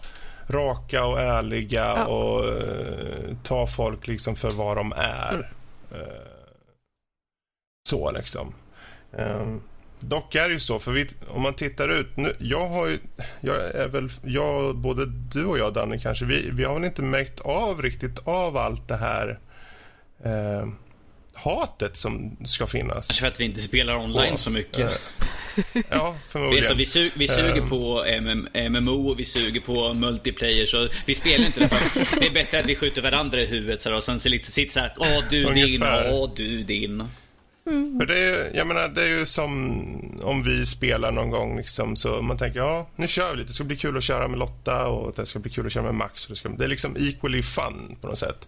raka 0.47 1.05
och 1.05 1.21
ärliga 1.21 1.85
ja. 1.85 2.05
och 2.05 2.45
uh, 2.45 3.35
ta 3.43 3.67
folk 3.67 4.07
liksom 4.07 4.35
för 4.35 4.51
vad 4.51 4.77
de 4.77 4.93
är. 4.97 5.33
Mm. 5.33 5.45
Uh, 5.91 5.99
så 7.89 8.11
liksom. 8.11 8.53
Um, 9.11 9.61
dock 9.99 10.35
är 10.35 10.47
det 10.47 10.53
ju 10.53 10.59
så, 10.59 10.79
för 10.79 10.91
vi, 10.91 11.07
om 11.27 11.41
man 11.41 11.53
tittar 11.53 11.89
ut... 11.89 12.17
Nu, 12.17 12.33
jag 12.39 12.67
har 12.67 12.87
ju... 12.87 12.99
Jag 13.41 13.55
är 13.55 13.87
väl... 13.87 14.09
Jag, 14.23 14.75
både 14.75 15.05
du 15.05 15.45
och 15.45 15.57
jag, 15.57 15.73
Danny, 15.73 15.99
kanske, 15.99 16.25
vi, 16.25 16.49
vi 16.51 16.63
har 16.63 16.73
väl 16.73 16.83
inte 16.83 17.01
märkt 17.01 17.39
av 17.39 17.81
riktigt 17.81 18.27
av 18.27 18.57
allt 18.57 18.87
det 18.87 18.97
här 18.97 19.39
uh, 20.25 20.67
hatet 21.33 21.97
som 21.97 22.37
ska 22.45 22.67
finnas. 22.67 23.07
Kanske 23.07 23.21
för 23.21 23.27
att 23.27 23.39
vi 23.39 23.43
inte 23.43 23.61
spelar 23.61 23.97
online 23.97 24.31
på, 24.31 24.37
så 24.37 24.49
mycket. 24.49 25.01
Ja, 25.89 26.15
förmodligen. 26.29 26.63
Så 26.63 26.73
vi, 26.73 26.85
su 26.85 27.09
vi 27.15 27.27
suger 27.27 27.61
um, 27.61 27.69
på 27.69 28.05
MM 28.05 28.47
MMO 28.69 29.09
och 29.09 29.19
vi 29.19 29.23
suger 29.25 29.61
på 29.61 29.93
multiplayer. 29.93 30.65
Så 30.65 30.87
vi 31.05 31.15
spelar 31.15 31.45
inte 31.45 31.59
det 31.59 31.69
för 31.69 32.19
det 32.19 32.27
är 32.27 32.31
bättre 32.31 32.59
att 32.59 32.65
vi 32.65 32.75
skjuter 32.75 33.01
varandra 33.01 33.41
i 33.41 33.45
huvudet 33.45 33.81
så 33.81 33.95
och 33.95 34.03
sen 34.03 34.19
sitter 34.19 34.71
så 34.71 34.79
här. 34.79 34.93
Åh 34.97 35.23
du 35.29 35.53
din, 35.53 35.83
åh 35.83 36.29
du 36.35 36.63
din. 36.63 37.03
Mm. 37.67 37.99
För 37.99 38.05
det 38.05 38.19
är, 38.19 38.57
jag 38.57 38.67
menar, 38.67 38.87
det 38.87 39.03
är 39.03 39.07
ju 39.07 39.25
som 39.25 40.19
om 40.23 40.43
vi 40.43 40.65
spelar 40.65 41.11
någon 41.11 41.29
gång 41.29 41.57
liksom, 41.57 41.95
så 41.95 42.21
man 42.21 42.37
tänker 42.37 42.59
ja, 42.59 42.89
nu 42.95 43.07
kör 43.07 43.31
vi 43.31 43.37
lite. 43.37 43.49
Det 43.49 43.53
ska 43.53 43.63
bli 43.63 43.77
kul 43.77 43.97
att 43.97 44.03
köra 44.03 44.27
med 44.27 44.39
Lotta 44.39 44.87
och 44.87 45.13
det 45.15 45.25
ska 45.25 45.39
bli 45.39 45.51
kul 45.51 45.65
att 45.65 45.71
köra 45.71 45.83
med 45.83 45.95
Max. 45.95 46.25
Det, 46.25 46.35
ska, 46.35 46.49
det 46.49 46.63
är 46.63 46.67
liksom 46.67 46.97
equally 46.99 47.41
fun 47.41 47.97
på 48.01 48.07
något 48.07 48.19
sätt. 48.19 48.47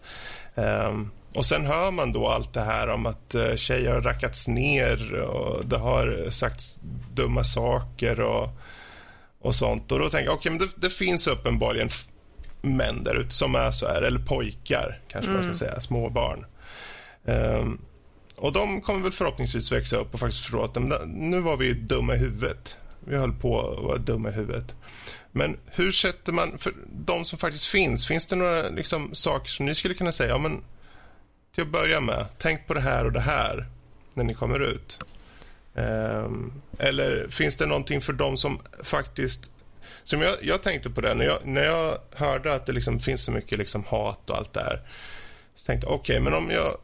Um, 0.55 1.11
och 1.35 1.45
sen 1.45 1.65
hör 1.65 1.91
man 1.91 2.13
då 2.13 2.27
allt 2.27 2.53
det 2.53 2.61
här 2.61 2.87
om 2.89 3.05
att 3.05 3.35
uh, 3.35 3.55
tjejer 3.55 3.93
har 3.93 4.01
rackats 4.01 4.47
ner 4.47 5.13
och 5.13 5.65
det 5.65 5.77
har 5.77 6.29
sagts 6.29 6.79
dumma 7.13 7.43
saker 7.43 8.19
och, 8.19 8.49
och 9.41 9.55
sånt. 9.55 9.91
Och 9.91 9.99
då 9.99 10.09
tänker 10.09 10.25
jag, 10.25 10.35
okej, 10.35 10.51
okay, 10.51 10.67
men 10.67 10.67
det, 10.79 10.87
det 10.87 10.93
finns 10.93 11.27
uppenbarligen 11.27 11.89
män 12.61 13.03
där 13.03 13.15
ute 13.15 13.31
som 13.33 13.55
är 13.55 13.71
så 13.71 13.87
här, 13.87 14.01
eller 14.01 14.19
pojkar 14.19 15.01
kanske 15.07 15.31
mm. 15.31 15.45
man 15.45 15.55
ska 15.55 15.65
mm. 15.65 15.73
säga, 15.73 15.81
små 15.81 16.09
barn. 16.09 16.45
Um, 17.25 17.81
och 18.35 18.53
de 18.53 18.81
kommer 18.81 18.99
väl 18.99 19.11
förhoppningsvis 19.11 19.71
växa 19.71 19.97
upp 19.97 20.13
och 20.13 20.19
faktiskt 20.19 20.43
förstå 20.43 20.63
att 20.63 20.77
nu 21.07 21.39
var 21.39 21.57
vi 21.57 21.73
dumma 21.73 22.15
i 22.15 22.17
huvudet. 22.17 22.77
Vi 22.99 23.17
höll 23.17 23.33
på 23.33 23.71
att 23.71 23.83
vara 23.83 23.97
dumma 23.97 24.29
i 24.29 24.31
huvudet. 24.31 24.75
Men 25.31 25.57
hur 25.65 25.91
sätter 25.91 26.31
man, 26.31 26.57
för 26.57 26.73
de 27.05 27.25
som 27.25 27.39
faktiskt 27.39 27.65
finns, 27.65 28.07
finns 28.07 28.27
det 28.27 28.35
några 28.35 28.69
liksom, 28.69 29.09
saker 29.15 29.49
som 29.49 29.65
ni 29.65 29.75
skulle 29.75 29.93
kunna 29.93 30.11
säga, 30.11 30.29
ja 30.29 30.37
men 30.37 30.61
till 31.55 31.63
att 31.63 31.69
börja 31.69 32.01
med, 32.01 32.25
tänk 32.37 32.67
på 32.67 32.73
det 32.73 32.81
här 32.81 33.05
och 33.05 33.11
det 33.11 33.19
här 33.19 33.65
när 34.13 34.23
ni 34.23 34.33
kommer 34.33 34.59
ut. 34.59 34.99
Um, 35.73 36.61
eller 36.79 37.27
finns 37.29 37.57
det 37.57 37.65
någonting 37.65 38.01
för 38.01 38.13
de 38.13 38.37
som 38.37 38.59
faktiskt 38.83 39.51
som 40.03 40.21
jag, 40.21 40.35
jag 40.41 40.61
tänkte 40.63 40.89
på 40.89 41.01
det 41.01 41.15
när 41.15 41.25
jag, 41.25 41.37
när 41.45 41.63
jag 41.63 41.97
hörde 42.15 42.53
att 42.53 42.65
det 42.65 42.73
liksom 42.73 42.99
finns 42.99 43.23
så 43.23 43.31
mycket 43.31 43.57
liksom 43.57 43.83
hat 43.83 44.29
och 44.29 44.37
allt 44.37 44.53
det 44.53 44.61
här. 44.61 44.81
Så 45.55 45.65
tänkte 45.65 45.87
jag, 45.87 45.95
okej, 45.95 46.13
okay, 46.13 46.23
men 46.23 46.33
om 46.33 46.51
jag 46.51 46.77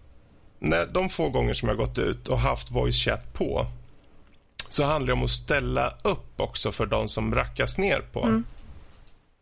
när 0.59 0.86
de 0.86 1.09
få 1.09 1.30
gånger 1.30 1.53
som 1.53 1.70
jag 1.70 1.78
gått 1.78 1.97
ut 1.97 2.28
och 2.28 2.39
haft 2.39 2.72
voice 2.72 2.95
chat 2.95 3.34
på 3.34 3.68
så 4.70 4.84
handlar 4.84 5.07
det 5.07 5.13
om 5.13 5.24
att 5.24 5.32
ställa 5.32 5.93
upp 6.03 6.39
också 6.39 6.72
för 6.72 6.86
de 6.86 7.07
som 7.07 7.36
rackas 7.36 7.78
ner 7.78 8.01
på. 8.11 8.24
Mm. 8.24 8.43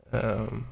Um, 0.09 0.65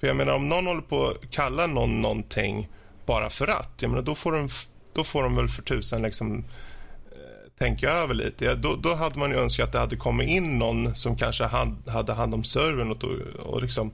för 0.00 0.06
jag 0.06 0.16
menar, 0.16 0.34
om 0.34 0.48
någon 0.48 0.66
håller 0.66 0.82
på 0.82 1.06
att 1.06 1.30
kalla 1.30 1.66
någon 1.66 2.00
någonting 2.00 2.68
bara 3.10 3.30
för 3.30 3.48
att, 3.48 3.70
jag 3.80 3.88
menar, 3.88 4.02
då, 4.02 4.14
får 4.14 4.32
de, 4.32 4.48
då 4.92 5.04
får 5.04 5.22
de 5.22 5.36
väl 5.36 5.48
för 5.48 5.62
tusan 5.62 6.02
liksom 6.02 6.44
eh, 7.12 7.52
tänka 7.58 7.90
över 7.90 8.14
lite. 8.14 8.44
Ja, 8.44 8.54
då, 8.54 8.76
då, 8.76 8.94
hade 8.94 9.18
man 9.18 9.30
ju 9.30 9.36
önskat 9.36 9.66
att 9.66 9.72
det 9.72 9.78
hade 9.78 9.96
kommit 9.96 10.28
in 10.28 10.58
någon 10.58 10.94
som 10.94 11.16
kanske 11.16 11.44
hand, 11.44 11.88
hade 11.88 12.12
hand 12.12 12.34
om 12.34 12.44
servern 12.44 12.90
och, 12.90 13.04
och 13.46 13.62
liksom... 13.62 13.90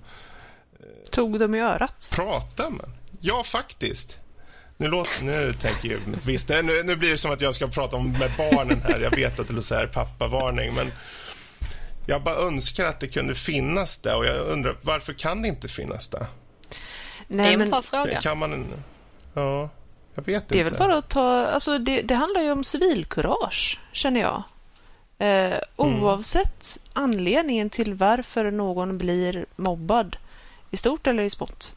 Eh, 0.81 1.11
Tog 1.11 1.39
dem 1.39 1.55
i 1.55 1.61
örat? 1.61 2.13
Prata 2.15 2.71
med 2.71 2.91
Ja, 3.21 3.43
faktiskt. 3.45 4.19
Nu, 4.77 4.89
låt, 4.89 5.09
nu 5.23 5.53
tänker 5.53 5.89
jag... 5.89 6.01
Visst, 6.27 6.49
nu, 6.49 6.83
nu 6.83 6.97
blir 6.97 7.11
det 7.11 7.19
som 7.19 7.31
att 7.31 7.41
jag 7.41 7.55
ska 7.55 7.69
prata 7.69 7.97
om 7.97 8.13
med 8.13 8.33
barnen 8.39 8.81
här. 8.85 9.01
Jag 9.01 9.17
vet 9.17 9.41
att 9.41 9.49
det 9.49 9.53
låter 9.55 9.67
så 9.69 9.75
här 9.75 9.87
pappavarning, 9.87 10.75
men 10.75 10.93
jag 12.07 12.23
bara 12.23 12.35
önskar 12.35 12.85
att 12.85 13.01
det 13.01 13.09
kunde 13.09 13.35
finnas 13.35 13.99
det 13.99 14.15
och 14.15 14.27
jag 14.27 14.37
undrar 14.37 14.77
varför 14.83 15.13
kan 15.13 15.43
det 15.43 15.49
inte 15.49 15.69
finnas 15.69 16.09
det? 16.09 16.27
Nej, 17.29 17.47
det 17.47 17.53
är 17.53 17.63
en 17.63 17.71
bra 17.71 17.83
fråga. 17.83 18.21
Kan 18.21 18.39
man... 18.39 18.67
Ja, 19.37 19.69
jag 20.15 20.27
vet 20.27 20.43
inte. 20.43 20.55
Det 20.55 20.61
är 20.61 20.65
väl 20.65 20.79
bara 20.79 20.99
att 20.99 21.09
ta... 21.09 21.47
Alltså 21.47 21.79
det, 21.79 22.03
det 22.03 22.15
handlar 22.15 22.41
ju 22.41 22.53
om 22.53 22.65
civilkurage, 22.65 23.81
känner 23.93 24.21
jag. 24.21 24.43
Eh, 25.19 25.61
mm. 25.79 26.03
oavsett 26.03 26.79
mm. 26.95 27.05
anledningen 27.05 27.71
till 27.71 27.95
varför 27.95 28.51
någon 28.51 28.99
blir 28.99 29.47
mobbad, 29.57 30.17
i 30.71 30.77
stort 30.77 31.07
eller 31.07 31.23
i 31.23 31.31
smått. 31.31 31.77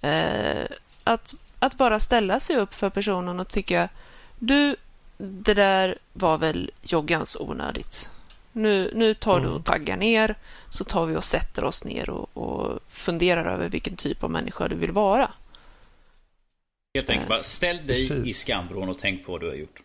Eh, 0.00 0.64
att 1.04 1.34
att 1.62 1.78
bara 1.78 2.00
ställa 2.00 2.40
sig 2.40 2.56
upp 2.56 2.74
för 2.74 2.90
personen 2.90 3.40
och 3.40 3.48
tycka 3.48 3.88
du, 4.38 4.76
det 5.18 5.54
där 5.54 5.98
var 6.12 6.38
väl 6.38 6.70
joggans 6.82 7.36
onödigt. 7.40 8.10
Nu, 8.52 8.92
nu 8.94 9.14
tar 9.14 9.40
du 9.40 9.46
och 9.46 9.52
mm. 9.52 9.62
taggar 9.62 9.96
ner 9.96 10.34
så 10.70 10.84
tar 10.84 11.06
vi 11.06 11.16
och 11.16 11.24
sätter 11.24 11.64
oss 11.64 11.84
ner 11.84 12.10
och, 12.10 12.36
och 12.36 12.78
funderar 12.88 13.44
över 13.44 13.68
vilken 13.68 13.96
typ 13.96 14.24
av 14.24 14.30
människa 14.30 14.68
du 14.68 14.76
vill 14.76 14.92
vara. 14.92 15.30
Helt 16.94 17.10
enkelt 17.10 17.28
bara 17.28 17.42
ställ 17.42 17.76
dig 17.76 17.86
Precis. 17.86 18.26
i 18.26 18.32
skambron 18.32 18.88
och 18.88 18.98
tänk 18.98 19.26
på 19.26 19.32
vad 19.32 19.40
du 19.40 19.48
har 19.48 19.54
gjort. 19.54 19.82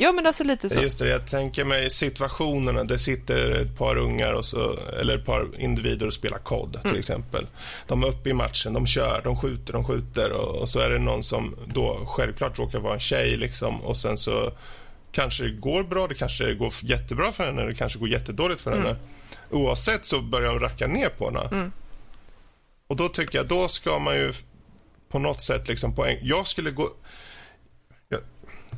Ja, 0.00 0.12
men 0.12 0.26
alltså 0.26 0.44
lite 0.44 0.70
så. 0.70 0.80
Just 0.82 0.98
det, 0.98 1.08
jag 1.08 1.26
tänker 1.26 1.64
mig 1.64 1.90
situationerna. 1.90 2.84
Det 2.84 2.98
sitter 2.98 3.50
ett 3.50 3.78
par 3.78 3.96
ungar, 3.96 4.32
och 4.32 4.44
så, 4.44 4.78
eller 5.00 5.18
ett 5.18 5.24
par 5.24 5.48
individer 5.58 6.06
och 6.06 6.14
spelar 6.14 6.38
kod 6.38 6.72
till 6.72 6.90
mm. 6.90 6.98
exempel. 6.98 7.46
De 7.86 8.02
är 8.02 8.08
uppe 8.08 8.28
i 8.28 8.32
matchen, 8.32 8.72
de 8.72 8.86
kör, 8.86 9.20
de 9.24 9.36
skjuter, 9.36 9.72
de 9.72 9.84
skjuter 9.84 10.32
och, 10.32 10.56
och, 10.56 10.68
så 10.68 10.80
är 10.80 10.90
det 10.90 10.98
någon 10.98 11.22
som 11.22 11.56
då 11.66 12.04
självklart 12.06 12.58
råkar 12.58 12.78
vara 12.78 12.94
en 12.94 13.00
tjej 13.00 13.36
liksom 13.36 13.80
och 13.80 13.96
sen 13.96 14.18
så 14.18 14.52
kanske 15.12 15.44
det 15.44 15.50
går 15.50 15.82
bra, 15.82 16.06
det 16.06 16.14
kanske 16.14 16.54
går 16.54 16.72
jättebra 16.82 17.32
för 17.32 17.44
henne, 17.44 17.64
det 17.64 17.74
kanske 17.74 17.98
går 17.98 18.08
jättedåligt 18.08 18.60
för 18.60 18.72
mm. 18.72 18.84
henne. 18.84 18.96
Oavsett 19.50 20.04
så 20.04 20.20
börjar 20.20 20.48
de 20.48 20.60
racka 20.60 20.86
ner 20.86 21.08
på 21.08 21.24
henne. 21.24 21.48
Mm. 21.52 21.72
Och 22.86 22.96
då 22.96 23.08
tycker 23.08 23.38
jag, 23.38 23.46
då 23.46 23.68
ska 23.68 23.98
man 23.98 24.14
ju 24.14 24.32
på 25.08 25.18
något 25.18 25.42
sätt 25.42 25.68
liksom 25.68 25.94
poäng... 25.94 26.18
Jag 26.22 26.46
skulle 26.46 26.70
gå 26.70 26.90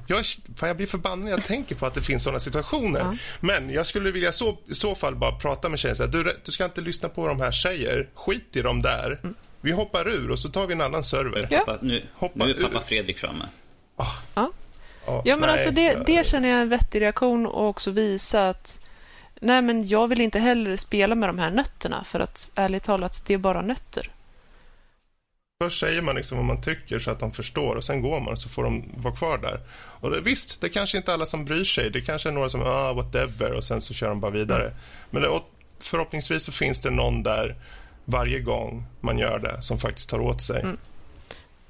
jag, 0.06 0.24
fan, 0.56 0.68
jag 0.68 0.76
blir 0.76 0.86
förbannad 0.86 1.18
när 1.18 1.30
jag 1.30 1.44
tänker 1.44 1.74
på 1.74 1.86
att 1.86 1.94
det 1.94 2.02
finns 2.02 2.22
såna 2.22 2.38
situationer. 2.38 3.00
Ja. 3.00 3.16
Men 3.40 3.70
jag 3.70 3.86
skulle 3.86 4.10
vilja 4.10 4.32
så, 4.32 4.58
i 4.66 4.74
så 4.74 4.94
fall 4.94 5.16
bara 5.16 5.32
prata 5.32 5.68
med 5.68 5.78
tjejen 5.78 5.96
så 5.96 6.02
här, 6.02 6.10
du, 6.10 6.36
du 6.44 6.52
ska 6.52 6.64
inte 6.64 6.80
lyssna 6.80 7.08
på 7.08 7.20
vad 7.22 7.30
de 7.30 7.40
här 7.40 7.52
säger. 7.52 8.08
Skit 8.14 8.56
i 8.56 8.62
dem 8.62 8.82
där. 8.82 9.20
Mm. 9.22 9.34
Vi 9.60 9.72
hoppar 9.72 10.08
ur 10.08 10.30
och 10.30 10.38
så 10.38 10.48
tar 10.48 10.66
vi 10.66 10.74
en 10.74 10.80
annan 10.80 11.04
server. 11.04 11.48
Ja. 11.50 11.58
Pappa, 11.58 11.78
nu, 11.82 12.06
Hoppa 12.14 12.44
nu 12.44 12.50
är 12.50 12.62
pappa 12.62 12.78
ur. 12.78 12.82
Fredrik 12.82 13.18
framme. 13.18 13.48
Oh. 13.96 14.16
Ja. 14.34 14.52
Oh, 15.06 15.22
ja, 15.24 15.36
men 15.36 15.40
nej, 15.40 15.50
alltså 15.50 15.70
det, 15.70 16.02
det 16.06 16.26
känner 16.26 16.48
jag 16.48 16.58
är 16.58 16.62
en 16.62 16.68
vettig 16.68 17.00
reaktion 17.00 17.46
och 17.46 17.68
också 17.68 17.90
visa 17.90 18.48
att 18.48 18.80
nej, 19.40 19.62
men 19.62 19.88
jag 19.88 20.08
vill 20.08 20.20
inte 20.20 20.38
heller 20.38 20.76
spela 20.76 21.14
med 21.14 21.28
de 21.28 21.38
här 21.38 21.50
nötterna 21.50 22.04
för 22.04 22.20
att 22.20 22.50
ärligt 22.54 22.82
talat, 22.82 23.22
det 23.26 23.34
är 23.34 23.38
bara 23.38 23.62
nötter. 23.62 24.10
Först 25.64 25.80
säger 25.80 26.02
man 26.02 26.14
liksom 26.14 26.38
vad 26.38 26.46
man 26.46 26.60
tycker 26.60 26.98
så 26.98 27.10
att 27.10 27.20
de 27.20 27.32
förstår 27.32 27.76
och 27.76 27.84
sen 27.84 28.02
går 28.02 28.20
man 28.20 28.36
så 28.36 28.48
får 28.48 28.64
de 28.64 28.84
vara 28.96 29.14
kvar 29.14 29.38
där. 29.38 29.60
Och 29.72 30.10
det, 30.10 30.20
visst, 30.20 30.60
det 30.60 30.68
kanske 30.68 30.98
inte 30.98 31.10
är 31.10 31.14
alla 31.14 31.26
som 31.26 31.44
bryr 31.44 31.64
sig. 31.64 31.90
Det 31.90 32.00
kanske 32.00 32.28
är 32.28 32.32
några 32.32 32.48
som, 32.48 32.62
ah, 32.62 32.92
whatever 32.92 33.52
och 33.52 33.64
sen 33.64 33.80
så 33.80 33.94
kör 33.94 34.08
de 34.08 34.20
bara 34.20 34.30
vidare. 34.30 34.62
Mm. 34.62 34.74
Men 35.10 35.22
det, 35.22 35.40
förhoppningsvis 35.78 36.42
så 36.42 36.52
finns 36.52 36.80
det 36.80 36.90
någon 36.90 37.22
där 37.22 37.56
varje 38.04 38.40
gång 38.40 38.84
man 39.00 39.18
gör 39.18 39.38
det 39.38 39.62
som 39.62 39.78
faktiskt 39.78 40.10
tar 40.10 40.20
åt 40.20 40.42
sig. 40.42 40.60
Mm. 40.60 40.76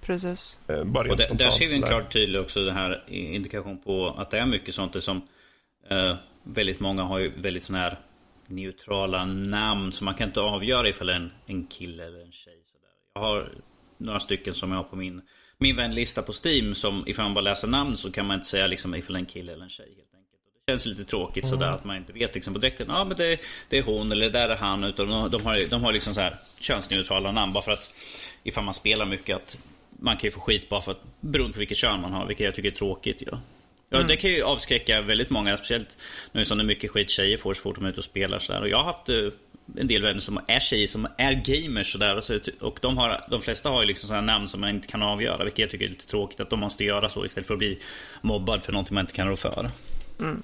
Precis. 0.01 0.59
Eh, 0.69 0.85
bara 0.85 1.11
och 1.11 1.17
där, 1.17 1.35
där 1.35 1.51
ser 1.51 1.67
vi 1.67 1.77
en 1.77 1.83
klart 1.83 2.13
tydlig 2.13 2.41
också 2.41 2.65
den 2.65 2.77
här 2.77 3.05
indikation 3.09 3.79
på 3.79 4.15
att 4.19 4.31
det 4.31 4.39
är 4.39 4.47
mycket 4.47 4.75
sånt 4.75 5.03
som 5.03 5.23
eh, 5.91 6.17
väldigt 6.43 6.81
många 6.81 7.03
har 7.03 7.19
ju 7.19 7.33
väldigt 7.37 7.65
såna 7.65 7.79
här 7.79 7.99
neutrala 8.47 9.25
namn 9.25 9.93
så 9.93 10.05
man 10.05 10.15
kan 10.15 10.29
inte 10.29 10.41
avgöra 10.41 10.89
ifall 10.89 11.07
det 11.07 11.13
är 11.13 11.17
en, 11.17 11.33
en 11.47 11.67
kille 11.67 12.07
eller 12.07 12.21
en 12.21 12.33
tjej. 12.33 12.55
Jag 13.15 13.21
har 13.21 13.49
några 14.01 14.21
stycken 14.21 14.55
som 14.55 14.71
jag 14.71 14.79
har 14.79 14.85
på 14.85 14.97
min, 14.97 15.23
min 15.59 15.77
vänlista 15.77 16.23
på 16.23 16.33
Steam. 16.45 16.75
Som 16.75 17.05
ifall 17.07 17.25
man 17.25 17.35
bara 17.35 17.41
läser 17.41 17.69
namn 17.69 17.97
så 17.97 18.13
kan 18.13 18.27
man 18.27 18.35
inte 18.35 18.47
säga 18.47 18.67
liksom 18.67 18.95
ifall 18.95 19.13
det 19.13 19.19
är 19.19 19.21
en 19.21 19.27
kille 19.27 19.53
eller 19.53 19.65
en 19.65 19.71
tjej. 19.71 19.87
Helt 19.87 20.15
enkelt. 20.15 20.31
Det 20.67 20.73
känns 20.73 20.87
lite 20.87 21.05
tråkigt 21.05 21.45
mm. 21.45 21.59
sådär 21.59 21.71
att 21.71 21.85
man 21.85 21.97
inte 21.97 22.13
vet 22.13 22.35
liksom 22.35 22.55
på 22.55 22.61
direkten. 22.61 22.87
Ja 22.89 23.01
ah, 23.01 23.05
men 23.05 23.17
det, 23.17 23.41
det, 23.69 23.79
är 23.79 23.83
hon 23.83 24.13
eller 24.13 24.27
det 24.27 24.39
där 24.39 24.49
är 24.49 24.57
han. 24.57 24.85
Utan 24.85 25.09
de, 25.09 25.31
de 25.31 25.47
har, 25.47 25.71
de 25.71 25.85
har 25.85 25.93
liksom 25.93 26.15
så 26.15 26.21
här 26.21 26.37
könsneutrala 26.61 27.33
namn. 27.33 27.53
Bara 27.53 27.65
för 27.65 27.73
att 27.73 27.95
ifall 28.43 28.65
man 28.65 28.75
spelar 28.75 29.07
mycket 29.07 29.37
att 29.37 29.61
man 29.91 30.17
kan 30.17 30.27
ju 30.27 30.31
få 30.31 30.41
skit 30.41 30.69
bara 30.69 30.83
för 30.83 30.93
att 30.93 31.03
beroende 31.21 31.53
på 31.53 31.59
vilket 31.59 31.77
kön 31.77 32.01
man 32.01 32.13
har. 32.13 32.27
Vilket 32.27 32.45
jag 32.45 32.55
tycker 32.55 32.71
är 32.71 32.75
tråkigt. 32.75 33.23
Ja. 33.27 33.41
Ja, 33.93 33.97
mm. 33.97 34.09
det 34.09 34.17
kan 34.17 34.31
ju 34.31 34.43
avskräcka 34.43 35.03
väldigt 35.03 35.31
många. 35.31 35.57
Speciellt 35.57 35.99
nu 36.33 36.45
som 36.45 36.59
det 36.59 36.65
är 36.65 36.67
mycket 36.67 36.91
skit 36.91 37.11
tjejer 37.11 37.37
får 37.37 37.55
så 37.55 37.63
fort 37.63 37.77
de 37.77 37.85
är 37.85 37.89
ute 37.89 37.99
och 37.99 38.05
spelar. 38.05 38.39
Så 38.39 38.53
där. 38.53 38.61
Och 38.61 38.69
jag 38.69 38.77
har 38.77 38.85
haft 38.85 39.09
eh, 39.09 39.29
en 39.79 39.87
del 39.87 40.03
vänner 40.03 40.21
som 40.21 40.41
är 40.47 40.61
tjejer 40.61 40.87
som 40.87 41.09
är 41.17 41.33
gamers 41.33 41.95
och, 41.95 42.01
där, 42.01 42.17
och, 42.17 42.25
så, 42.25 42.39
och 42.61 42.79
de, 42.83 42.99
har, 42.99 43.25
de 43.31 43.43
flesta 43.43 43.69
har 43.69 43.81
ju 43.81 43.87
liksom 43.87 44.09
sådana 44.09 44.33
namn 44.33 44.49
som 44.49 44.61
man 44.61 44.71
inte 44.71 44.89
kan 44.89 45.03
avgöra. 45.03 45.45
Vilket 45.45 45.59
jag 45.59 45.71
tycker 45.71 45.85
är 45.85 45.89
lite 45.89 46.07
tråkigt 46.07 46.41
att 46.41 46.51
de 46.51 46.61
måste 46.61 46.85
göra 46.85 47.09
så 47.09 47.25
istället 47.25 47.47
för 47.47 47.55
att 47.55 47.59
bli 47.59 47.79
mobbad 48.21 48.63
för 48.63 48.73
någonting 48.73 48.95
man 48.95 49.03
inte 49.03 49.13
kan 49.13 49.29
rå 49.29 49.37
för. 49.37 49.71
Mm. 50.19 50.43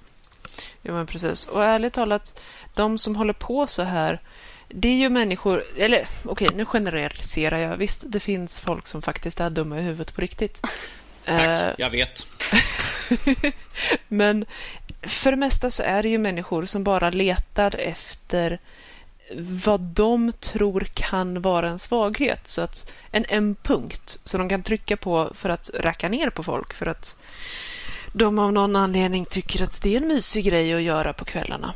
Ja 0.83 0.93
men 0.93 1.07
precis. 1.07 1.45
Och 1.45 1.65
ärligt 1.65 1.93
talat, 1.93 2.41
de 2.75 2.99
som 2.99 3.17
håller 3.17 3.33
på 3.33 3.67
så 3.67 3.83
här 3.83 4.21
det 4.69 4.89
är 4.89 4.97
ju 4.97 5.09
människor, 5.09 5.65
eller 5.77 6.09
okej 6.25 6.49
okay, 6.49 6.57
nu 6.57 6.65
generaliserar 6.65 7.59
jag. 7.59 7.77
Visst, 7.77 8.05
det 8.07 8.21
finns 8.21 8.61
folk 8.61 8.87
som 8.87 9.03
faktiskt 9.03 9.41
är 9.41 9.51
dumma 9.51 9.79
i 9.79 9.83
huvudet 9.83 10.15
på 10.15 10.21
riktigt. 10.21 10.67
Tack, 11.25 11.63
uh, 11.63 11.75
jag 11.79 11.91
vet. 11.91 12.27
men 14.09 14.45
för 15.03 15.31
det 15.31 15.37
mesta 15.37 15.71
så 15.71 15.83
är 15.83 16.03
det 16.03 16.09
ju 16.09 16.19
människor 16.19 16.67
som 16.67 16.85
bara 16.85 17.11
letar 17.11 17.77
efter 17.79 18.59
vad 19.35 19.81
de 19.81 20.33
tror 20.33 20.87
kan 20.95 21.43
vara 21.43 21.69
en 21.69 21.79
svaghet. 21.79 22.47
Så 22.47 22.63
att 22.63 22.91
en, 23.11 23.25
en 23.29 23.55
punkt 23.55 24.19
som 24.25 24.39
de 24.39 24.49
kan 24.49 24.63
trycka 24.63 24.97
på 24.97 25.33
för 25.35 25.49
att 25.49 25.71
racka 25.75 26.09
ner 26.09 26.31
på 26.31 26.43
folk. 26.43 26.75
För 26.75 26.87
att 26.87 27.17
de 28.13 28.39
av 28.39 28.53
någon 28.53 28.77
anledning 28.77 29.25
tycker 29.25 29.63
att 29.63 29.83
det 29.83 29.97
är 29.97 30.01
en 30.01 30.09
mysig 30.09 30.45
grej 30.45 30.75
att 30.75 30.83
göra 30.83 31.13
på 31.13 31.25
kvällarna. 31.25 31.75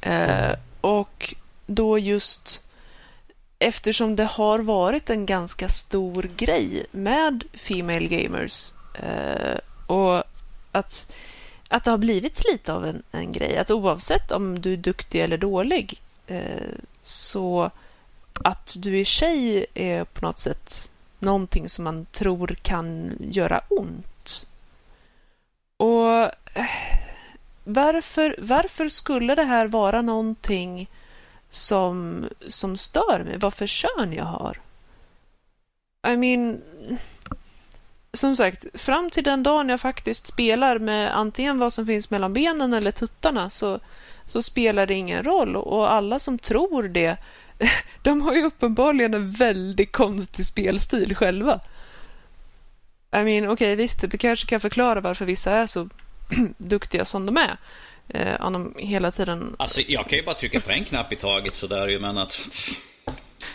Eh, 0.00 0.52
och 0.80 1.34
då 1.66 1.98
just 1.98 2.62
eftersom 3.58 4.16
det 4.16 4.24
har 4.24 4.58
varit 4.58 5.10
en 5.10 5.26
ganska 5.26 5.68
stor 5.68 6.30
grej 6.36 6.86
med 6.90 7.44
Female 7.54 8.08
Gamers 8.08 8.72
eh, 8.94 9.58
och 9.86 10.24
att 10.72 11.12
att 11.68 11.84
det 11.84 11.90
har 11.90 11.98
blivit 11.98 12.44
lite 12.52 12.72
av 12.72 12.86
en, 12.86 13.02
en 13.10 13.32
grej. 13.32 13.56
Att 13.58 13.70
oavsett 13.70 14.30
om 14.30 14.60
du 14.60 14.72
är 14.72 14.76
duktig 14.76 15.20
eller 15.20 15.38
dålig 15.38 16.00
Eh, 16.26 16.74
så 17.02 17.70
att 18.32 18.76
du 18.78 19.00
är 19.00 19.04
tjej 19.04 19.66
är 19.74 20.04
på 20.04 20.26
något 20.26 20.38
sätt 20.38 20.90
någonting 21.18 21.68
som 21.68 21.84
man 21.84 22.06
tror 22.12 22.56
kan 22.62 23.16
göra 23.20 23.60
ont. 23.68 24.46
Och 25.76 26.22
eh, 26.54 26.66
varför, 27.64 28.36
varför 28.38 28.88
skulle 28.88 29.34
det 29.34 29.44
här 29.44 29.66
vara 29.66 30.02
någonting 30.02 30.90
som, 31.50 32.24
som 32.48 32.76
stör 32.76 33.24
mig? 33.24 33.38
Vad 33.38 33.54
för 33.54 33.66
kön 33.66 34.12
jag 34.12 34.24
har? 34.24 34.60
I 36.06 36.16
mean, 36.16 36.60
som 38.12 38.36
sagt, 38.36 38.66
fram 38.74 39.10
till 39.10 39.24
den 39.24 39.42
dagen 39.42 39.68
jag 39.68 39.80
faktiskt 39.80 40.26
spelar 40.26 40.78
med 40.78 41.18
antingen 41.18 41.58
vad 41.58 41.72
som 41.72 41.86
finns 41.86 42.10
mellan 42.10 42.32
benen 42.32 42.74
eller 42.74 42.92
tuttarna 42.92 43.50
så, 43.50 43.80
så 44.26 44.42
spelar 44.42 44.86
det 44.86 44.94
ingen 44.94 45.22
roll. 45.22 45.56
Och 45.56 45.92
alla 45.92 46.18
som 46.18 46.38
tror 46.38 46.82
det, 46.82 47.16
de 48.02 48.22
har 48.22 48.34
ju 48.34 48.44
uppenbarligen 48.44 49.14
en 49.14 49.32
väldigt 49.32 49.92
konstig 49.92 50.46
spelstil 50.46 51.16
själva. 51.16 51.60
I 53.16 53.24
mean, 53.24 53.44
okej, 53.44 53.48
okay, 53.48 53.74
visst, 53.74 54.10
det 54.10 54.18
kanske 54.18 54.46
kan 54.46 54.60
förklara 54.60 55.00
varför 55.00 55.24
vissa 55.24 55.52
är 55.52 55.66
så 55.66 55.88
duktiga 56.58 57.04
som 57.04 57.26
de 57.26 57.36
är. 57.36 57.56
Eh, 58.08 58.40
om 58.40 58.52
de 58.52 58.74
hela 58.76 59.10
tiden... 59.10 59.56
Alltså, 59.58 59.80
jag 59.80 60.08
kan 60.08 60.18
ju 60.18 60.24
bara 60.24 60.34
trycka 60.34 60.60
på 60.60 60.70
en 60.70 60.84
knapp 60.84 61.12
i 61.12 61.16
taget 61.16 61.54
sådär 61.54 61.98
men 61.98 62.18
att 62.18 62.48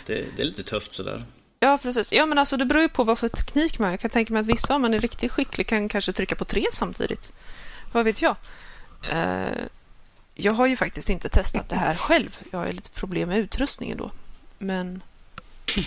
det, 0.06 0.24
det 0.36 0.42
är 0.42 0.46
lite 0.46 0.62
tufft 0.62 0.92
sådär. 0.92 1.24
Ja, 1.60 1.78
precis. 1.82 2.12
Ja, 2.12 2.26
men 2.26 2.38
alltså 2.38 2.56
det 2.56 2.64
beror 2.64 2.82
ju 2.82 2.88
på 2.88 3.04
vad 3.04 3.18
för 3.18 3.28
teknik 3.28 3.78
man 3.78 3.86
har. 3.86 3.92
Jag 3.92 4.00
kan 4.00 4.10
tänka 4.10 4.32
mig 4.32 4.40
att 4.40 4.46
vissa, 4.46 4.74
om 4.74 4.82
man 4.82 4.94
är 4.94 5.00
riktigt 5.00 5.32
skicklig, 5.32 5.66
kan 5.66 5.88
kanske 5.88 6.12
trycka 6.12 6.34
på 6.34 6.44
tre 6.44 6.66
samtidigt. 6.72 7.32
Vad 7.92 8.04
vet 8.04 8.22
jag? 8.22 8.36
Uh, 9.12 9.64
jag 10.40 10.52
har 10.52 10.66
ju 10.66 10.76
faktiskt 10.76 11.08
inte 11.08 11.28
testat 11.28 11.68
det 11.68 11.76
här 11.76 11.94
själv. 11.94 12.38
Jag 12.50 12.58
har 12.58 12.72
lite 12.72 12.90
problem 12.90 13.28
med 13.28 13.38
utrustningen 13.38 13.98
då. 13.98 14.10
Men... 14.58 15.02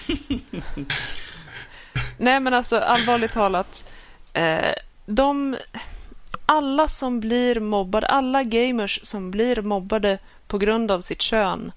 Nej, 2.18 2.40
men 2.40 2.54
alltså 2.54 2.78
allvarligt 2.78 3.32
talat. 3.32 3.92
Uh, 4.38 4.72
de... 5.06 5.58
Alla 6.46 6.88
som 6.88 7.20
blir 7.20 7.60
mobbade, 7.60 8.08
alla 8.08 8.44
gamers 8.44 9.00
som 9.04 9.32
blir 9.32 9.62
mobbade 9.62 10.20
på 10.48 10.58
grund 10.58 10.92
av 10.92 11.02
sitt 11.02 11.22
kön. 11.22 11.72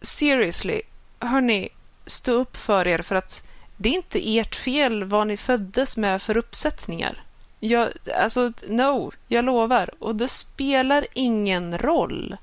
Seriously, 0.00 0.82
hörni, 1.18 1.68
stå 2.06 2.32
upp 2.32 2.56
för 2.56 2.86
er 2.86 3.02
för 3.02 3.14
att 3.14 3.46
det 3.76 3.88
är 3.88 3.92
inte 3.92 4.38
ert 4.38 4.54
fel 4.54 5.04
vad 5.04 5.26
ni 5.26 5.36
föddes 5.36 5.96
med 5.96 6.22
för 6.22 6.36
uppsättningar. 6.36 7.22
Jag, 7.64 7.92
alltså, 8.16 8.52
no, 8.66 9.12
jag 9.28 9.44
lovar. 9.44 9.90
Och 9.98 10.16
det 10.16 10.28
spelar 10.28 11.06
ingen 11.12 11.78
roll. 11.78 12.36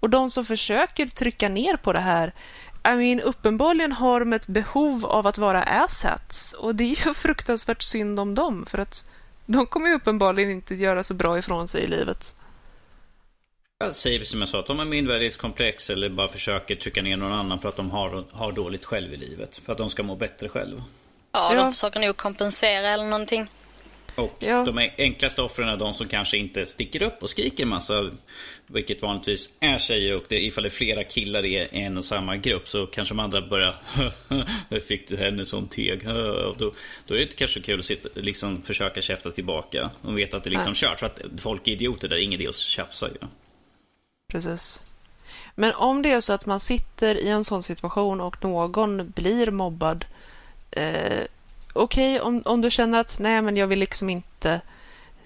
Och 0.00 0.10
de 0.10 0.30
som 0.30 0.44
försöker 0.44 1.06
trycka 1.06 1.48
ner 1.48 1.76
på 1.76 1.92
det 1.92 2.00
här, 2.00 2.32
I 2.86 2.94
mean, 2.94 3.20
uppenbarligen 3.20 3.92
har 3.92 4.20
de 4.20 4.32
ett 4.32 4.46
behov 4.46 5.06
av 5.06 5.26
att 5.26 5.38
vara 5.38 5.62
asshats. 5.62 6.52
Och 6.52 6.74
det 6.74 6.84
är 6.84 7.06
ju 7.06 7.14
fruktansvärt 7.14 7.82
synd 7.82 8.20
om 8.20 8.34
dem, 8.34 8.66
för 8.66 8.78
att 8.78 9.10
de 9.46 9.66
kommer 9.66 9.88
ju 9.88 9.94
uppenbarligen 9.94 10.50
inte 10.50 10.74
göra 10.74 11.02
så 11.02 11.14
bra 11.14 11.38
ifrån 11.38 11.68
sig 11.68 11.82
i 11.82 11.86
livet. 11.86 12.34
Jag 13.78 13.94
säger 13.94 14.24
som 14.24 14.40
jag 14.40 14.48
sa, 14.48 14.58
att 14.58 14.66
de 14.66 14.78
har 14.78 14.86
mindervärdighetskomplex 14.86 15.90
eller 15.90 16.08
bara 16.08 16.28
försöker 16.28 16.76
trycka 16.76 17.02
ner 17.02 17.16
någon 17.16 17.32
annan 17.32 17.58
för 17.58 17.68
att 17.68 17.76
de 17.76 17.90
har, 17.90 18.24
har 18.32 18.52
dåligt 18.52 18.84
själv 18.84 19.14
i 19.14 19.16
livet. 19.16 19.56
För 19.56 19.72
att 19.72 19.78
de 19.78 19.90
ska 19.90 20.02
må 20.02 20.16
bättre 20.16 20.48
själv. 20.48 20.82
Ja, 21.32 21.54
de 21.54 21.72
försöker 21.72 22.00
nog 22.00 22.16
kompensera 22.16 22.88
eller 22.88 23.04
någonting. 23.04 23.48
Och 24.16 24.36
ja. 24.38 24.64
de 24.64 24.90
enklaste 24.98 25.42
offren 25.42 25.68
är 25.68 25.76
de 25.76 25.94
som 25.94 26.08
kanske 26.08 26.38
inte 26.38 26.66
sticker 26.66 27.02
upp 27.02 27.22
och 27.22 27.30
skriker 27.30 27.66
massa. 27.66 28.10
Vilket 28.66 29.02
vanligtvis 29.02 29.56
är 29.60 29.78
tjejer 29.78 30.16
och 30.16 30.24
det, 30.28 30.44
ifall 30.44 30.62
det 30.62 30.68
är 30.68 30.70
flera 30.70 31.04
killar 31.04 31.44
i 31.44 31.68
en 31.70 31.96
och 31.96 32.04
samma 32.04 32.36
grupp 32.36 32.68
så 32.68 32.86
kanske 32.86 33.14
de 33.14 33.20
andra 33.20 33.40
börjar 33.40 33.76
Hur 34.70 34.80
fick 34.80 35.08
du 35.08 35.16
henne 35.16 35.44
som 35.44 35.68
teg? 35.68 36.04
Då, 36.58 36.72
då 37.06 37.14
är 37.14 37.18
det 37.18 37.36
kanske 37.36 37.60
kul 37.60 37.78
att 37.78 37.84
sitta, 37.84 38.08
liksom, 38.14 38.62
försöka 38.62 39.00
käfta 39.00 39.30
tillbaka. 39.30 39.90
De 40.02 40.14
vet 40.14 40.34
att 40.34 40.44
det 40.44 40.48
är 40.48 40.52
liksom 40.52 40.74
ja. 40.82 40.88
kört 40.88 41.00
för 41.00 41.06
att 41.06 41.40
folk 41.40 41.68
är 41.68 41.72
idioter 41.72 42.08
där, 42.08 42.16
ingen 42.16 42.40
idé 42.40 42.48
att 42.48 42.56
tjafsa 42.56 43.08
ju. 43.08 43.28
Precis. 44.28 44.80
Men 45.54 45.74
om 45.74 46.02
det 46.02 46.10
är 46.10 46.20
så 46.20 46.32
att 46.32 46.46
man 46.46 46.60
sitter 46.60 47.14
i 47.14 47.28
en 47.28 47.44
sån 47.44 47.62
situation 47.62 48.20
och 48.20 48.44
någon 48.44 49.10
blir 49.10 49.50
mobbad. 49.50 50.04
Eh, 50.70 51.24
Okej, 51.76 52.16
okay, 52.16 52.26
om, 52.26 52.42
om 52.44 52.60
du 52.60 52.70
känner 52.70 53.00
att 53.00 53.18
nej, 53.18 53.42
men 53.42 53.56
jag 53.56 53.66
vill 53.66 53.78
liksom 53.78 54.10
inte 54.10 54.60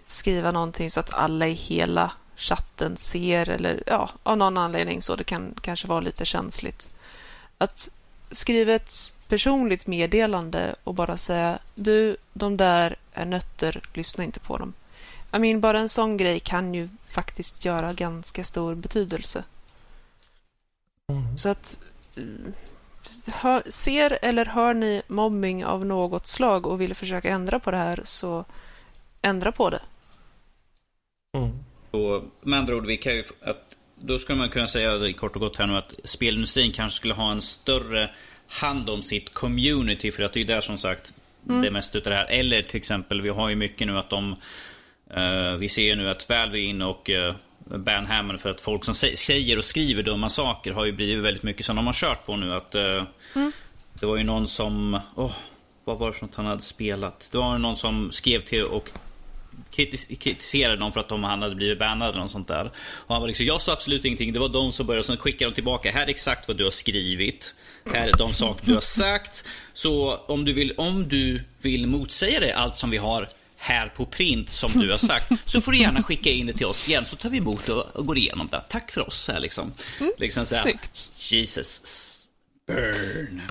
skriva 0.07 0.53
någonting 0.53 0.91
så 0.91 1.01
att 1.01 1.15
alla 1.15 1.47
i 1.47 1.53
hela 1.53 2.13
chatten 2.37 2.97
ser 2.97 3.51
eller 3.51 3.83
ja, 3.87 4.11
av 4.23 4.37
någon 4.37 4.59
anledning 4.59 5.03
så 5.03 5.17
det 5.17 5.25
kan 5.25 5.55
kanske 5.61 5.89
vara 5.89 6.01
lite 6.01 6.25
känsligt. 6.25 6.91
Att 7.59 7.89
skriva 8.31 8.73
ett 8.73 9.13
personligt 9.29 9.87
meddelande 9.87 10.75
och 10.85 10.95
bara 10.95 11.17
säga 11.17 11.59
du, 11.75 12.17
de 12.33 12.57
där 12.57 12.97
är 13.13 13.25
nötter, 13.25 13.81
lyssna 13.95 14.25
inte 14.25 14.41
på 14.41 14.57
dem. 14.57 14.73
I 15.33 15.39
mean, 15.39 15.61
bara 15.61 15.79
en 15.79 15.89
sån 15.89 16.17
grej 16.17 16.41
kan 16.41 16.75
ju 16.75 16.89
faktiskt 17.11 17.65
göra 17.65 17.93
ganska 17.93 18.45
stor 18.45 18.75
betydelse. 18.75 19.45
Mm. 21.09 21.39
Så 21.39 21.49
att 21.49 21.79
eh, 22.17 22.23
hör, 23.27 23.63
ser 23.69 24.19
eller 24.23 24.45
hör 24.45 24.75
ni 24.75 25.03
mobbing 25.09 25.65
av 25.65 25.87
något 25.87 26.27
slag 26.27 26.67
och 26.67 26.81
vill 26.81 26.95
försöka 26.95 27.29
ändra 27.29 27.61
på 27.61 27.71
det 27.71 27.77
här 27.77 28.03
så 28.05 28.45
ändra 29.23 29.53
på 29.53 29.71
det. 29.71 29.81
Mm. 31.37 31.51
Och 31.91 32.25
med 32.41 32.59
andra 32.59 32.77
ord, 32.77 32.87
vi 32.87 32.97
kan 32.97 33.15
ju, 33.15 33.25
att, 33.43 33.77
då 33.95 34.19
skulle 34.19 34.39
man 34.39 34.51
kunna 34.51 34.67
säga 34.67 35.13
kort 35.13 35.35
och 35.35 35.41
gott 35.41 35.57
här 35.57 35.67
nu 35.67 35.77
att 35.77 35.95
spelindustrin 36.05 36.73
kanske 36.73 36.97
skulle 36.97 37.15
ha 37.15 37.33
en 37.33 37.41
större 37.41 38.11
hand 38.47 38.91
om 38.91 39.03
sitt 39.03 39.35
community 39.35 40.11
för 40.11 40.23
att 40.23 40.33
det 40.33 40.41
är 40.41 40.45
där 40.45 40.61
som 40.61 40.79
sagt 40.79 41.15
mm. 41.49 41.63
det 41.63 41.71
mesta 41.71 41.99
utav 41.99 42.11
det 42.11 42.17
här. 42.17 42.27
Eller 42.27 42.63
till 42.63 42.77
exempel, 42.77 43.21
vi 43.21 43.29
har 43.29 43.49
ju 43.49 43.57
mycket 43.57 43.87
nu 43.87 43.99
att 43.99 44.11
de 44.11 44.37
Uh, 45.17 45.57
vi 45.57 45.69
ser 45.69 45.97
nu 45.97 46.09
att 46.09 46.29
Valve 46.29 46.59
är 46.59 46.63
inne 46.63 46.85
och 46.85 47.11
uh, 47.11 47.35
ban 47.79 48.07
Hammond 48.07 48.41
för 48.41 48.51
att 48.51 48.61
folk 48.61 48.85
som 48.85 48.95
säger 48.95 49.59
och 49.59 49.65
skriver 49.65 50.03
dumma 50.03 50.29
saker 50.29 50.73
har 50.73 50.85
ju 50.85 50.93
blivit 50.93 51.25
väldigt 51.25 51.43
mycket 51.43 51.67
som 51.67 51.77
de 51.77 51.87
har 51.87 51.93
kört 51.93 52.27
på 52.27 52.37
nu. 52.37 52.55
Att, 52.55 52.75
uh, 52.75 53.05
mm. 53.37 53.53
Det 54.01 54.07
var 54.07 54.17
ju 54.17 54.25
någon 54.25 54.47
som, 54.47 55.01
oh, 55.15 55.33
vad 55.85 55.99
var 55.99 56.07
det 56.07 56.13
för 56.13 56.27
något 56.27 56.35
han 56.35 56.47
hade 56.47 56.63
spelat? 56.63 57.29
Det 57.33 57.39
var 57.39 57.59
någon 57.59 57.77
som 57.77 58.13
skrev 58.13 58.41
till 58.41 58.65
och 58.65 58.91
kritis 59.71 60.07
kritiserade 60.07 60.77
dem 60.77 60.93
för 60.93 61.01
att 61.01 61.09
de, 61.09 61.25
han 61.25 61.43
hade 61.43 61.55
blivit 61.55 61.79
bannad 61.79 62.09
eller 62.09 62.21
något 62.21 62.31
sånt 62.31 62.49
där. 62.49 62.71
Och 62.93 63.15
han 63.15 63.21
var 63.21 63.29
liksom, 63.29 63.47
jag 63.47 63.61
sa 63.61 63.73
absolut 63.73 64.05
ingenting. 64.05 64.33
Det 64.33 64.41
var 64.41 64.49
de 64.49 64.73
som 64.73 64.87
började, 64.87 65.07
sen 65.07 65.17
skickade 65.17 65.51
de 65.51 65.55
tillbaka. 65.55 65.91
Här 65.91 66.07
är 66.07 66.11
exakt 66.11 66.49
vad 66.49 66.57
du 66.57 66.65
har 66.65 66.71
skrivit. 66.71 67.55
Här 67.93 68.09
är 68.09 68.17
de 68.17 68.33
saker 68.33 68.67
du 68.67 68.75
har 68.75 68.81
sagt. 68.81 69.45
Så 69.73 70.17
om 70.17 70.45
du 70.45 70.53
vill, 70.53 70.73
om 70.77 71.09
du 71.09 71.43
vill 71.59 71.87
motsäga 71.87 72.41
det, 72.41 72.53
allt 72.53 72.77
som 72.77 72.91
vi 72.91 72.97
har 72.97 73.29
här 73.63 73.89
på 73.89 74.07
print 74.07 74.51
som 74.51 74.73
du 74.73 74.91
har 74.91 74.99
sagt 74.99 75.33
så 75.45 75.61
får 75.61 75.73
du 75.73 75.79
gärna 75.79 76.03
skicka 76.03 76.31
in 76.31 76.47
det 76.47 76.53
till 76.53 76.67
oss 76.67 76.89
igen 76.89 77.05
så 77.05 77.17
tar 77.17 77.31
vi 77.31 77.39
emot 77.39 77.69
och, 77.69 77.97
och 77.97 78.07
går 78.07 78.19
igenom 78.19 78.49
det. 78.51 78.61
Tack 78.69 78.91
för 78.91 79.07
oss 79.09 79.29
här 79.29 79.41
liksom. 79.41 79.73
Mm, 80.01 80.13
liksom 80.19 80.47
så 80.47 80.57
här, 80.57 80.79
Jesus. 81.31 82.17
Burn. 82.67 83.43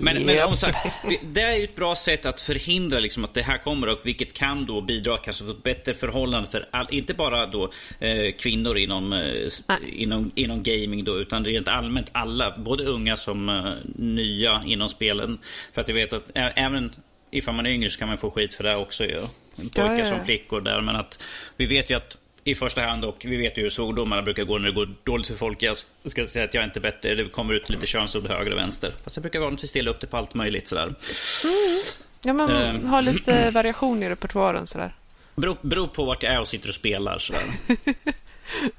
Men, 0.00 0.16
yep. 0.16 0.26
men 0.26 0.44
om 0.48 0.56
sagt, 0.56 0.86
det 1.22 1.40
är 1.40 1.56
ju 1.56 1.64
ett 1.64 1.76
bra 1.76 1.96
sätt 1.96 2.26
att 2.26 2.40
förhindra 2.40 2.98
liksom 2.98 3.24
att 3.24 3.34
det 3.34 3.42
här 3.42 3.58
kommer 3.58 3.88
och 3.88 4.00
vilket 4.02 4.32
kan 4.32 4.66
då 4.66 4.80
bidra 4.80 5.16
kanske 5.16 5.44
till 5.44 5.52
ett 5.52 5.62
bättre 5.62 5.94
förhållande 5.94 6.50
för 6.50 6.64
all, 6.70 6.86
inte 6.90 7.14
bara 7.14 7.46
då 7.46 7.70
eh, 8.00 8.32
kvinnor 8.38 8.76
inom, 8.78 9.12
eh, 9.12 9.50
inom, 9.86 10.30
inom 10.34 10.62
gaming 10.62 11.04
då 11.04 11.18
utan 11.18 11.44
rent 11.44 11.68
allmänt 11.68 12.10
alla, 12.12 12.58
både 12.58 12.84
unga 12.84 13.16
som 13.16 13.48
eh, 13.48 13.74
nya 13.96 14.62
inom 14.66 14.88
spelen. 14.88 15.38
För 15.72 15.80
att 15.80 15.88
jag 15.88 15.94
vet 15.94 16.12
att 16.12 16.30
även 16.34 16.94
ifall 17.30 17.54
man 17.54 17.66
är 17.66 17.70
yngre 17.70 17.90
så 17.90 17.98
kan 17.98 18.08
man 18.08 18.16
få 18.16 18.30
skit 18.30 18.54
för 18.54 18.64
det 18.64 18.76
också 18.76 19.04
ju. 19.04 19.20
Pojkar 19.56 19.98
ja, 19.98 20.04
som 20.04 20.24
flickor 20.24 20.60
där. 20.60 20.80
Men 20.80 20.96
att 20.96 21.22
vi 21.56 21.66
vet 21.66 21.90
ju 21.90 21.94
att 21.94 22.16
i 22.44 22.54
första 22.54 22.80
hand 22.80 23.04
och 23.04 23.24
vi 23.28 23.36
vet 23.36 23.58
ju 23.58 23.62
hur 23.62 23.70
svordomarna 23.70 24.22
brukar 24.22 24.44
gå 24.44 24.58
när 24.58 24.68
det 24.68 24.74
går 24.74 24.88
dåligt 25.04 25.26
för 25.26 25.34
folk. 25.34 25.62
Jag 25.62 25.76
ska 26.04 26.26
säga 26.26 26.44
att 26.44 26.54
jag 26.54 26.60
är 26.60 26.64
inte 26.64 26.80
bättre. 26.80 27.14
Det 27.14 27.28
kommer 27.28 27.54
ut 27.54 27.70
lite 27.70 27.86
könsord 27.86 28.26
höger 28.26 28.50
och 28.50 28.58
vänster. 28.58 28.92
Fast 29.04 29.16
jag 29.16 29.22
brukar 29.22 29.40
vanligtvis 29.40 29.72
dela 29.72 29.90
upp 29.90 30.00
det 30.00 30.06
på 30.06 30.16
allt 30.16 30.34
möjligt 30.34 30.68
sådär. 30.68 30.82
Mm. 30.86 30.94
Ja, 32.22 32.32
man 32.32 32.50
uh, 32.50 32.86
har 32.86 33.02
lite 33.02 33.50
variation 33.50 34.02
i 34.02 34.08
repertoaren 34.08 34.66
sådär. 34.66 34.94
Beror, 35.34 35.56
beror 35.60 35.86
på 35.86 36.04
vart 36.04 36.22
jag 36.22 36.32
är 36.32 36.40
och 36.40 36.48
sitter 36.48 36.68
och 36.68 36.74
spelar 36.74 37.18
sådär. 37.18 37.42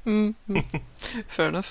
mm, 0.06 0.34
mm. 0.50 0.64
Fair 1.30 1.48
enough. 1.48 1.68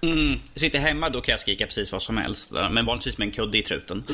Mm. 0.00 0.40
Sitter 0.54 0.78
hemma 0.78 1.10
då 1.10 1.20
kan 1.20 1.32
jag 1.32 1.40
skrika 1.40 1.66
precis 1.66 1.92
vad 1.92 2.02
som 2.02 2.16
helst. 2.16 2.52
Men 2.52 2.86
vanligtvis 2.86 3.18
med 3.18 3.26
en 3.26 3.32
kudde 3.32 3.58
i 3.58 3.62
truten. 3.62 4.04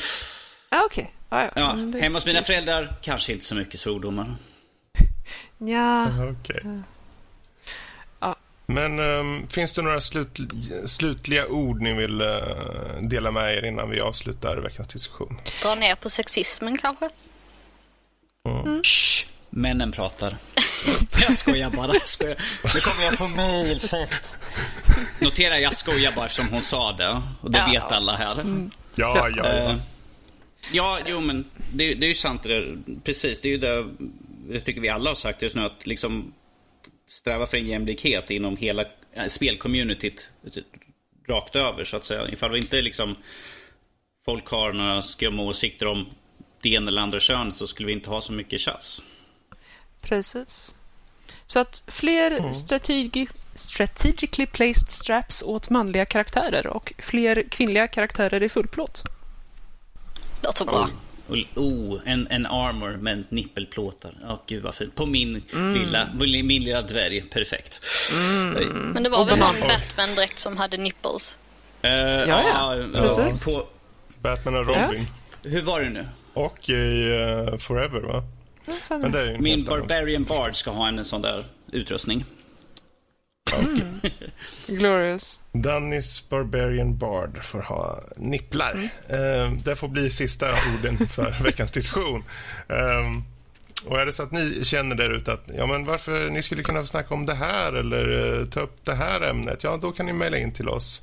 Ah, 0.69 0.83
Okej. 0.85 1.03
Okay. 1.03 1.15
Ah, 1.35 1.43
ja. 1.43 1.51
ja. 1.57 1.99
Hemma 2.01 2.17
hos 2.17 2.27
mina 2.27 2.43
föräldrar 2.43 2.95
kanske 3.03 3.33
inte 3.33 3.45
så 3.45 3.55
mycket 3.55 3.81
svordomar. 3.81 4.37
ja. 5.59 6.07
Okej. 6.07 6.61
Okay. 6.61 6.81
Ja. 8.21 8.37
Men 8.67 8.99
um, 8.99 9.47
finns 9.49 9.75
det 9.75 9.83
några 9.83 10.01
slut, 10.01 10.39
slutliga 10.85 11.47
ord 11.47 11.81
ni 11.81 11.93
vill 11.93 12.23
uh, 12.23 12.29
dela 13.03 13.31
med 13.31 13.55
er 13.55 13.65
innan 13.65 13.91
vi 13.91 14.01
avslutar 14.01 14.57
veckans 14.57 14.89
diskussion? 14.89 15.41
Dra 15.63 15.75
ner 15.75 15.95
på 15.95 16.11
sexismen 16.11 16.79
kanske? 16.79 17.09
Mm. 18.49 18.61
Mm. 18.61 18.83
Shh, 18.83 19.27
männen 19.51 19.93
pratar. 19.93 20.37
jag 21.21 21.35
skojar 21.35 21.71
bara. 21.71 21.93
Jag 21.93 22.09
skojar. 22.09 22.37
Nu 22.65 22.81
kommer 22.81 23.05
jag 23.05 23.19
få 23.19 23.29
mejl. 23.29 23.81
Notera, 25.19 25.59
jag 25.59 25.75
skojar 25.75 26.13
bara 26.17 26.27
eftersom 26.27 26.49
hon 26.49 26.63
sa 26.63 26.93
det. 26.93 27.23
Och 27.41 27.51
det 27.51 27.59
ja. 27.59 27.67
vet 27.73 27.93
alla 27.93 28.17
här. 28.17 28.33
Mm. 28.33 28.71
Ja, 28.95 29.29
ja, 29.37 29.45
ja. 29.45 29.73
Uh, 29.73 29.81
Ja, 30.73 30.99
jo 31.07 31.21
men 31.21 31.45
det, 31.73 31.95
det 31.95 32.07
är 32.07 32.09
ju 32.09 32.15
sant 32.15 32.43
det 32.43 32.49
där. 32.49 32.79
Precis, 33.05 33.41
det 33.41 33.49
är 33.49 33.53
ju 33.53 33.59
det, 33.59 33.89
det 34.49 34.61
tycker 34.61 34.81
vi 34.81 34.89
alla 34.89 35.11
har 35.11 35.15
sagt 35.15 35.43
just 35.43 35.57
nu 35.57 35.63
att 35.63 35.87
liksom 35.87 36.35
sträva 37.09 37.47
för 37.47 37.57
en 37.57 37.67
jämlikhet 37.67 38.31
inom 38.31 38.57
hela 38.57 38.85
äh, 39.13 39.27
spelcommunityt 39.27 40.31
rakt 41.29 41.57
över 41.57 41.85
så 41.85 41.97
att 41.97 42.05
säga. 42.05 42.29
Ifall 42.29 42.53
vi 42.53 42.59
inte 42.59 42.83
liksom 42.83 43.17
folk 44.25 44.49
har 44.49 44.73
några 44.73 45.03
skumma 45.03 45.43
åsikter 45.43 45.87
om 45.87 46.07
det 46.63 46.69
ena 46.69 46.89
eller 46.89 47.03
andra 47.03 47.21
könet 47.21 47.55
så 47.55 47.67
skulle 47.67 47.87
vi 47.87 47.93
inte 47.93 48.11
ha 48.11 48.21
så 48.21 48.33
mycket 48.33 48.61
tjafs. 48.61 49.05
Precis. 50.01 50.75
Så 51.47 51.59
att 51.59 51.85
fler 51.87 52.31
mm. 52.31 52.55
strategi 52.55 53.27
strategically 53.55 54.47
placed 54.47 54.89
straps 54.89 55.43
åt 55.43 55.71
manliga 55.71 56.05
karaktärer 56.05 56.67
och 56.67 56.93
fler 56.99 57.45
kvinnliga 57.51 57.89
karaktärer 57.89 58.43
i 58.43 58.49
fullplåt. 58.49 59.03
Låter 60.45 60.65
bra. 60.65 60.89
Oh, 61.29 61.39
oh, 61.55 62.01
en, 62.05 62.27
en 62.31 62.47
armor 62.47 62.97
med 62.97 63.25
nippelplåtar. 63.29 64.15
oh, 64.29 64.39
gud 64.47 64.63
vad 64.63 64.75
fint. 64.75 64.95
På 64.95 65.07
min, 65.07 65.43
mm. 65.53 65.75
lilla, 65.75 66.09
min 66.15 66.65
lilla 66.65 66.83
dvärg. 66.83 67.21
Perfekt. 67.21 67.81
Mm. 68.13 68.91
Men 68.93 69.03
det 69.03 69.09
var 69.09 69.25
väl 69.25 69.39
någon 69.39 69.61
Batman-dräkt 69.61 70.39
som 70.39 70.57
hade 70.57 70.77
nipples? 70.77 71.39
Uh, 71.85 71.91
ja, 71.91 72.27
ja. 72.27 72.77
ja 72.77 73.01
precis. 73.01 73.45
På... 73.45 73.67
Batman 74.23 74.55
och 74.55 74.67
Robin. 74.67 75.07
Ja. 75.43 75.51
Hur 75.51 75.63
var 75.63 75.81
det 75.81 75.91
nu? 75.91 76.09
Och 76.35 76.69
i 76.69 76.73
uh, 76.73 77.57
Forever, 77.57 78.01
va? 78.01 78.23
Min 79.39 79.65
Barbarian 79.65 80.25
Bard 80.25 80.57
ska 80.57 80.71
ha 80.71 80.89
en 80.89 81.05
sån 81.05 81.23
där 81.23 81.45
utrustning. 81.73 82.25
Mm. 83.53 84.01
Glorious. 84.67 85.39
Dannys 85.53 86.29
Barbarian 86.29 86.97
Bard 86.97 87.43
får 87.43 87.61
ha 87.63 88.01
nipplar. 88.17 88.73
Mm. 88.73 88.89
Eh, 89.09 89.53
det 89.65 89.77
får 89.77 89.89
bli 89.89 90.11
sista 90.11 90.47
orden 90.77 91.09
för 91.09 91.31
veckans 91.43 91.73
diskussion. 91.73 92.25
Eh, 92.69 93.11
och 93.87 94.01
är 94.01 94.07
det 94.07 94.13
så 94.13 94.23
att 94.23 94.33
ni 94.33 94.65
känner 94.65 94.97
där 94.97 95.11
ute 95.11 95.33
att 95.33 95.51
ja, 95.57 95.67
men 95.67 95.85
varför 95.85 96.31
ni 96.31 96.43
skulle 96.43 96.63
kunna 96.63 96.87
snacka 96.87 97.15
om 97.15 97.27
det 97.27 97.35
här 97.35 97.73
eller 97.73 98.39
eh, 98.41 98.47
ta 98.47 98.61
upp 98.61 98.85
det 98.85 98.95
här 98.95 99.21
ämnet, 99.21 99.65
ja 99.65 99.77
då 99.77 99.93
kan 99.93 100.07
ni 100.07 100.13
mejla 100.13 100.39
in 100.39 100.53
till 100.53 100.69
oss 100.69 101.03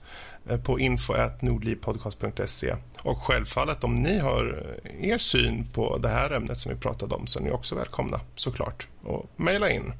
eh, 0.49 0.59
på 0.59 0.79
info.nordlivpodcast.se. 0.79 2.75
Och 3.01 3.17
självfallet 3.17 3.83
om 3.83 3.95
ni 3.95 4.19
har 4.19 4.65
er 5.01 5.17
syn 5.17 5.67
på 5.73 5.97
det 5.97 6.09
här 6.09 6.29
ämnet 6.31 6.59
som 6.59 6.73
vi 6.73 6.77
pratade 6.79 7.15
om 7.15 7.27
så 7.27 7.39
är 7.39 7.43
ni 7.43 7.51
också 7.51 7.75
välkomna 7.75 8.19
såklart 8.35 8.87
och 9.03 9.29
mejla 9.35 9.69
in. 9.69 9.93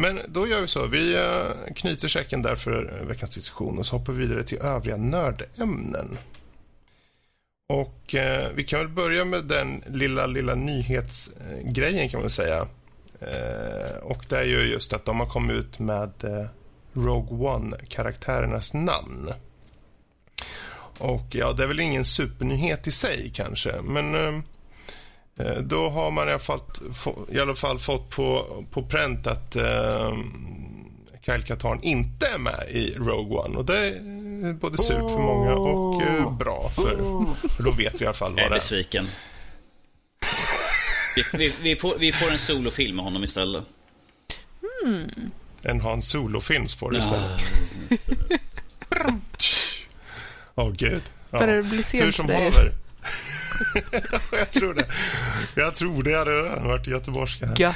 Men 0.00 0.20
då 0.28 0.46
gör 0.48 0.60
vi 0.60 0.66
så. 0.66 0.86
Vi 0.86 1.14
eh, 1.14 1.74
knyter 1.74 2.08
säcken 2.08 2.42
där 2.42 2.56
för 2.56 2.98
eh, 3.00 3.06
veckans 3.06 3.34
diskussion 3.34 3.78
och 3.78 3.86
så 3.86 3.96
hoppar 3.96 4.12
vi 4.12 4.26
vidare 4.26 4.42
till 4.42 4.58
övriga 4.58 4.96
nördämnen. 4.96 6.18
Och 7.68 8.14
eh, 8.14 8.48
vi 8.54 8.64
kan 8.64 8.78
väl 8.78 8.88
börja 8.88 9.24
med 9.24 9.44
den 9.44 9.82
lilla, 9.86 10.26
lilla 10.26 10.54
nyhetsgrejen 10.54 12.08
kan 12.08 12.20
man 12.20 12.30
säga. 12.30 12.66
Eh, 13.20 13.96
och 14.02 14.24
det 14.28 14.38
är 14.38 14.44
ju 14.44 14.58
just 14.58 14.92
att 14.92 15.04
de 15.04 15.20
har 15.20 15.26
kommit 15.26 15.56
ut 15.56 15.78
med 15.78 16.24
eh, 16.24 16.46
Rogue 16.92 17.48
One-karaktärernas 17.48 18.74
namn. 18.74 19.32
Och 20.98 21.26
ja, 21.30 21.52
det 21.52 21.62
är 21.62 21.68
väl 21.68 21.80
ingen 21.80 22.04
supernyhet 22.04 22.86
i 22.86 22.90
sig 22.90 23.30
kanske, 23.34 23.82
men 23.82 24.14
Eh, 24.14 24.40
då 25.62 25.88
har 25.88 26.10
man 26.10 26.28
i 26.28 26.30
alla 26.30 26.38
fall, 26.38 26.60
i 27.28 27.40
alla 27.40 27.54
fall 27.54 27.78
fått 27.78 28.10
på, 28.10 28.46
på 28.70 28.82
pränt 28.82 29.26
att 29.26 29.56
eh, 29.56 30.16
Kyle 31.26 31.42
Katarn 31.42 31.80
inte 31.82 32.26
är 32.26 32.38
med 32.38 32.68
i 32.70 32.94
Rogue 32.94 33.38
One. 33.38 33.58
Och 33.58 33.64
Det 33.64 33.88
är 33.88 34.52
både 34.52 34.78
surt 34.78 35.10
för 35.10 35.18
många 35.18 35.54
och 35.54 36.02
eh, 36.02 36.36
bra, 36.36 36.70
för, 36.74 36.96
för 37.48 37.62
då 37.62 37.70
vet 37.70 38.00
vi 38.00 38.04
i 38.04 38.06
alla 38.06 38.14
fall 38.14 38.30
vad 38.30 38.36
det 38.36 38.42
är. 38.42 38.44
Jag 38.44 38.52
är 38.52 38.56
besviken. 38.56 39.08
Vi, 41.16 41.24
vi, 41.32 41.54
vi, 41.62 41.76
får, 41.76 41.94
vi 41.98 42.12
får 42.12 42.30
en 42.30 42.38
solofilm 42.38 42.96
med 42.96 43.04
honom 43.04 43.24
istället. 43.24 43.64
Mm. 44.84 45.10
En 45.62 45.80
Han 45.80 46.02
Solo-film 46.02 46.66
får 46.66 46.90
du 46.90 46.98
istället. 46.98 47.40
Åh, 50.54 50.68
oh, 50.68 50.72
gud. 50.72 51.02
Ja. 51.30 51.46
Hur 51.46 52.10
som 52.10 52.28
haver. 52.28 52.72
jag 54.32 54.50
tror 54.50 54.74
det. 54.74 54.86
Jag 55.54 55.74
tror 55.74 56.02
det 56.02 56.18
hade 56.18 56.68
varit 56.68 56.86
göteborgska. 56.86 57.48
Ja. 57.56 57.74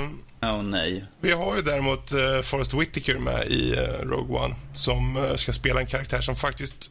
Um, 0.00 0.22
oh, 0.42 0.62
nej. 0.62 1.04
Vi 1.20 1.32
har 1.32 1.56
ju 1.56 1.62
däremot 1.62 2.12
uh, 2.12 2.40
Forrest 2.40 2.74
Whitaker 2.74 3.18
med 3.18 3.46
i 3.46 3.76
uh, 3.76 4.08
Rogue 4.08 4.38
One 4.38 4.54
som 4.74 5.16
uh, 5.16 5.36
ska 5.36 5.52
spela 5.52 5.80
en 5.80 5.86
karaktär 5.86 6.20
som 6.20 6.36
faktiskt 6.36 6.90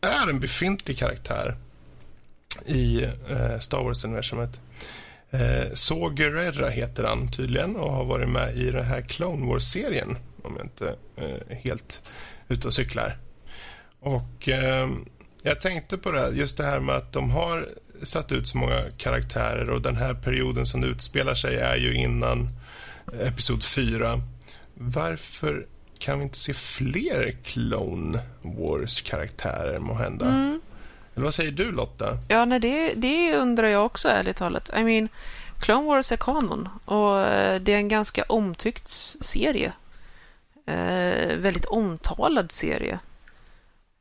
är 0.00 0.30
en 0.30 0.40
befintlig 0.40 0.98
karaktär 0.98 1.56
i 2.66 3.04
uh, 3.04 3.58
Star 3.60 3.78
Wars-universumet. 3.78 4.60
Uh, 5.34 5.74
Saw 5.74 6.16
Gerrera 6.16 6.68
heter 6.68 7.04
han 7.04 7.30
tydligen 7.30 7.76
och 7.76 7.92
har 7.92 8.04
varit 8.04 8.28
med 8.28 8.56
i 8.56 8.70
den 8.70 8.84
här 8.84 9.00
Clone 9.00 9.46
Wars-serien 9.46 10.16
om 10.42 10.56
jag 10.56 10.66
inte 10.66 10.96
är 11.16 11.54
helt 11.54 12.02
ute 12.48 12.66
och 12.66 12.74
cyklar. 12.74 13.18
Och 14.00 14.48
ehm, 14.48 15.04
jag 15.42 15.60
tänkte 15.60 15.98
på 15.98 16.10
det, 16.10 16.30
just 16.30 16.56
det 16.56 16.64
här 16.64 16.80
med 16.80 16.96
att 16.96 17.12
de 17.12 17.30
har 17.30 17.68
satt 18.02 18.32
ut 18.32 18.46
så 18.46 18.58
många 18.58 18.90
karaktärer 18.96 19.70
och 19.70 19.82
den 19.82 19.96
här 19.96 20.14
perioden 20.14 20.66
som 20.66 20.80
det 20.80 20.86
utspelar 20.86 21.34
sig 21.34 21.56
är 21.56 21.76
ju 21.76 21.94
innan 21.94 22.48
Episod 23.20 23.64
4. 23.64 24.20
Varför 24.74 25.66
kan 25.98 26.18
vi 26.18 26.24
inte 26.24 26.38
se 26.38 26.54
fler 26.54 27.36
Clone 27.44 28.20
Wars-karaktärer 28.42 29.78
må 29.78 29.94
hända? 29.94 30.26
Mm. 30.26 30.60
Eller 31.14 31.24
vad 31.24 31.34
säger 31.34 31.52
du 31.52 31.72
Lotta? 31.72 32.18
Ja, 32.28 32.44
nej, 32.44 32.60
det, 32.60 32.92
det 32.94 33.36
undrar 33.36 33.68
jag 33.68 33.86
också 33.86 34.08
ärligt 34.08 34.36
talat. 34.36 34.70
I 34.76 34.82
mean, 34.82 35.08
Clone 35.60 35.86
Wars 35.86 36.12
är 36.12 36.16
kanon 36.16 36.68
och 36.84 37.20
eh, 37.20 37.60
det 37.60 37.72
är 37.72 37.76
en 37.76 37.88
ganska 37.88 38.24
omtyckt 38.28 38.88
serie. 39.20 39.72
Eh, 40.66 41.36
väldigt 41.36 41.64
omtalad 41.64 42.52
serie. 42.52 42.98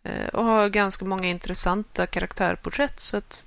Eh, 0.07 0.27
och 0.27 0.45
har 0.45 0.69
ganska 0.69 1.05
många 1.05 1.27
intressanta 1.27 2.07
karaktärporträtt. 2.07 2.99
Så 2.99 3.17
att, 3.17 3.45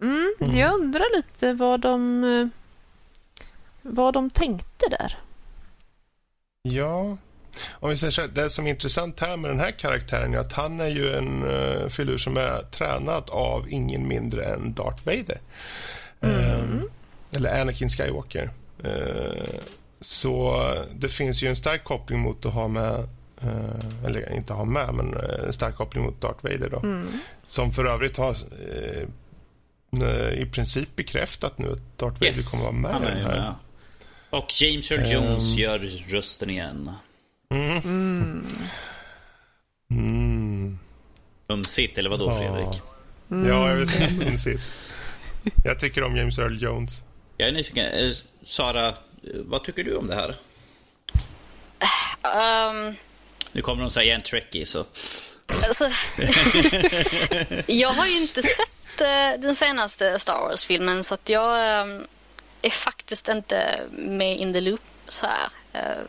mm, 0.00 0.34
mm. 0.40 0.56
Jag 0.56 0.74
undrar 0.74 1.16
lite 1.16 1.52
vad 1.52 1.80
de, 1.80 2.24
eh, 2.24 2.48
vad 3.82 4.14
de 4.14 4.30
tänkte 4.30 4.86
där. 4.90 5.18
Ja, 6.62 7.16
om 7.70 7.90
vi 7.90 7.96
säger 7.96 8.10
så 8.10 8.20
här, 8.20 8.28
det 8.28 8.50
som 8.50 8.66
är 8.66 8.70
intressant 8.70 9.20
här 9.20 9.36
med 9.36 9.50
den 9.50 9.60
här 9.60 9.70
karaktären 9.70 10.34
är 10.34 10.38
att 10.38 10.52
han 10.52 10.80
är 10.80 10.88
ju 10.88 11.12
en 11.14 11.44
uh, 11.44 11.88
filur 11.88 12.18
som 12.18 12.36
är 12.36 12.62
tränad 12.62 13.30
av 13.30 13.66
ingen 13.68 14.08
mindre 14.08 14.44
än 14.44 14.74
Darth 14.74 15.06
Vader. 15.06 15.40
Mm. 16.20 16.38
Uh, 16.38 16.82
eller 17.36 17.60
Anakin 17.60 17.88
Skywalker. 17.88 18.50
Uh, 18.84 19.60
så 20.00 20.62
det 20.94 21.08
finns 21.08 21.42
ju 21.42 21.48
en 21.48 21.56
stark 21.56 21.84
koppling 21.84 22.20
mot 22.20 22.46
att 22.46 22.52
ha 22.52 22.68
med 22.68 23.08
Uh, 23.44 24.04
eller 24.06 24.32
inte 24.32 24.52
ha 24.52 24.64
med, 24.64 24.94
men 24.94 25.14
en 25.46 25.52
stark 25.52 25.76
koppling 25.76 26.04
mot 26.04 26.20
Darth 26.20 26.42
Vader. 26.42 26.68
Då, 26.70 26.78
mm. 26.78 27.06
Som 27.46 27.72
för 27.72 27.84
övrigt 27.84 28.16
har 28.16 28.36
uh, 30.02 30.32
i 30.32 30.46
princip 30.52 30.96
bekräftat 30.96 31.58
nu 31.58 31.72
att 31.72 31.98
Darth 31.98 32.20
Vader 32.20 32.50
kommer 32.50 32.82
vara 32.82 32.98
med 32.98 33.12
i 33.12 33.20
den 33.20 33.30
här. 33.30 33.54
Och 34.30 34.62
James 34.62 34.92
Earl 34.92 35.12
Jones 35.12 35.52
um, 35.52 35.58
gör 35.58 35.78
rösten 36.08 36.50
igen. 36.50 36.90
Mm. 37.50 37.78
Mm. 37.78 38.46
Mm. 39.90 40.78
Umsigt, 41.48 41.98
eller 41.98 42.10
vadå 42.10 42.26
ja. 42.26 42.38
Fredrik? 42.38 42.82
Mm. 43.30 43.48
Ja, 43.48 43.68
jag 43.68 43.76
vill 43.76 43.86
säga 43.86 44.08
umsigt. 44.26 44.66
Jag 45.64 45.78
tycker 45.78 46.02
om 46.02 46.16
James 46.16 46.38
Earl 46.38 46.62
Jones. 46.62 47.04
Jag 47.36 47.48
är 47.48 47.52
nyfiken. 47.52 48.14
Sara, 48.44 48.94
vad 49.44 49.64
tycker 49.64 49.84
du 49.84 49.96
om 49.96 50.06
det 50.06 50.14
här? 50.14 50.34
Um, 52.70 52.94
nu 53.58 53.62
kommer 53.62 53.82
de 53.82 53.90
säga 53.90 54.14
en 54.14 54.22
trekkie 54.22 54.66
så. 54.66 54.86
Alltså, 55.66 55.84
jag 57.66 57.88
har 57.88 58.06
ju 58.06 58.16
inte 58.16 58.42
sett 58.42 59.00
uh, 59.00 59.40
den 59.40 59.54
senaste 59.54 60.18
Star 60.18 60.40
Wars-filmen 60.40 61.04
så 61.04 61.14
att 61.14 61.28
jag 61.28 61.82
um, 61.82 62.06
är 62.62 62.70
faktiskt 62.70 63.28
inte 63.28 63.80
med 63.90 64.38
in 64.38 64.52
the 64.52 64.60
loop 64.60 64.80
så 65.08 65.26
här. 65.26 65.48
Uh, 65.74 66.02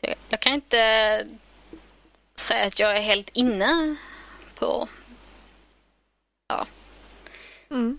jag, 0.00 0.14
jag 0.28 0.40
kan 0.40 0.52
inte 0.52 1.26
säga 2.36 2.66
att 2.66 2.78
jag 2.78 2.96
är 2.96 3.02
helt 3.02 3.30
inne 3.32 3.96
på... 4.54 4.88
Ja. 6.48 6.66
Mm. 7.70 7.98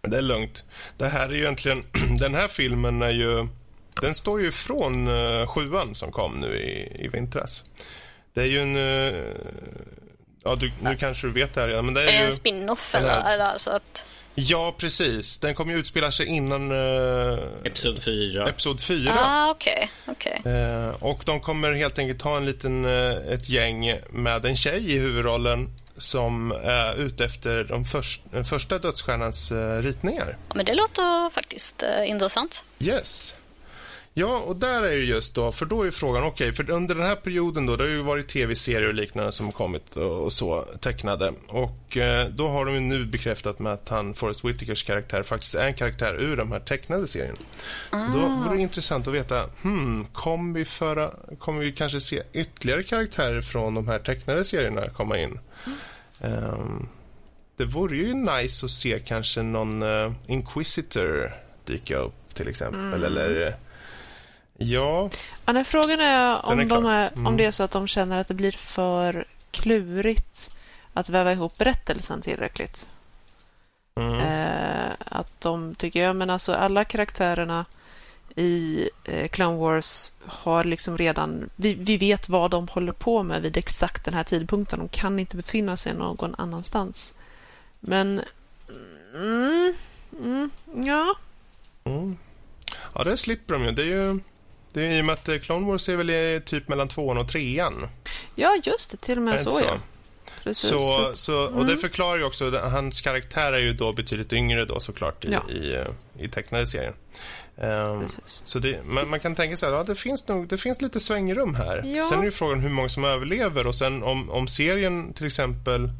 Det 0.00 0.16
är 0.16 0.22
lugnt. 0.22 0.64
Det 0.96 1.08
här 1.08 1.28
är 1.28 1.32
ju 1.32 1.40
egentligen... 1.40 1.84
Den 2.20 2.34
här 2.34 2.48
filmen 2.48 3.02
är 3.02 3.10
ju 3.10 3.48
den 4.00 4.14
står 4.14 4.40
ju 4.40 4.52
från 4.52 5.08
uh, 5.08 5.46
sjuan 5.46 5.94
som 5.94 6.12
kom 6.12 6.40
nu 6.40 6.56
i, 6.56 7.04
i 7.04 7.08
vintras. 7.08 7.64
Det 8.34 8.40
är 8.40 8.46
ju 8.46 8.60
en... 8.60 8.76
Uh, 8.76 9.36
ja, 10.44 10.54
du, 10.54 10.72
nu 10.82 10.96
kanske 10.96 11.26
du 11.26 11.32
vet 11.32 11.54
det 11.54 11.60
här 11.60 11.68
redan, 11.68 11.84
men 11.84 11.94
det 11.94 12.02
är, 12.02 12.08
är 12.08 12.18
ju... 12.18 12.24
en 12.24 12.32
spin-off 12.32 12.94
eller? 12.94 13.32
eller 13.32 13.44
alltså 13.44 13.70
att... 13.70 14.04
Ja, 14.34 14.74
precis. 14.78 15.38
Den 15.38 15.54
kommer 15.54 15.72
ju 15.72 15.78
utspela 15.78 16.12
sig 16.12 16.26
innan... 16.26 16.72
Uh, 16.72 17.38
episod 17.64 18.02
4. 18.02 18.48
Episod 18.48 18.80
4. 18.80 19.12
Ah, 19.18 19.50
okej. 19.50 19.90
Okay. 20.06 20.34
okay. 20.36 20.52
Uh, 20.52 20.88
och 20.88 21.22
de 21.26 21.40
kommer 21.40 21.72
helt 21.72 21.98
enkelt 21.98 22.22
ha 22.22 22.36
en 22.36 22.46
liten, 22.46 22.84
uh, 22.84 23.32
ett 23.34 23.48
gäng 23.48 23.98
med 24.10 24.44
en 24.44 24.56
tjej 24.56 24.92
i 24.92 24.98
huvudrollen 24.98 25.70
som 25.96 26.52
är 26.52 26.94
ute 26.94 27.24
efter 27.24 27.64
de 27.64 27.84
först, 27.84 28.22
den 28.30 28.44
första 28.44 28.78
dödsstjärnans 28.78 29.52
ritningar. 29.80 30.36
Ja, 30.48 30.54
men 30.54 30.66
det 30.66 30.74
låter 30.74 31.30
faktiskt 31.30 31.82
intressant. 32.06 32.64
Yes. 32.78 33.34
Ja, 34.14 34.38
och 34.46 34.56
där 34.56 34.82
är 34.82 34.90
det 34.90 35.04
just 35.04 35.34
då, 35.34 35.52
för 35.52 35.66
då 35.66 35.82
är 35.82 35.90
frågan, 35.90 36.24
okej, 36.24 36.50
okay, 36.50 36.66
för 36.66 36.72
under 36.72 36.94
den 36.94 37.04
här 37.04 37.16
perioden 37.16 37.66
då, 37.66 37.76
det 37.76 37.84
har 37.84 37.90
ju 37.90 38.02
varit 38.02 38.28
tv-serier 38.28 38.88
och 38.88 38.94
liknande 38.94 39.32
som 39.32 39.46
har 39.46 39.52
kommit 39.52 39.96
och, 39.96 40.32
så 40.32 40.62
tecknade. 40.80 41.32
Och 41.48 41.96
eh, 41.96 42.28
då 42.28 42.48
har 42.48 42.66
de 42.66 42.74
ju 42.74 42.80
nu 42.80 43.04
bekräftat 43.04 43.58
med 43.58 43.72
att 43.72 43.88
han, 43.88 44.14
Forrest 44.14 44.44
Whitakers 44.44 44.84
karaktär, 44.84 45.22
faktiskt 45.22 45.54
är 45.54 45.66
en 45.66 45.74
karaktär 45.74 46.14
ur 46.20 46.36
de 46.36 46.52
här 46.52 46.60
tecknade 46.60 47.06
serierna. 47.06 47.36
Så 47.90 48.18
då 48.18 48.18
vore 48.18 48.56
det 48.56 48.62
intressant 48.62 49.08
att 49.08 49.14
veta, 49.14 49.44
hmm, 49.62 50.06
kommer 50.12 50.58
vi, 50.58 50.64
föra, 50.64 51.10
kommer 51.38 51.60
vi 51.60 51.72
kanske 51.72 52.00
se 52.00 52.22
ytterligare 52.32 52.82
karaktärer 52.82 53.42
från 53.42 53.74
de 53.74 53.88
här 53.88 53.98
tecknade 53.98 54.44
serierna 54.44 54.88
komma 54.88 55.18
in? 55.18 55.38
Mm. 55.66 56.44
Um, 56.44 56.88
det 57.56 57.64
vore 57.64 57.96
ju 57.96 58.14
nice 58.14 58.66
att 58.66 58.70
se 58.70 59.00
kanske 59.06 59.42
någon 59.42 59.82
uh, 59.82 60.12
Inquisitor 60.26 61.34
dyka 61.64 61.96
upp 61.96 62.34
till 62.34 62.48
exempel, 62.48 62.80
mm. 62.80 63.04
eller 63.04 63.56
Ja. 64.62 65.10
ja 65.46 65.52
nej, 65.52 65.64
frågan 65.64 66.00
är 66.00 66.50
om, 66.50 66.60
är 66.60 66.64
de 66.64 66.86
är, 66.86 67.08
mm. 67.12 67.26
om 67.26 67.36
det 67.36 67.44
är 67.44 67.50
så 67.50 67.62
att 67.62 67.70
de 67.70 67.86
känner 67.86 68.20
att 68.20 68.28
det 68.28 68.34
blir 68.34 68.52
för 68.52 69.24
klurigt 69.50 70.50
att 70.92 71.08
väva 71.08 71.32
ihop 71.32 71.58
berättelsen 71.58 72.22
tillräckligt. 72.22 72.88
Mm. 73.94 74.20
Eh, 74.20 74.92
att 74.98 75.40
de 75.40 75.74
tycker, 75.74 76.02
ja 76.02 76.12
men 76.12 76.30
alltså 76.30 76.54
alla 76.54 76.84
karaktärerna 76.84 77.64
i 78.36 78.88
eh, 79.04 79.28
Clone 79.28 79.58
Wars 79.58 80.12
har 80.26 80.64
liksom 80.64 80.98
redan, 80.98 81.50
vi, 81.56 81.74
vi 81.74 81.96
vet 81.96 82.28
vad 82.28 82.50
de 82.50 82.68
håller 82.68 82.92
på 82.92 83.22
med 83.22 83.42
vid 83.42 83.56
exakt 83.56 84.04
den 84.04 84.14
här 84.14 84.24
tidpunkten. 84.24 84.78
De 84.78 84.88
kan 84.88 85.18
inte 85.18 85.36
befinna 85.36 85.76
sig 85.76 85.94
någon 85.94 86.34
annanstans. 86.38 87.14
Men, 87.80 88.22
mm, 89.14 89.74
mm, 90.18 90.50
ja. 90.74 91.14
Mm. 91.84 92.16
Ja, 92.94 93.04
det 93.04 93.16
slipper 93.16 93.54
de 93.54 93.64
ju. 93.64 93.70
Det 93.72 93.82
är 93.82 93.86
ju 93.86 94.20
det 94.72 94.82
är 94.82 94.98
I 94.98 95.00
och 95.00 95.04
med 95.04 95.12
att 95.12 95.28
eh, 95.28 95.38
Clone 95.38 95.66
Wars 95.66 95.88
är 95.88 95.96
väl 95.96 96.42
typ 96.42 96.68
mellan 96.68 96.88
tvåan 96.88 97.18
och 97.18 97.28
trean. 97.28 97.88
Ja, 98.34 98.60
just 98.64 98.90
det. 98.90 98.96
Till 98.96 99.18
och 99.18 99.24
med 99.24 99.40
så, 99.40 99.50
så, 99.50 99.64
ja. 99.64 99.80
Precis. 100.42 100.70
Så, 100.70 101.10
så, 101.14 101.44
och 101.44 101.64
det 101.64 101.72
mm. 101.72 101.78
förklarar 101.78 102.18
ju 102.18 102.24
också, 102.24 102.50
hans 102.50 103.00
karaktär 103.00 103.52
är 103.52 103.58
ju 103.58 103.72
då 103.72 103.92
betydligt 103.92 104.32
yngre 104.32 104.64
då 104.64 104.80
såklart 104.80 105.24
i, 105.24 105.32
ja. 105.32 105.50
i, 105.50 105.74
eh, 105.74 106.24
i 106.24 106.28
tecknade 106.28 106.66
serien. 106.66 106.94
Um, 107.56 108.08
så 108.24 108.58
det, 108.58 108.84
man, 108.84 109.10
man, 109.10 109.20
kan 109.20 109.34
tänka 109.34 109.56
sig 109.56 109.68
att 109.68 109.78
ja, 109.78 109.84
det, 109.84 109.94
finns 109.94 110.28
nog, 110.28 110.48
det 110.48 110.58
finns 110.58 110.82
lite 110.82 111.00
svängrum 111.00 111.54
här. 111.54 111.82
Ja. 111.84 112.04
Sen 112.04 112.20
är 112.20 112.24
ju 112.24 112.30
frågan 112.30 112.60
hur 112.60 112.70
många 112.70 112.88
som 112.88 113.04
överlever 113.04 113.66
och 113.66 113.74
sen 113.74 114.02
om, 114.02 114.30
om 114.30 114.48
serien 114.48 115.12
till 115.12 115.26
exempel 115.26 115.90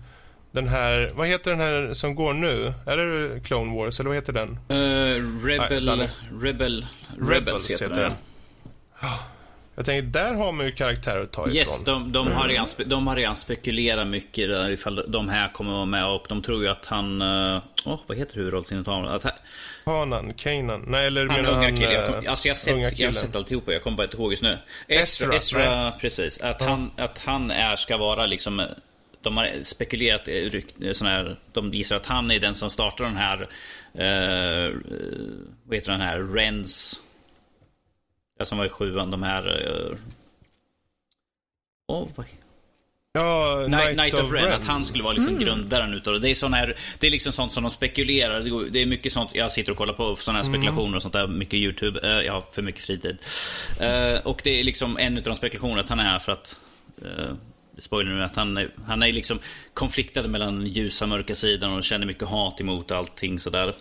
den 0.51 0.69
här, 0.69 1.13
vad 1.15 1.29
heter 1.29 1.51
den 1.51 1.61
här 1.61 1.95
som 1.95 2.15
går 2.15 2.33
nu? 2.33 2.73
Är 2.87 2.97
det 2.97 3.41
Clone 3.41 3.77
Wars 3.77 4.01
eller 4.01 4.09
vad 4.09 4.17
heter 4.17 4.33
den? 4.33 4.51
Uh, 4.51 5.45
Rebel, 5.45 5.97
Nej, 5.97 6.11
Rebel, 6.43 6.87
Rebels, 7.11 7.31
Rebels 7.31 7.71
heter, 7.71 7.89
heter 7.89 8.03
den. 8.03 8.13
Jag 9.75 9.85
tänker, 9.85 10.03
där 10.03 10.35
har 10.35 10.53
man 10.53 10.67
ju 10.67 10.73
karaktärer 10.73 11.23
att 11.23 11.33
ta 11.33 11.43
ifrån. 11.43 11.57
Yes, 11.57 11.85
de, 11.85 12.13
de, 12.13 12.33
har, 12.33 12.49
redan, 12.49 12.67
de 12.87 13.07
har 13.07 13.17
redan 13.17 13.37
spekulerat 13.37 14.07
mycket 14.07 14.71
ifall 14.71 15.05
de 15.09 15.29
här 15.29 15.49
kommer 15.53 15.73
vara 15.73 15.85
med 15.85 16.07
och 16.07 16.27
de 16.29 16.43
tror 16.43 16.63
ju 16.63 16.69
att 16.69 16.87
han... 16.87 17.23
Åh, 17.23 17.61
oh, 17.85 18.01
vad 18.07 18.19
heter 18.19 18.37
huvudrollsinnehavaren? 18.37 19.21
Hanan, 19.85 20.35
Kanan, 20.35 20.85
nej 20.87 21.07
eller 21.07 21.29
han 21.29 21.47
unga 21.47 21.63
han, 21.63 21.77
killen. 21.77 21.93
Jag, 21.93 22.27
alltså 22.27 22.49
jag 22.49 22.55
har 22.55 22.59
sett, 22.59 22.99
jag 22.99 23.09
har 23.09 23.13
sett 23.13 23.37
alltihopa, 23.37 23.73
jag 23.73 23.83
kommer 23.83 23.97
bara 23.97 24.05
inte 24.05 24.17
ihåg 24.17 24.33
just 24.33 24.43
nu. 24.43 24.59
Ezra, 24.89 25.35
Ezra, 25.35 25.63
Ezra 25.63 25.93
precis. 26.01 26.41
Att, 26.41 26.61
ja. 26.61 26.67
han, 26.67 26.91
att 26.97 27.19
han 27.19 27.51
är, 27.51 27.77
ska 27.77 27.97
vara 27.97 28.27
liksom 28.27 28.67
de 29.23 29.37
har 29.37 29.63
spekulerat, 29.63 30.29
eh, 30.29 30.93
sån 30.93 31.07
här, 31.07 31.37
de 31.53 31.75
gissar 31.75 31.97
att 31.97 32.07
han 32.07 32.31
är 32.31 32.41
den 32.41 32.55
som 32.55 32.71
startar 32.71 33.05
den 33.05 33.17
här, 33.17 33.41
eh, 33.95 34.75
vad 35.65 35.77
heter 35.77 35.93
den 35.93 36.01
här, 36.01 36.19
Rens 36.19 37.01
som 38.45 38.59
var 38.59 38.67
i 38.67 38.69
sjuan, 38.69 39.11
de 39.11 39.23
här... 39.23 39.47
Uh... 39.49 39.97
Oh, 41.89 42.09
vad... 42.15 42.27
Ja, 43.15 43.57
Night, 43.69 43.71
Night, 43.71 43.97
Night 43.97 44.15
of, 44.15 44.21
of 44.21 44.33
Ren, 44.33 44.45
Ren, 44.45 44.53
att 44.53 44.67
han 44.67 44.85
skulle 44.85 45.05
vara 45.05 45.13
liksom 45.13 45.35
mm. 45.35 45.45
grundaren 45.45 45.95
utav 45.95 46.13
det. 46.13 46.19
Det 46.19 46.31
är, 46.31 46.35
sån 46.35 46.53
här, 46.53 46.75
det 46.99 47.07
är 47.07 47.11
liksom 47.11 47.33
sånt 47.33 47.53
som 47.53 47.63
de 47.63 47.71
spekulerar. 47.71 48.71
Det 48.71 48.83
är 48.83 48.87
mycket 48.87 49.13
sånt, 49.13 49.31
jag 49.35 49.53
sitter 49.53 49.73
och 49.73 49.79
kollar 49.79 49.95
på 49.95 50.17
såna 50.17 50.39
här 50.39 50.45
mm. 50.45 50.55
spekulationer 50.55 50.97
och 50.97 51.03
sånt 51.03 51.15
där, 51.15 51.27
mycket 51.27 51.55
YouTube. 51.55 52.01
Uh, 52.01 52.27
jag 52.27 52.33
har 52.33 52.41
för 52.53 52.63
mycket 52.63 52.85
fritid. 52.85 53.19
Uh, 53.81 54.27
och 54.27 54.41
det 54.45 54.61
är 54.61 54.65
liksom 54.65 54.99
en 54.99 55.17
av 55.17 55.23
de 55.23 55.37
spekulationerna 55.37 55.81
att 55.81 55.89
han 55.89 56.01
är 56.01 56.05
här 56.05 56.19
för 56.19 56.33
att 56.33 56.61
uh, 57.05 57.35
spoiler 57.79 58.13
nu, 58.13 58.23
att 58.23 58.37
han, 58.37 58.57
är, 58.57 58.69
han 58.87 59.03
är 59.03 59.13
liksom 59.13 59.39
konfliktad 59.75 60.23
mellan 60.23 60.65
ljusa 60.65 61.05
och 61.05 61.09
mörka 61.09 61.35
sidan 61.35 61.73
och 61.73 61.85
känner 61.85 62.07
mycket 62.07 62.29
hat 62.29 62.61
emot 62.61 62.91
allting 62.91 63.39
sådär. 63.39 63.75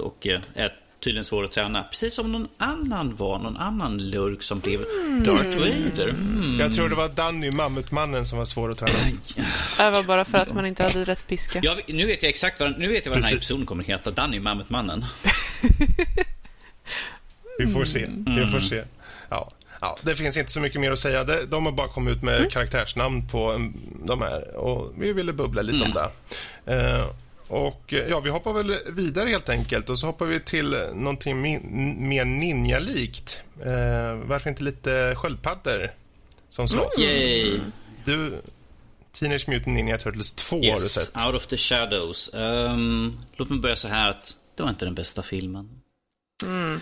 Och 0.00 0.26
är 0.26 0.74
tydligen 1.00 1.24
svår 1.24 1.44
att 1.44 1.50
träna. 1.50 1.82
Precis 1.82 2.14
som 2.14 2.32
någon 2.32 2.48
annan 2.58 3.14
var, 3.14 3.38
någon 3.38 3.56
annan 3.56 3.98
lurk 3.98 4.42
som 4.42 4.58
blev 4.58 4.80
mm. 4.80 5.24
Darth 5.24 5.58
Vader. 5.58 6.08
Mm. 6.08 6.60
Jag 6.60 6.72
tror 6.72 6.88
det 6.88 6.94
var 6.94 7.08
Danny, 7.08 7.50
mammutmannen, 7.50 8.26
som 8.26 8.38
var 8.38 8.44
svår 8.44 8.70
att 8.70 8.78
träna. 8.78 8.92
Det 9.78 9.90
var 9.90 10.02
bara 10.02 10.24
för 10.24 10.38
att 10.38 10.54
man 10.54 10.66
inte 10.66 10.82
hade 10.82 11.04
rätt 11.04 11.26
piska. 11.26 11.60
Ja, 11.62 11.76
nu 11.86 12.06
vet 12.06 12.22
jag 12.22 12.30
exakt 12.30 12.60
vad, 12.60 12.78
nu 12.78 12.88
vet 12.88 13.06
jag 13.06 13.10
vad 13.10 13.18
den 13.18 13.24
här 13.24 13.36
episoden 13.36 13.66
kommer 13.66 13.82
att 13.82 13.88
heta. 13.88 14.10
Danny, 14.10 14.40
mammutmannen. 14.40 15.04
Vi 17.58 17.66
får 17.66 17.84
se. 17.84 18.08
Vi 18.26 18.46
får 18.46 18.60
se. 18.60 18.84
Ja. 19.28 19.50
Ja, 19.80 19.98
det 20.02 20.16
finns 20.16 20.36
inte 20.36 20.52
så 20.52 20.60
mycket 20.60 20.80
mer 20.80 20.92
att 20.92 20.98
säga. 20.98 21.24
De 21.24 21.66
har 21.66 21.72
bara 21.72 21.88
kommit 21.88 22.16
ut 22.16 22.22
med 22.22 22.36
mm. 22.36 22.50
karaktärsnamn 22.50 23.28
på 23.28 23.70
de 24.04 24.22
här 24.22 24.56
och 24.56 24.92
vi 24.98 25.12
ville 25.12 25.32
bubbla 25.32 25.62
lite 25.62 25.84
mm. 25.84 25.88
om 25.88 25.94
det. 25.94 26.10
Uh, 26.74 27.04
och 27.48 27.92
eh, 27.92 28.08
ja, 28.08 28.20
vi 28.20 28.30
hoppar 28.30 28.52
väl 28.52 28.74
vidare 28.86 29.28
helt 29.28 29.48
enkelt 29.48 29.90
och 29.90 29.98
så 29.98 30.06
hoppar 30.06 30.26
vi 30.26 30.40
till 30.40 30.70
någonting 30.94 31.40
mer 32.08 32.24
ninja-likt. 32.24 33.42
Eh, 33.60 34.14
varför 34.14 34.50
inte 34.50 34.64
lite 34.64 35.14
sköldpaddor 35.16 35.90
som 36.48 36.68
slåss? 36.68 36.98
Mm. 36.98 37.72
Du, 38.04 38.40
Teenage 39.12 39.48
Mutant 39.48 39.76
Ninja 39.76 39.98
Turtles 39.98 40.32
2 40.32 40.56
yes, 40.56 40.72
har 40.72 40.80
du 40.80 40.88
sett. 40.88 41.26
Out 41.26 41.34
of 41.34 41.46
the 41.46 41.56
Shadows. 41.56 42.30
Um, 42.34 43.18
låt 43.36 43.50
mig 43.50 43.58
börja 43.58 43.76
så 43.76 43.88
här 43.88 44.10
att 44.10 44.36
det 44.54 44.62
var 44.62 44.70
inte 44.70 44.84
den 44.84 44.94
bästa 44.94 45.22
filmen. 45.22 45.80
Mm. 46.44 46.80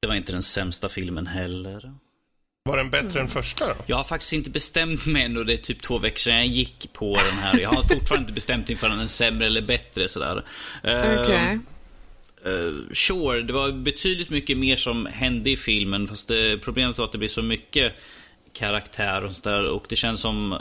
Det 0.00 0.08
var 0.08 0.14
inte 0.14 0.32
den 0.32 0.42
sämsta 0.42 0.88
filmen 0.88 1.26
heller. 1.26 1.94
Var 2.66 2.76
den 2.76 2.90
bättre 2.90 3.10
mm. 3.10 3.22
än 3.22 3.28
första 3.28 3.66
då? 3.66 3.74
Jag 3.86 3.96
har 3.96 4.04
faktiskt 4.04 4.32
inte 4.32 4.50
bestämt 4.50 5.06
mig 5.06 5.22
än 5.22 5.36
och 5.36 5.46
det 5.46 5.52
är 5.52 5.56
typ 5.56 5.82
två 5.82 5.98
veckor 5.98 6.18
sedan 6.18 6.36
jag 6.36 6.46
gick 6.46 6.92
på 6.92 7.16
den 7.16 7.38
här. 7.38 7.58
Jag 7.58 7.70
har 7.70 7.82
fortfarande 7.82 8.22
inte 8.22 8.32
bestämt 8.32 8.68
mig 8.68 8.76
för 8.76 8.88
den 8.88 9.00
är 9.00 9.06
sämre 9.06 9.46
eller 9.46 9.62
bättre 9.62 10.08
sådär. 10.08 10.44
Okej. 10.82 11.22
Okay. 11.22 11.58
Uh, 12.46 12.52
uh, 12.52 12.92
sure, 12.92 13.42
det 13.42 13.52
var 13.52 13.72
betydligt 13.72 14.30
mycket 14.30 14.58
mer 14.58 14.76
som 14.76 15.06
hände 15.06 15.50
i 15.50 15.56
filmen. 15.56 16.08
Fast 16.08 16.28
det, 16.28 16.58
problemet 16.58 16.98
var 16.98 17.04
att 17.04 17.12
det 17.12 17.18
blir 17.18 17.28
så 17.28 17.42
mycket 17.42 17.92
karaktär 18.58 19.24
och 19.24 19.32
sådär. 19.32 19.64
Och 19.64 19.84
det 19.88 19.96
känns 19.96 20.20
som... 20.20 20.52
Eh, 20.52 20.58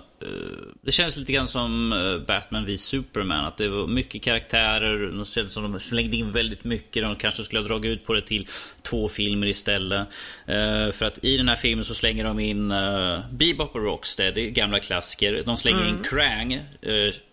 det 0.82 0.92
känns 0.92 1.18
lite 1.18 1.34
grann 1.34 1.48
som 1.48 1.94
eh, 1.94 2.28
Batman 2.28 2.66
v 2.66 2.78
Superman. 2.78 3.46
Att 3.46 3.58
det 3.58 3.68
var 3.68 3.88
mycket 3.88 4.24
karaktärer. 4.24 4.98
Det 4.98 5.26
känns 5.26 5.54
som 5.54 5.72
de 5.72 5.80
slängde 5.80 6.18
in 6.18 6.32
väldigt 6.32 6.64
mycket. 6.64 7.04
De 7.04 7.16
kanske 7.16 7.44
skulle 7.44 7.62
ha 7.62 7.68
dragit 7.68 7.92
ut 7.92 8.06
på 8.06 8.14
det 8.14 8.22
till 8.22 8.48
två 8.82 9.08
filmer 9.08 9.48
istället. 9.48 10.08
Eh, 10.46 10.92
för 10.92 11.04
att 11.04 11.24
i 11.24 11.38
den 11.38 11.50
här 11.50 11.56
filmen 11.56 11.86
så 11.86 11.96
slänger 11.96 12.24
de 12.24 12.40
in 12.40 12.74
Bebop 13.32 13.76
och 13.76 13.84
Rocksteady, 13.84 14.50
gamla 14.50 14.80
klassiker. 14.80 15.44
De 15.46 15.58
slänger 15.58 15.82
mm. 15.82 15.90
in 15.90 16.04
Krang. 16.04 16.60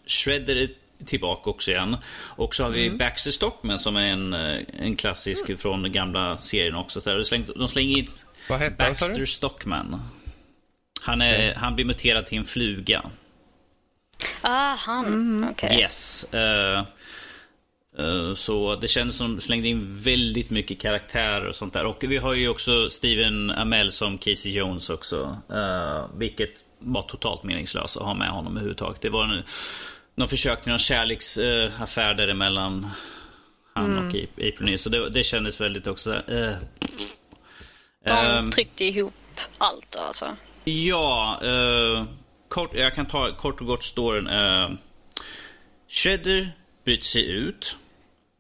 Shredder 0.07 0.69
tillbaka 1.07 1.51
också 1.51 1.71
igen. 1.71 1.97
Och 2.15 2.55
så 2.55 2.63
har 2.63 2.71
vi 2.71 2.87
mm. 2.87 2.99
Baxter 2.99 3.31
Stockman 3.31 3.79
som 3.79 3.97
är 3.97 4.07
en, 4.07 4.33
en 4.33 4.97
klassisk 4.97 5.45
mm. 5.49 5.59
från 5.59 5.93
gamla 5.93 6.39
serien 6.39 6.75
också. 6.75 7.01
de, 7.01 7.25
slänger, 7.25 7.59
de 7.59 7.69
slänger 7.69 7.99
in 7.99 8.07
Baxter 8.79 9.27
Stockman. 9.27 10.01
Han, 11.03 11.21
är, 11.21 11.43
mm. 11.43 11.57
han 11.57 11.75
blir 11.75 11.85
muterad 11.85 12.27
till 12.27 12.39
en 12.39 12.45
fluga. 12.45 13.03
Ah, 14.41 14.75
han. 14.75 15.07
Mm. 15.07 15.49
Okej. 15.51 15.67
Okay. 15.67 15.81
Yes. 15.81 16.27
Uh, 16.35 16.85
uh, 18.07 18.35
så 18.35 18.77
det 18.77 18.89
kändes 18.89 19.17
som 19.17 19.37
de 19.37 19.41
slängde 19.41 19.69
in 19.69 20.01
väldigt 20.01 20.51
mycket 20.51 20.81
karaktärer 20.81 21.49
och 21.49 21.57
sånt 21.57 21.73
där. 21.73 21.85
Och 21.85 22.05
vi 22.09 22.17
har 22.17 22.35
ju 22.35 22.49
också 22.49 22.91
Steven 22.91 23.51
Amell 23.51 23.93
som 23.93 24.19
Casey 24.19 24.53
Jones 24.53 24.91
också. 24.91 25.37
Uh, 25.51 26.19
vilket 26.19 26.51
var 26.79 27.03
totalt 27.03 27.43
meningslöst 27.43 27.97
att 27.97 28.03
ha 28.03 28.15
med 28.15 28.29
honom 28.29 28.53
överhuvudtaget. 28.53 29.01
Det 29.01 29.11
var 29.11 29.25
en 29.25 29.43
någon 30.15 30.29
försök 30.29 30.61
till 30.61 30.71
någon 30.71 30.79
kärleksaffär 30.79 32.11
uh, 32.11 32.17
däremellan 32.17 32.91
han 33.75 33.93
mm. 33.93 34.09
och 34.09 34.15
April 34.15 34.79
Så 34.79 34.89
det, 34.89 35.11
det 35.11 35.23
kändes 35.23 35.61
väldigt 35.61 35.87
också... 35.87 36.15
Uh, 36.31 36.55
De 38.05 38.51
tryckte 38.51 38.85
ihop 38.85 39.15
allt 39.59 39.97
alltså? 39.97 40.37
Ja, 40.65 41.41
uh, 41.43 42.05
kort, 42.49 42.75
jag 42.75 42.95
kan 42.95 43.07
ta 43.07 43.37
kort 43.37 43.61
och 43.61 43.67
gott 43.67 43.83
storyn. 43.83 44.27
Uh, 44.27 44.71
Shredder 45.89 46.53
bryter 46.85 47.05
sig 47.05 47.31
ut. 47.31 47.77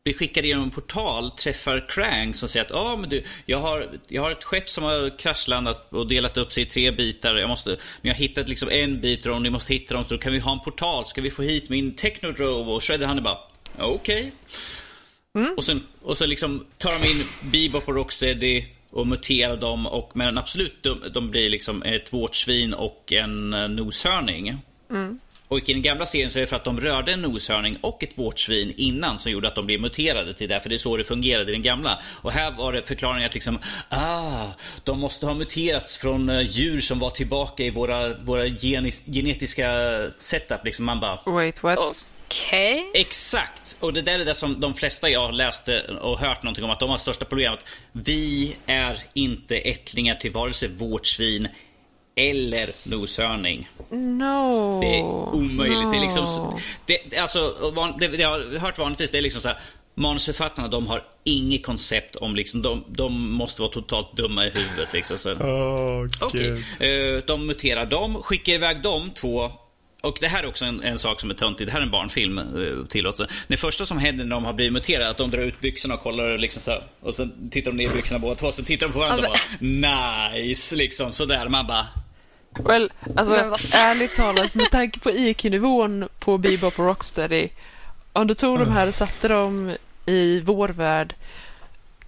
Blir 0.05 0.14
skickad 0.14 0.45
genom 0.45 0.64
en 0.64 0.70
portal, 0.70 1.31
träffar 1.31 1.89
Krang 1.89 2.35
som 2.35 2.49
säger 2.49 2.66
att 2.66 2.73
ah, 2.73 2.97
men 2.97 3.11
du, 3.11 3.25
jag, 3.47 3.59
har, 3.59 3.89
jag 4.09 4.23
har 4.23 4.31
ett 4.31 4.45
skepp 4.45 4.68
som 4.68 4.85
har 4.85 5.18
kraschlandat 5.18 5.93
och 5.93 6.09
delat 6.09 6.37
upp 6.37 6.53
sig 6.53 6.62
i 6.62 6.66
tre 6.66 6.91
bitar. 6.91 7.37
Jag 7.37 7.49
måste, 7.49 7.77
ni 8.01 8.11
har 8.11 8.16
hittat 8.16 8.49
liksom 8.49 8.70
en 8.70 9.01
bit 9.01 9.27
och 9.27 9.43
ni 9.43 9.51
måste 9.51 9.73
hitta 9.73 9.95
dem. 9.95 10.05
Så 10.05 10.18
kan 10.18 10.33
vi 10.33 10.39
ha 10.39 10.53
en 10.53 10.61
portal. 10.61 11.05
Ska 11.05 11.20
vi 11.20 11.31
få 11.31 11.43
hit 11.43 11.68
min 11.68 11.95
Technodrome? 11.95 12.70
Och 12.70 12.85
Shredder 12.85 13.07
han 13.07 13.18
är 13.18 13.23
bara 13.23 13.39
okej. 13.79 14.20
Okay. 14.20 14.31
Mm. 15.35 15.55
Och 15.57 15.64
sen, 15.64 15.87
och 16.03 16.18
sen 16.18 16.29
liksom 16.29 16.66
tar 16.79 16.93
de 16.93 17.09
in 17.09 17.25
Bebop 17.43 17.89
och 17.89 17.95
Rocksteady 17.95 18.64
och 18.93 19.07
muterar 19.07 19.57
dem. 19.57 19.86
Och, 19.86 20.11
men 20.14 20.38
absolut, 20.38 20.82
de, 20.82 21.01
de 21.14 21.30
blir 21.30 21.51
liksom 21.51 21.82
ett 21.82 22.12
vårtsvin 22.12 22.74
och 22.74 23.12
en 23.12 23.55
uh, 23.55 23.68
noshörning. 23.68 24.59
Mm. 24.90 25.20
Och 25.49 25.68
i 25.68 25.72
den 25.72 25.82
gamla 25.82 26.07
serien 26.07 26.30
så 26.30 26.38
är 26.38 26.40
det 26.40 26.47
för 26.47 26.57
att 26.57 26.64
de 26.64 26.80
rörde 26.80 27.12
en 27.12 27.22
noshörning 27.22 27.76
och 27.80 28.03
ett 28.03 28.18
vårtsvin 28.18 28.72
innan 28.76 29.18
som 29.18 29.32
gjorde 29.32 29.49
att 29.49 29.55
de 29.55 29.66
blev 29.66 29.80
muterade 29.80 30.34
till 30.34 30.49
det. 30.49 30.61
För 30.61 30.68
det 30.68 30.74
är 30.74 30.78
så 30.78 30.97
det 30.97 31.05
fungerade 31.05 31.51
i 31.51 31.55
den 31.55 31.62
gamla. 31.62 31.99
Och 32.22 32.32
här 32.32 32.51
var 32.51 32.72
det 32.72 32.82
förklaringen 32.82 33.26
att 33.26 33.34
liksom, 33.34 33.59
ah, 33.88 34.47
de 34.84 35.01
måste 35.01 35.26
ha 35.26 35.34
muterats 35.34 35.97
från 35.97 36.30
uh, 36.30 36.43
djur 36.43 36.80
som 36.80 36.99
var 36.99 37.11
tillbaka 37.11 37.62
i 37.62 37.70
våra, 37.70 38.14
våra 38.14 38.47
genis, 38.47 39.05
genetiska 39.07 39.70
setup. 40.18 40.64
Liksom 40.64 40.86
man 40.86 41.01
bara... 41.01 41.18
Wait, 41.26 41.62
what? 41.62 42.07
Okej. 42.33 42.74
Okay. 42.74 43.01
Exakt! 43.01 43.76
Och 43.80 43.93
det 43.93 44.03
där 44.03 44.18
är 44.18 44.24
det 44.24 44.35
som 44.35 44.61
de 44.61 44.74
flesta 44.74 45.09
jag 45.09 45.35
läste 45.35 45.80
och 45.80 46.18
hört 46.18 46.43
någonting 46.43 46.64
om 46.64 46.70
att 46.70 46.80
de 46.80 46.91
har 46.91 46.99
största 46.99 47.24
problemet. 47.24 47.66
Vi 47.93 48.57
är 48.66 48.99
inte 49.14 49.57
ättlingar 49.57 50.14
till 50.14 50.30
vare 50.30 50.53
sig 50.53 50.68
vårtsvin 50.68 51.49
eller 52.16 52.70
noshörning. 52.83 53.68
No. 53.91 54.80
Det 54.80 54.99
är 54.99 55.03
omöjligt. 55.35 55.78
No. 55.78 55.91
Det 55.91 55.97
är 55.97 56.01
liksom, 56.01 56.59
det, 56.87 57.18
alltså, 57.18 57.55
det, 58.01 58.09
det, 58.09 58.16
jag 58.16 58.30
har 58.30 58.59
hört 58.59 58.78
vanligtvis, 58.78 59.11
det 59.11 59.18
är 59.18 59.22
liksom 59.22 59.41
så 59.43 59.49
här. 59.49 59.59
Manusförfattarna 59.95 60.68
de 60.68 60.87
har 60.87 61.05
inget 61.24 61.66
koncept 61.66 62.16
om 62.16 62.37
liksom, 62.37 62.62
de, 62.62 62.85
de 62.89 63.30
måste 63.33 63.62
vara 63.62 63.72
totalt 63.72 64.16
dumma 64.16 64.47
i 64.47 64.51
huvudet. 64.51 64.93
Liksom, 64.93 65.18
så. 65.18 65.33
Oh, 65.33 66.05
okay. 66.26 66.51
uh, 66.51 67.22
de 67.26 67.47
muterar 67.47 67.87
dem, 67.87 68.22
skickar 68.22 68.53
iväg 68.53 68.83
dem 68.83 69.11
två 69.11 69.53
och 70.03 70.17
det 70.21 70.29
här 70.29 70.43
är 70.43 70.49
också 70.49 70.65
en, 70.65 70.83
en 70.83 70.99
sak 70.99 71.21
som 71.21 71.31
är 71.31 71.35
töntig. 71.35 71.67
Det 71.67 71.73
här 71.73 71.79
är 71.79 71.83
en 71.83 71.91
barnfilm, 71.91 72.39
eh, 72.39 72.87
tillåts. 72.87 73.23
Det 73.49 73.57
första 73.57 73.87
som 73.87 73.99
händer 73.99 74.25
när 74.25 74.37
de 74.37 74.45
har 74.45 74.53
blivit 74.53 74.73
muterade 74.73 75.05
är 75.05 75.11
att 75.11 75.17
de 75.17 75.31
drar 75.31 75.43
ut 75.43 75.61
byxorna 75.61 75.95
och 75.95 76.01
kollar 76.01 76.25
och 76.25 76.39
liksom 76.39 76.63
så 76.63 76.71
här, 76.71 76.83
Och 77.01 77.15
sen 77.15 77.51
tittar 77.51 77.71
de 77.71 77.77
ner 77.77 77.91
i 77.91 77.95
byxorna 77.95 78.19
båda 78.19 78.35
två. 78.35 78.53
Sen 78.53 78.65
tittar 78.65 78.87
de 78.87 78.93
på 78.93 78.99
varandra 78.99 79.29
och 79.29 79.35
bara 79.61 80.31
nice, 80.31 80.77
liksom 80.77 81.13
sådär. 81.13 81.49
Man 81.49 81.67
bara 81.67 81.87
Well, 82.59 82.93
alltså 83.17 83.35
ärligt 83.75 84.17
talat, 84.17 84.55
med 84.55 84.71
tanke 84.71 85.01
på 85.01 85.11
IQ-nivån 85.11 86.09
på 86.19 86.39
Bebop 86.39 86.79
och 86.79 86.87
Rocksteady. 86.87 87.49
Om 88.13 88.27
du 88.27 88.35
tog 88.35 88.59
de 88.59 88.73
här 88.73 88.87
och 88.89 88.95
satte 88.95 89.29
dem 89.29 89.77
i 90.07 90.41
vår 90.41 90.69
värld. 90.69 91.15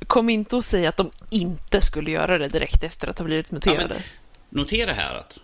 Kom 0.06 0.28
inte 0.28 0.56
och 0.56 0.64
säga 0.64 0.88
att 0.88 0.96
de 0.96 1.10
inte 1.30 1.80
skulle 1.80 2.10
göra 2.10 2.38
det 2.38 2.48
direkt 2.48 2.82
efter 2.82 3.08
att 3.08 3.18
ha 3.18 3.24
blivit 3.24 3.50
muterade. 3.50 3.94
Ja, 3.94 4.02
notera 4.48 4.92
här 4.92 5.14
att 5.14 5.38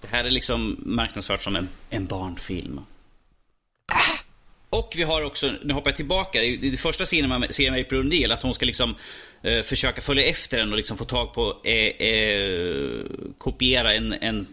det 0.00 0.08
här 0.08 0.24
är 0.24 0.30
liksom 0.30 0.80
marknadsfört 0.86 1.42
som 1.42 1.56
en, 1.56 1.68
en 1.90 2.06
barnfilm. 2.06 2.80
Och 4.70 4.94
vi 4.96 5.02
har 5.02 5.24
också, 5.24 5.52
nu 5.64 5.72
hoppar 5.72 5.90
jag 5.90 5.96
tillbaka, 5.96 6.42
i 6.42 6.70
det 6.70 6.76
första 6.76 7.04
scenen 7.04 7.28
man 7.28 7.46
ser 7.50 7.70
med 7.70 7.80
April 7.80 8.02
O'Neil 8.02 8.32
att 8.32 8.42
hon 8.42 8.54
ska 8.54 8.66
liksom 8.66 8.94
eh, 9.42 9.62
försöka 9.62 10.00
följa 10.00 10.24
efter 10.24 10.58
den 10.58 10.70
och 10.70 10.76
liksom 10.76 10.96
få 10.96 11.04
tag 11.04 11.34
på, 11.34 11.60
eh, 11.64 12.08
eh, 12.08 13.04
kopiera 13.38 13.94
en, 13.94 14.12
en 14.12 14.46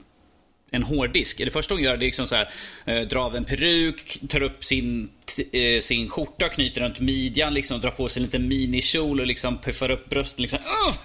en 0.71 0.83
hårddisk. 0.83 1.37
Det 1.37 1.51
första 1.51 1.73
hon 1.73 1.83
gör 1.83 1.97
det 1.97 2.03
är 2.03 2.07
liksom 2.07 2.27
så 2.27 2.35
här, 2.35 2.51
eh, 2.85 3.01
dra 3.01 3.21
av 3.21 3.35
en 3.35 3.45
peruk, 3.45 4.19
tar 4.29 4.43
upp 4.43 4.65
sin, 4.65 5.09
eh, 5.51 5.79
sin 5.79 6.09
skjorta, 6.09 6.49
knyter 6.49 6.81
runt 6.81 6.99
midjan, 6.99 7.53
liksom, 7.53 7.81
drar 7.81 7.91
på 7.91 8.09
sig 8.09 8.19
en 8.19 8.25
liten 8.25 8.47
minikjol 8.47 9.19
och 9.19 9.27
liksom 9.27 9.57
puffar 9.57 9.91
upp 9.91 10.09
brösten. 10.09 10.41
Liksom, 10.41 10.59
uh! 10.59 10.95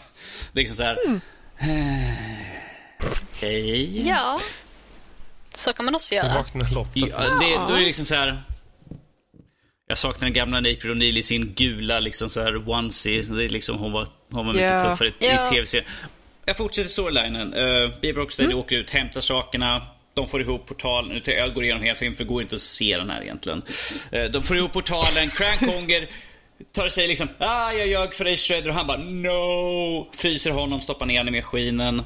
Det 0.53 0.61
är 0.61 0.62
liksom 0.62 0.76
så 0.76 0.82
här, 0.82 0.99
mm. 1.07 1.20
Hej. 3.40 4.09
Ja. 4.09 4.40
Så 5.54 5.72
kan 5.72 5.84
man 5.84 5.94
också 5.94 6.14
göra. 6.14 6.34
Vaknar 6.34 6.74
Lotta. 6.74 6.90
Ja, 6.94 7.20
det, 7.20 7.57
då 7.68 7.74
är 7.74 7.78
det 7.78 7.86
liksom 7.86 8.04
så 8.04 8.14
här. 8.14 8.42
Jag 9.88 9.98
saknar 9.98 10.26
den 10.26 10.32
gamla 10.32 10.61
Napier 10.61 10.94
O'Neill 10.94 11.18
i 11.18 11.22
sin 11.22 11.54
gula 11.54 12.00
liksom 12.00 12.28
så 12.28 12.42
här 12.42 12.70
onesie. 12.70 13.22
Det 13.22 13.44
är 13.44 13.48
liksom, 13.48 13.78
hon 13.78 13.92
var, 13.92 14.09
hon 14.30 14.46
var 14.46 14.52
mycket 14.52 14.70
yeah. 14.70 14.90
tuffare 14.90 15.09
i, 15.09 15.24
yeah. 15.24 15.46
i 15.46 15.50
tv-serien. 15.50 15.88
Jag 16.44 16.57
fortsätter 16.57 16.90
storylinen. 16.90 17.54
Uh, 17.54 17.90
Bieber 18.00 18.20
Rocksteady 18.20 18.46
mm. 18.46 18.59
åker 18.59 18.76
ut, 18.76 18.90
hämtar 18.90 19.20
sakerna. 19.20 19.82
De 20.14 20.28
får 20.28 20.40
ihop 20.40 20.66
portalen. 20.66 21.22
Jag 21.24 21.54
går 21.54 21.64
igenom 21.64 21.82
hela 21.82 21.94
filmen 21.94 22.16
för 22.16 22.24
det 22.24 22.28
går 22.28 22.42
inte 22.42 22.54
att 22.54 22.61
se 22.61 22.96
den 22.96 23.11
här 23.11 23.22
egentligen. 23.22 23.62
Uh, 24.14 24.24
de 24.24 24.42
får 24.42 24.57
ihop 24.57 24.72
portalen. 24.72 25.30
Crank 25.30 25.61
Conger 25.72 26.09
tar 26.72 26.88
sig 26.88 27.09
liksom 27.09 27.28
ah, 27.38 27.72
jag 27.72 27.88
ljög 27.88 28.14
för 28.14 28.24
dig 28.24 28.36
Shredder 28.36 28.68
och 28.68 28.74
han 28.74 28.86
bara 28.86 28.98
no. 28.98 30.09
Fryser 30.12 30.50
honom, 30.50 30.80
stoppar 30.80 31.07
ner 31.07 31.18
honom 31.18 31.34
i 31.34 31.40
maskinen. 31.40 32.02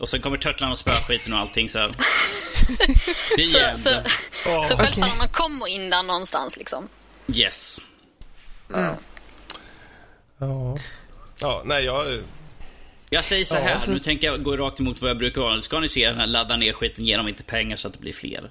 Och 0.00 0.08
sen 0.08 0.20
kommer 0.20 0.36
turtlarna 0.36 0.72
och 0.72 0.78
spöar 0.78 0.96
skiten 0.96 1.32
och 1.32 1.38
allting 1.38 1.68
så 1.68 1.78
här. 1.78 1.88
Det 3.36 3.42
är 3.42 3.76
så, 3.76 3.82
så, 3.82 3.90
oh, 4.50 4.64
så 4.64 4.76
självfallet 4.76 4.98
okay. 4.98 5.18
man 5.18 5.28
kommer 5.28 5.66
in 5.66 5.90
där 5.90 6.02
någonstans 6.02 6.56
liksom. 6.56 6.88
Yes. 7.34 7.80
Mm. 8.74 8.94
Ja. 10.38 10.78
Ja, 11.40 11.62
nej 11.64 11.84
jag... 11.84 12.22
Jag 13.12 13.24
säger 13.24 13.44
så 13.44 13.56
här, 13.56 13.68
ja, 13.68 13.74
alltså... 13.74 13.90
nu 13.90 13.98
tänker 13.98 14.26
jag 14.26 14.42
gå 14.42 14.56
rakt 14.56 14.80
emot 14.80 15.02
vad 15.02 15.10
jag 15.10 15.18
brukar 15.18 15.40
vara. 15.40 15.60
Ska 15.60 15.80
ni 15.80 15.88
se 15.88 16.06
den 16.06 16.20
här 16.20 16.26
ladda 16.26 16.56
ner 16.56 16.72
skiten, 16.72 17.06
ge 17.06 17.16
dem 17.16 17.28
inte 17.28 17.42
pengar 17.42 17.76
så 17.76 17.88
att 17.88 17.94
det 17.94 18.00
blir 18.00 18.12
fler. 18.12 18.50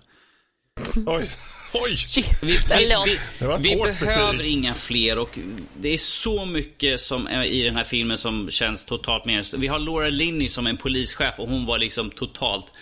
Oj. 1.05 1.29
Oj! 1.73 1.97
Vi, 2.15 2.21
vi, 2.41 2.57
vi, 3.05 3.19
vi 3.59 3.75
behöver 3.75 4.33
betyg. 4.33 4.51
inga 4.51 4.73
fler 4.73 5.19
och 5.19 5.39
det 5.77 5.93
är 5.93 5.97
så 5.97 6.45
mycket 6.45 7.01
som 7.01 7.27
är 7.27 7.43
i 7.43 7.61
den 7.61 7.75
här 7.75 7.83
filmen 7.83 8.17
som 8.17 8.49
känns 8.49 8.85
totalt 8.85 9.25
meningslöst. 9.25 9.63
Vi 9.63 9.67
har 9.67 9.79
Laura 9.79 10.09
Linney 10.09 10.47
som 10.47 10.67
en 10.67 10.77
polischef 10.77 11.39
och 11.39 11.49
hon 11.49 11.65
var 11.65 11.77
liksom 11.77 12.09
totalt... 12.09 12.73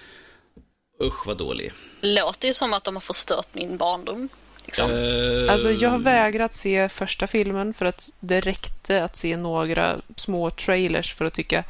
Usch 1.04 1.28
vad 1.28 1.38
dålig. 1.38 1.72
Låter 2.02 2.48
ju 2.48 2.54
som 2.54 2.74
att 2.74 2.84
de 2.84 2.96
har 2.96 3.02
förstört 3.02 3.48
min 3.52 3.78
barndom. 3.78 4.30
Liksom. 4.66 4.92
Uh... 4.92 5.52
Alltså 5.52 5.72
jag 5.72 5.90
har 5.90 6.00
vägrat 6.00 6.54
se 6.54 6.90
första 6.90 7.28
filmen 7.28 7.74
för 7.74 7.86
att 7.86 8.10
det 8.20 8.42
räckte 8.42 9.04
att 9.04 9.18
se 9.18 9.38
några 9.38 9.98
små 10.16 10.50
trailers 10.50 11.14
för 11.14 11.26
att 11.26 11.34
tycka 11.34 11.64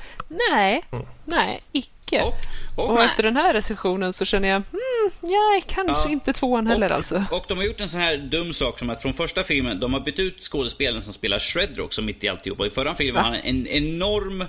nej, 0.52 0.86
mm. 0.92 1.06
nej, 1.26 1.62
icke. 1.72 1.97
Och, 2.12 2.36
och, 2.76 2.90
och 2.90 3.04
efter 3.04 3.24
den 3.24 3.38
här 3.38 3.54
recensionen 3.54 4.14
så 4.14 4.26
känner 4.26 4.48
jag, 4.48 4.56
hmm, 4.56 5.12
nej, 5.22 5.64
kanske 5.68 6.08
ja. 6.08 6.12
inte 6.12 6.34
tvåan 6.34 6.68
heller 6.68 6.90
och, 6.90 6.98
alltså. 6.98 7.24
Och 7.32 7.46
de 7.48 7.58
har 7.58 7.66
gjort 7.66 7.82
en 7.82 7.90
sån 7.90 8.02
här 8.02 8.18
dum 8.18 8.54
sak 8.54 8.80
som 8.80 8.90
att 8.90 9.02
från 9.02 9.14
första 9.14 9.44
filmen, 9.44 9.80
de 9.80 9.94
har 9.94 10.00
bytt 10.00 10.20
ut 10.20 10.42
skådespelaren 10.42 11.02
som 11.02 11.14
spelar 11.14 11.40
Shredder 11.40 11.84
också 11.84 12.02
mitt 12.02 12.24
i 12.24 12.30
alltihopa. 12.30 12.66
I 12.66 12.70
förra 12.70 12.96
filmen 12.96 13.16
var 13.16 13.22
han 13.22 13.36
en 13.36 13.68
enorm 13.68 14.46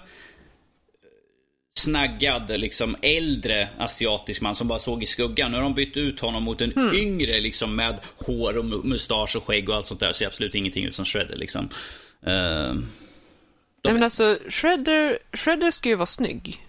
snaggad, 1.79 2.61
liksom 2.61 2.97
äldre 3.03 3.69
asiatisk 3.79 4.41
man 4.41 4.55
som 4.55 4.69
bara 4.69 4.79
såg 4.79 5.03
i 5.03 5.07
skuggan. 5.07 5.51
Nu 5.51 5.57
har 5.57 5.65
de 5.65 5.75
bytt 5.75 5.97
ut 5.97 6.21
honom 6.21 6.43
mot 6.43 6.61
en 6.61 6.73
mm. 6.73 6.95
yngre 6.95 7.41
liksom 7.41 7.77
med 7.77 7.99
hår 8.27 8.57
och 8.57 8.65
mustasch 8.65 9.37
och 9.37 9.47
skägg 9.47 9.69
och 9.69 9.77
allt 9.77 9.87
sånt 9.87 10.01
där. 10.01 10.13
Ser 10.13 10.27
absolut 10.27 10.55
ingenting 10.55 10.85
ut 10.85 10.95
som 10.95 11.05
Shredder 11.05 11.37
liksom. 11.37 11.69
Uh, 12.27 12.75
Nej 13.85 13.93
men 13.93 14.03
alltså, 14.03 14.39
Shredder, 14.49 15.19
Shredder 15.33 15.71
ska 15.71 15.89
ju 15.89 15.95
vara 15.95 16.07
snygg. 16.07 16.68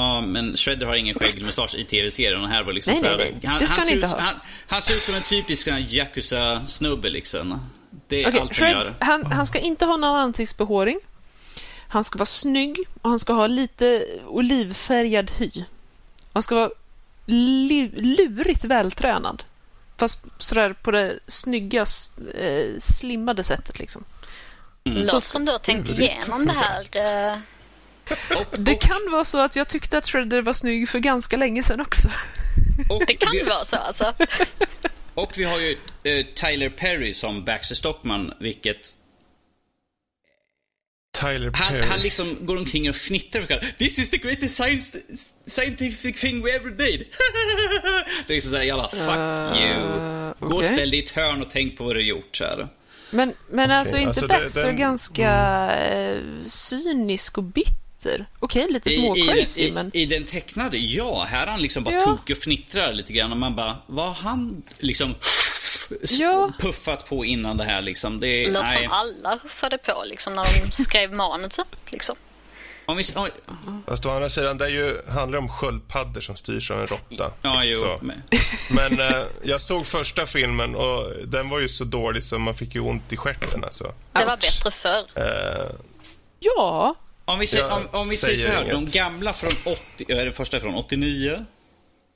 Ja, 0.00 0.20
men 0.20 0.56
Shredder 0.56 0.86
har 0.86 0.94
ingen 0.94 1.14
skäggmustasch 1.18 1.74
i 1.74 1.84
tv-serien 1.84 2.42
och 2.42 2.48
här 2.48 2.62
var 2.62 2.72
liksom 2.72 2.92
nej, 2.92 3.00
så 3.02 3.06
här, 3.08 3.16
nej, 3.16 3.36
nej. 3.42 3.50
Han, 3.50 3.60
det 3.60 3.66
ska 3.66 3.76
han, 3.76 3.80
han 3.80 3.86
ser 3.88 3.94
inte 3.94 4.06
ut, 4.06 4.12
ha. 4.12 4.20
han, 4.20 4.34
han 4.66 4.82
ser 4.82 4.94
ut 4.94 5.00
som 5.00 5.14
en 5.14 5.22
typisk 5.22 5.68
Yakuza-snubbe 5.68 7.10
liksom. 7.10 7.60
Det 8.06 8.24
är 8.24 8.28
Okej, 8.28 8.40
allt 8.40 8.50
han 8.50 8.56
Shred, 8.58 8.72
gör. 8.72 8.94
han, 9.00 9.32
han 9.32 9.46
ska 9.46 9.58
inte 9.58 9.84
ha 9.84 9.96
någon 9.96 10.16
ansiktsbehåring. 10.16 10.98
Han 11.88 12.04
ska 12.04 12.18
vara 12.18 12.26
snygg 12.26 12.78
och 13.02 13.10
han 13.10 13.18
ska 13.18 13.32
ha 13.32 13.46
lite 13.46 14.04
olivfärgad 14.26 15.30
hy. 15.38 15.50
Han 16.32 16.42
ska 16.42 16.54
vara 16.54 16.70
li- 17.26 17.92
lurigt 17.96 18.64
vältränad. 18.64 19.42
Fast 19.96 20.18
sådär 20.38 20.72
på 20.82 20.90
det 20.90 21.18
snygga, 21.26 21.86
eh, 22.40 22.78
slimmade 22.78 23.44
sättet 23.44 23.78
liksom. 23.78 24.04
Låter 24.84 25.20
som 25.20 25.44
du 25.44 25.52
har 25.52 25.58
tänkt 25.58 25.88
igenom 25.90 26.46
det 26.46 26.52
här. 26.52 27.30
eh, 27.32 27.38
Det 28.58 28.74
kan 28.74 29.12
vara 29.12 29.24
så 29.24 29.38
att 29.38 29.56
jag 29.56 29.68
tyckte 29.68 29.98
att 29.98 30.08
Shredder 30.08 30.42
var 30.42 30.52
snygg 30.52 30.88
för 30.88 30.98
ganska 30.98 31.36
länge 31.36 31.62
sedan 31.62 31.80
också. 31.80 32.08
Och 32.90 33.02
Det 33.06 33.14
kan 33.14 33.32
vi, 33.32 33.42
vara 33.42 33.64
så 33.64 33.76
alltså. 33.76 34.14
och 35.14 35.32
vi 35.36 35.44
har 35.44 35.58
ju 35.58 35.76
eh, 36.04 36.26
Tyler 36.34 36.68
Perry 36.68 37.14
som 37.14 37.44
Baxter 37.44 37.74
Stockman, 37.74 38.32
vilket 38.40 38.94
Tyler 41.20 41.50
han, 41.54 41.72
Perry. 41.72 41.86
han 41.86 42.00
liksom 42.00 42.36
går 42.40 42.56
omkring 42.56 42.90
och 42.90 42.96
fnittrar 42.96 43.42
och 43.42 43.48
kallar 43.48 43.64
This 43.78 43.98
is 43.98 44.10
the 44.10 44.16
greatest 44.16 44.56
science, 44.56 44.98
scientific 45.46 46.20
thing 46.20 46.42
we 46.42 46.50
ever 46.50 46.70
did. 46.70 47.00
det 48.26 48.32
är 48.32 48.34
liksom 48.34 48.50
såhär, 48.50 48.64
jävla 48.64 48.88
fuck 48.88 49.60
you. 49.60 50.48
Gå 50.48 50.56
och 50.56 50.64
ställ 50.64 50.90
dig 50.90 51.00
i 51.00 51.04
ett 51.04 51.10
hörn 51.10 51.42
och 51.42 51.50
tänk 51.50 51.78
på 51.78 51.84
vad 51.84 51.94
du 51.96 52.00
har 52.00 52.04
gjort. 52.04 52.36
Så 52.36 52.44
här. 52.44 52.68
Men, 53.10 53.32
men 53.50 53.70
alltså 53.70 53.96
inte 53.96 54.08
alltså 54.08 54.26
Baxter 54.26 54.64
den- 54.64 54.76
ganska 54.76 55.30
eh, 55.76 56.20
cynisk 56.46 57.38
och 57.38 57.44
bitter? 57.44 57.87
Okej, 58.38 58.66
lite 58.72 58.88
I, 58.90 58.92
i, 58.92 58.96
småcrazy 58.96 59.62
i, 59.62 59.72
men... 59.72 59.90
I 59.96 60.06
den 60.06 60.24
tecknade, 60.24 60.78
ja. 60.78 61.24
Här 61.28 61.46
är 61.46 61.50
han 61.50 61.62
liksom 61.62 61.84
bara 61.84 61.94
Ja. 61.94 62.04
tokig 62.04 62.36
och 62.36 62.42
fnittrar 62.42 62.92
lite 62.92 63.12
grann. 63.12 63.32
Och 63.32 63.38
man 63.38 63.56
bara, 63.56 63.76
vad 63.86 64.06
har 64.06 64.14
han 64.14 64.62
liksom 64.78 65.14
Ja. 66.08 66.52
puffat 66.58 67.08
på 67.08 67.24
innan 67.24 67.56
det 67.56 67.64
här 67.64 67.82
liksom? 67.82 68.20
Det, 68.20 68.46
låter 68.50 68.62
nej. 68.74 68.82
som 68.84 68.92
alla 68.92 69.36
ruffade 69.44 69.78
på 69.78 70.02
liksom 70.06 70.32
när 70.32 70.42
de 70.64 70.70
skrev 70.72 71.12
manuset. 71.12 71.68
Liksom. 71.90 72.16
Om 72.86 72.96
vi, 72.96 73.04
om, 73.14 73.28
Fast 73.86 74.06
å 74.06 74.10
andra 74.10 74.28
sidan, 74.28 74.58
det 74.58 74.64
är 74.64 74.68
ju, 74.68 74.96
handlar 75.08 75.38
om 75.38 75.48
sköldpaddor 75.48 76.20
som 76.20 76.36
styrs 76.36 76.70
av 76.70 76.80
en 76.80 76.86
råtta. 76.86 77.30
ja, 77.42 77.64
jo. 77.64 77.78
Så. 77.80 77.98
Men, 78.02 78.22
Men 78.70 79.00
eh, 79.00 79.22
jag 79.42 79.60
såg 79.60 79.86
första 79.86 80.26
filmen 80.26 80.74
och 80.74 81.12
den 81.26 81.48
var 81.48 81.58
ju 81.60 81.68
så 81.68 81.84
dålig 81.84 82.24
så 82.24 82.38
man 82.38 82.54
fick 82.54 82.74
ju 82.74 82.80
ont 82.80 83.12
i 83.12 83.16
stjärten 83.16 83.64
alltså. 83.64 83.94
Det 84.12 84.24
var 84.24 84.36
bättre 84.36 84.70
förr. 84.70 85.04
Eh, 85.14 85.70
Ja, 86.40 86.94
om 87.28 87.38
vi, 87.38 87.46
säger, 87.46 87.72
om, 87.76 87.88
om 87.92 88.08
vi 88.08 88.16
säger 88.16 88.36
så 88.36 88.42
säger 88.42 88.56
här, 88.56 88.64
de 88.70 88.76
inget. 88.78 88.92
gamla 88.92 89.32
från 89.32 89.50
80, 89.66 90.04
ja, 90.08 90.16
den 90.16 90.32
första 90.32 90.56
är 90.56 90.60
från 90.60 90.74
89. 90.74 91.46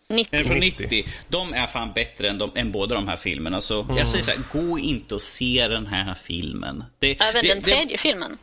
90. 0.09 0.37
Eller 0.37 0.49
från 0.49 0.59
90. 0.59 0.87
90. 0.91 1.13
De 1.29 1.53
är 1.55 1.67
fan 1.67 1.93
bättre 1.93 2.29
än, 2.29 2.39
de, 2.39 2.51
än 2.55 2.73
båda 2.73 2.95
de 2.95 3.09
här 3.09 3.17
filmerna. 3.17 3.61
Så 3.61 3.87
jag 3.97 4.09
säger 4.09 4.25
så 4.25 4.31
här, 4.31 4.41
gå 4.53 4.79
inte 4.79 5.15
och 5.15 5.23
se 5.23 5.69
den 5.69 5.87
här 5.87 6.15
filmen. 6.15 6.85
Det, 6.99 7.21
Även 7.21 7.43
det, 7.43 7.49
den 7.49 7.59
det- 7.63 7.65
tredje 7.77 7.97
filmen. 7.99 8.39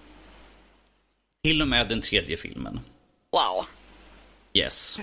till 1.43 1.61
och 1.61 1.67
med 1.67 1.87
den 1.87 2.01
tredje 2.01 2.37
filmen. 2.37 2.79
Wow. 3.31 3.65
Yes. 4.53 4.99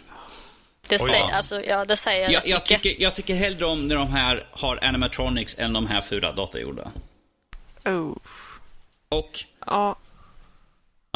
Det 0.89 0.99
säger, 0.99 1.15
ja. 1.19 1.35
alltså, 1.35 1.65
ja, 1.65 1.85
det 1.85 1.97
säger 1.97 2.31
Jag, 2.31 2.47
jag, 2.49 2.67
tycker, 2.67 2.95
jag 3.03 3.15
tycker 3.15 3.35
hellre 3.35 3.67
om 3.67 3.89
när 3.89 3.97
de 3.97 4.09
här 4.09 4.47
har 4.51 4.85
animatronics 4.85 5.59
än 5.59 5.73
de 5.73 5.87
här 5.87 6.01
fula 6.01 6.33
datagjorda. 6.33 6.93
oh. 7.85 8.17
Och, 9.09 9.39
ja, 9.67 9.97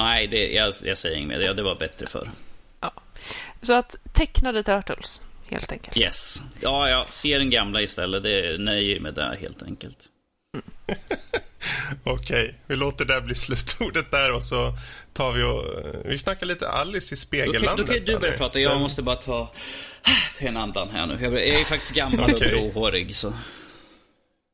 nej, 0.03 0.27
det, 0.27 0.53
jag, 0.53 0.75
jag 0.85 0.99
säger 0.99 1.17
inget 1.17 1.29
mer. 1.29 1.39
Det, 1.39 1.55
det 1.55 1.63
var 1.63 1.75
bättre 1.75 2.07
förr. 2.07 2.31
ja. 2.81 2.93
Så 3.63 3.73
att 3.73 3.97
tecknade 4.13 4.63
Turtles, 4.63 5.21
helt 5.49 5.73
enkelt. 5.73 5.97
Yes. 5.97 6.43
Ja, 6.61 6.89
jag 6.89 7.09
ser 7.09 7.39
den 7.39 7.51
gamla 7.51 7.81
istället. 7.83 8.23
Det 8.23 8.59
nöjer 8.61 9.01
mig 9.01 9.13
där 9.13 9.37
helt 9.41 9.63
enkelt. 9.63 10.07
Okej, 12.05 12.55
vi 12.67 12.77
låter 12.77 13.05
det 13.05 13.21
bli 13.21 13.35
slutordet 13.35 14.11
där 14.11 14.35
och 14.35 14.43
så 14.43 14.73
tar 15.13 15.33
vi 15.33 15.43
och... 15.43 15.65
Vi 16.05 16.19
snackar 16.19 16.47
lite 16.47 16.69
Alice 16.69 17.15
i 17.15 17.17
Spegellandet. 17.17 17.77
då 17.77 17.85
kan 17.93 17.95
ju 17.95 18.01
du 18.05 18.19
börja 18.19 18.37
prata. 18.37 18.61
Jag 18.61 18.81
måste 18.81 19.03
bara 19.03 19.17
ta, 19.17 19.51
ta 20.39 20.47
en 20.47 20.57
andan 20.57 20.89
här 20.91 21.07
nu. 21.07 21.19
Jag, 21.21 21.43
är 21.61 21.65
faktiskt 21.65 21.95
gammal 21.95 22.35
Okej. 22.35 22.55
och 22.55 22.61
gråhårig, 22.63 23.17
så... 23.17 23.33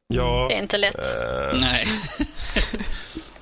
Ja, 0.09 0.47
Det 0.51 0.55
är 0.55 0.63
inte 0.63 0.79
lätt. 0.79 1.15
eh, 1.15 1.59
Nej. 1.61 1.89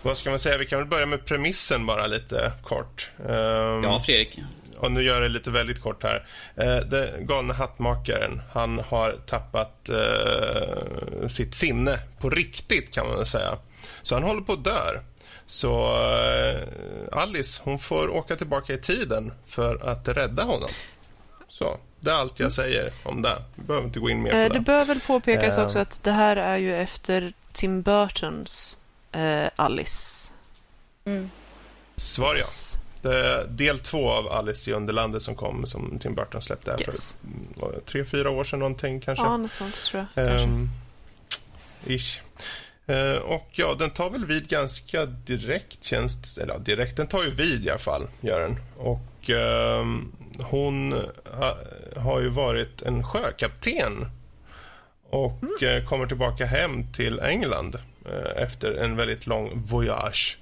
vad 0.04 0.16
ska 0.16 0.30
man 0.30 0.38
säga? 0.38 0.58
Vi 0.58 0.66
kan 0.66 0.78
väl 0.78 0.88
börja 0.88 1.06
med 1.06 1.24
premissen 1.26 1.86
bara 1.86 2.06
lite 2.06 2.52
kort. 2.62 3.10
Ehm, 3.28 3.82
Ja, 3.84 4.00
Fredrik. 4.06 4.38
Och 4.76 4.92
nu 4.92 5.02
gör 5.02 5.14
jag 5.14 5.22
det 5.22 5.28
lite 5.28 5.50
väldigt 5.50 5.80
kort 5.82 6.02
här. 6.02 6.26
Eh, 6.56 6.76
den 6.76 7.26
galne 7.26 7.54
hattmakaren, 7.54 8.40
han 8.52 8.78
har 8.88 9.16
tappat 9.26 9.88
eh, 9.88 11.28
sitt 11.28 11.54
sinne 11.54 11.98
på 12.20 12.30
riktigt 12.30 12.94
kan 12.94 13.06
man 13.08 13.16
väl 13.16 13.26
säga. 13.26 13.56
Så 14.02 14.14
han 14.14 14.22
håller 14.22 14.40
på 14.42 14.52
att 14.52 14.64
dö. 14.64 15.00
Så 15.46 15.94
eh, 15.94 16.60
Alice, 17.18 17.60
hon 17.64 17.78
får 17.78 18.08
åka 18.08 18.36
tillbaka 18.36 18.72
i 18.72 18.78
tiden 18.78 19.32
för 19.46 19.88
att 19.88 20.08
rädda 20.08 20.42
honom. 20.42 20.68
Så, 21.48 21.78
det 22.00 22.10
är 22.10 22.14
allt 22.14 22.40
jag 22.40 22.52
säger 22.52 22.92
om 23.02 23.22
det. 23.22 23.42
Vi 23.54 23.62
behöver 23.62 23.86
inte 23.86 24.00
gå 24.00 24.10
in 24.10 24.22
mer 24.22 24.34
Eh, 24.34 24.48
på 24.48 24.52
det 24.54 24.58
det. 24.58 24.64
bör 24.64 24.84
väl 24.84 25.00
påpekas 25.00 25.58
Eh. 25.58 25.64
också 25.66 25.78
att 25.78 26.02
det 26.02 26.12
här 26.12 26.36
är 26.36 26.56
ju 26.56 26.76
efter 26.76 27.32
Tim 27.52 27.82
Burtons 27.82 28.78
eh, 29.14 29.50
Alice. 29.56 30.32
Svar 31.96 32.34
ja. 32.34 32.44
Del 33.48 33.78
två 33.78 34.10
av 34.10 34.32
Alice 34.32 34.70
i 34.70 34.74
Underlandet 34.74 35.22
som 35.22 35.34
kom, 35.34 35.66
som 35.66 35.98
Tim 35.98 36.14
Burton 36.14 36.42
släppte 36.42 36.76
Yes. 36.80 37.16
för 37.56 37.66
mm, 37.68 37.80
tre, 37.86 38.04
fyra 38.04 38.30
år 38.30 38.44
sedan 38.44 38.58
någonting 38.58 39.00
kanske. 39.00 39.24
Ja, 39.24 39.36
något 39.36 39.52
sånt 39.52 39.74
tror 39.74 40.06
jag. 40.14 40.26
kanske. 40.26 40.44
Ehm, 40.44 40.68
ish. 41.86 42.20
Eh, 42.86 43.16
och 43.16 43.48
ja, 43.52 43.74
den 43.78 43.90
tar 43.90 44.10
väl 44.10 44.24
vid 44.26 44.48
ganska 44.48 45.06
direkt, 45.06 45.84
känns 45.84 46.38
Eller 46.38 46.54
ja, 46.54 46.58
direkt, 46.58 46.96
den 46.96 47.06
tar 47.06 47.24
ju 47.24 47.30
vid 47.30 47.64
i 47.64 47.70
alla 47.70 47.78
fall, 47.78 48.08
gör 48.20 48.40
den. 48.40 48.58
Och 48.76 49.30
ehm, 49.30 50.12
hon 50.38 50.92
ha, 51.32 51.56
har 51.96 52.20
ju 52.20 52.28
varit 52.28 52.82
en 52.82 53.04
sjökapten 53.04 54.06
och 55.10 55.62
eh, 55.62 55.84
kommer 55.84 56.06
tillbaka 56.06 56.46
hem 56.46 56.92
till 56.92 57.20
England 57.20 57.78
efter 58.36 58.72
en 58.72 58.96
väldigt 58.96 59.26
lång 59.26 59.50
voyage. 59.66 60.38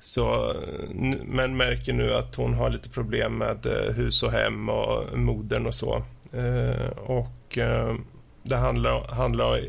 Så, 0.00 0.54
n- 0.90 1.20
men 1.24 1.56
märker 1.56 1.92
nu 1.92 2.14
att 2.14 2.34
hon 2.34 2.54
har 2.54 2.70
lite 2.70 2.88
problem 2.88 3.38
med 3.38 3.66
eh, 3.66 3.94
hus 3.94 4.22
och 4.22 4.32
hem 4.32 4.68
och 4.68 5.18
modern 5.18 5.66
och 5.66 5.74
så. 5.74 6.04
Eh, 6.32 6.88
och 6.96 7.58
eh, 7.58 7.94
det 8.42 8.56
handlar, 8.56 9.08
handlar 9.14 9.60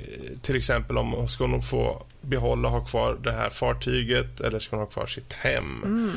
till 0.42 0.56
exempel 0.56 0.98
om 0.98 1.28
ska 1.28 1.46
hon 1.46 1.62
få 1.62 2.04
behålla 2.22 2.68
och 2.68 2.74
ha 2.74 2.86
kvar 2.86 3.18
det 3.24 3.32
här 3.32 3.50
fartyget 3.50 4.42
eller 4.42 4.60
ska 4.60 4.76
hon 4.76 4.86
ha 4.86 4.92
kvar 4.92 5.06
sitt 5.06 5.34
hem? 5.34 6.12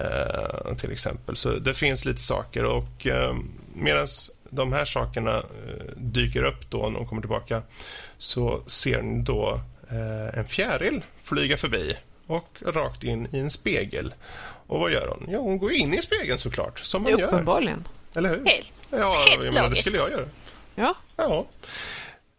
Eh, 0.00 0.74
till 0.76 0.92
exempel. 0.92 1.36
Så 1.36 1.50
det 1.50 1.74
finns 1.74 2.04
lite 2.04 2.20
saker 2.20 2.64
och 2.64 3.06
eh, 3.06 3.34
medan 3.74 4.06
de 4.50 4.72
här 4.72 4.84
sakerna 4.84 5.36
eh, 5.36 5.86
dyker 5.96 6.44
upp 6.44 6.70
då 6.70 6.88
när 6.88 6.98
hon 6.98 7.06
kommer 7.08 7.22
tillbaka 7.22 7.62
så 8.18 8.60
ser 8.66 9.02
ni 9.02 9.22
då 9.22 9.48
eh, 9.52 9.60
en 10.34 10.44
fjäril 10.48 11.04
flyga 11.22 11.56
förbi 11.56 11.96
och 12.26 12.58
rakt 12.66 13.04
in 13.04 13.28
i 13.32 13.38
en 13.38 13.50
spegel. 13.50 14.14
Och 14.66 14.80
vad 14.80 14.90
gör 14.92 15.08
hon? 15.08 15.26
Ja, 15.32 15.38
hon 15.38 15.58
går 15.58 15.72
in 15.72 15.94
i 15.94 16.02
spegeln 16.02 16.38
såklart, 16.38 16.78
som 16.78 17.02
man 17.02 17.12
gör. 17.18 17.26
Uppenbarligen. 17.26 17.88
Eller 18.14 18.28
hur? 18.28 18.44
Helt, 18.44 18.74
Ja, 18.90 19.24
helt 19.28 19.44
jag 19.44 19.54
menar, 19.54 19.70
det 19.70 19.76
skulle 19.76 19.96
jag 19.98 20.10
göra. 20.10 20.28
Ja. 20.74 20.94
Ja. 21.16 21.46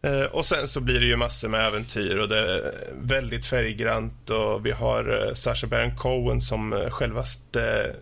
Eh, 0.01 0.25
och 0.31 0.45
sen 0.45 0.67
så 0.67 0.79
blir 0.81 0.99
det 0.99 1.05
ju 1.05 1.15
massor 1.15 1.47
med 1.49 1.67
äventyr 1.67 2.17
och 2.17 2.29
det 2.29 2.39
är 2.39 2.73
väldigt 2.93 3.45
färggrant 3.45 4.29
och 4.29 4.65
vi 4.65 4.71
har 4.71 5.27
eh, 5.27 5.33
Sacha 5.33 5.67
Baron 5.67 5.97
Cohen 5.97 6.41
som 6.41 6.73
eh, 6.73 6.89
självaste 6.89 7.95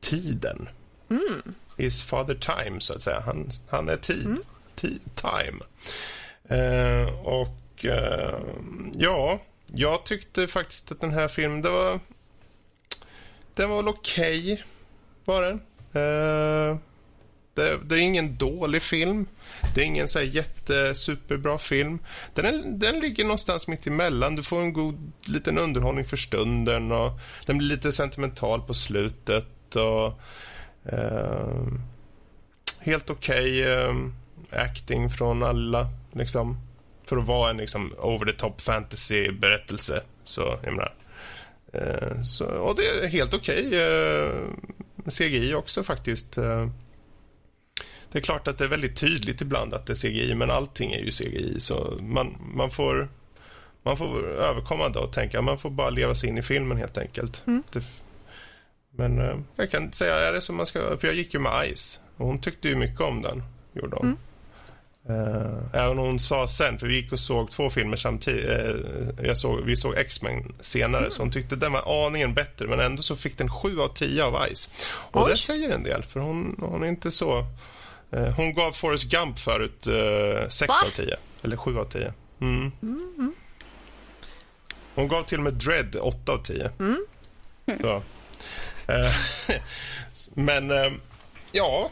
tiden. 0.00 0.68
His 1.76 2.02
father 2.02 2.34
time, 2.34 2.80
så 2.80 2.92
att 2.94 3.02
säga. 3.02 3.20
Han, 3.26 3.50
han 3.70 3.88
är 3.88 3.96
tid. 3.96 4.36
Ti- 4.76 4.98
time. 5.14 5.60
Eh, 6.48 7.18
och 7.26 7.48
eh, 7.84 8.38
ja, 8.94 9.40
jag 9.72 10.04
tyckte 10.04 10.46
faktiskt 10.46 10.92
att 10.92 11.00
den 11.00 11.12
här 11.12 11.28
filmen, 11.28 11.62
det 11.62 11.70
var... 11.70 12.00
Den 13.54 13.70
var 13.70 13.76
väl 13.76 13.88
okej, 13.88 14.64
var 15.24 15.42
den. 15.42 15.60
Eh, 15.92 16.78
det, 17.54 17.78
det 17.84 17.94
är 17.94 18.00
ingen 18.00 18.36
dålig 18.36 18.82
film. 18.82 19.26
Det 19.74 19.80
är 19.80 19.84
ingen 19.84 20.08
så 20.08 20.18
här 20.18 20.26
jättesuperbra 20.26 21.58
film. 21.58 21.98
Den, 22.34 22.44
är, 22.46 22.62
den 22.78 23.00
ligger 23.00 23.24
någonstans 23.24 23.68
mitt 23.68 23.86
emellan. 23.86 24.36
Du 24.36 24.42
får 24.42 24.60
en 24.60 24.72
god 24.72 25.12
liten 25.24 25.58
underhållning 25.58 26.04
för 26.04 26.16
stunden 26.16 26.92
och 26.92 27.10
den 27.46 27.58
blir 27.58 27.68
lite 27.68 27.92
sentimental 27.92 28.62
på 28.62 28.74
slutet. 28.74 29.76
Och, 29.76 30.20
eh, 30.92 31.66
helt 32.80 33.10
okej 33.10 33.72
eh, 33.72 33.94
acting 34.50 35.10
från 35.10 35.42
alla, 35.42 35.88
liksom. 36.12 36.69
För 37.10 37.16
att 37.16 37.26
vara 37.26 37.50
en 37.50 37.56
liksom, 37.56 37.92
over 37.98 38.32
the 38.32 38.38
top 38.38 38.60
fantasy-berättelse. 38.60 40.02
Så, 40.24 40.58
jag 40.62 40.72
menar. 40.72 40.94
Eh, 41.72 42.22
så, 42.22 42.44
och 42.44 42.76
det 42.76 42.82
är 42.82 43.08
helt 43.08 43.34
okej 43.34 43.82
eh, 43.82 44.30
CGI 45.10 45.54
också 45.54 45.84
faktiskt. 45.84 46.38
Eh, 46.38 46.68
det 48.12 48.18
är 48.18 48.22
klart 48.22 48.48
att 48.48 48.58
det 48.58 48.64
är 48.64 48.68
väldigt 48.68 48.96
tydligt 48.96 49.40
ibland 49.40 49.74
att 49.74 49.86
det 49.86 49.92
är 49.92 49.94
CGI, 49.94 50.34
men 50.34 50.50
allting 50.50 50.92
är 50.92 50.98
ju 50.98 51.10
CGI. 51.10 51.60
Så 51.60 51.98
man, 52.00 52.36
man, 52.54 52.70
får, 52.70 53.08
man 53.82 53.96
får 53.96 54.28
överkomma 54.28 54.88
det 54.88 54.98
och 54.98 55.12
tänka 55.12 55.42
man 55.42 55.58
får 55.58 55.70
bara 55.70 55.90
leva 55.90 56.14
sig 56.14 56.28
in 56.28 56.38
i 56.38 56.42
filmen 56.42 56.78
helt 56.78 56.98
enkelt. 56.98 57.42
Mm. 57.46 57.62
Det, 57.72 57.84
men 58.90 59.18
eh, 59.18 59.36
jag 59.56 59.70
kan 59.70 59.92
säga, 59.92 60.16
är 60.16 60.32
det 60.32 60.40
som 60.40 60.56
man 60.56 60.66
ska... 60.66 60.98
För 60.98 61.06
jag 61.06 61.16
gick 61.16 61.34
ju 61.34 61.40
med 61.40 61.76
Ice 61.76 62.00
och 62.16 62.26
hon 62.26 62.40
tyckte 62.40 62.68
ju 62.68 62.76
mycket 62.76 63.00
om 63.00 63.22
den, 63.22 63.42
gjorde 63.72 63.96
hon. 63.96 64.06
Mm. 64.06 64.18
Även 65.72 65.98
hon 65.98 66.18
sa 66.18 66.48
sen, 66.48 66.78
för 66.78 66.86
vi 66.86 66.96
gick 66.96 67.12
och 67.12 67.20
såg 67.20 67.50
två 67.50 67.70
filmer 67.70 67.96
samtidigt. 67.96 68.48
Uh, 69.24 69.34
såg, 69.34 69.60
vi 69.64 69.76
såg 69.76 69.98
X-Men 69.98 70.54
senare, 70.60 71.00
mm. 71.00 71.10
så 71.10 71.22
hon 71.22 71.30
tyckte 71.30 71.56
den 71.56 71.72
var 71.72 72.06
aningen 72.06 72.34
bättre. 72.34 72.66
Men 72.66 72.80
ändå 72.80 73.02
så 73.02 73.16
fick 73.16 73.38
den 73.38 73.50
7 73.50 73.80
av 73.80 73.88
10 73.88 74.24
av 74.24 74.46
Ice. 74.54 74.70
Och 74.86 75.24
Oj. 75.24 75.30
det 75.30 75.36
säger 75.36 75.70
en 75.70 75.82
del, 75.82 76.02
för 76.02 76.20
hon, 76.20 76.56
hon 76.60 76.82
är 76.82 76.86
inte 76.86 77.10
så... 77.10 77.46
Uh, 78.16 78.28
hon 78.28 78.54
gav 78.54 78.72
Forrest 78.72 79.04
Gump 79.04 79.38
förut 79.38 79.86
uh, 79.88 80.48
6 80.48 80.68
Va? 80.68 80.74
av 80.86 80.90
10. 80.90 81.16
Eller 81.42 81.56
7 81.56 81.78
av 81.78 81.84
10. 81.84 82.12
Mm. 82.40 82.72
Mm. 82.82 83.34
Hon 84.94 85.08
gav 85.08 85.22
till 85.22 85.38
och 85.38 85.44
med 85.44 85.54
Dread 85.54 85.96
8 86.00 86.32
av 86.32 86.42
10. 86.42 86.70
Mm. 86.78 87.04
Så. 87.80 88.02
men, 90.34 90.70
ja, 91.52 91.90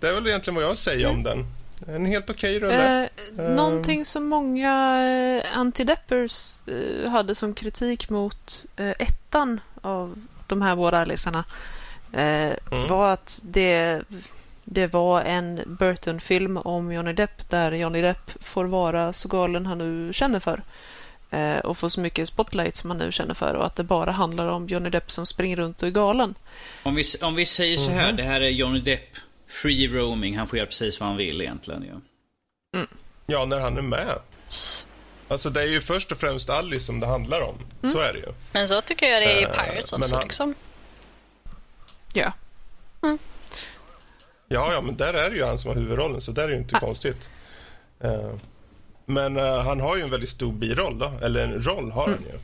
det 0.00 0.08
är 0.08 0.14
väl 0.14 0.26
egentligen 0.26 0.54
vad 0.54 0.64
jag 0.64 0.78
säger 0.78 1.06
om 1.06 1.22
den. 1.22 1.46
En 1.88 2.06
helt 2.06 2.30
okej 2.30 2.56
okay 2.56 2.68
rulle. 2.68 3.10
Eh, 3.36 3.44
uh, 3.44 3.50
någonting 3.50 4.06
som 4.06 4.28
många 4.28 5.02
eh, 5.44 5.58
antideppers 5.58 6.60
eh, 6.68 7.10
hade 7.10 7.34
som 7.34 7.54
kritik 7.54 8.10
mot 8.10 8.64
eh, 8.76 8.94
ettan 8.98 9.60
av 9.80 10.26
de 10.46 10.62
här 10.62 10.76
båda 10.76 10.98
Alicearna 10.98 11.44
eh, 12.12 12.52
mm. 12.72 12.88
var 12.88 13.12
att 13.12 13.40
det, 13.44 14.02
det 14.64 14.86
var 14.86 15.22
en 15.22 15.62
Burton-film 15.66 16.56
om 16.56 16.92
Johnny 16.92 17.12
Depp 17.12 17.50
där 17.50 17.72
Johnny 17.72 18.00
Depp 18.00 18.30
får 18.40 18.64
vara 18.64 19.12
så 19.12 19.28
galen 19.28 19.66
han 19.66 19.78
nu 19.78 20.12
känner 20.12 20.40
för 20.40 20.62
eh, 21.30 21.58
och 21.58 21.78
får 21.78 21.88
så 21.88 22.00
mycket 22.00 22.28
spotlight 22.28 22.76
som 22.76 22.90
han 22.90 22.98
nu 22.98 23.12
känner 23.12 23.34
för 23.34 23.54
och 23.54 23.66
att 23.66 23.76
det 23.76 23.84
bara 23.84 24.10
handlar 24.10 24.48
om 24.48 24.66
Johnny 24.66 24.90
Depp 24.90 25.10
som 25.10 25.26
springer 25.26 25.56
runt 25.56 25.82
och 25.82 25.88
är 25.88 25.92
galen. 25.92 26.34
Om 26.82 26.94
vi, 26.94 27.04
om 27.22 27.34
vi 27.34 27.46
säger 27.46 27.76
så 27.76 27.90
här, 27.90 28.04
mm. 28.04 28.16
det 28.16 28.22
här 28.22 28.40
är 28.40 28.48
Johnny 28.48 28.80
Depp 28.80 29.16
free 29.50 29.88
roaming. 29.88 30.38
Han 30.38 30.46
får 30.46 30.58
göra 30.58 30.66
precis 30.66 31.00
vad 31.00 31.08
han 31.08 31.16
vill 31.16 31.40
egentligen. 31.40 31.84
Ja, 31.88 32.00
mm. 32.78 32.88
ja 33.26 33.44
när 33.44 33.60
han 33.60 33.76
är 33.78 33.82
med. 33.82 34.18
Alltså 35.28 35.50
det 35.50 35.62
är 35.62 35.66
ju 35.66 35.80
först 35.80 36.12
och 36.12 36.18
främst 36.18 36.50
Alice 36.50 36.86
som 36.86 37.00
det 37.00 37.06
handlar 37.06 37.40
om. 37.40 37.54
Mm. 37.82 37.92
Så 37.92 37.98
är 38.00 38.12
det 38.12 38.18
ju. 38.18 38.32
Men 38.52 38.68
så 38.68 38.80
tycker 38.80 39.06
jag 39.06 39.22
det 39.22 39.32
är 39.32 39.40
i 39.40 39.46
uh, 39.46 39.52
Pirates 39.52 39.92
också 39.92 40.14
han... 40.14 40.22
liksom. 40.22 40.54
Ja. 42.12 42.32
Mm. 43.02 43.18
Ja, 44.48 44.72
ja, 44.72 44.80
men 44.80 44.96
där 44.96 45.14
är 45.14 45.30
det 45.30 45.36
ju 45.36 45.44
han 45.44 45.58
som 45.58 45.68
har 45.68 45.76
huvudrollen, 45.76 46.20
så 46.20 46.32
där 46.32 46.42
är 46.42 46.48
det 46.48 46.54
ju 46.54 46.60
inte 46.60 46.76
ah. 46.76 46.80
konstigt. 46.80 47.30
Uh, 48.04 48.34
men 49.06 49.36
uh, 49.36 49.58
han 49.58 49.80
har 49.80 49.96
ju 49.96 50.02
en 50.02 50.10
väldigt 50.10 50.28
stor 50.28 50.52
biroll 50.52 50.98
då, 50.98 51.12
eller 51.22 51.44
en 51.44 51.62
roll 51.62 51.90
har 51.90 52.02
han 52.02 52.14
mm. 52.14 52.24
ju. 52.24 52.38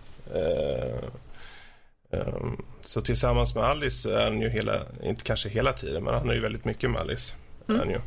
Um, 2.11 2.65
så 2.81 3.01
tillsammans 3.01 3.55
med 3.55 3.65
Alice 3.65 4.15
är 4.15 4.25
han 4.25 4.41
ju 4.41 4.49
hela, 4.49 4.83
inte 5.03 5.25
kanske 5.25 5.49
hela 5.49 5.73
tiden, 5.73 6.05
men 6.05 6.15
han 6.15 6.31
är 6.31 6.35
ju 6.35 6.41
väldigt 6.41 6.65
mycket 6.65 6.91
med 6.91 7.01
Alice. 7.01 7.35
Mm. 7.69 7.91
ju. 7.91 7.97
Uh, 7.97 8.03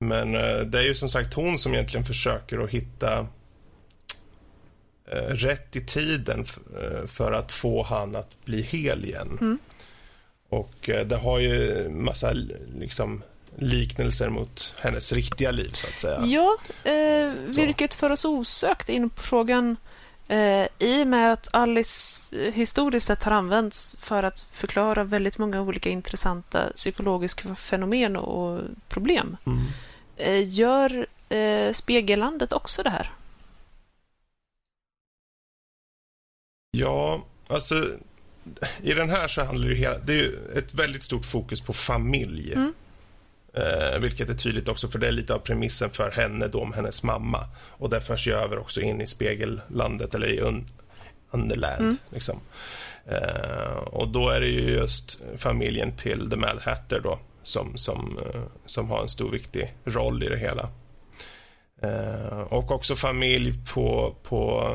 men 0.00 0.34
uh, 0.34 0.60
det 0.60 0.78
är 0.78 0.82
ju 0.82 0.94
som 0.94 1.08
sagt 1.08 1.34
hon 1.34 1.58
som 1.58 1.74
egentligen 1.74 2.06
försöker 2.06 2.64
att 2.64 2.70
hitta 2.70 3.20
uh, 3.20 3.26
rätt 5.28 5.76
i 5.76 5.86
tiden 5.86 6.44
för 7.06 7.32
att 7.32 7.52
få 7.52 7.82
han 7.82 8.16
att 8.16 8.44
bli 8.44 8.62
hel 8.62 9.04
igen. 9.04 9.38
Mm. 9.40 9.58
Och 10.48 10.90
det 11.06 11.16
har 11.16 11.38
ju 11.38 11.88
massa 11.88 12.32
liksom 12.78 13.22
liknelser 13.58 14.28
mot 14.28 14.74
hennes 14.78 15.12
riktiga 15.12 15.50
liv 15.50 15.70
så 15.72 15.86
att 15.86 15.98
säga. 15.98 16.20
Ja, 16.24 16.56
eh, 16.90 17.32
vilket 17.56 17.94
för 17.94 18.10
oss 18.10 18.24
osökt 18.24 18.88
in 18.88 19.10
på 19.10 19.22
frågan 19.22 19.76
Eh, 20.28 20.68
I 20.78 21.02
och 21.02 21.06
med 21.06 21.32
att 21.32 21.48
Alice 21.54 22.36
historiskt 22.50 23.06
sett 23.06 23.22
har 23.22 23.32
använts 23.32 23.96
för 24.00 24.22
att 24.22 24.40
förklara 24.52 25.04
väldigt 25.04 25.38
många 25.38 25.60
olika 25.60 25.90
intressanta 25.90 26.70
psykologiska 26.74 27.54
fenomen 27.54 28.16
och 28.16 28.60
problem. 28.88 29.36
Mm. 29.46 29.66
Eh, 30.16 30.48
gör 30.48 31.06
eh, 31.28 31.72
Spegellandet 31.72 32.52
också 32.52 32.82
det 32.82 32.90
här? 32.90 33.12
Ja, 36.70 37.24
alltså 37.48 37.74
i 38.82 38.92
den 38.92 39.10
här 39.10 39.28
så 39.28 39.44
handlar 39.44 39.68
det 39.68 39.74
ju 39.74 39.80
hela, 39.80 39.98
det 39.98 40.20
är 40.20 40.58
ett 40.58 40.74
väldigt 40.74 41.02
stort 41.02 41.24
fokus 41.24 41.60
på 41.60 41.72
familj. 41.72 42.52
Mm. 42.52 42.74
Eh, 43.56 43.98
vilket 44.00 44.30
är 44.30 44.34
tydligt 44.34 44.68
också 44.68 44.88
för 44.88 44.98
det 44.98 45.08
är 45.08 45.12
lite 45.12 45.34
av 45.34 45.38
premissen 45.38 45.90
för 45.90 46.10
henne 46.10 46.46
då 46.46 46.60
om 46.60 46.72
hennes 46.72 47.02
mamma. 47.02 47.44
Och 47.58 47.90
det 47.90 48.00
förs 48.00 48.26
ju 48.26 48.32
över 48.32 48.58
också 48.58 48.80
in 48.80 49.00
i 49.00 49.06
spegellandet 49.06 50.14
eller 50.14 50.28
i 50.28 50.40
un 50.40 50.66
Underland. 51.30 51.80
Mm. 51.80 51.96
Liksom. 52.10 52.40
Eh, 53.06 53.76
och 53.76 54.08
då 54.08 54.28
är 54.28 54.40
det 54.40 54.48
ju 54.48 54.70
just 54.70 55.20
familjen 55.36 55.92
till 55.96 56.30
The 56.30 56.36
Mad 56.36 56.58
Hatter 56.62 57.00
då 57.00 57.18
som, 57.42 57.76
som, 57.76 58.18
eh, 58.18 58.40
som 58.66 58.90
har 58.90 59.02
en 59.02 59.08
stor 59.08 59.30
viktig 59.30 59.74
roll 59.84 60.22
i 60.22 60.28
det 60.28 60.38
hela. 60.38 60.68
Eh, 61.82 62.40
och 62.40 62.70
också 62.70 62.96
familj 62.96 63.54
på, 63.74 64.16
på 64.22 64.70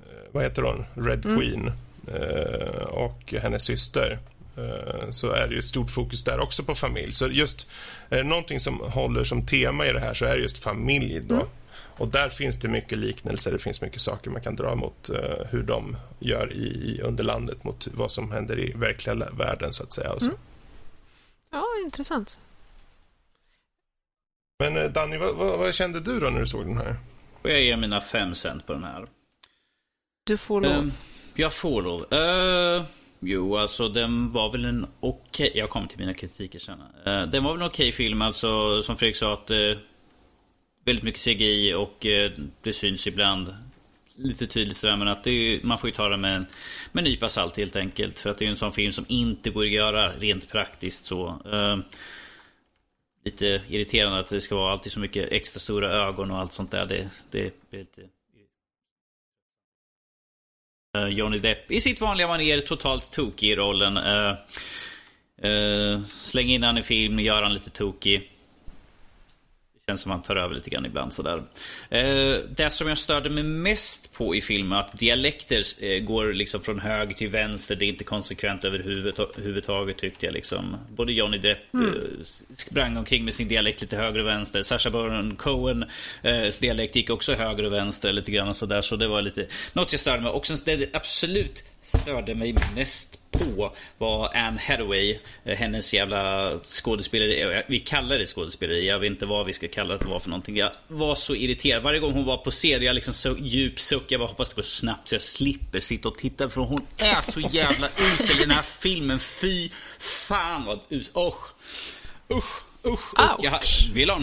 eh, 0.00 0.32
vad 0.32 0.42
heter 0.42 0.62
hon, 0.62 0.84
Red 1.04 1.26
mm. 1.26 1.38
Queen 1.38 1.72
eh, 2.14 2.84
och 2.84 3.34
hennes 3.42 3.62
syster 3.62 4.18
så 5.10 5.30
är 5.30 5.48
det 5.48 5.52
ju 5.52 5.58
ett 5.58 5.64
stort 5.64 5.90
fokus 5.90 6.24
där 6.24 6.40
också 6.40 6.62
på 6.62 6.74
familj. 6.74 7.12
Så 7.12 7.28
just 7.28 7.66
är 8.08 8.16
det 8.16 8.22
någonting 8.22 8.60
som 8.60 8.80
håller 8.80 9.24
som 9.24 9.46
tema 9.46 9.86
i 9.86 9.92
det 9.92 10.00
här 10.00 10.14
så 10.14 10.24
är 10.24 10.36
det 10.36 10.42
just 10.42 10.58
familj 10.58 11.20
då. 11.20 11.34
Mm. 11.34 11.46
Och 11.96 12.08
där 12.08 12.28
finns 12.28 12.58
det 12.58 12.68
mycket 12.68 12.98
liknelser, 12.98 13.52
det 13.52 13.58
finns 13.58 13.80
mycket 13.80 14.00
saker 14.00 14.30
man 14.30 14.42
kan 14.42 14.56
dra 14.56 14.74
mot 14.74 15.10
uh, 15.10 15.46
hur 15.50 15.62
de 15.62 15.96
gör 16.18 16.52
i, 16.52 16.66
i 16.66 17.00
underlandet 17.00 17.64
mot 17.64 17.88
vad 17.94 18.10
som 18.10 18.32
händer 18.32 18.58
i 18.58 18.72
verkliga 18.72 19.14
världen 19.14 19.72
så 19.72 19.82
att 19.82 19.92
säga. 19.92 20.12
Och 20.12 20.22
så. 20.22 20.28
Mm. 20.28 20.38
Ja, 21.50 21.64
intressant. 21.84 22.38
Men 24.58 24.76
uh, 24.76 24.90
Danny, 24.90 25.16
vad, 25.16 25.34
vad, 25.34 25.58
vad, 25.58 25.74
kände 25.74 26.00
du 26.00 26.20
då 26.20 26.30
när 26.30 26.40
du 26.40 26.46
såg 26.46 26.66
den 26.66 26.76
här? 26.76 26.96
Jag 27.42 27.62
ger 27.62 27.76
mina 27.76 28.00
fem 28.00 28.34
cent 28.34 28.66
på 28.66 28.72
den 28.72 28.84
här. 28.84 29.06
Du 30.24 30.36
får 30.36 30.60
lov. 30.60 30.72
Um, 30.72 30.92
jag 31.34 31.52
får 31.52 31.82
lov. 31.82 32.14
Uh... 32.14 32.84
Jo, 33.20 33.56
alltså 33.56 33.88
den 33.88 34.32
var 34.32 34.52
väl 34.52 34.64
en 34.64 34.86
okej... 35.00 35.48
Okay, 35.48 35.60
jag 35.60 35.70
kommer 35.70 35.86
till 35.86 35.98
mina 35.98 36.14
kritiker 36.14 36.58
sen. 36.58 36.78
Uh, 37.06 37.22
den 37.22 37.44
var 37.44 37.52
väl 37.52 37.60
en 37.60 37.66
okej 37.66 37.88
okay 37.88 37.92
film, 37.92 38.22
alltså 38.22 38.82
som 38.82 38.96
Fredrik 38.96 39.16
sa 39.16 39.32
att 39.32 39.50
uh, 39.50 39.76
väldigt 40.84 41.04
mycket 41.04 41.20
CGI 41.20 41.74
och 41.74 42.06
uh, 42.06 42.30
det 42.62 42.72
syns 42.72 43.06
ibland 43.06 43.54
lite 44.16 44.46
tydligt 44.46 44.76
sådär 44.76 44.96
men 44.96 45.08
att 45.08 45.26
är, 45.26 45.60
man 45.62 45.78
får 45.78 45.88
ju 45.88 45.94
ta 45.94 46.08
det 46.08 46.16
med 46.16 46.36
en, 46.36 46.46
med 46.92 47.04
en 47.04 47.10
nypa 47.10 47.28
salt 47.28 47.56
helt 47.56 47.76
enkelt. 47.76 48.20
För 48.20 48.30
att 48.30 48.38
det 48.38 48.44
är 48.44 48.48
en 48.48 48.56
sån 48.56 48.72
film 48.72 48.92
som 48.92 49.04
inte 49.08 49.50
går 49.50 49.62
att 49.62 49.70
göra 49.70 50.12
rent 50.12 50.48
praktiskt 50.52 51.06
så. 51.06 51.40
lite 53.24 53.62
irriterande 53.68 54.18
att 54.18 54.30
det 54.30 54.40
ska 54.40 54.56
vara 54.56 54.72
alltid 54.72 54.92
så 54.92 55.00
mycket 55.00 55.32
extra 55.32 55.60
stora 55.60 55.88
ögon 55.90 56.30
och 56.30 56.38
allt 56.38 56.52
sånt 56.52 56.70
där. 56.70 56.86
Det, 56.86 57.08
det 57.30 57.70
blir 57.70 57.80
lite 57.80 58.02
Eh, 60.94 61.08
Johnny 61.08 61.38
Depp 61.38 61.70
i 61.70 61.80
sitt 61.80 62.00
vanliga 62.00 62.28
manér 62.28 62.60
totalt 62.60 63.10
tokig 63.10 63.50
i 63.50 63.56
rollen. 63.56 63.96
Uh, 63.96 64.34
uh, 65.50 66.00
släng 66.20 66.48
in 66.48 66.62
han 66.62 66.78
i 66.78 66.82
film, 66.82 67.18
gör 67.18 67.42
han 67.42 67.54
lite 67.54 67.70
tokig. 67.70 68.30
Känns 69.88 70.00
som 70.00 70.12
att 70.12 70.16
han 70.16 70.22
tar 70.22 70.36
över 70.36 70.54
lite 70.54 70.70
grann 70.70 70.86
ibland 70.86 71.12
sådär. 71.12 71.36
Uh, 71.36 72.38
det 72.56 72.70
som 72.70 72.88
jag 72.88 72.98
störde 72.98 73.30
mig 73.30 73.42
mest 73.42 74.12
på 74.14 74.34
i 74.34 74.40
filmen 74.40 74.78
att 74.78 74.98
dialekter 74.98 76.00
går 76.00 76.32
liksom 76.32 76.60
från 76.60 76.80
höger 76.80 77.14
till 77.14 77.28
vänster. 77.28 77.76
Det 77.76 77.84
är 77.84 77.88
inte 77.88 78.04
konsekvent 78.04 78.64
överhuvudtaget 78.64 79.96
tyckte 79.96 80.26
jag 80.26 80.32
liksom. 80.32 80.76
Både 80.90 81.12
Johnny 81.12 81.38
Depp 81.38 81.74
mm. 81.74 81.94
sprang 82.50 82.96
omkring 82.96 83.24
med 83.24 83.34
sin 83.34 83.48
dialekt 83.48 83.80
lite 83.80 83.96
höger 83.96 84.20
och 84.20 84.26
vänster. 84.26 84.62
Sasha 84.62 84.90
Baron 84.90 85.36
Cohen 85.36 85.84
dialekt 86.60 86.96
gick 86.96 87.10
också 87.10 87.34
höger 87.34 87.64
och 87.64 87.72
vänster 87.72 88.12
lite 88.12 88.30
grann 88.30 88.48
och 88.48 88.56
sådär. 88.56 88.82
Så 88.82 88.96
det 88.96 89.08
var 89.08 89.22
lite 89.22 89.46
något 89.72 89.92
jag 89.92 90.00
störde 90.00 90.22
mig. 90.22 90.32
Och 90.32 90.46
sen 90.46 90.56
det 90.64 90.96
absolut 90.96 91.64
störde 91.84 92.34
mig 92.34 92.54
mest 92.74 93.18
på 93.30 93.72
var 93.98 94.34
Anne 94.34 94.60
Hathaway. 94.60 95.18
Eh, 95.44 95.58
hennes 95.58 95.94
jävla 95.94 96.52
skådespeleri. 96.68 97.62
Vi 97.68 97.80
kallar 97.80 98.18
det 98.18 98.26
skådespeleri. 98.26 98.88
Jag 98.88 98.98
vet 98.98 99.10
inte 99.10 99.26
vad 99.26 99.46
vi 99.46 99.52
ska 99.52 99.68
kalla 99.68 99.96
det 99.96 100.06
var 100.06 100.18
för 100.18 100.30
någonting. 100.30 100.56
Jag 100.56 100.70
var 100.88 101.14
så 101.14 101.34
irriterad. 101.34 101.82
Varje 101.82 102.00
gång 102.00 102.12
hon 102.12 102.24
var 102.24 102.36
på 102.36 102.50
scen, 102.50 102.82
jag 102.82 102.94
liksom 102.94 103.14
så 103.14 103.36
djup 103.38 103.80
suck. 103.80 104.04
Jag 104.08 104.20
bara 104.20 104.28
hoppas 104.28 104.48
det 104.48 104.56
går 104.56 104.62
snabbt 104.62 105.08
så 105.08 105.14
jag 105.14 105.22
slipper 105.22 105.80
sitta 105.80 106.08
och 106.08 106.18
titta. 106.18 106.50
För 106.50 106.60
hon 106.60 106.86
är 106.96 107.20
så 107.20 107.40
jävla 107.40 107.88
usel 107.98 108.36
i 108.36 108.40
den 108.40 108.50
här 108.50 108.64
filmen. 108.80 109.20
Fy 109.20 109.70
fan 109.98 110.64
vad 110.64 110.80
usel. 110.88 111.12
Usch. 111.16 111.54
Usch. 112.30 112.62
Usch. 112.86 113.14
usch. 113.18 113.38
Jag 113.40 113.60
vill 113.94 114.10
ha 114.10 114.18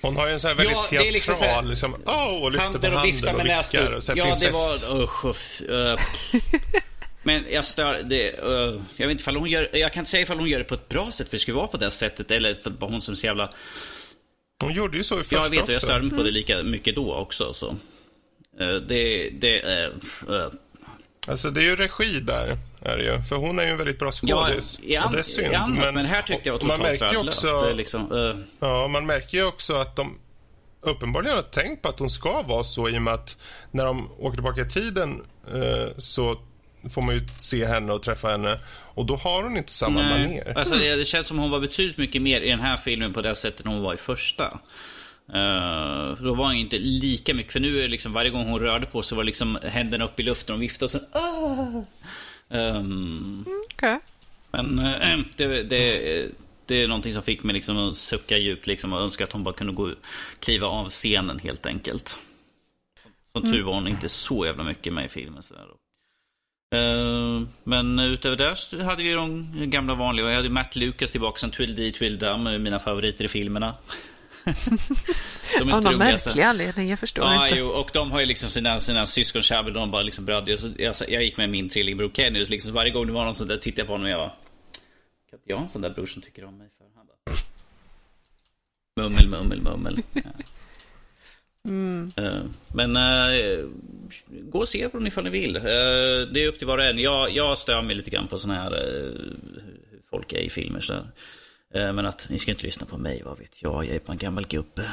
hon 0.00 0.16
har 0.16 0.26
ju 0.26 0.32
en 0.32 0.40
sån 0.40 0.48
här 0.48 0.56
väldigt 0.56 0.76
ja, 0.76 0.82
teatral, 0.82 1.12
liksom, 1.12 1.34
så 1.34 1.44
här, 1.44 1.62
liksom, 1.62 1.94
oh, 2.06 2.42
och 2.42 2.52
lyfter 2.52 2.78
på 2.78 2.86
handen 2.86 2.94
och, 2.94 3.00
och 3.00 3.06
vickar. 3.06 3.34
Och 3.34 4.02
ja, 4.16 4.34
det 4.40 4.50
var, 4.50 5.02
usch, 5.02 5.24
usch, 5.24 5.62
uh, 5.70 6.00
Men 7.22 7.44
jag 7.50 7.64
stör, 7.64 8.02
det, 8.02 8.32
uh, 8.42 8.80
jag 8.96 9.06
vet 9.06 9.10
inte 9.10 9.22
ifall 9.22 9.36
hon 9.36 9.50
gör, 9.50 9.68
jag 9.72 9.92
kan 9.92 10.00
inte 10.00 10.10
säga 10.10 10.22
ifall 10.22 10.38
hon 10.38 10.48
gör 10.48 10.58
det 10.58 10.64
på 10.64 10.74
ett 10.74 10.88
bra 10.88 11.10
sätt, 11.10 11.28
för 11.28 11.36
det 11.36 11.40
ska 11.40 11.54
vara 11.54 11.66
på 11.66 11.76
det 11.76 11.90
sättet, 11.90 12.30
eller 12.30 12.56
var 12.78 12.88
hon 12.88 13.00
som 13.00 13.16
så 13.16 13.26
jävla... 13.26 13.52
Hon 14.60 14.72
gjorde 14.72 14.96
ju 14.96 15.04
så 15.04 15.20
i 15.20 15.22
första 15.22 15.36
Jag 15.36 15.50
vet, 15.50 15.60
också. 15.60 15.72
jag 15.72 15.82
störde 15.82 16.04
mig 16.04 16.16
på 16.16 16.22
det 16.22 16.30
lika 16.30 16.62
mycket 16.62 16.94
då 16.94 17.14
också, 17.14 17.52
så. 17.52 17.76
Uh, 18.60 18.76
det, 18.76 19.30
det, 19.30 19.62
uh, 20.28 20.48
Alltså 21.26 21.50
det 21.50 21.60
är 21.60 21.64
ju 21.64 21.76
regi 21.76 22.20
där, 22.20 22.58
är 22.82 22.96
det 22.96 23.04
ju. 23.04 23.22
För 23.22 23.36
hon 23.36 23.58
är 23.58 23.62
ju 23.62 23.70
en 23.70 23.76
väldigt 23.76 23.98
bra 23.98 24.12
skådis. 24.12 24.78
Ja, 24.82 25.06
och 25.06 25.12
det 25.12 25.18
är 25.18 25.22
synd. 25.22 25.48
Ja, 25.52 25.66
men, 25.66 25.94
men 25.94 26.06
här 26.06 26.22
tyckte 26.22 26.48
jag 26.48 26.52
var 26.52 26.60
totalt 26.60 26.80
man 26.80 26.92
värdelöst. 26.92 27.44
också, 27.44 27.72
liksom, 27.74 28.12
uh. 28.12 28.36
Ja, 28.60 28.88
man 28.88 29.06
märker 29.06 29.38
ju 29.38 29.44
också 29.44 29.74
att 29.74 29.96
de 29.96 30.18
uppenbarligen 30.80 31.36
har 31.36 31.42
tänkt 31.42 31.82
på 31.82 31.88
att 31.88 31.98
hon 31.98 32.10
ska 32.10 32.42
vara 32.42 32.64
så 32.64 32.88
i 32.88 32.98
och 32.98 33.02
med 33.02 33.14
att 33.14 33.36
när 33.70 33.84
de 33.84 34.10
åker 34.18 34.36
tillbaka 34.36 34.60
i 34.60 34.68
tiden 34.68 35.22
uh, 35.54 35.88
så 35.98 36.36
får 36.90 37.02
man 37.02 37.14
ju 37.14 37.20
se 37.38 37.66
henne 37.66 37.92
och 37.92 38.02
träffa 38.02 38.28
henne 38.28 38.58
och 38.94 39.06
då 39.06 39.16
har 39.16 39.42
hon 39.42 39.56
inte 39.56 39.72
samma 39.72 40.02
Nej. 40.02 40.10
manér. 40.10 40.58
Alltså, 40.58 40.74
det, 40.74 40.96
det 40.96 41.04
känns 41.04 41.26
som 41.26 41.38
hon 41.38 41.50
var 41.50 41.60
betydligt 41.60 41.98
mycket 41.98 42.22
mer 42.22 42.40
i 42.40 42.50
den 42.50 42.60
här 42.60 42.76
filmen 42.76 43.12
på 43.12 43.22
det 43.22 43.34
sättet 43.34 43.66
hon 43.66 43.82
var 43.82 43.94
i 43.94 43.96
första. 43.96 44.58
Uh, 45.34 46.22
då 46.22 46.34
var 46.34 46.44
hon 46.44 46.54
inte 46.54 46.78
lika 46.78 47.34
mycket, 47.34 47.52
för 47.52 47.60
nu 47.60 47.78
är 47.78 47.82
det 47.82 47.88
liksom 47.88 48.12
varje 48.12 48.30
gång 48.30 48.46
hon 48.46 48.60
rörde 48.60 48.86
på 48.86 49.02
sig 49.02 49.16
var 49.16 49.24
liksom 49.24 49.58
händerna 49.62 50.04
upp 50.04 50.20
i 50.20 50.22
luften 50.22 50.54
och 50.54 50.62
viftade 50.62 50.84
och 50.84 50.90
sen 50.90 51.06
ah! 51.12 51.84
Um, 52.48 53.44
Okay. 53.78 53.98
Men 54.50 54.78
uh, 54.78 55.24
det, 55.36 55.62
det, 55.62 56.30
det 56.66 56.82
är 56.82 56.88
någonting 56.88 57.12
som 57.12 57.22
fick 57.22 57.42
mig 57.42 57.54
liksom 57.54 57.78
att 57.78 57.96
sucka 57.96 58.38
djupt 58.38 58.66
liksom, 58.66 58.92
och 58.92 59.00
önska 59.00 59.24
att 59.24 59.32
hon 59.32 59.44
bara 59.44 59.54
kunde 59.54 59.72
gå, 59.72 59.92
kliva 60.40 60.66
av 60.66 60.90
scenen 60.90 61.38
helt 61.38 61.66
enkelt. 61.66 62.20
Som 63.32 63.42
tur 63.42 63.62
var 63.62 63.74
hon 63.74 63.88
inte 63.88 64.08
så 64.08 64.46
jävla 64.46 64.64
mycket 64.64 64.92
med 64.92 65.04
i 65.04 65.08
filmen. 65.08 65.42
Så 65.42 65.54
uh, 65.54 67.42
men 67.64 67.98
utöver 67.98 68.36
det 68.36 68.84
hade 68.84 69.02
vi 69.02 69.12
de 69.12 69.46
gamla 69.70 69.94
vanliga. 69.94 70.28
Jag 70.28 70.36
hade 70.36 70.50
Matt 70.50 70.76
Lucas 70.76 71.10
tillbaka 71.10 71.38
som 71.38 71.50
Tweedledee 71.50 71.92
Tweedledum, 71.92 72.62
mina 72.62 72.78
favoriter 72.78 73.24
i 73.24 73.28
filmerna. 73.28 73.74
De 74.44 75.68
är 75.68 75.74
Av 75.74 75.82
någon 75.82 75.98
märklig 75.98 76.42
anledning, 76.42 76.90
jag 76.90 76.98
förstår 76.98 77.24
ja, 77.24 77.46
inte. 77.46 77.58
Jo, 77.58 77.66
och 77.66 77.90
de 77.92 78.10
har 78.10 78.20
ju 78.20 78.26
liksom 78.26 78.50
sina, 78.50 78.78
sina 78.78 79.06
syskon 79.06 79.42
de 79.72 79.90
bara 79.90 80.02
liksom 80.02 80.24
bröder. 80.24 80.56
Så 80.56 80.68
jag, 80.78 80.94
jag 81.08 81.24
gick 81.24 81.36
med 81.36 81.50
min 81.50 81.68
trillingbror 81.68 82.10
Kenny, 82.14 82.44
så 82.44 82.50
liksom 82.50 82.72
varje 82.72 82.90
gång 82.90 83.06
det 83.06 83.12
var 83.12 83.24
någon 83.24 83.34
sån 83.34 83.48
där 83.48 83.56
tittade 83.56 83.80
jag 83.80 83.86
på 83.86 83.92
honom 83.92 84.04
och 84.04 84.10
jag 84.10 84.18
bara 84.18 84.32
Kan 85.30 85.38
inte 85.38 85.50
jag 85.50 85.56
ha 85.56 85.62
en 85.62 85.68
sån 85.68 85.82
där 85.82 85.90
bror 85.90 86.06
som 86.06 86.22
tycker 86.22 86.44
om 86.44 86.58
mig? 86.58 86.68
För? 86.78 86.84
Han 86.96 87.06
bara, 87.06 89.08
mummel, 89.08 89.28
mummel, 89.28 89.60
mummel. 89.60 90.02
Ja. 90.14 90.22
Mm. 91.64 92.12
Uh, 92.18 92.42
men 92.68 92.96
uh, 92.96 93.68
gå 94.28 94.58
och 94.58 94.68
se 94.68 94.88
på 94.88 94.96
dem 94.96 95.06
ifall 95.06 95.24
ni 95.24 95.30
vill. 95.30 95.56
Uh, 95.56 95.62
det 96.32 96.44
är 96.44 96.48
upp 96.48 96.58
till 96.58 96.66
var 96.66 96.78
och 96.78 96.84
en. 96.84 96.98
Jag, 96.98 97.30
jag 97.30 97.58
stör 97.58 97.82
mig 97.82 97.96
lite 97.96 98.10
grann 98.10 98.28
på 98.28 98.38
såna 98.38 98.54
här 98.54 98.70
hur 99.90 100.00
folk 100.10 100.32
är 100.32 100.38
i 100.38 100.50
filmer. 100.50 100.80
Så 100.80 100.92
men 101.72 102.06
att 102.06 102.26
ni 102.30 102.38
ska 102.38 102.50
inte 102.50 102.64
lyssna 102.64 102.86
på 102.86 102.98
mig, 102.98 103.22
vad 103.24 103.38
vet 103.38 103.62
jag. 103.62 103.84
Jag 103.84 103.94
är 103.94 104.00
bara 104.00 104.12
en 104.12 104.18
gammal 104.18 104.46
gubbe. 104.46 104.90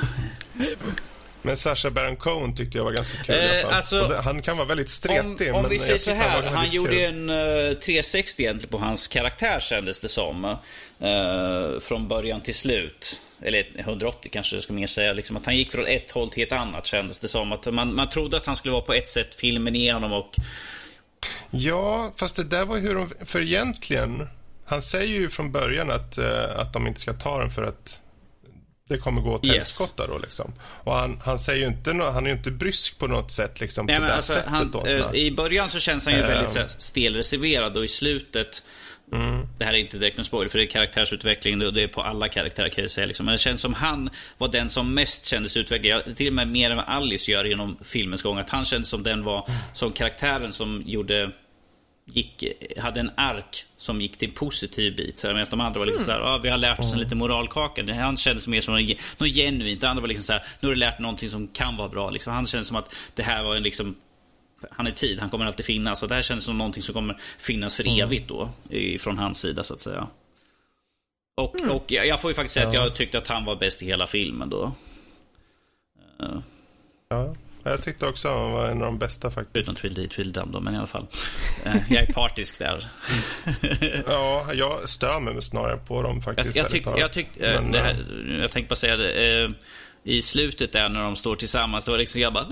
Men 1.45 1.57
Sasha 1.57 1.91
Baron 1.91 2.15
Cohen 2.15 2.55
tyckte 2.55 2.77
jag 2.77 2.85
var 2.85 2.91
ganska 2.91 3.17
kul. 3.23 3.35
Eh, 3.35 3.75
alltså, 3.75 4.07
det, 4.07 4.21
han 4.21 4.41
kan 4.41 4.57
vara 4.57 4.67
väldigt 4.67 4.89
stretig. 4.89 5.53
Om, 5.53 5.65
om 5.65 5.69
vi 5.69 5.79
säger 5.79 5.99
så 5.99 6.11
här, 6.11 6.43
han, 6.43 6.53
han 6.53 6.69
gjorde 6.69 6.91
kul. 6.91 7.29
en 7.29 7.29
uh, 7.29 7.73
360 7.73 8.43
egentligen 8.43 8.69
på 8.69 8.77
hans 8.77 9.07
karaktär 9.07 9.59
kändes 9.59 9.99
det 9.99 10.07
som. 10.07 10.45
Uh, 10.45 11.79
från 11.79 12.07
början 12.07 12.41
till 12.41 12.55
slut. 12.55 13.21
Eller 13.41 13.65
180 13.75 14.29
kanske 14.33 14.55
jag 14.55 14.63
ska 14.63 14.73
mer 14.73 14.87
säga. 14.87 15.13
Liksom 15.13 15.37
att 15.37 15.45
han 15.45 15.57
gick 15.57 15.71
från 15.71 15.85
ett 15.85 16.11
håll 16.11 16.29
till 16.29 16.43
ett 16.43 16.51
annat 16.51 16.85
kändes 16.85 17.19
det 17.19 17.27
som. 17.27 17.51
Att 17.51 17.73
man, 17.73 17.95
man 17.95 18.09
trodde 18.09 18.37
att 18.37 18.45
han 18.45 18.55
skulle 18.55 18.71
vara 18.71 18.83
på 18.83 18.93
ett 18.93 19.09
sätt, 19.09 19.35
filmen 19.35 19.75
igenom 19.75 20.13
och... 20.13 20.35
Ja, 21.51 22.13
fast 22.15 22.35
det 22.35 22.43
där 22.43 22.65
var 22.65 22.77
hur 22.77 22.95
de... 22.95 23.25
För 23.25 23.41
egentligen, 23.41 24.27
han 24.65 24.81
säger 24.81 25.19
ju 25.19 25.29
från 25.29 25.51
början 25.51 25.91
att, 25.91 26.17
uh, 26.17 26.59
att 26.59 26.73
de 26.73 26.87
inte 26.87 26.99
ska 26.99 27.13
ta 27.13 27.39
den 27.39 27.51
för 27.51 27.63
att 27.63 27.99
det 28.89 28.97
kommer 28.97 29.21
gå 29.21 29.33
åt 29.33 29.45
helskotta 29.47 30.03
yes. 30.03 30.11
då 30.11 30.17
liksom. 30.17 30.53
Och 30.59 30.93
han, 30.93 31.21
han 31.23 31.39
säger 31.39 31.59
ju 31.59 31.67
inte, 31.67 31.93
no, 31.93 32.03
han 32.03 32.25
är 32.25 32.29
ju 32.29 32.35
inte 32.37 32.51
brysk 32.51 32.99
på 32.99 33.07
något 33.07 33.31
sätt 33.31 33.59
liksom 33.59 33.85
Nej, 33.85 33.99
på 33.99 34.05
det 34.05 34.13
alltså, 34.13 34.33
sättet 34.33 34.49
han, 34.49 34.71
då. 34.71 34.85
äh, 34.85 35.13
I 35.13 35.31
början 35.31 35.69
så 35.69 35.79
känns 35.79 36.05
han 36.05 36.15
ju 36.15 36.21
uh, 36.21 36.27
väldigt 36.27 36.57
här, 36.57 36.67
stelreserverad 36.77 37.77
och 37.77 37.83
i 37.83 37.87
slutet 37.87 38.63
mm. 39.13 39.47
Det 39.57 39.65
här 39.65 39.73
är 39.73 39.77
inte 39.77 39.97
direkt 39.97 40.17
någon 40.17 40.25
spoiler 40.25 40.49
för 40.49 40.57
det 40.57 40.63
är 40.63 40.69
karaktärsutveckling 40.69 41.65
och 41.65 41.73
det 41.73 41.83
är 41.83 41.87
på 41.87 42.01
alla 42.01 42.29
karaktärer 42.29 42.69
kan 42.69 42.83
jag 42.83 42.91
säga. 42.91 43.07
Liksom. 43.07 43.25
Men 43.25 43.33
det 43.33 43.39
känns 43.39 43.61
som 43.61 43.73
han 43.73 44.09
var 44.37 44.47
den 44.47 44.69
som 44.69 44.93
mest 44.93 45.25
kändes 45.25 45.57
utvecklad. 45.57 46.17
Till 46.17 46.27
och 46.27 46.33
med 46.33 46.47
mer 46.47 46.71
än 46.71 46.77
vad 46.77 46.85
Alice 46.87 47.31
gör 47.31 47.45
genom 47.45 47.77
filmens 47.83 48.23
gång. 48.23 48.37
Att 48.37 48.49
han 48.49 48.65
kändes 48.65 48.89
som 48.89 49.03
den 49.03 49.23
var, 49.23 49.49
som 49.73 49.91
karaktären 49.91 50.53
som 50.53 50.83
gjorde 50.85 51.31
gick, 52.05 52.43
hade 52.77 52.99
en 52.99 53.11
ark 53.15 53.65
som 53.77 54.01
gick 54.01 54.17
till 54.17 54.29
en 54.29 54.35
positiv 54.35 54.95
bit. 54.95 55.19
Så 55.19 55.27
medan 55.27 55.45
de 55.49 55.61
andra 55.61 55.79
var 55.79 55.85
liksom 55.85 56.03
mm. 56.03 56.05
så 56.05 56.11
här, 56.11 56.35
ah, 56.35 56.37
vi 56.37 56.49
har 56.49 56.57
lärt 56.57 56.79
oss 56.79 56.93
en 56.93 56.99
liten 56.99 57.17
moralkaka. 57.17 57.93
Han 57.93 58.17
kändes 58.17 58.47
mer 58.47 58.61
som 58.61 58.73
något, 58.73 59.33
genuint. 59.33 59.81
De 59.81 59.87
andra 59.87 60.01
var 60.01 60.07
liksom 60.07 60.23
så 60.23 60.33
här, 60.33 60.43
nu 60.59 60.67
har 60.67 60.75
du 60.75 60.79
lärt 60.79 60.99
någonting 60.99 61.29
som 61.29 61.47
kan 61.47 61.77
vara 61.77 61.89
bra. 61.89 62.09
Liksom. 62.09 62.33
Han 62.33 62.45
kändes 62.45 62.67
som 62.67 62.77
att 62.77 62.95
det 63.13 63.23
här 63.23 63.43
var 63.43 63.55
en 63.55 63.63
liksom 63.63 63.95
han 64.71 64.87
är 64.87 64.91
tid, 64.91 65.19
han 65.19 65.29
kommer 65.29 65.45
alltid 65.45 65.65
finnas. 65.65 66.03
Och 66.03 66.09
det 66.09 66.15
här 66.15 66.21
känns 66.21 66.43
som 66.43 66.57
någonting 66.57 66.83
som 66.83 66.93
kommer 66.93 67.17
finnas 67.37 67.75
för 67.75 67.87
mm. 67.87 68.07
evigt 68.07 68.27
då. 68.27 68.49
Från 68.99 69.17
hans 69.17 69.39
sida 69.39 69.63
så 69.63 69.73
att 69.73 69.81
säga. 69.81 70.07
Och, 71.37 71.59
mm. 71.59 71.71
och 71.71 71.91
jag 71.91 72.21
får 72.21 72.31
ju 72.31 72.35
faktiskt 72.35 72.53
säga 72.53 72.63
ja. 72.63 72.69
att 72.69 72.75
jag 72.75 72.95
tyckte 72.95 73.17
att 73.17 73.27
han 73.27 73.45
var 73.45 73.55
bäst 73.55 73.83
i 73.83 73.85
hela 73.85 74.07
filmen 74.07 74.49
då. 74.49 74.71
Uh. 76.21 76.39
Ja. 77.09 77.35
Jag 77.67 77.81
tyckte 77.81 78.07
också 78.07 78.27
att 78.27 78.37
han 78.37 78.51
var 78.51 78.65
en 78.65 78.81
av 78.81 78.85
de 78.85 78.97
bästa 78.97 79.31
faktiskt. 79.31 79.57
Utan 79.57 79.75
Tweedledee 79.75 80.09
Tweedledum 80.09 80.51
då, 80.51 80.59
men 80.59 80.73
i 80.73 80.77
alla 80.77 80.87
fall. 80.87 81.07
Eh, 81.63 81.75
jag 81.89 82.03
är 82.03 82.13
partisk 82.13 82.59
där. 82.59 82.87
ja, 84.07 84.47
jag 84.53 84.89
stör 84.89 85.19
mig 85.19 85.41
snarare 85.41 85.77
på 85.77 86.01
dem 86.01 86.21
faktiskt. 86.21 86.55
Jag, 86.55 86.65
jag, 86.65 86.71
tyck, 86.71 86.87
jag, 86.95 87.13
tyck, 87.13 87.37
eh, 87.37 87.61
men, 87.61 87.73
här, 87.73 88.05
jag 88.41 88.51
tänkte 88.51 88.69
bara 88.69 88.75
säga 88.75 88.97
det. 88.97 89.43
Eh, 89.43 89.49
I 90.03 90.21
slutet 90.21 90.71
där 90.71 90.89
när 90.89 91.03
de 91.03 91.15
står 91.15 91.35
tillsammans, 91.35 91.85
då 91.85 91.91
var 91.91 91.97
det 91.97 92.01
liksom 92.01 92.21
jag 92.21 92.33
bara... 92.33 92.45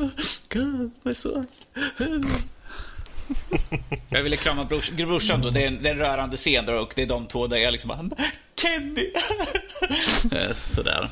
God, 0.50 0.92
my 1.04 1.14
son. 1.14 1.48
jag 4.10 4.24
ville 4.24 4.36
krama 4.36 4.64
brors, 4.64 4.92
brorsan 4.92 5.42
då. 5.42 5.50
Det 5.50 5.64
är, 5.64 5.68
en, 5.68 5.84
det 5.84 5.90
är 5.90 5.94
en 5.94 6.00
rörande 6.00 6.38
scen 6.38 6.66
där 6.66 6.80
och 6.80 6.94
det 6.96 7.02
är 7.02 7.08
de 7.08 7.28
två 7.28 7.48
där 7.48 7.58
jag 7.58 7.72
liksom 7.72 7.88
bara... 7.88 8.10
Kenny! 8.62 9.12
Sådär. 10.54 11.10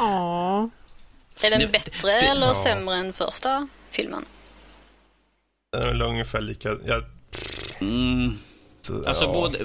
Aww. 0.00 0.70
Är 1.40 1.50
den 1.50 1.70
bättre 1.70 2.10
det, 2.10 2.26
eller 2.26 2.46
ja. 2.46 2.54
sämre 2.54 2.94
än 2.94 3.12
första 3.12 3.68
filmen? 3.90 4.24
Den 5.72 5.82
är 5.82 5.86
väl 5.86 6.02
ungefär 6.02 6.40
lika... 6.40 6.76
Jag, 6.86 7.04
mm. 7.80 8.38
så, 8.80 9.04
alltså 9.06 9.24
ja. 9.24 9.32
både... 9.32 9.58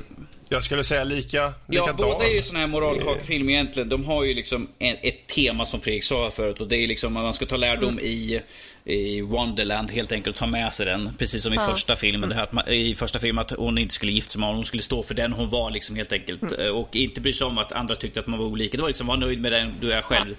Jag 0.50 0.64
skulle 0.64 0.84
säga 0.84 1.04
lika, 1.04 1.54
Ja, 1.68 1.94
båda 1.98 2.26
är 2.26 2.36
ju 2.36 2.42
såna 2.42 2.60
här 2.60 2.68
moralkakefilmer 2.68 3.54
egentligen. 3.54 3.90
De 3.90 4.06
har 4.06 4.24
ju 4.24 4.34
liksom 4.34 4.68
ett 4.80 5.28
tema 5.28 5.66
som 5.66 5.82
Fredrik 5.82 6.04
sa 6.04 6.32
förut 6.32 6.62
och 6.62 6.68
det 6.68 6.76
är 6.76 6.88
liksom 6.88 7.18
att 7.18 7.24
man 7.24 7.34
ska 7.34 7.46
ta 7.46 7.58
lärdom 7.58 7.90
mm. 7.90 8.06
i, 8.06 8.42
i 8.86 9.22
Wonderland 9.22 9.92
helt 9.92 10.12
enkelt 10.12 10.38
ta 10.38 10.46
med 10.46 10.74
sig 10.74 10.86
den. 10.86 11.14
Precis 11.18 11.44
som 11.44 11.54
i 11.54 11.56
ja. 11.56 11.66
första 11.66 11.96
filmen. 11.96 12.30
Det 12.30 12.36
här 12.36 12.70
I 12.70 12.96
första 12.96 13.20
filmen 13.20 13.42
att 13.42 13.52
hon 13.52 13.78
inte 13.78 13.94
skulle 13.94 14.12
gifta 14.12 14.30
sig 14.30 14.40
med 14.40 14.48
honom. 14.48 14.58
Hon 14.58 14.66
skulle 14.66 14.84
stå 14.84 15.04
för 15.04 15.14
den 15.14 15.34
hon 15.34 15.50
var 15.50 15.72
liksom 15.72 15.96
helt 15.96 16.12
enkelt. 16.12 16.52
Mm. 16.52 16.76
Och 16.76 16.96
inte 16.96 17.22
bry 17.22 17.34
sig 17.34 17.48
om 17.48 17.58
att 17.58 17.72
andra 17.72 17.96
tyckte 17.96 18.20
att 18.20 18.28
man 18.28 18.40
var 18.40 18.46
olika. 18.46 18.78
Det 18.78 18.82
var 18.82 18.90
liksom, 18.90 19.08
var 19.08 19.18
nöjd 19.18 19.42
med 19.42 19.52
den 19.52 19.74
du 19.82 19.94
är 19.94 20.02
själv. 20.02 20.36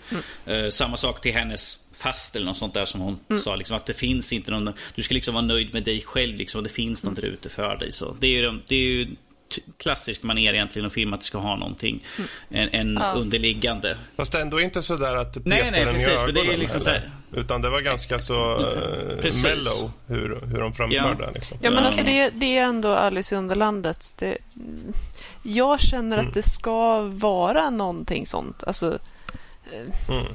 Mm. 0.47 0.65
Uh, 0.65 0.71
samma 0.71 0.97
sak 0.97 1.21
till 1.21 1.33
hennes 1.35 1.81
fast 1.93 2.37
eller 2.37 2.47
något 2.47 2.57
sånt 2.57 2.75
där 2.75 2.85
som 2.85 3.01
hon 3.01 3.19
mm. 3.31 3.43
sa. 3.43 3.57
Liksom, 3.57 3.77
att 3.77 3.87
det 3.87 3.95
finns 3.95 4.33
inte 4.33 4.51
någon... 4.51 4.73
Du 4.95 5.03
ska 5.03 5.15
liksom 5.15 5.35
vara 5.35 5.45
nöjd 5.45 5.73
med 5.73 5.83
dig 5.85 6.01
själv 6.01 6.37
liksom, 6.37 6.59
och 6.59 6.63
det 6.63 6.71
finns 6.71 7.05
något 7.05 7.17
där 7.17 7.25
ute 7.25 7.49
för 7.49 7.77
dig. 7.77 7.93
Så 7.93 8.17
det 8.21 8.27
är 8.27 8.43
ju, 8.43 8.61
det 8.69 8.77
är 8.77 8.81
ju 8.81 9.07
klassisk 9.77 10.23
manér 10.23 10.55
egentligen 10.55 10.87
att 10.87 10.93
film 10.93 11.13
att 11.13 11.21
det 11.21 11.27
ska 11.27 11.39
ha 11.39 11.57
någonting. 11.57 12.05
En, 12.49 12.69
en 12.69 12.99
ja. 13.01 13.13
underliggande. 13.13 13.97
Fast 14.17 14.35
ändå 14.35 14.61
inte 14.61 14.83
så 14.83 14.97
där 14.97 15.17
att 15.17 15.35
det 15.35 15.41
petar 15.41 15.57
nej, 15.57 15.71
nej, 15.71 15.85
precis, 15.85 16.09
i 16.09 16.11
ögonen. 16.11 16.35
Det 16.35 16.55
är 16.55 16.57
liksom 16.57 16.81
så 16.81 16.91
här... 16.91 17.11
Utan 17.33 17.63
det 17.63 17.71
var 17.71 17.81
ganska 17.81 18.19
så 18.19 18.35
uh, 18.59 19.43
mellow 19.43 19.91
hur, 20.07 20.41
hur 20.47 20.61
de 20.61 20.73
framförde 20.73 21.25
ja. 21.25 21.31
Liksom. 21.35 21.59
Ja, 21.61 21.71
men 21.71 21.85
alltså 21.85 22.03
det, 22.03 22.31
det 22.31 22.59
är 22.59 22.63
ändå 22.65 22.93
Alice 22.93 23.35
i 23.35 23.39
Underlandet. 23.39 24.13
Det, 24.19 24.39
jag 25.43 25.81
känner 25.81 26.17
mm. 26.19 26.29
att 26.29 26.35
det 26.35 26.43
ska 26.43 27.01
vara 27.01 27.71
någonting 27.71 28.27
sånt. 28.27 28.65
Alltså, 28.67 28.87
uh, 28.89 30.17
mm. 30.17 30.35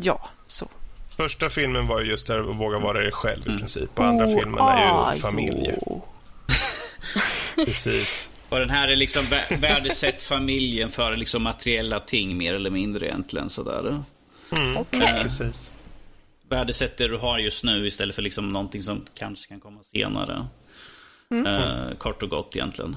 ja, 0.00 0.28
så. 0.48 0.68
Första 1.16 1.50
filmen 1.50 1.86
var 1.86 2.00
ju 2.00 2.10
just 2.10 2.26
där 2.26 2.50
att 2.50 2.56
våga 2.56 2.78
vara 2.78 3.00
dig 3.00 3.12
själv 3.12 3.42
i 3.46 3.48
mm. 3.48 3.58
princip. 3.58 3.98
Och 3.98 4.04
andra 4.04 4.26
oh, 4.26 4.38
filmen 4.38 4.60
är 4.60 5.14
ju 5.14 5.20
familj. 5.20 5.74
Precis. 7.54 8.30
Och 8.54 8.60
den 8.60 8.70
här 8.70 8.88
är 8.88 8.96
liksom 8.96 9.24
värdesätt 9.60 10.22
familjen 10.22 10.90
för 10.90 11.16
liksom 11.16 11.42
materiella 11.42 12.00
ting 12.00 12.36
mer 12.36 12.54
eller 12.54 12.70
mindre 12.70 13.06
egentligen. 13.06 13.48
Sådär. 13.48 14.02
Mm, 14.56 14.76
okay. 14.76 15.22
Precis. 15.22 15.72
Värdesätt 16.48 16.96
det 16.96 17.08
du 17.08 17.16
har 17.16 17.38
just 17.38 17.64
nu 17.64 17.86
istället 17.86 18.14
för 18.14 18.22
liksom 18.22 18.48
någonting 18.48 18.82
som 18.82 19.04
kanske 19.14 19.48
kan 19.48 19.60
komma 19.60 19.82
senare. 19.82 20.46
Mm. 21.30 21.46
Uh, 21.46 21.94
kort 21.94 22.22
och 22.22 22.28
gott 22.28 22.56
egentligen. 22.56 22.96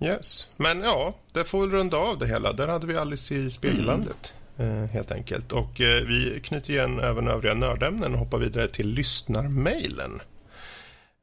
Yes. 0.00 0.48
Men 0.56 0.80
ja, 0.80 1.16
det 1.32 1.44
får 1.44 1.60
väl 1.60 1.70
runda 1.70 1.96
av 1.96 2.18
det 2.18 2.26
hela. 2.26 2.52
Där 2.52 2.68
hade 2.68 2.86
vi 2.86 2.96
Alice 2.96 3.34
i 3.34 3.50
Spegellandet. 3.50 4.34
Mm. 4.58 4.82
Uh, 4.82 4.88
helt 4.90 5.10
enkelt. 5.10 5.52
Och 5.52 5.80
uh, 5.80 5.86
vi 5.86 6.40
knyter 6.44 6.72
igen 6.72 7.00
även 7.00 7.28
övriga 7.28 7.54
nördämnen 7.54 8.12
och 8.12 8.18
hoppar 8.18 8.38
vidare 8.38 8.68
till 8.68 8.88
lyssnarmailen. 8.88 10.20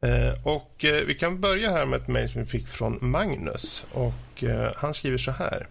Eh, 0.02 0.48
och 0.48 0.86
eh, 0.86 1.06
Vi 1.06 1.16
kan 1.16 1.42
börja 1.42 1.72
här 1.72 1.86
med 1.86 2.02
ett 2.02 2.08
mejl 2.08 2.30
som 2.30 2.42
vi 2.42 2.48
fick 2.48 2.68
från 2.68 2.98
Magnus. 3.02 3.86
Och 3.92 4.44
eh, 4.44 4.74
Han 4.76 4.94
skriver 4.94 5.18
så 5.18 5.32
här. 5.32 5.68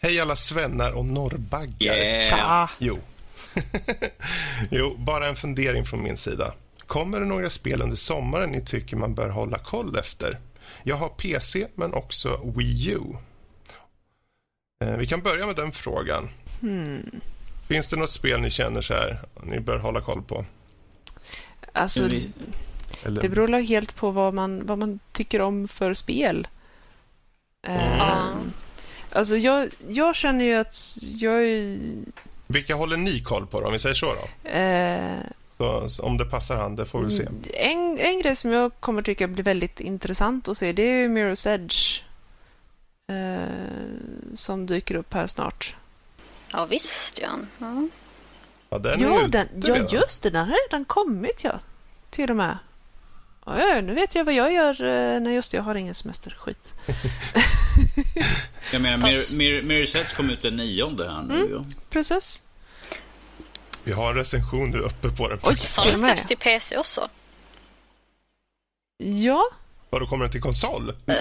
Hej 0.00 0.20
alla 0.20 0.36
svennar 0.36 0.92
och 0.92 1.04
norrbaggar. 1.04 1.94
Yeah. 1.94 2.70
Jo. 2.78 2.98
jo, 4.70 4.96
bara 4.98 5.28
en 5.28 5.36
fundering 5.36 5.84
från 5.84 6.02
min 6.02 6.16
sida. 6.16 6.54
Kommer 6.86 7.20
det 7.20 7.26
några 7.26 7.50
spel 7.50 7.82
under 7.82 7.96
sommaren 7.96 8.50
ni 8.50 8.64
tycker 8.64 8.96
man 8.96 9.14
bör 9.14 9.28
hålla 9.28 9.58
koll 9.58 9.96
efter? 9.96 10.38
Jag 10.82 10.96
har 10.96 11.08
PC, 11.08 11.66
men 11.74 11.94
också 11.94 12.52
Wii 12.56 12.90
U. 12.90 13.00
Eh, 14.84 14.96
vi 14.96 15.06
kan 15.06 15.20
börja 15.20 15.46
med 15.46 15.56
den 15.56 15.72
frågan. 15.72 16.28
Hmm. 16.60 17.20
Finns 17.68 17.88
det 17.88 17.96
något 17.96 18.10
spel 18.10 18.40
ni 18.40 18.50
känner 18.50 18.80
så 18.80 18.94
här, 18.94 19.20
ni 19.42 19.60
bör 19.60 19.78
hålla 19.78 20.00
koll 20.00 20.22
på? 20.22 20.44
Alltså, 21.72 22.08
Eller? 23.04 23.22
det 23.22 23.28
beror 23.28 23.48
helt 23.62 23.94
på 23.96 24.10
vad 24.10 24.34
man, 24.34 24.66
vad 24.66 24.78
man 24.78 24.98
tycker 25.12 25.40
om 25.40 25.68
för 25.68 25.94
spel. 25.94 26.48
Mm. 27.66 28.00
Eh, 28.00 28.28
alltså 29.12 29.36
jag, 29.36 29.68
jag 29.88 30.16
känner 30.16 30.44
ju 30.44 30.54
att 30.54 30.76
jag 31.00 31.44
är... 31.44 31.78
Vilka 32.46 32.74
håller 32.74 32.96
ni 32.96 33.18
koll 33.18 33.46
på 33.46 33.60
då, 33.60 33.66
om 33.66 33.72
vi 33.72 33.78
säger 33.78 33.94
så 33.94 34.14
då? 34.14 34.48
Eh, 34.50 35.20
Så, 35.48 35.88
så 35.88 36.02
om 36.02 36.18
det 36.18 36.24
passar 36.24 36.56
han, 36.56 36.76
det 36.76 36.86
får 36.86 37.00
vi 37.02 37.10
se. 37.10 37.28
en, 37.54 37.98
en 37.98 38.20
grej 38.22 38.36
som 38.36 38.50
jag 38.52 38.72
kommer 38.80 39.02
tycka 39.02 39.28
blir 39.28 39.44
väldigt 39.44 39.80
intressant 39.80 40.48
att 40.48 40.58
se 40.58 40.72
det 40.72 40.82
är 40.82 41.08
Mirror's 41.08 41.48
Edge. 41.48 42.02
Eh, 43.12 44.34
som 44.34 44.66
dyker 44.66 44.94
upp 44.94 45.14
här 45.14 45.26
snart. 45.26 45.76
Ja 46.52 46.64
visst, 46.64 47.20
ja. 47.22 47.28
Mm. 47.66 47.90
Ja, 48.70 48.78
den 48.78 49.00
är 49.00 49.04
Ja, 49.04 49.24
ute 49.26 49.46
den, 49.52 49.62
ja, 49.76 49.88
just 49.90 50.22
det. 50.22 50.30
Den 50.30 50.48
har 50.48 50.58
redan 50.68 50.84
kommit, 50.84 51.44
ja. 51.44 51.60
Till 52.10 52.30
och 52.30 52.36
med. 52.36 52.58
Ja, 53.46 53.80
nu 53.80 53.94
vet 53.94 54.14
jag 54.14 54.24
vad 54.24 54.34
jag 54.34 54.52
gör. 54.52 54.82
eh, 54.84 55.20
Nej, 55.20 55.34
just 55.34 55.50
det. 55.50 55.56
Jag 55.56 55.64
har 55.64 55.74
ingen 55.74 55.94
semester. 55.94 56.36
Skit. 56.38 56.74
Jag 58.72 58.82
menar, 58.82 59.06
Fast- 59.10 59.32
Mir- 59.38 59.62
Mir- 59.62 60.14
kom 60.16 60.30
ut 60.30 60.42
den 60.42 60.56
nionde 60.56 61.10
här 61.10 61.22
nu. 61.22 61.34
ju. 61.38 61.62
Precis. 61.90 62.42
Vi 63.84 63.92
har 63.92 64.08
en 64.10 64.14
recension 64.16 64.70
nu 64.70 64.78
uppe 64.78 65.08
på 65.08 65.28
den. 65.28 65.38
Oj. 65.42 65.56
Har 65.78 65.86
den 65.88 65.98
släppts 65.98 66.26
till 66.26 66.36
PC 66.36 66.76
också? 66.78 67.08
Ja, 68.98 69.42
Vadå, 69.90 70.06
kommer 70.06 70.24
den 70.24 70.32
till 70.32 70.40
konsol? 70.40 70.94
Nej, 71.04 71.16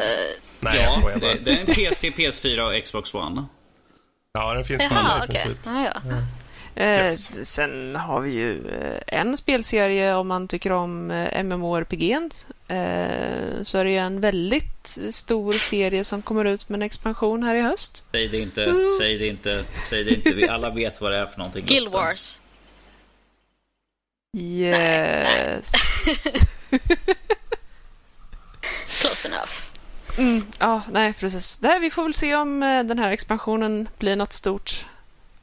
jag 0.59 0.75
Ja, 0.75 0.99
bara. 1.01 1.15
det, 1.17 1.33
det 1.33 1.51
är 1.51 1.59
en 1.59 1.65
PC, 1.65 2.09
PS4 2.09 2.77
och 2.77 2.83
Xbox 2.83 3.13
One. 3.13 3.45
Ja, 4.33 4.53
den 4.53 4.65
finns 4.65 4.81
på 4.89 4.95
alla 4.95 5.25
i 5.25 5.27
princip. 5.27 5.57
Ja, 5.65 5.83
ja. 6.05 6.11
eh, 6.11 6.23
Yes. 6.75 7.49
sen 7.49 7.95
har 7.95 8.21
vi 8.21 8.31
ju 8.31 8.67
eh, 8.67 9.19
en 9.19 9.37
spelserie 9.37 10.15
om 10.15 10.27
man 10.27 10.47
tycker 10.47 10.71
om 10.71 11.11
eh, 11.11 11.43
MMORPG. 11.43 12.11
Eh, 12.67 13.63
så 13.63 13.77
är 13.77 13.85
det 13.85 13.91
ju 13.91 13.97
en 13.97 14.21
väldigt 14.21 14.97
stor 15.11 15.51
serie 15.51 16.03
som 16.03 16.21
kommer 16.21 16.45
ut 16.45 16.69
med 16.69 16.77
en 16.77 16.81
expansion 16.81 17.43
här 17.43 17.55
i 17.55 17.61
höst. 17.61 18.03
Säg 18.11 18.27
det 18.27 18.37
inte, 18.37 18.75
säg 18.99 19.17
det 19.17 19.27
inte, 19.27 19.65
säg 19.89 20.03
det 20.03 20.11
inte. 20.11 20.33
Vi 20.33 20.47
alla 20.47 20.69
vet 20.75 21.01
vad 21.01 21.11
det 21.11 21.17
är 21.17 21.25
för 21.25 21.37
någonting. 21.37 21.65
Guild 21.65 21.91
Wars. 21.91 22.41
Yes. 24.37 25.71
Close 29.01 29.27
enough. 29.27 29.51
Mm, 30.17 30.45
ja, 30.59 30.81
nej 30.91 31.13
precis. 31.13 31.61
Nej, 31.61 31.79
vi 31.79 31.91
får 31.91 32.03
väl 32.03 32.13
se 32.13 32.35
om 32.35 32.63
eh, 32.63 32.83
den 32.83 32.99
här 32.99 33.11
expansionen 33.11 33.89
blir 33.97 34.15
något 34.15 34.33
stort. 34.33 34.85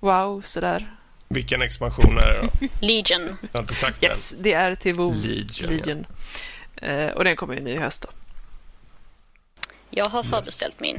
Wow, 0.01 0.43
sådär. 0.47 0.98
Vilken 1.29 1.63
expansion 1.63 2.19
är 2.19 2.27
det 2.27 2.41
då? 2.61 2.69
Legion. 2.87 3.37
Jag 3.41 3.49
har 3.53 3.61
inte 3.61 3.75
sagt 3.75 4.03
Yes, 4.03 4.35
det 4.41 4.53
är 4.53 4.75
till 4.75 4.95
WoW 4.95 5.15
Legion, 5.27 5.71
Legion. 5.71 6.07
Eh, 6.77 7.07
och 7.09 7.25
den 7.25 7.37
kommer 7.37 7.55
ju 7.55 7.61
ny 7.61 7.71
i 7.71 7.77
höst 7.79 8.03
då. 8.03 8.09
Jag 9.91 10.05
har 10.05 10.23
förbeställt 10.23 10.81
min. 10.81 10.99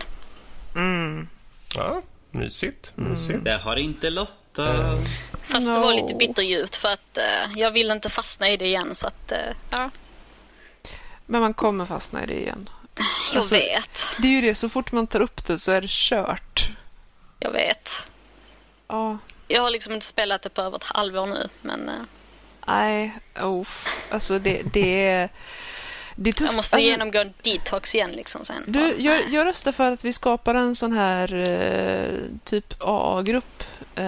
Mm. 0.76 1.16
den. 1.16 1.84
Ja, 1.84 2.02
mysigt. 2.32 2.92
mysigt. 2.96 3.44
Det 3.44 3.58
har 3.58 3.76
inte 3.76 4.10
Lotta. 4.10 4.94
Fast 5.42 5.68
det 5.68 5.74
No. 5.74 5.80
var 5.80 5.94
lite 5.94 6.16
bitterljuvt 6.16 6.76
för 6.76 6.90
att 6.90 7.18
eh, 7.18 7.60
jag 7.60 7.72
vill 7.72 7.92
inte 7.92 8.10
fastna 8.10 8.50
i 8.50 8.58
det 8.58 8.66
igen 8.66 8.96
så 8.96 9.08
att... 9.08 9.32
eh, 9.32 9.38
ja, 9.70 9.90
Men 11.26 11.42
man 11.42 11.54
kommer 11.54 11.86
fastna 11.86 12.24
i 12.24 12.28
det 12.28 12.40
igen. 12.42 12.70
jag 13.34 13.38
Alltså- 13.40 13.56
vet. 13.56 14.06
Det 14.18 14.28
är 14.28 14.32
ju 14.32 14.42
det, 14.42 14.56
så 14.56 14.70
fort 14.70 14.92
man 14.92 15.08
tar 15.08 15.20
upp 15.22 15.46
det 15.46 15.60
så 15.60 15.72
är 15.72 15.82
det 15.82 15.88
kört. 15.90 16.70
Jag 17.40 17.52
vet. 17.52 18.08
Ja, 18.88 19.18
Jag 19.52 19.62
har 19.62 19.70
liksom 19.70 19.94
inte 19.94 20.06
spelat 20.06 20.42
det 20.42 20.50
på 20.50 20.62
över 20.62 20.78
ett 20.78 20.84
halvår 20.84 21.26
nu 21.26 21.50
men 21.62 21.90
eh, 21.90 21.96
nej, 22.68 23.20
oh. 23.36 23.68
Alltså 24.10 24.40
det, 24.40 24.62
det 24.74 25.06
är... 25.08 25.30
Det 26.16 26.30
är 26.30 26.34
tufft. 26.34 26.50
jag 26.50 26.56
måste 26.56 26.76
alltså, 26.76 26.90
genomgå 26.90 27.20
en 27.20 27.34
detox 27.42 27.96
igen 27.96 28.12
liksom 28.12 28.46
sen. 28.46 28.64
Du, 28.68 28.96
jag, 28.98 29.30
jag 29.30 29.46
röstar 29.46 29.72
för 29.72 29.92
att 29.92 30.06
vi 30.06 30.14
skapar 30.14 30.56
en 30.56 30.76
sån 30.76 30.94
här 30.94 31.34
eh, 31.34 32.20
typ 32.44 32.74
AA-grupp 32.80 33.64
eh, 33.96 34.04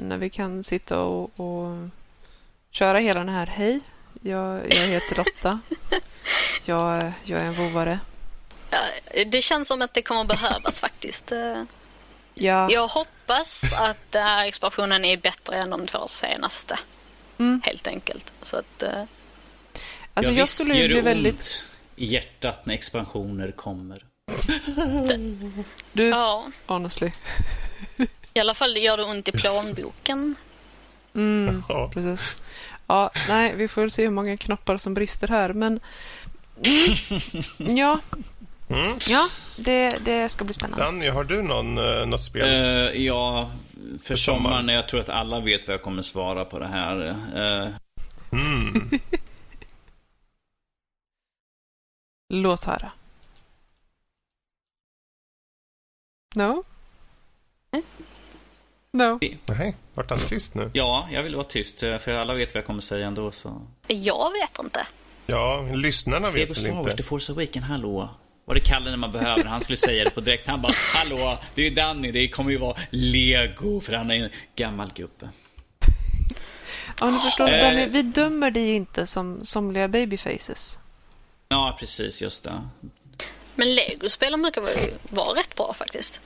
när 0.00 0.16
vi 0.16 0.30
kan 0.30 0.64
sitta 0.64 1.00
och, 1.00 1.40
och 1.40 1.88
köra 2.70 2.98
hela 2.98 3.20
den 3.20 3.28
här. 3.28 3.46
Hej, 3.46 3.80
jag, 4.20 4.60
jag 4.72 4.86
heter 4.86 5.16
Lotta. 5.16 5.60
Jag, 6.64 7.12
jag 7.24 7.40
är 7.40 7.44
en 7.44 7.54
vovare. 7.54 8.00
Ja, 8.70 8.78
det 9.26 9.42
känns 9.42 9.68
som 9.68 9.82
att 9.82 9.94
det 9.94 10.02
kommer 10.02 10.24
behövas 10.24 10.80
faktiskt. 10.80 11.32
Ja, 12.34 12.70
Jag 12.70 12.88
hoppas 12.88 13.72
att 13.80 14.12
den 14.12 14.22
här 14.22 14.46
expansionen 14.46 15.04
är 15.04 15.16
bättre 15.16 15.56
än 15.56 15.70
de 15.70 15.86
två 15.86 16.06
senaste. 16.08 16.78
Mm. 17.38 17.60
Helt 17.64 17.86
enkelt. 17.86 18.32
Så 18.42 18.56
att, 18.56 18.82
eh, 18.82 18.88
alltså 20.14 20.32
ja, 20.32 20.36
jag 20.38 20.42
visst 20.44 20.58
skulle 20.60 20.74
ju 20.74 20.88
bli 20.88 21.00
väldigt... 21.00 21.64
i 21.96 22.04
hjärtat 22.06 22.66
när 22.66 22.74
expansioner 22.74 23.50
kommer. 23.50 24.02
Du, 25.92 26.08
ja, 26.08 26.46
honestly. 26.66 27.10
i 28.34 28.40
alla 28.40 28.54
fall 28.54 28.76
gör 28.76 28.96
det 28.96 29.04
ont 29.04 29.28
i 29.28 29.32
plånboken. 29.32 30.34
Mm, 31.14 31.64
Ja. 31.68 31.90
precis. 31.94 32.34
Ja, 32.86 33.10
nej, 33.28 33.54
vi 33.56 33.68
får 33.68 33.80
väl 33.80 33.90
se 33.90 34.02
hur 34.02 34.10
många 34.10 34.36
knoppar 34.36 34.78
som 34.78 34.94
brister 34.94 35.28
här, 35.28 35.52
men... 35.52 35.80
Mm, 37.58 37.76
ja, 37.76 37.98
Mm. 38.68 38.98
ja 39.08 39.28
det, 39.56 39.88
det 40.04 40.28
ska 40.28 40.44
bli 40.44 40.54
spännande. 40.54 40.84
Danny, 40.84 41.08
har 41.08 41.24
du 41.24 41.42
någon, 41.42 41.78
eh, 41.78 42.06
något 42.06 42.22
spel? 42.22 42.42
Eh, 42.42 43.02
ja, 43.02 43.50
för 44.02 44.16
sommaren. 44.16 44.44
sommaren, 44.44 44.68
jag 44.68 44.88
tror 44.88 45.00
att 45.00 45.08
alla 45.08 45.40
vet 45.40 45.66
vad 45.68 45.74
jag 45.74 45.82
kommer 45.82 46.02
svara 46.02 46.44
på 46.44 46.58
det 46.58 46.66
här. 46.68 47.08
Eh, 47.34 47.68
Mm. 48.32 48.90
Låt 52.28 52.64
höra. 52.64 52.92
No? 56.34 56.62
No. 58.92 59.18
Nej, 59.48 59.76
vart 59.94 60.10
han 60.10 60.18
tyst 60.18 60.54
nu? 60.54 60.70
ja, 60.72 61.08
jag 61.12 61.22
vill 61.22 61.34
vara 61.36 61.44
tyst, 61.44 61.80
för 61.80 62.10
alla 62.10 62.34
vet 62.34 62.54
vad 62.54 62.58
jag 62.58 62.66
kommer 62.66 62.80
säga 62.80 63.06
ändå. 63.06 63.30
Så. 63.30 63.66
Jag 63.88 64.32
vet 64.32 64.58
inte. 64.58 64.86
Ja, 65.26 65.68
lyssnarna 65.74 66.30
vet 66.30 66.34
Lego 66.34 66.54
väl 66.54 66.56
Star 66.56 66.72
Wars, 66.72 66.84
inte. 66.86 66.96
The 66.96 67.02
Force 67.02 67.32
Awaken, 67.32 67.62
hallå? 67.62 68.08
Var 68.44 68.54
det 68.54 68.60
Kalle 68.60 68.90
när 68.90 68.96
man 68.96 69.12
behöver? 69.12 69.44
Han 69.44 69.60
skulle 69.60 69.76
säga 69.76 70.04
det 70.04 70.10
på 70.10 70.20
direkt. 70.20 70.48
Han 70.48 70.62
bara, 70.62 70.72
hallå, 70.94 71.38
det 71.54 71.66
är 71.66 71.70
Danny, 71.70 72.10
det 72.12 72.28
kommer 72.28 72.50
ju 72.50 72.56
vara 72.56 72.76
Lego, 72.90 73.80
för 73.80 73.92
han 73.92 74.10
är 74.10 74.14
en 74.14 74.30
gammal 74.56 74.90
gubbe. 74.94 75.30
Ja, 77.00 77.10
ni 77.10 77.18
förstår, 77.18 77.48
Eh. 77.50 77.60
Danny, 77.60 77.86
vi 77.86 78.02
dömer 78.02 78.50
dig 78.50 78.70
inte 78.74 79.06
som 79.06 79.46
somliga 79.46 79.88
babyfaces. 79.88 80.78
Ja, 81.48 81.76
precis, 81.80 82.22
just 82.22 82.44
det. 82.44 82.68
Men 83.54 83.74
Lego-spelen 83.74 84.42
brukar 84.42 84.62
vara 85.14 85.38
rätt 85.40 85.54
bra 85.56 85.74
faktiskt. 85.74 86.20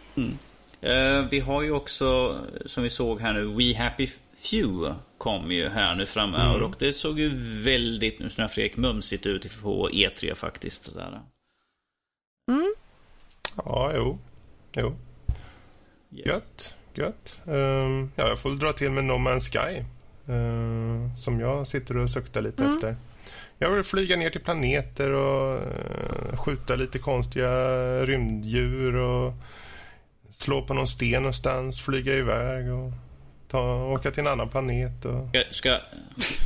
Eh, 0.81 1.21
vi 1.31 1.41
har 1.41 1.63
ju 1.63 1.71
också, 1.73 2.39
som 2.67 2.83
vi 2.83 2.91
såg 2.91 3.21
här 3.21 3.33
nu, 3.33 3.45
We 3.45 3.79
Happy 3.79 4.09
Few 4.39 4.95
kom 5.19 5.53
ju 5.53 5.69
här 5.69 5.95
nu 5.95 6.07
framöver 6.07 6.63
och 6.63 6.75
det 6.79 6.93
såg 6.93 7.19
ju 7.21 7.31
väldigt, 7.65 8.19
nu 8.19 8.31
snart 8.31 8.51
Fredrik, 8.51 8.77
mumsigt 8.77 9.27
ut 9.27 9.63
på 9.63 9.91
E3 9.91 10.35
faktiskt. 10.35 10.85
Sådär. 10.85 11.21
Ja, 13.57 13.93
jo. 13.95 14.19
Jo. 14.77 14.97
Yes. 16.13 16.27
Gött, 16.27 16.75
gött. 16.95 17.41
Ehm, 17.47 18.11
ja, 18.17 18.29
jag 18.29 18.39
får 18.39 18.51
dra 18.51 18.73
till 18.73 18.91
med 18.91 19.05
No 19.05 19.13
Man's 19.13 19.51
Sky. 19.53 19.79
eh, 20.33 21.15
som 21.17 21.41
jag 21.41 21.67
sitter 21.67 21.97
och 21.97 22.11
suktar 22.11 22.43
lite 22.43 22.65
efter. 22.65 22.97
Jag 23.59 23.71
vill 23.71 23.85
flyga 23.85 24.17
ner 24.17 24.31
till 24.31 24.41
planeter 24.41 25.11
och 25.13 25.55
eh, 25.55 26.37
skjuta 26.37 26.77
lite 26.77 26.99
konstiga 26.99 27.51
rymddjur 28.07 28.97
och 28.97 29.33
slå 30.31 30.63
på 30.63 30.75
någon 30.75 30.87
sten 30.89 31.23
någonstans, 31.23 31.81
flyga 31.81 32.15
iväg 32.15 32.73
och 32.73 32.93
ta, 33.49 33.85
åka 33.85 34.11
till 34.11 34.21
en 34.21 34.27
annan 34.33 34.49
planet 34.49 35.05
och 35.05 35.29
Ska, 35.29 35.43
ska, 35.51 35.79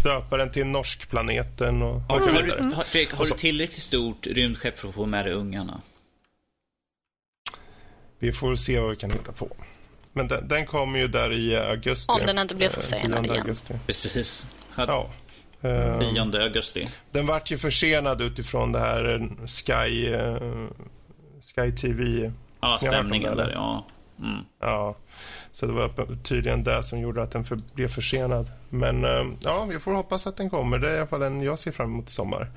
döpa 0.05 0.37
den 0.37 0.51
till 0.51 0.67
Norskplaneten 0.67 1.83
och 1.83 2.01
har, 2.01 2.17
åka 2.23 2.33
har, 2.33 2.43
vidare. 2.43 2.63
du- 2.63 2.75
har, 2.75 2.83
Fredrik, 2.83 3.13
har 3.13 3.25
du 3.25 3.31
tillräckligt 3.31 3.83
stort 3.83 4.27
rymdskepp 4.27 4.79
för 4.79 4.89
att 4.89 4.95
få 4.95 5.07
med 5.07 5.25
dig 5.27 5.35
ungarna? 5.35 5.81
Vi 8.23 8.33
får 8.33 8.57
se 8.57 8.81
vad 8.81 8.91
vi 8.91 8.97
kan 8.97 9.11
hitta 9.11 9.33
på. 9.33 9.49
Men 10.13 10.29
den, 10.29 10.49
den 10.49 10.67
kommer 10.67 10.99
ju 10.99 11.09
där 11.09 11.33
i 11.33 11.57
augusti. 11.57 12.13
Om 12.13 12.27
den 12.27 12.39
inte 12.39 12.55
blir 12.55 12.67
eh, 12.67 12.73
försenad 12.73 13.25
10 13.25 13.33
igen. 13.33 13.43
augusti. 13.43 13.75
Precis. 13.87 14.47
Ja. 14.77 15.11
10 15.61 15.71
uh, 15.71 16.43
augusti. 16.43 16.89
Den 17.11 17.27
vart 17.27 17.51
ju 17.51 17.59
försenad 17.59 18.21
utifrån 18.21 18.73
det 18.73 18.79
här 18.79 19.15
eh, 19.15 19.47
Sky, 19.47 20.09
uh, 20.15 20.69
Sky 21.41 21.73
TV. 21.73 22.33
Ja, 22.61 22.79
stämningen 22.81 23.37
där, 23.37 23.53
ja. 23.55 23.87
Mm. 24.19 24.45
Ja, 24.61 24.97
så 25.53 25.67
det 25.67 25.73
var 25.73 26.17
tydligen 26.23 26.65
det 26.65 26.83
som 26.83 27.01
gjorde 27.01 27.23
att 27.23 27.31
den 27.31 27.45
för, 27.45 27.59
blev 27.75 27.89
försenad. 27.89 28.51
Men 28.69 29.05
uh, 29.05 29.33
ja, 29.41 29.67
vi 29.71 29.79
får 29.79 29.93
hoppas 29.93 30.27
att 30.27 30.37
den 30.37 30.51
kommer. 30.51 30.79
Det 30.79 30.91
är 30.91 30.95
i 30.95 30.99
alla 30.99 31.07
fall 31.07 31.23
en 31.23 31.43
jag 31.43 31.59
ser 31.59 31.73
fram 31.73 31.91
emot 31.91 32.09
i 32.09 32.13
sommar. 32.13 32.51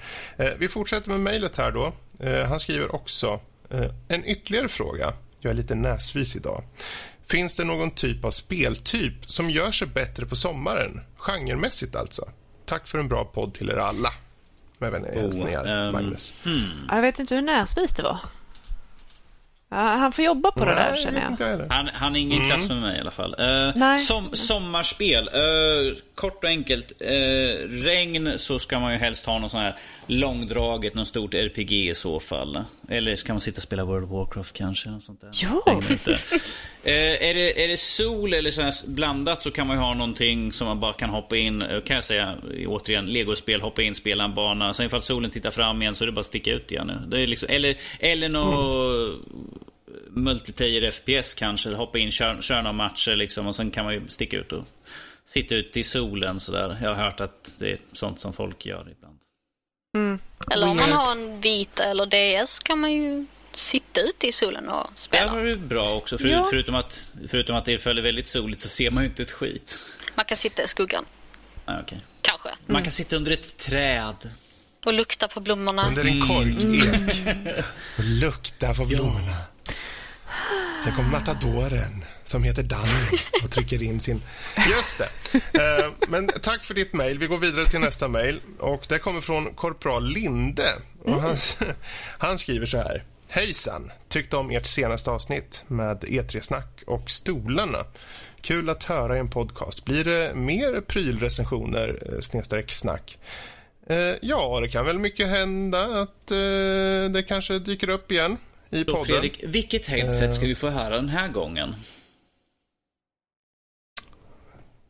vi 0.57 0.67
fortsätter 0.67 1.09
med 1.09 1.19
mejlet 1.19 1.57
här 1.57 1.71
då. 1.71 1.93
han 2.47 2.59
skriver 2.59 2.95
också 2.95 3.39
en 4.07 4.25
ytterligare 4.25 4.67
fråga. 4.67 5.13
Jag 5.43 5.51
är 5.51 5.55
lite 5.55 5.75
näsvis 5.75 6.35
idag. 6.35 6.63
Finns 7.25 7.55
det 7.55 7.63
någon 7.63 7.91
typ 7.91 8.25
av 8.25 8.31
speltyp 8.31 9.13
som 9.25 9.49
gör 9.49 9.71
sig 9.71 9.87
bättre 9.87 10.25
på 10.25 10.35
sommaren? 10.35 11.01
Genremässigt 11.17 11.95
alltså. 11.95 12.29
Tack 12.65 12.87
för 12.87 12.97
en 12.97 13.07
bra 13.07 13.25
podd 13.25 13.53
till 13.53 13.69
er 13.69 13.77
alla. 13.77 14.09
Med 14.77 14.91
vänliga 14.91 15.13
hälsningar, 15.13 15.63
oh, 15.63 15.87
um, 15.87 15.91
Magnus. 15.91 16.33
Hmm. 16.43 16.87
Jag 16.89 17.01
vet 17.01 17.19
inte 17.19 17.35
hur 17.35 17.41
näsvis 17.41 17.91
det 17.91 18.03
var. 18.03 18.19
Han 19.73 20.11
får 20.11 20.25
jobba 20.25 20.51
på 20.51 20.65
Nej, 20.65 20.75
det 20.75 20.81
där 20.81 20.97
känner 20.97 21.35
jag. 21.39 21.67
Han, 21.69 21.89
han 21.93 22.15
är 22.15 22.19
ingen 22.19 22.41
mm. 22.41 22.49
klass 22.49 22.69
med 22.69 22.81
mig 22.81 22.97
i 22.97 22.99
alla 22.99 23.11
fall. 23.11 23.35
Uh, 23.39 23.97
som, 23.97 24.29
sommarspel. 24.33 25.29
Uh, 25.29 25.95
kort 26.15 26.43
och 26.43 26.49
enkelt. 26.49 26.91
Uh, 27.01 27.07
regn 27.69 28.33
så 28.37 28.59
ska 28.59 28.79
man 28.79 28.93
ju 28.93 28.97
helst 28.97 29.25
ha 29.25 29.39
något 29.39 29.51
sånt 29.51 29.63
här 29.63 29.75
långdraget, 30.07 30.95
något 30.95 31.07
stort 31.07 31.33
RPG 31.33 31.89
i 31.89 31.95
så 31.95 32.19
fall. 32.19 32.63
Eller 32.89 33.15
ska 33.15 33.33
man 33.33 33.39
sitta 33.39 33.57
och 33.57 33.63
spela 33.63 33.85
World 33.85 34.03
of 34.03 34.11
Warcraft 34.11 34.55
kanske? 34.55 34.89
Något 34.89 35.03
sånt 35.03 35.21
där. 35.21 35.29
Ja! 35.33 35.81
är, 36.83 37.33
det, 37.33 37.63
är 37.63 37.67
det 37.67 37.77
sol 37.77 38.33
eller 38.33 38.51
så 38.51 38.87
blandat 38.87 39.41
så 39.41 39.51
kan 39.51 39.67
man 39.67 39.77
ju 39.77 39.81
ha 39.81 39.93
någonting 39.93 40.51
som 40.51 40.67
man 40.67 40.79
bara 40.79 40.93
kan 40.93 41.09
hoppa 41.09 41.37
in. 41.37 41.63
Kan 41.85 41.95
jag 41.95 42.03
säga 42.03 42.37
återigen, 42.67 43.05
legospel, 43.05 43.61
hoppa 43.61 43.81
in, 43.81 43.95
spela 43.95 44.23
en 44.23 44.35
bana. 44.35 44.73
Sen 44.73 44.85
ifall 44.85 45.01
solen 45.01 45.31
tittar 45.31 45.51
fram 45.51 45.81
igen 45.81 45.95
så 45.95 46.03
är 46.03 46.05
det 46.05 46.11
bara 46.11 46.19
att 46.19 46.25
sticka 46.25 46.51
ut 46.51 46.71
igen. 46.71 46.91
Det 47.07 47.19
är 47.19 47.27
liksom, 47.27 47.49
eller, 47.49 47.75
eller 47.99 48.29
något 48.29 49.23
mm 49.33 49.62
multiplayer 50.15 50.91
FPS 50.91 51.33
kanske. 51.33 51.69
Hoppa 51.69 51.97
in, 51.97 52.11
köra 52.11 52.41
kör 52.41 52.55
några 52.55 52.73
matcher 52.73 53.15
liksom 53.15 53.47
och 53.47 53.55
sen 53.55 53.71
kan 53.71 53.85
man 53.85 53.93
ju 53.93 54.07
sticka 54.07 54.37
ut 54.37 54.51
och 54.51 54.65
sitta 55.25 55.55
ute 55.55 55.79
i 55.79 55.83
solen 55.83 56.39
sådär. 56.39 56.77
Jag 56.81 56.95
har 56.95 57.03
hört 57.03 57.19
att 57.21 57.55
det 57.59 57.71
är 57.71 57.77
sånt 57.91 58.19
som 58.19 58.33
folk 58.33 58.65
gör 58.65 58.87
ibland. 58.91 59.17
Mm. 59.97 60.19
Eller 60.51 60.67
om 60.67 60.77
man 60.77 60.99
har 60.99 61.11
en 61.11 61.41
Vita 61.41 61.83
eller 61.83 62.05
DS 62.05 62.59
kan 62.59 62.79
man 62.79 62.93
ju 62.93 63.25
sitta 63.53 64.01
ute 64.01 64.27
i 64.27 64.31
solen 64.31 64.69
och 64.69 64.87
spela. 64.95 65.25
Det 65.25 65.31
var 65.31 65.45
ju 65.45 65.55
bra 65.55 65.95
också. 65.95 66.17
För, 66.17 66.27
ja. 66.27 66.47
förutom, 66.49 66.75
att, 66.75 67.13
förutom 67.27 67.55
att 67.55 67.65
det 67.65 67.85
är 67.85 68.01
väldigt 68.01 68.27
soligt 68.27 68.61
så 68.61 68.69
ser 68.69 68.91
man 68.91 69.03
ju 69.03 69.09
inte 69.09 69.21
ett 69.21 69.31
skit. 69.31 69.85
Man 70.15 70.25
kan 70.25 70.37
sitta 70.37 70.63
i 70.63 70.67
skuggan. 70.67 71.05
Ah, 71.65 71.81
okay. 71.81 71.99
Kanske. 72.21 72.49
Mm. 72.49 72.59
Man 72.67 72.83
kan 72.83 72.91
sitta 72.91 73.15
under 73.15 73.31
ett 73.31 73.57
träd. 73.57 74.15
Och 74.85 74.93
lukta 74.93 75.27
på 75.27 75.39
blommorna. 75.39 75.87
Under 75.87 76.05
en 76.05 76.21
korkek. 76.21 76.63
Mm. 76.63 77.63
och 77.97 78.03
lukta 78.03 78.73
på 78.73 78.85
blommorna. 78.85 79.31
Ja. 79.31 79.52
Sen 80.83 80.95
kommer 80.95 81.09
matadoren 81.09 82.05
som 82.23 82.43
heter 82.43 82.63
Danny 82.63 83.19
och 83.43 83.51
trycker 83.51 83.83
in 83.83 83.99
sin... 83.99 84.21
Just 84.69 84.97
det. 84.97 85.09
Eh, 85.33 85.91
men 86.07 86.27
tack 86.41 86.63
för 86.63 86.73
ditt 86.73 86.93
mejl. 86.93 87.17
Vi 87.17 87.27
går 87.27 87.37
vidare 87.37 87.65
till 87.65 87.79
nästa 87.79 88.07
mejl. 88.07 88.41
Det 88.87 88.99
kommer 88.99 89.21
från 89.21 89.53
Korpral 89.53 90.07
Linde. 90.07 90.67
Och 91.03 91.21
han, 91.21 91.35
han 92.17 92.37
skriver 92.37 92.65
så 92.65 92.77
här. 92.77 93.03
Hejsan! 93.27 93.91
Tyckte 94.09 94.37
om 94.37 94.51
ert 94.51 94.65
senaste 94.65 95.11
avsnitt 95.11 95.63
med 95.67 96.03
E3-snack 96.03 96.83
och 96.87 97.09
stolarna. 97.09 97.85
Kul 98.41 98.69
att 98.69 98.83
höra 98.83 99.17
i 99.17 99.19
en 99.19 99.29
podcast. 99.29 99.85
Blir 99.85 100.03
det 100.03 100.35
mer 100.35 100.81
prylrecensioner 100.81 102.13
eh, 102.13 102.19
snedstreck 102.19 102.71
snack? 102.71 103.17
Eh, 103.87 104.15
ja, 104.21 104.59
det 104.61 104.67
kan 104.67 104.85
väl 104.85 104.99
mycket 104.99 105.27
hända 105.27 105.83
att 105.83 106.31
eh, 106.31 107.11
det 107.13 107.25
kanske 107.27 107.59
dyker 107.59 107.89
upp 107.89 108.11
igen 108.11 108.37
i 108.73 108.85
podden. 108.85 109.05
Fredrik, 109.05 109.39
vilket 109.43 109.85
headset 109.85 110.35
ska 110.35 110.45
vi 110.45 110.55
få 110.55 110.69
höra 110.69 110.95
den 110.95 111.09
här 111.09 111.27
gången? 111.27 111.75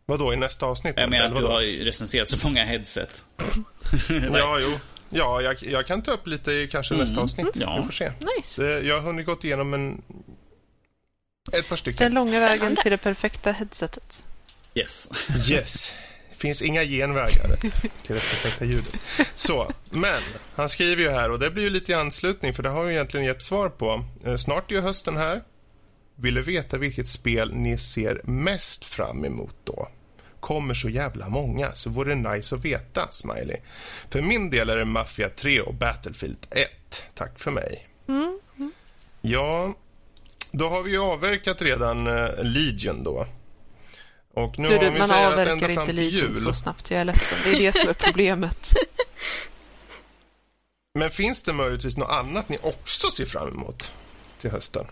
Vad 0.05 0.19
då 0.19 0.33
i 0.33 0.35
nästa 0.35 0.65
avsnitt? 0.65 0.93
Jag 0.97 1.09
menar 1.09 1.25
att 1.25 1.35
du 1.35 1.45
har 1.45 1.61
recenserat 1.61 2.29
så 2.29 2.37
många 2.43 2.63
headset. 2.63 3.25
ja, 4.33 4.59
jo. 4.59 4.79
Ja, 5.09 5.41
jag, 5.41 5.63
jag, 5.63 5.87
kan 5.87 6.01
ta 6.01 6.11
upp 6.11 6.27
lite 6.27 6.51
i 6.51 6.67
kanske 6.67 6.93
mm. 6.93 7.03
nästa 7.03 7.21
avsnitt. 7.21 7.47
Ja. 7.53 7.77
Vi 7.77 7.85
får 7.85 7.91
se. 7.91 8.11
Nice. 8.37 8.63
Jag 8.63 8.95
har 8.95 9.01
hunnit 9.01 9.25
gått 9.25 9.43
igenom 9.43 9.73
en... 9.73 10.01
ett 11.51 11.69
par 11.69 11.75
stycken. 11.75 12.05
Den 12.05 12.13
långa 12.13 12.39
vägen 12.39 12.75
till 12.75 12.91
det 12.91 12.97
perfekta 12.97 13.51
headsetet. 13.51 14.25
Yes. 14.75 15.09
yes 15.51 15.93
finns 16.43 16.61
inga 16.61 16.83
genvägar 16.83 17.55
till 18.03 18.15
det 18.15 18.21
perfekta 18.21 18.65
ljudet. 18.65 18.95
Så, 19.35 19.71
men 19.89 20.21
han 20.55 20.69
skriver 20.69 21.03
ju 21.03 21.09
här 21.09 21.31
och 21.31 21.39
det 21.39 21.51
blir 21.51 21.63
ju 21.63 21.69
lite 21.69 21.91
i 21.91 21.95
anslutning 21.95 22.53
för 22.53 22.63
det 22.63 22.69
har 22.69 22.83
vi 22.83 22.93
egentligen 22.93 23.25
gett 23.25 23.41
svar 23.41 23.69
på. 23.69 24.05
Eh, 24.25 24.35
snart 24.35 24.71
är 24.71 24.75
ju 24.75 24.81
hösten 24.81 25.17
här. 25.17 25.41
Vill 26.15 26.33
du 26.33 26.41
veta 26.41 26.77
vilket 26.77 27.07
spel 27.07 27.53
ni 27.53 27.77
ser 27.77 28.21
mest 28.23 28.85
fram 28.85 29.25
emot 29.25 29.55
då? 29.63 29.87
Kommer 30.39 30.73
så 30.73 30.89
jävla 30.89 31.29
många 31.29 31.71
så 31.71 31.89
vore 31.89 32.15
det 32.15 32.29
nice 32.29 32.55
att 32.55 32.65
veta, 32.65 33.07
Smiley. 33.11 33.57
För 34.09 34.21
min 34.21 34.49
del 34.49 34.69
är 34.69 34.77
det 34.77 34.85
Mafia 34.85 35.29
3 35.29 35.61
och 35.61 35.73
Battlefield 35.73 36.37
1. 36.49 37.03
Tack 37.13 37.39
för 37.39 37.51
mig. 37.51 37.87
Mm. 38.07 38.39
Mm. 38.57 38.71
Ja, 39.21 39.73
då 40.51 40.69
har 40.69 40.83
vi 40.83 40.91
ju 40.91 40.99
avverkat 40.99 41.61
redan 41.61 42.07
uh, 42.07 42.43
Legion 42.43 43.03
då. 43.03 43.27
Och 44.33 44.59
nu 44.59 44.67
du, 44.69 44.77
har 44.77 44.91
vi 44.91 44.97
man 44.99 45.07
säger 45.07 45.41
att 45.41 45.47
ända 45.47 45.69
fram 45.69 45.85
till 45.85 45.99
jul. 45.99 46.35
så 46.35 46.53
snabbt, 46.53 46.91
jag 46.91 47.01
är 47.01 47.05
ledsen. 47.05 47.37
Det 47.43 47.49
är 47.49 47.59
det 47.59 47.73
som 47.73 47.89
är 47.89 47.93
problemet. 47.93 48.73
Men 50.99 51.11
finns 51.11 51.43
det 51.43 51.53
möjligtvis 51.53 51.97
något 51.97 52.09
annat 52.09 52.49
ni 52.49 52.57
också 52.61 53.11
ser 53.11 53.25
fram 53.25 53.47
emot 53.47 53.91
till 54.37 54.51
hösten? 54.51 54.87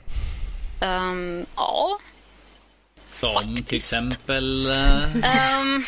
Um, 0.81 1.45
ja. 1.55 1.99
Som 3.19 3.33
Faktiskt. 3.33 3.67
till 3.67 3.77
exempel? 3.77 4.67
Um, 4.67 5.85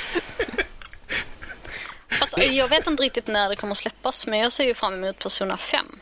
alltså, 2.21 2.41
jag 2.41 2.67
vet 2.67 2.87
inte 2.87 3.03
riktigt 3.03 3.27
när 3.27 3.49
det 3.49 3.55
kommer 3.55 3.75
släppas, 3.75 4.27
men 4.27 4.39
jag 4.39 4.51
ser 4.51 4.63
ju 4.63 4.73
fram 4.73 4.93
emot 4.93 5.19
Persona 5.19 5.57
5. 5.57 5.99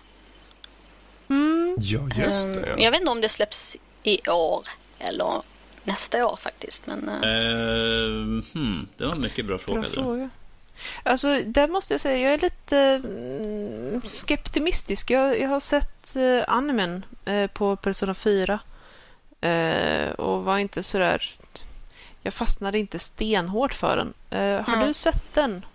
Mm. 1.29 1.75
Ja, 1.79 2.09
just 2.17 2.45
det. 2.45 2.69
Ja. 2.69 2.83
Jag 2.83 2.91
vet 2.91 2.99
inte 2.99 3.11
om 3.11 3.21
det 3.21 3.29
släpps 3.29 3.77
i 4.03 4.29
år 4.29 4.67
eller 4.99 5.41
nästa 5.83 6.27
år 6.27 6.35
faktiskt. 6.35 6.87
Men, 6.87 7.09
uh, 7.09 8.43
hmm, 8.53 8.87
det 8.97 9.05
var 9.05 9.15
en 9.15 9.21
mycket 9.21 9.45
bra 9.45 9.57
fråga. 9.57 9.81
Bra 9.81 9.89
fråga. 9.89 10.29
Alltså, 11.03 11.41
där 11.45 11.67
måste 11.67 11.93
jag 11.93 12.01
säga, 12.01 12.17
jag 12.17 12.33
är 12.33 12.37
lite 12.37 12.77
mm, 12.77 14.01
skeptimistisk. 14.01 15.09
Jag, 15.09 15.39
jag 15.39 15.49
har 15.49 15.59
sett 15.59 16.13
uh, 16.17 16.43
animen 16.47 17.05
uh, 17.29 17.47
på 17.47 17.75
Persona 17.75 18.13
4 18.13 18.59
uh, 19.45 20.11
och 20.11 20.43
var 20.43 20.57
inte 20.57 20.83
sådär... 20.83 21.35
Jag 22.23 22.33
fastnade 22.33 22.79
inte 22.79 22.99
stenhårt 22.99 23.73
för 23.73 23.97
den. 23.97 24.13
Uh, 24.39 24.61
har 24.61 24.73
mm. 24.73 24.87
du 24.87 24.93
sett 24.93 25.33
den? 25.33 25.65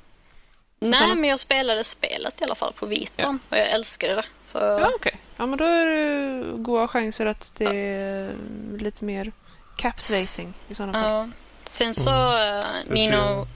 Nej, 0.78 1.15
men 1.15 1.31
jag 1.31 1.41
spelade 1.41 1.85
spelet 1.85 2.41
i 2.41 2.45
alla 2.45 2.55
fall 2.55 2.73
på 2.73 2.87
Vitan 2.87 3.39
ja. 3.43 3.57
och 3.57 3.62
jag 3.62 3.70
älskade 3.70 4.15
det. 4.15 4.24
Så... 4.47 4.59
Ja, 4.59 4.77
okej. 4.77 4.95
Okay. 4.95 5.12
Ja, 5.37 5.47
men 5.47 5.59
då 5.59 5.65
är 5.65 5.87
det 5.87 6.45
goda 6.59 6.89
chanser 6.89 7.27
att 7.27 7.53
det 7.57 7.77
är 7.77 8.35
lite 8.78 9.05
mer 9.05 9.33
Caps 9.77 10.11
Racing 10.11 10.55
i 10.69 10.74
sådana 10.74 10.93
fall. 10.93 11.11
Ja. 11.11 11.28
Sen 11.65 11.94
så 11.94 12.11
mm. 12.11 12.57
uh, 12.57 12.93
Nino 12.93 13.47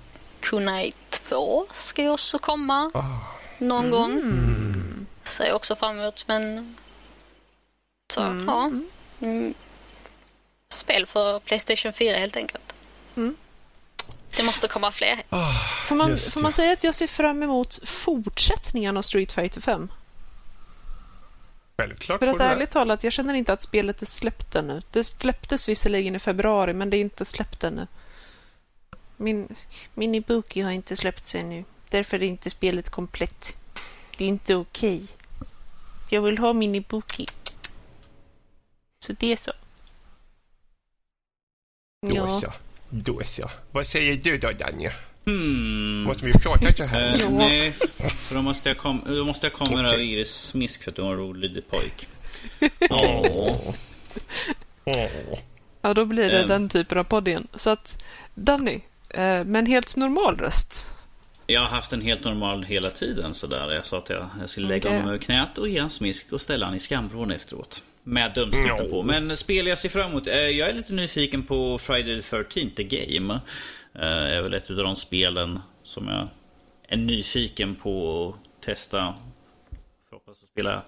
Kunai 0.41 0.93
2 1.11 1.67
ska 1.73 2.03
ju 2.03 2.11
också 2.11 2.39
komma 2.39 2.91
ah. 2.95 3.03
någon 3.59 3.85
mm. 3.85 3.91
gång. 3.91 4.13
Mm. 4.13 5.07
Ser 5.23 5.47
jag 5.47 5.57
också 5.57 5.77
fram 5.77 5.99
emot 5.99 6.25
men 6.29 6.77
så 8.13 8.21
mm. 8.21 8.49
ja. 8.49 8.71
Mm. 9.27 9.55
Spel 10.69 11.07
för 11.07 11.41
Playstation 11.41 11.93
4 11.93 12.19
helt 12.19 12.37
enkelt. 12.37 12.75
Mm. 13.17 13.37
Det 14.37 14.43
måste 14.43 14.69
komma 14.69 14.91
fler. 14.91 15.23
Oh, 15.31 15.85
får, 15.89 15.97
man, 15.97 16.17
får 16.17 16.41
man 16.41 16.53
säga 16.53 16.73
att 16.73 16.85
jag 16.85 16.95
ser 16.95 17.07
fram 17.07 17.43
emot 17.43 17.79
fortsättningen 17.89 18.97
av 18.97 19.03
Street 19.03 19.33
Fighter 19.33 19.61
5? 19.61 19.89
Självklart 21.81 22.19
För 22.19 22.35
att 22.35 22.41
ärligt 22.41 22.71
talat, 22.71 23.05
jag 23.05 23.13
känner 23.13 23.35
inte 23.35 23.53
att 23.53 23.63
spelet 23.63 24.03
är 24.03 24.07
släppt 24.07 24.55
ännu. 24.55 24.83
Det 24.91 25.05
släpptes 25.05 25.69
visserligen 25.69 26.17
i 26.17 26.19
februari, 26.19 26.73
men 26.73 26.91
det 26.91 26.97
är 26.97 27.01
inte 27.01 27.25
släppt 27.25 27.65
ännu. 27.65 27.87
Min, 29.17 29.57
min 29.95 30.15
Ibuki 30.15 30.61
har 30.61 30.71
inte 30.71 30.97
släppts 30.97 31.35
ännu. 31.35 31.65
Därför 31.89 32.17
är 32.17 32.23
inte 32.23 32.51
spelet 32.51 32.91
komplett. 32.91 33.57
Det 34.19 34.25
är 34.25 34.29
inte 34.29 34.55
okej. 34.55 34.95
Okay. 34.95 35.07
Jag 36.09 36.23
vill 36.23 36.39
ha 36.39 36.53
min 36.53 36.75
Ibuki. 36.75 37.27
Så 39.07 39.13
det 39.13 39.33
är 39.33 39.37
så. 39.37 39.53
Då 42.07 42.27
så. 42.29 42.53
Då 42.89 43.21
så. 43.25 43.51
Vad 43.71 43.87
säger 43.87 44.17
du 44.17 44.39
då, 44.39 44.49
Danja? 44.51 44.93
Hmm. 45.27 46.03
Måste 46.03 46.27
vi 46.27 46.33
prata 46.33 46.73
så 46.73 46.85
här? 46.85 47.25
Uh, 47.25 47.31
nej, 47.31 47.73
för 47.99 48.35
då 48.35 48.43
måste 48.43 48.69
jag, 48.69 48.79
kom, 48.79 49.03
då 49.07 49.25
måste 49.25 49.47
jag 49.47 49.53
komma 49.53 49.73
okay. 49.73 49.95
över 49.95 50.03
Iris 50.03 50.35
smisk 50.35 50.83
för 50.83 50.91
att 50.91 50.97
du 50.97 51.03
har 51.03 51.13
en 51.13 51.19
rolig 51.19 51.69
pojk. 51.69 52.09
Oh. 52.91 53.75
Ja, 55.83 55.95
då 55.95 56.05
blir 56.05 56.31
det 56.31 56.43
um. 56.43 56.49
den 56.49 56.69
typen 56.69 56.99
av 56.99 57.05
podd 57.05 57.29
igen. 57.29 57.47
Så 57.55 57.71
att, 57.71 58.05
Danny, 58.35 58.75
uh, 58.75 58.81
med 59.21 59.57
en 59.57 59.67
helt 59.67 59.97
normal 59.97 60.37
röst. 60.37 60.87
Jag 61.47 61.61
har 61.61 61.69
haft 61.69 61.93
en 61.93 62.01
helt 62.01 62.25
normal 62.25 62.65
hela 62.65 62.91
tiden 62.91 63.35
sådär. 63.35 63.73
Jag 63.73 63.87
sa 63.87 63.99
att 63.99 64.11
jag, 64.11 64.29
jag 64.41 64.51
skulle 64.51 64.69
lägga 64.69 64.91
honom 64.91 65.09
över 65.09 65.19
knät 65.19 65.59
och 65.59 65.69
ge 65.69 65.79
en 65.79 65.91
smisk 65.91 66.33
och 66.33 66.41
ställa 66.41 66.67
honom 66.67 66.77
i 66.77 66.79
skamvrån 66.79 67.31
efteråt. 67.31 67.83
Med 68.03 68.33
dumstiften 68.35 68.87
no. 68.87 68.89
på. 68.89 69.03
Men 69.03 69.37
spel 69.37 69.67
jag 69.67 69.79
ser 69.79 69.89
fram 69.89 70.11
emot. 70.11 70.27
Eh, 70.27 70.35
jag 70.35 70.69
är 70.69 70.75
lite 70.75 70.93
nyfiken 70.93 71.43
på 71.43 71.79
Friday 71.79 72.23
the 72.23 72.37
13th 72.37 72.75
The 72.75 72.85
Game. 72.85 73.41
Det 73.93 73.99
eh, 74.01 74.37
är 74.37 74.43
väl 74.43 74.55
ett 74.55 74.71
av 74.71 74.77
de 74.77 74.97
spelen 74.97 75.61
som 75.83 76.09
jag 76.09 76.29
är 76.89 76.97
nyfiken 76.97 77.75
på 77.75 78.29
att 78.29 78.65
testa. 78.65 79.15
Förhoppningsvis 80.09 80.45
att 80.45 80.51
spela 80.51 80.83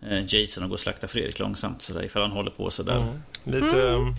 eh, 0.00 0.24
Jason 0.34 0.62
och 0.62 0.68
gå 0.68 0.74
och 0.74 0.80
slakta 0.80 1.08
Fredrik 1.08 1.38
långsamt 1.38 1.82
sådär 1.82 2.02
ifall 2.04 2.22
han 2.22 2.30
håller 2.30 2.50
på 2.50 2.70
sådär. 2.70 2.96
Mm. 2.96 3.22
Lite... 3.44 3.88
Mm. 3.88 4.14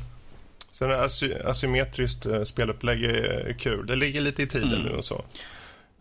Sen 0.71 0.91
asy 0.91 1.33
asymmetriskt 1.33 2.27
spelupplägg 2.45 3.03
är 3.03 3.53
kul. 3.59 3.85
Det 3.85 3.95
ligger 3.95 4.21
lite 4.21 4.43
i 4.43 4.47
tiden 4.47 4.73
mm. 4.73 4.81
nu 4.81 4.89
och 4.89 5.05
så. 5.05 5.25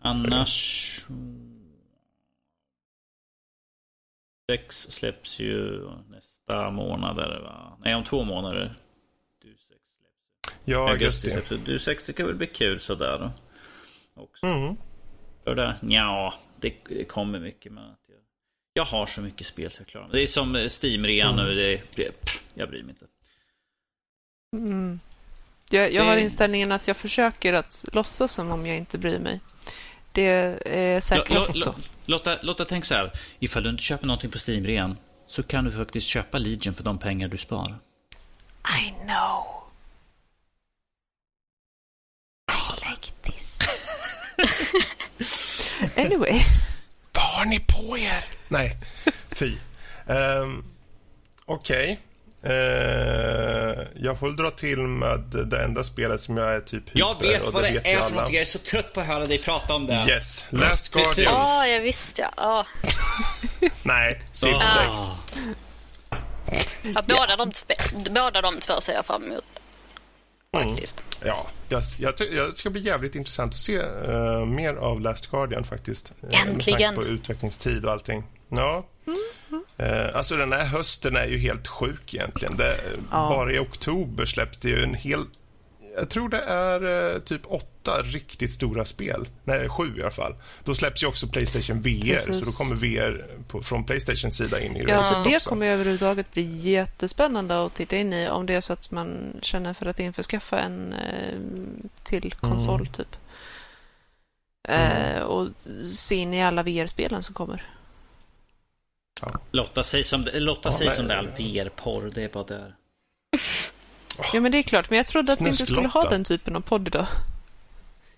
Annars... 0.01 1.05
Sex 4.51 4.90
släpps 4.90 5.40
ju 5.40 5.89
nästa 6.11 6.70
månad. 6.70 7.16
Va? 7.16 7.78
Nej, 7.85 7.94
om 7.94 8.05
två 8.05 8.24
månader. 8.24 8.77
Ja, 10.64 10.90
augusti. 10.90 11.30
Släpps. 11.30 11.52
Du 11.64 11.78
sex, 11.78 12.05
det 12.06 12.12
kan 12.12 12.26
väl 12.26 12.34
bli 12.34 12.47
kul 12.47 12.80
sådär. 12.80 13.30
Också. 14.14 14.47
Mm. 14.47 14.76
För 15.44 15.55
det, 15.55 15.78
ja, 15.82 16.34
det, 16.60 16.74
det 16.89 17.05
kommer 17.05 17.40
mycket. 17.40 17.72
Men 17.72 17.84
jag, 17.84 18.16
jag 18.72 18.84
har 18.84 19.06
så 19.06 19.20
mycket 19.20 19.47
spel 19.47 19.70
så 19.70 19.80
jag 19.80 19.86
klarar 19.86 20.09
Det 20.12 20.22
är 20.22 20.26
som 20.26 20.56
Steam-rean 20.56 21.34
mm. 21.34 21.47
nu. 21.47 21.55
Det, 21.55 21.97
det, 21.97 22.20
pff, 22.20 22.43
jag 22.55 22.68
bryr 22.68 22.82
mig 22.82 22.90
inte. 22.90 23.06
Mm. 24.56 25.01
Jag, 25.70 25.93
jag 25.93 26.05
har 26.05 26.16
inställningen 26.16 26.72
att 26.72 26.89
jag 26.89 26.97
försöker 26.97 27.52
att 27.52 27.84
låtsas 27.93 28.32
som 28.32 28.51
om 28.51 28.66
jag 28.66 28.76
inte 28.76 28.98
bryr 28.98 29.18
mig. 29.18 29.40
Det 30.12 30.22
är 30.64 31.01
säkrast 31.01 31.56
så. 31.56 31.74
Lotta, 32.06 32.39
Lotta, 32.43 32.64
tänk 32.64 32.84
så 32.84 32.94
här. 32.94 33.12
Ifall 33.39 33.62
du 33.62 33.70
inte 33.70 33.82
köper 33.82 34.06
någonting 34.06 34.30
på 34.30 34.39
Steam 34.48 34.66
rean 34.66 34.97
så 35.26 35.43
kan 35.43 35.64
du 35.64 35.72
faktiskt 35.72 36.06
köpa 36.06 36.39
Legion 36.39 36.74
för 36.74 36.84
de 36.84 36.98
pengar 36.98 37.28
du 37.28 37.36
sparar. 37.36 37.78
I 38.86 38.90
know. 39.05 39.62
I 42.51 42.90
like 42.90 43.12
this. 43.22 43.59
Anyway. 45.97 46.44
Vad 47.12 47.24
har 47.24 47.44
ni 47.44 47.59
på 47.59 47.98
er? 47.98 48.24
Nej, 48.48 48.77
fy. 49.31 49.52
Um, 50.06 50.64
Okej. 51.44 51.82
Okay. 51.82 51.97
Uh, 52.47 53.86
jag 53.97 54.19
får 54.19 54.31
dra 54.31 54.51
till 54.51 54.78
med 54.78 55.20
det 55.20 55.62
enda 55.64 55.85
spelet 55.85 56.20
som 56.20 56.36
jag 56.36 56.55
är 56.55 56.60
typ 56.60 56.89
hyper, 56.89 56.98
Jag 56.98 57.20
vet 57.20 57.52
vad 57.52 57.62
det, 57.62 57.70
det 57.70 57.93
är 57.93 58.05
för 58.05 58.14
något. 58.14 58.32
Jag 58.32 58.40
är 58.40 58.44
så 58.44 58.59
trött 58.59 58.93
på 58.93 59.01
att 59.01 59.06
höra 59.06 59.24
dig 59.24 59.39
prata 59.39 59.74
om 59.74 59.86
det. 59.86 60.05
Yes. 60.09 60.44
Last 60.51 60.93
Guardians. 60.93 61.16
Ja, 61.19 61.66
jag 61.66 61.81
visste 61.81 62.28
ja. 62.36 62.66
Oh. 63.62 63.69
Nej, 63.82 64.23
Civ 64.32 64.52
6. 64.52 64.59
Oh. 64.77 65.16
Ja, 66.82 67.02
båda, 67.09 67.36
de, 67.36 67.52
båda 68.10 68.40
de 68.40 68.60
två 68.60 68.81
ser 68.81 68.93
jag 68.93 69.06
fram 69.06 69.24
emot. 69.24 69.44
Faktiskt. 70.57 71.05
Mm. 71.20 71.29
Ja, 71.29 71.47
jag, 71.69 71.83
jag, 71.99 72.15
jag, 72.33 72.57
ska 72.57 72.70
bli 72.70 72.81
jävligt 72.81 73.15
intressant 73.15 73.53
att 73.53 73.59
se 73.59 73.79
uh, 73.79 74.45
mer 74.45 74.74
av 74.74 75.01
Last 75.01 75.31
Guardian 75.31 75.65
faktiskt. 75.65 76.12
Äntligen. 76.47 76.95
Med 76.95 77.05
på 77.05 77.11
utvecklingstid 77.11 77.85
och 77.85 77.93
allting. 77.93 78.24
Ja. 78.49 78.87
Mm. 79.07 79.65
Uh, 79.81 80.16
alltså 80.16 80.37
den 80.37 80.53
här 80.53 80.66
hösten 80.66 81.16
är 81.16 81.27
ju 81.27 81.39
helt 81.39 81.69
sjuk 81.69 82.15
egentligen. 82.15 82.57
Det, 82.57 82.77
ja. 83.11 83.29
Bara 83.29 83.53
i 83.53 83.59
oktober 83.59 84.24
släpps 84.24 84.59
det 84.59 84.69
ju 84.69 84.83
en 84.83 84.95
hel... 84.95 85.24
Jag 85.97 86.10
tror 86.10 86.28
det 86.28 86.40
är 86.40 86.85
uh, 86.85 87.20
typ 87.20 87.40
åtta 87.44 88.02
riktigt 88.02 88.51
stora 88.51 88.85
spel. 88.85 89.28
Nej, 89.44 89.69
sju 89.69 89.98
i 89.98 90.02
alla 90.02 90.10
fall. 90.10 90.35
Då 90.64 90.74
släpps 90.74 91.02
ju 91.02 91.06
också 91.06 91.27
Playstation 91.27 91.82
VR, 91.82 92.14
Precis. 92.14 92.39
så 92.39 92.44
då 92.44 92.52
kommer 92.52 92.74
VR 92.74 93.27
på, 93.48 93.62
från 93.62 93.85
Playstations 93.85 94.36
sida 94.36 94.60
in 94.60 94.77
i 94.77 94.85
ja, 94.89 94.98
racet 94.98 95.24
det 95.24 95.44
kommer 95.44 95.66
överhuvudtaget 95.66 96.32
bli 96.32 96.59
jättespännande 96.70 97.64
att 97.64 97.74
titta 97.74 97.97
in 97.97 98.12
i 98.12 98.28
om 98.28 98.47
det 98.47 98.55
är 98.55 98.60
så 98.60 98.73
att 98.73 98.90
man 98.90 99.36
känner 99.43 99.74
för 99.74 99.86
att 99.86 100.01
införskaffa 100.01 100.60
en 100.60 100.93
eh, 100.93 101.39
till 102.05 102.35
konsol, 102.40 102.81
mm. 102.81 102.93
typ. 102.93 103.16
Mm. 104.69 105.23
och 105.23 105.48
se 105.94 106.14
in 106.14 106.35
i 106.35 106.43
alla 106.43 106.62
VR-spelen 106.62 107.23
som 107.23 107.35
kommer. 107.35 107.70
Ja. 109.23 109.40
Lotta 109.51 109.82
säger 109.82 110.05
som, 110.05 110.28
Lotta 110.35 110.69
ja, 110.69 110.73
säger 110.73 110.90
som 110.90 111.06
det 111.06 111.14
är 111.14 111.19
all 111.19 111.27
VR-porr, 111.27 112.10
det 112.14 112.23
är 112.23 112.28
bara 112.28 112.44
där. 112.44 112.74
Ja, 114.32 114.40
men 114.40 114.52
det 114.52 114.59
är 114.59 114.62
klart. 114.62 114.90
Men 114.90 114.97
jag 114.97 115.06
trodde 115.06 115.32
att 115.32 115.40
vi 115.40 115.48
inte 115.48 115.66
skulle 115.66 115.89
ha 115.89 116.10
den 116.10 116.24
typen 116.24 116.56
av 116.56 116.60
podd 116.60 116.86
idag. 116.86 117.06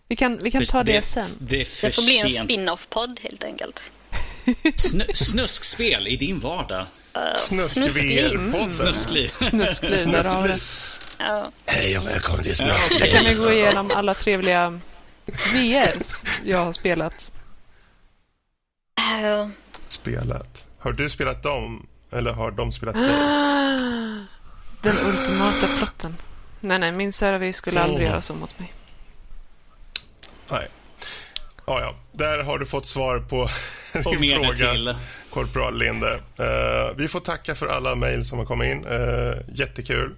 Vi 0.09 0.17
kan, 0.17 0.43
vi 0.43 0.51
kan 0.51 0.67
ta 0.67 0.85
det, 0.85 0.93
det 0.93 1.03
sen. 1.03 1.31
Det, 1.39 1.57
det 1.57 1.91
får 1.91 2.03
bli 2.03 2.21
en 2.21 2.45
spin-off-podd 2.45 3.21
helt 3.23 3.45
enkelt. 3.45 3.91
Sn 4.77 5.03
snuskspel 5.15 6.09
i 6.09 6.17
din 6.17 6.41
vardag. 6.41 6.87
Uh, 7.17 7.35
Snuskliv. 7.37 8.53
Snuskliv. 8.71 9.31
Snuskliv, 9.51 10.07
där 10.13 10.25
har 10.25 10.49
det. 10.49 10.59
Ja. 11.19 11.51
Hej 11.67 11.99
och 11.99 12.07
välkommen 12.07 12.45
till 12.45 12.57
Snuskliv. 12.57 13.01
Då 13.01 13.07
kan 13.07 13.25
vi 13.25 13.35
gå 13.35 13.53
igenom 13.53 13.91
alla 13.95 14.15
trevliga 14.15 14.81
VRs 15.27 16.23
jag 16.45 16.59
har 16.59 16.73
spelat. 16.73 17.31
Uh. 19.23 19.49
Spelat? 19.89 20.67
Har 20.79 20.93
du 20.93 21.11
spelat 21.11 21.43
dem? 21.43 21.87
Eller 22.13 22.33
har 22.33 22.51
de 22.51 22.73
spelat 22.73 22.95
dig? 22.95 23.11
Den 24.85 24.97
ultimata 24.97 25.67
plotten. 25.79 26.17
Nej, 26.61 26.79
nej, 26.79 26.93
min 26.93 27.13
Seravi 27.13 27.53
skulle 27.53 27.81
aldrig 27.81 28.09
göra 28.09 28.21
så 28.21 28.35
mot 28.35 28.59
mig. 28.59 28.75
Nej. 30.51 30.69
Ja, 31.67 31.81
ja. 31.81 31.95
Där 32.13 32.43
har 32.43 32.59
du 32.59 32.67
fått 32.67 32.87
svar 32.87 33.19
på 33.19 33.49
din 33.93 34.43
fråga, 34.43 34.73
till. 34.73 34.95
Korpral 35.31 35.79
Linde. 35.79 36.15
Uh, 36.15 36.97
vi 36.97 37.09
får 37.09 37.21
tacka 37.21 37.55
för 37.55 37.67
alla 37.67 37.95
mejl 37.95 38.25
som 38.25 38.39
har 38.39 38.47
kommit 38.47 38.71
in. 38.71 38.87
Uh, 38.87 39.35
jättekul. 39.55 40.15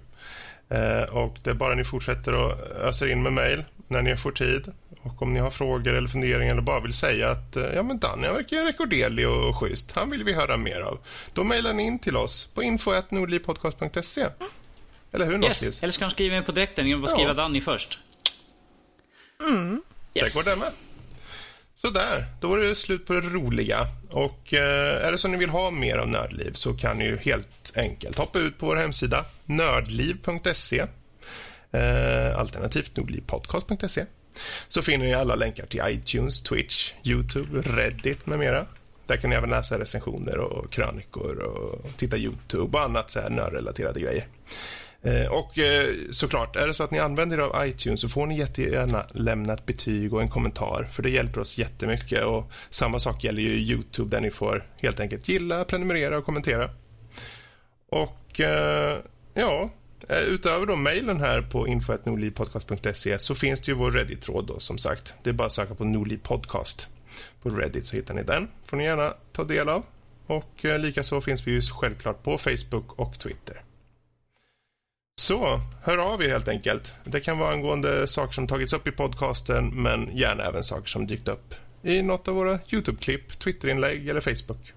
Uh, 0.73 1.15
och 1.15 1.37
det 1.43 1.49
är 1.49 1.53
bara 1.53 1.75
ni 1.75 1.83
fortsätter 1.83 2.51
att 2.51 2.59
ösa 2.71 3.09
in 3.09 3.23
med 3.23 3.33
mejl 3.33 3.63
när 3.87 4.01
ni 4.01 4.17
får 4.17 4.31
tid. 4.31 4.73
Och 5.07 5.21
om 5.21 5.33
ni 5.33 5.39
har 5.39 5.51
frågor 5.51 5.93
eller 5.93 6.07
funderingar 6.07 6.51
eller 6.51 6.61
bara 6.61 6.79
vill 6.79 6.93
säga 6.93 7.29
att 7.29 7.55
eh, 7.55 7.65
ja, 7.75 7.83
men 7.83 7.97
Danny 7.97 8.27
verkar 8.27 8.65
rekorderlig 8.65 9.29
och 9.29 9.55
schysst. 9.55 9.91
Han 9.91 10.09
vill 10.09 10.23
vi 10.23 10.33
höra 10.33 10.57
mer 10.57 10.81
av. 10.81 10.99
Då 11.33 11.43
mejlar 11.43 11.73
ni 11.73 11.83
in 11.83 11.99
till 11.99 12.17
oss 12.17 12.45
på 12.53 12.63
info.nordlivpodcast.se. 12.63 14.25
Eller 15.11 15.25
hur, 15.25 15.43
Yes, 15.43 15.83
eller 15.83 15.91
ska 15.91 16.05
de 16.05 16.11
skriva 16.11 16.37
in 16.37 16.43
på 16.43 16.51
direkten 16.51 16.87
genom 16.87 17.03
att 17.03 17.09
skriva 17.09 17.29
ja. 17.29 17.33
Danny 17.33 17.61
först? 17.61 17.99
Mm. 19.39 19.81
Yes. 20.13 20.33
Det 20.33 20.39
går 20.39 20.55
det 20.55 20.59
med. 20.59 20.71
Sådär, 21.75 22.25
då 22.41 22.53
är 22.53 22.57
det 22.57 22.75
slut 22.75 23.05
på 23.05 23.13
det 23.13 23.21
roliga. 23.21 23.87
Och 24.11 24.53
eh, 24.53 25.05
är 25.07 25.11
det 25.11 25.17
så 25.17 25.27
ni 25.27 25.37
vill 25.37 25.49
ha 25.49 25.71
mer 25.71 25.97
av 25.97 26.07
Nördliv 26.07 26.51
så 26.53 26.73
kan 26.73 26.97
ni 26.97 27.05
ju 27.05 27.17
helt 27.17 27.73
enkelt 27.75 28.17
hoppa 28.17 28.39
ut 28.39 28.57
på 28.57 28.65
vår 28.65 28.75
hemsida 28.75 29.25
nördliv.se 29.45 30.79
eh, 31.71 32.39
alternativt 32.39 32.97
nordlivpodcast.se 32.97 34.05
så 34.67 34.81
finner 34.81 35.05
ni 35.05 35.13
alla 35.13 35.35
länkar 35.35 35.65
till 35.65 35.81
iTunes, 35.85 36.41
Twitch, 36.41 36.93
Youtube, 37.03 37.61
Reddit 37.61 38.25
med 38.25 38.39
mera. 38.39 38.65
Där 39.05 39.17
kan 39.17 39.29
ni 39.29 39.35
även 39.35 39.49
läsa 39.49 39.79
recensioner 39.79 40.37
och 40.37 40.71
krönikor 40.71 41.37
och 41.37 41.89
titta 41.97 42.17
Youtube 42.17 42.77
och 42.77 42.83
annat 42.83 43.11
så 43.11 43.19
här 43.19 43.29
nördrelaterade 43.29 43.99
grejer. 43.99 44.27
Eh, 45.01 45.25
och 45.27 45.59
eh, 45.59 45.93
såklart, 46.11 46.55
är 46.55 46.67
det 46.67 46.73
så 46.73 46.83
att 46.83 46.91
ni 46.91 46.99
använder 46.99 47.37
er 47.37 47.41
av 47.41 47.67
iTunes 47.67 48.01
så 48.01 48.09
får 48.09 48.27
ni 48.27 48.39
jättegärna 48.39 49.05
lämna 49.11 49.53
ett 49.53 49.65
betyg 49.65 50.13
och 50.13 50.21
en 50.21 50.29
kommentar 50.29 50.89
för 50.91 51.03
det 51.03 51.09
hjälper 51.09 51.41
oss 51.41 51.57
jättemycket 51.57 52.25
och 52.25 52.51
samma 52.69 52.99
sak 52.99 53.23
gäller 53.23 53.41
ju 53.41 53.49
Youtube 53.49 54.15
där 54.15 54.21
ni 54.21 54.31
får 54.31 54.65
helt 54.81 54.99
enkelt 54.99 55.29
gilla, 55.29 55.63
prenumerera 55.63 56.17
och 56.17 56.25
kommentera. 56.25 56.69
Och 57.89 58.39
eh, 58.39 58.97
ja, 59.33 59.69
Eh, 60.09 60.19
utöver 60.19 60.65
då 60.65 60.75
mejlen 60.75 61.19
här 61.19 61.41
på 61.41 61.67
info.nolipodcast.se 61.67 63.19
så 63.19 63.35
finns 63.35 63.61
det 63.61 63.71
ju 63.71 63.77
vår 63.77 63.91
Reddit-tråd 63.91 64.47
då 64.47 64.59
som 64.59 64.77
sagt. 64.77 65.13
Det 65.23 65.29
är 65.29 65.33
bara 65.33 65.47
att 65.47 65.53
söka 65.53 65.75
på 65.75 65.85
Nordliv 65.85 66.17
Podcast 66.23 66.87
på 67.41 67.49
Reddit 67.49 67.85
så 67.85 67.95
hittar 67.95 68.13
ni 68.13 68.23
den. 68.23 68.47
får 68.65 68.77
ni 68.77 68.83
gärna 68.83 69.13
ta 69.31 69.43
del 69.43 69.69
av. 69.69 69.83
Och 70.27 70.65
eh, 70.65 70.79
likaså 70.79 71.21
finns 71.21 71.47
vi 71.47 71.51
ju 71.51 71.61
självklart 71.61 72.23
på 72.23 72.37
Facebook 72.37 72.93
och 72.99 73.19
Twitter. 73.19 73.61
Så, 75.21 75.61
hör 75.83 75.97
av 75.97 76.23
er 76.23 76.29
helt 76.29 76.47
enkelt. 76.47 76.93
Det 77.03 77.19
kan 77.19 77.39
vara 77.39 77.51
angående 77.51 78.07
saker 78.07 78.33
som 78.33 78.47
tagits 78.47 78.73
upp 78.73 78.87
i 78.87 78.91
podcasten 78.91 79.83
men 79.83 80.17
gärna 80.17 80.43
även 80.43 80.63
saker 80.63 80.87
som 80.87 81.07
dykt 81.07 81.27
upp 81.27 81.55
i 81.83 82.01
något 82.01 82.27
av 82.27 82.35
våra 82.35 82.59
YouTube-klipp, 82.69 83.39
Twitter-inlägg 83.39 84.07
eller 84.07 84.21
Facebook. 84.21 84.73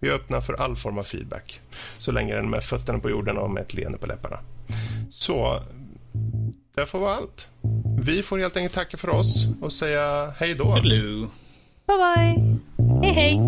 Vi 0.00 0.08
är 0.08 0.12
öppna 0.12 0.42
för 0.42 0.54
all 0.54 0.76
form 0.76 0.98
av 0.98 1.02
feedback 1.02 1.60
så 1.98 2.12
länge 2.12 2.34
den 2.34 2.44
är 2.44 2.48
med 2.48 2.64
fötterna 2.64 2.98
på 2.98 3.10
jorden 3.10 3.38
och 3.38 3.50
med 3.50 3.62
ett 3.62 3.74
leende 3.74 3.98
på 3.98 4.06
läpparna. 4.06 4.38
Så 5.10 5.60
det 6.74 6.86
får 6.86 6.98
vara 6.98 7.14
allt. 7.14 7.48
Vi 7.98 8.22
får 8.22 8.38
helt 8.38 8.56
enkelt 8.56 8.74
tacka 8.74 8.96
för 8.96 9.08
oss 9.08 9.46
och 9.62 9.72
säga 9.72 10.32
hej 10.38 10.54
då. 10.54 10.70
Hello. 10.70 11.28
Bye 11.86 11.96
bye. 11.96 12.58
Hej 13.02 13.12
hej. 13.12 13.40